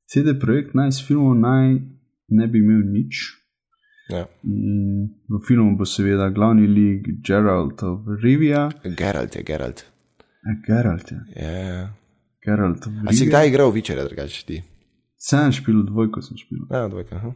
CD 0.05 0.37
Projekt 0.37 0.77
naj 0.77 0.91
s 0.91 1.07
filmom 1.07 1.41
naj 1.41 1.81
ne 2.29 2.47
bi 2.47 2.61
imel 2.61 2.85
nič. 2.85 3.23
Ja. 4.13 4.27
In 4.45 5.09
v 5.33 5.41
filmu 5.47 5.73
bo 5.81 5.89
seveda 5.89 6.29
glavni 6.29 6.69
lik 6.69 7.09
Gerald 7.25 7.81
of 7.81 8.05
Rivia. 8.21 8.69
Geralt 8.83 9.33
je, 9.33 9.41
Geralt. 9.41 9.81
A, 10.45 10.55
Geralt 10.67 11.09
je. 11.11 11.19
Ja, 11.41 11.57
ja. 11.73 11.83
Geralt 12.45 12.85
of 12.85 12.93
A 13.09 13.17
si 13.17 13.25
kdaj 13.25 13.49
igral 13.49 13.73
Witcherja, 13.73 14.05
drugače 14.05 14.45
ti? 14.45 14.61
Sem 15.17 15.51
špil, 15.51 15.83
dvojko 15.87 16.21
sem 16.21 16.37
špil. 16.37 16.65
Ja, 16.71 16.87
dvojka. 16.87 17.15
aha. 17.15 17.31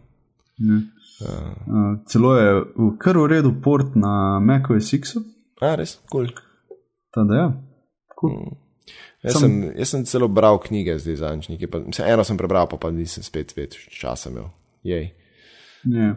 Ne. 0.59 0.81
Uh, 1.19 1.99
celo 2.07 2.35
je 2.35 2.49
v 2.75 2.89
kar 2.99 3.17
v 3.17 3.27
redu 3.27 3.53
port 3.63 3.95
na 3.95 4.39
macOS 4.39 4.93
X-u, 4.93 5.21
A, 5.61 5.75
res, 5.75 5.97
kul. 6.09 6.27
Cool. 6.27 6.77
tako 7.11 7.27
da 7.27 7.35
ja. 7.35 7.47
Cool. 8.19 8.57
Jaz, 9.23 9.33
Sam- 9.33 9.41
sem, 9.41 9.71
jaz 9.75 9.89
sem 9.89 10.03
celo 10.07 10.27
bral 10.31 10.59
knjige 10.63 10.95
zdaj 10.99 11.15
zadnjič, 11.15 11.67
eno 11.99 12.23
sem 12.23 12.37
prebral, 12.39 12.67
pa, 12.71 12.77
pa 12.79 12.91
nisem 12.91 13.23
spet 13.23 13.51
več 13.57 13.75
časa 13.91 14.29
imel. 14.31 14.47
Jej. 14.83 15.11
Ja. 15.91 16.15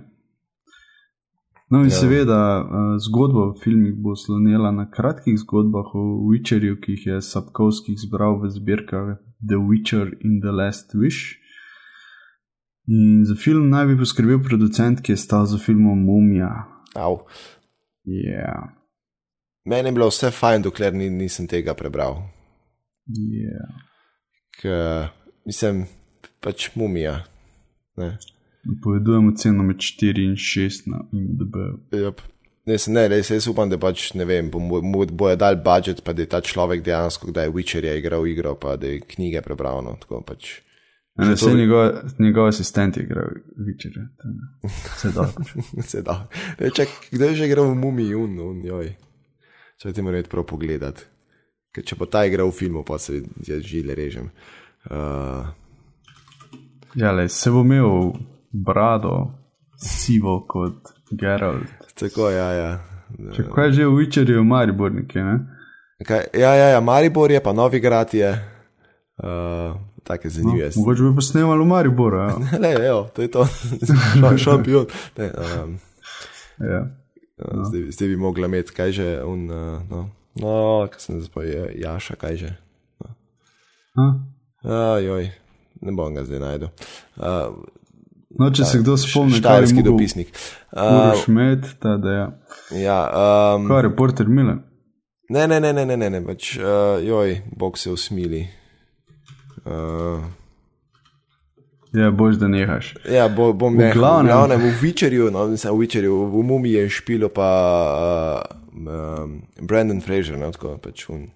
No, 1.71 1.81
in 1.83 1.89
Ja. 1.89 1.95
ja. 1.95 1.99
seveda, 1.99 2.39
zgodba 3.01 3.51
v 3.51 3.59
filmih 3.65 3.95
bo 3.97 4.15
slonila 4.15 4.71
na 4.71 4.91
kratkih 4.91 5.39
zgodbah 5.39 5.95
o 5.95 6.29
Witcherju, 6.31 6.79
ki 6.79 6.93
jih 6.93 7.07
je 7.07 7.21
Sapkowski 7.23 7.97
zbral 7.97 8.39
v 8.39 8.51
zbirkah 8.51 9.17
The 9.41 9.57
Witcher 9.59 10.13
in 10.21 10.41
The 10.41 10.53
Last 10.53 10.95
Wish. 10.95 11.39
In 12.89 13.25
za 13.25 13.35
film 13.35 13.69
naj 13.71 13.87
bi 13.87 13.99
poskrbel 13.99 14.41
producent, 14.43 15.01
ki 15.01 15.13
je 15.13 15.17
stal 15.17 15.47
za 15.47 15.59
filmom 15.59 15.99
Mumija. 15.99 16.51
Au. 16.95 17.21
Ja, 18.05 18.73
Meni 19.65 19.89
je 19.89 19.93
bilo 19.93 20.09
vse 20.09 20.31
fajn, 20.31 20.63
dokler 20.63 20.95
ni, 20.95 21.11
nisem 21.11 21.47
tega 21.47 21.75
prebral. 21.75 22.17
ja. 23.07 23.67
K, 24.59 24.69
mislim, 25.47 25.85
pač 26.41 26.71
mumija. 26.75 27.21
Ne. 27.97 28.19
Napovedujemo 28.65 29.33
ceno 29.33 29.63
med 29.63 29.77
4 29.77 30.25
in 30.25 30.35
6 30.37 30.83
na 30.87 31.01
IMDb. 31.13 31.55
Yep. 31.93 32.21
Ne, 32.67 32.79
se- 32.79 32.91
ne, 32.91 33.09
res, 33.09 33.31
jaz 33.31 33.47
upam, 33.49 33.71
da 33.71 33.79
pač 33.79 34.13
ne 34.15 34.25
vem, 34.25 34.51
bo- 34.51 34.83
mu 34.83 35.07
bojo 35.07 35.37
dal 35.37 35.57
budžet, 35.57 36.03
pa 36.05 36.13
da 36.13 36.23
je 36.23 36.29
ta 36.29 36.41
človek 36.41 36.83
dejansko, 36.83 37.31
kdaj 37.31 37.47
je 37.47 37.53
Witcherja 37.53 37.97
igral 37.99 38.27
igro, 38.27 38.55
pa 38.55 38.77
da 38.77 38.87
je 38.87 39.01
knjige 39.01 39.43
prebral. 39.43 39.83
No, 39.83 39.97
tako 40.01 40.21
pač. 40.27 40.61
Ne, 41.15 41.25
Zato 41.25 41.35
vse 41.35 41.51
bi- 41.51 41.61
njegov, 41.61 41.91
njegov 42.19 42.47
asistent 42.47 42.97
je 42.97 43.03
igral 43.03 43.25
to 43.83 44.29
je 44.29 44.39
Vse 44.97 45.11
dobro. 45.13 45.33
Se 45.83 46.03
da. 46.03 46.29
Ne, 46.61 46.71
čak, 46.71 46.89
kdo 47.11 47.25
je 47.25 47.35
že 47.35 47.47
igral 47.47 47.65
v 47.65 47.75
Mumiji, 47.75 48.15
un, 48.15 48.39
un, 48.41 48.65
joj. 48.65 48.95
Če 49.77 49.93
ti 49.93 50.03
moram 50.03 50.23
prav 50.25 50.47
pogledati. 50.47 51.05
Ker 51.73 51.85
če 51.85 51.97
bo 51.97 52.07
ta 52.07 52.25
igral 52.25 52.49
v 52.49 52.57
filmu, 52.57 52.85
pa 52.85 52.99
se 52.99 53.23
jaz 53.45 53.61
žile 53.65 53.95
režem. 53.95 54.31
Uh, 54.91 55.49
Ja, 56.95 57.13
le, 57.13 57.29
se 57.29 57.51
bo 57.51 57.61
imel 57.65 58.13
brado 58.53 59.33
sivo 59.81 60.47
kot 60.49 60.93
Geralt. 61.11 61.69
tako, 61.95 62.31
ja, 62.31 62.53
ja. 62.53 62.73
Če 63.33 63.47
kaj 63.49 63.73
že 63.73 63.87
v 63.87 63.97
Witcherju, 63.97 64.41
v 64.41 64.45
Mariborniki, 64.45 65.19
ne? 65.21 65.39
Kaj, 66.05 66.33
ja, 66.37 66.53
ja, 66.55 66.69
ja, 66.77 66.81
Maribor 66.81 67.31
je, 67.31 67.41
pa 67.41 67.53
Novi 67.53 67.81
Grad 67.81 68.15
je. 68.15 68.33
Uh, 69.23 69.77
Take 70.03 70.29
zanimive. 70.29 70.67
No, 70.67 70.81
Mogoče 70.81 71.03
bi 71.03 71.15
pa 71.15 71.23
snemali 71.23 71.61
v 71.61 71.67
Mariboru. 71.67 72.17
Ja. 72.19 72.37
Le, 72.63 72.73
evo, 72.87 73.09
to 73.15 73.23
je 73.23 73.31
to. 73.31 73.45
Ša- 74.19 74.39
Šampion. 74.39 74.87
Ne, 75.19 75.31
um, 75.63 75.79
ja. 76.61 76.81
no. 77.39 77.65
zdaj, 77.65 77.91
zdaj 77.91 78.09
bi 78.09 78.17
mogla 78.17 78.47
imeti, 78.47 78.73
kaj 78.73 78.93
že, 78.93 79.25
un, 79.25 79.51
uh, 79.51 79.83
no, 79.91 80.09
no 80.35 80.55
kaj 80.91 81.01
sem 81.01 81.21
zdaj 81.21 81.29
spomnil, 81.29 81.69
Jaša, 81.77 82.15
kaj 82.17 82.37
že. 82.37 82.51
A? 83.95 84.05
Ajoj, 84.97 85.31
ne 85.81 85.93
bom 85.93 86.15
ga 86.15 86.25
zdaj 86.25 86.41
najdel. 86.41 86.69
Uh, 87.17 87.55
No, 88.33 88.47
če 88.49 88.65
se 88.65 88.79
kdo 88.81 88.95
spomni, 88.97 89.43
kaj 89.45 89.67
je 89.69 89.83
dopisnik. 89.83 90.31
Uroš 90.73 91.27
Uh, 91.29 91.35
med, 91.35 91.67
ta 91.79 91.97
da 91.97 92.11
je. 92.11 92.23
ja, 92.81 92.97
um, 93.57 93.67
Kaj, 93.69 93.83
reporter 93.83 94.25
Milan? 94.27 94.63
ne, 95.29 95.45
ne, 95.47 95.61
ne, 95.61 95.73
ne, 95.73 95.85
ne, 95.87 95.97
ne, 95.97 96.11
ne 96.11 96.21
pač, 96.25 96.57
uh, 96.57 96.97
joj, 97.05 97.43
bog 97.57 97.77
se 97.79 97.91
usmili. 97.91 98.47
Uh, 99.65 100.23
Ja, 101.93 102.11
boš 102.11 102.35
da 102.35 102.49
nehaš. 102.49 102.95
ja, 103.07 103.29
bo, 103.29 103.53
bom 103.53 103.75
V 103.75 103.79
nehal. 103.79 103.93
glavnem. 103.93 104.27
V 104.27 104.31
glavnem, 104.31 104.61
v 104.63 104.81
Witcherju, 104.81 105.27
no, 105.29 105.47
mislim, 105.47 105.75
v 105.75 105.79
Witcherju, 105.79 106.15
v 106.27 106.43
Mumiji 106.43 106.73
je 106.75 106.89
špilo 106.91 107.29
pa 107.29 107.49
uh, 108.73 108.81
um, 109.23 109.35
Brandon 109.61 110.01
Fraser, 110.01 110.39
no, 110.39 110.49
tako 110.51 110.79
pač 110.79 111.05
un. 111.09 111.27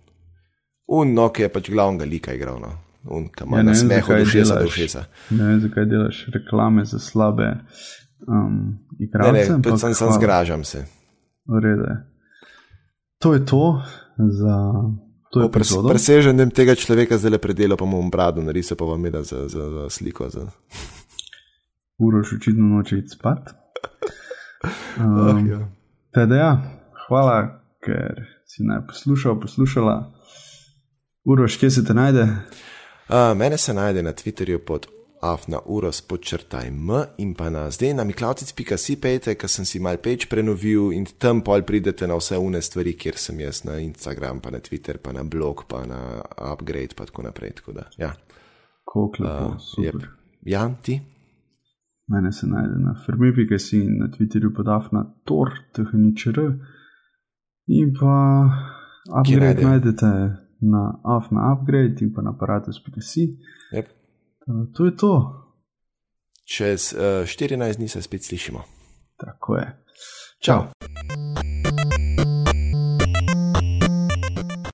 Un, 0.89 1.13
no, 1.13 1.29
ki 1.29 1.43
je 1.43 1.49
pač 1.51 1.69
glavnega 1.69 2.05
lika 2.07 2.33
igral, 2.33 2.57
no. 2.59 2.73
Un, 3.07 3.29
ki 3.29 3.45
ima 3.45 3.57
Ja, 3.57 3.63
ne 3.63 3.69
na 3.69 3.75
smehu 3.75 4.01
zakaj 4.03 4.19
do 4.19 4.27
šesa 4.27 4.55
do 4.55 4.61
delaš. 4.61 4.75
šesa. 4.75 5.03
Ne 5.31 5.45
vem, 5.45 5.61
zakaj 5.61 5.85
delaš 5.87 6.17
reklame 6.33 6.85
za 6.85 6.99
slabe 7.01 7.47
um, 8.23 8.57
Ne, 8.91 9.05
igralce. 9.05 9.33
ne, 9.35 9.45
ampak 9.51 9.63
predvsem 9.63 9.93
sem 9.93 10.07
hvala. 10.07 10.17
zgražam 10.17 10.65
se. 10.65 10.87
V 11.47 11.61
redu 11.61 11.85
je. 11.85 11.97
To 13.19 13.35
je 13.35 13.45
to 13.45 13.63
za 14.19 14.57
to 15.33 15.41
Po 15.41 15.49
pres, 15.49 15.69
epizodo. 15.69 15.89
preseženem 15.89 16.51
tega 16.51 16.75
človeka 16.75 17.19
zdaj 17.19 17.31
le 17.31 17.39
predelo, 17.39 17.77
pa 17.77 17.85
mu 17.85 17.97
bom 17.97 18.11
brado 18.11 18.43
narisal, 18.43 18.77
pa 18.77 18.85
vam 18.85 19.05
je 19.05 19.11
da 19.11 19.23
za, 19.23 19.49
za, 19.49 19.65
za 19.71 19.85
sliko. 19.91 20.29
Za... 20.29 20.47
Uroš 21.99 22.33
očitno 22.33 22.67
noče 22.67 22.99
iti 22.99 23.09
spat. 23.11 23.39
Ah, 24.97 25.31
Um, 25.31 25.47
ja. 25.47 25.69
teda 26.11 26.35
ja, 26.35 26.53
hvala, 27.07 27.61
ker 27.79 28.17
si 28.47 28.65
naj 28.65 28.87
poslušal, 28.89 29.41
poslušala. 29.41 30.13
Uroš, 31.25 31.57
kje 31.57 31.71
se 31.71 31.85
te 31.85 31.95
najde? 31.95 32.23
Uh, 33.09 33.37
mene 33.37 33.59
se 33.59 33.75
najde 33.75 34.03
na 34.03 34.13
Twitterju 34.13 34.59
pod 34.59 34.87
afna 35.21 35.59
uros 35.65 36.03
podčrtaj 36.03 36.69
m 36.71 36.91
in 37.19 37.35
pa 37.35 37.49
na 37.51 37.71
zdaj 37.71 37.95
na 37.95 38.05
miklavcic.si 38.05 38.97
pejte, 39.01 39.35
ker 39.35 39.49
sem 39.49 39.65
si 39.65 39.81
mal 39.81 39.99
page 40.03 40.29
prenovil 40.31 40.93
in 40.93 41.07
tam 41.19 41.41
pol 41.41 41.63
pridete 41.63 42.07
na 42.07 42.19
vse 42.19 42.39
une 42.39 42.61
stvari, 42.63 42.95
kjer 42.95 43.17
sem 43.17 43.41
jaz 43.41 43.65
na 43.65 43.79
Instagram, 43.81 44.41
pa 44.41 44.51
na 44.51 44.61
Twitter, 44.61 44.99
pa 44.99 45.13
na 45.13 45.25
blog, 45.25 45.65
pa 45.69 45.87
na 45.87 46.23
upgrade, 46.53 46.95
pa 46.97 47.09
tako 47.09 47.27
naprej. 47.27 47.57
Tako 47.61 47.73
da, 47.73 47.89
ja, 47.99 48.13
lepo, 48.95 49.11
uh, 49.25 49.59
super. 49.59 50.09
Jan, 50.47 50.77
ti? 50.83 51.01
Mene 52.09 52.33
se 52.33 52.47
najde 52.47 52.79
na 52.79 52.95
fermi.si 53.07 53.81
in 53.83 53.99
na 53.99 54.09
Twitterju 54.09 54.53
podaf 54.55 54.93
na 54.93 55.03
tor, 55.25 55.51
tehničr. 55.75 56.39
In 57.67 57.95
pa 57.99 58.15
upgrade 59.11 59.65
najdete 59.65 60.11
na 60.61 60.83
afna 61.03 61.53
upgrade 61.53 62.05
in 62.05 62.13
pa 62.15 62.23
na 62.23 62.31
aparatus.si. 62.31 63.27
Yep. 63.73 63.96
To 64.47 64.85
je 64.85 64.97
to. 64.97 65.43
Čez 66.45 66.93
uh, 66.93 67.27
14 67.27 67.77
dni 67.77 67.89
se 67.89 68.03
spet 68.03 68.25
slišimo. 68.25 68.63
Tako 69.17 69.57
je. 69.57 69.85
Čau. 70.41 70.63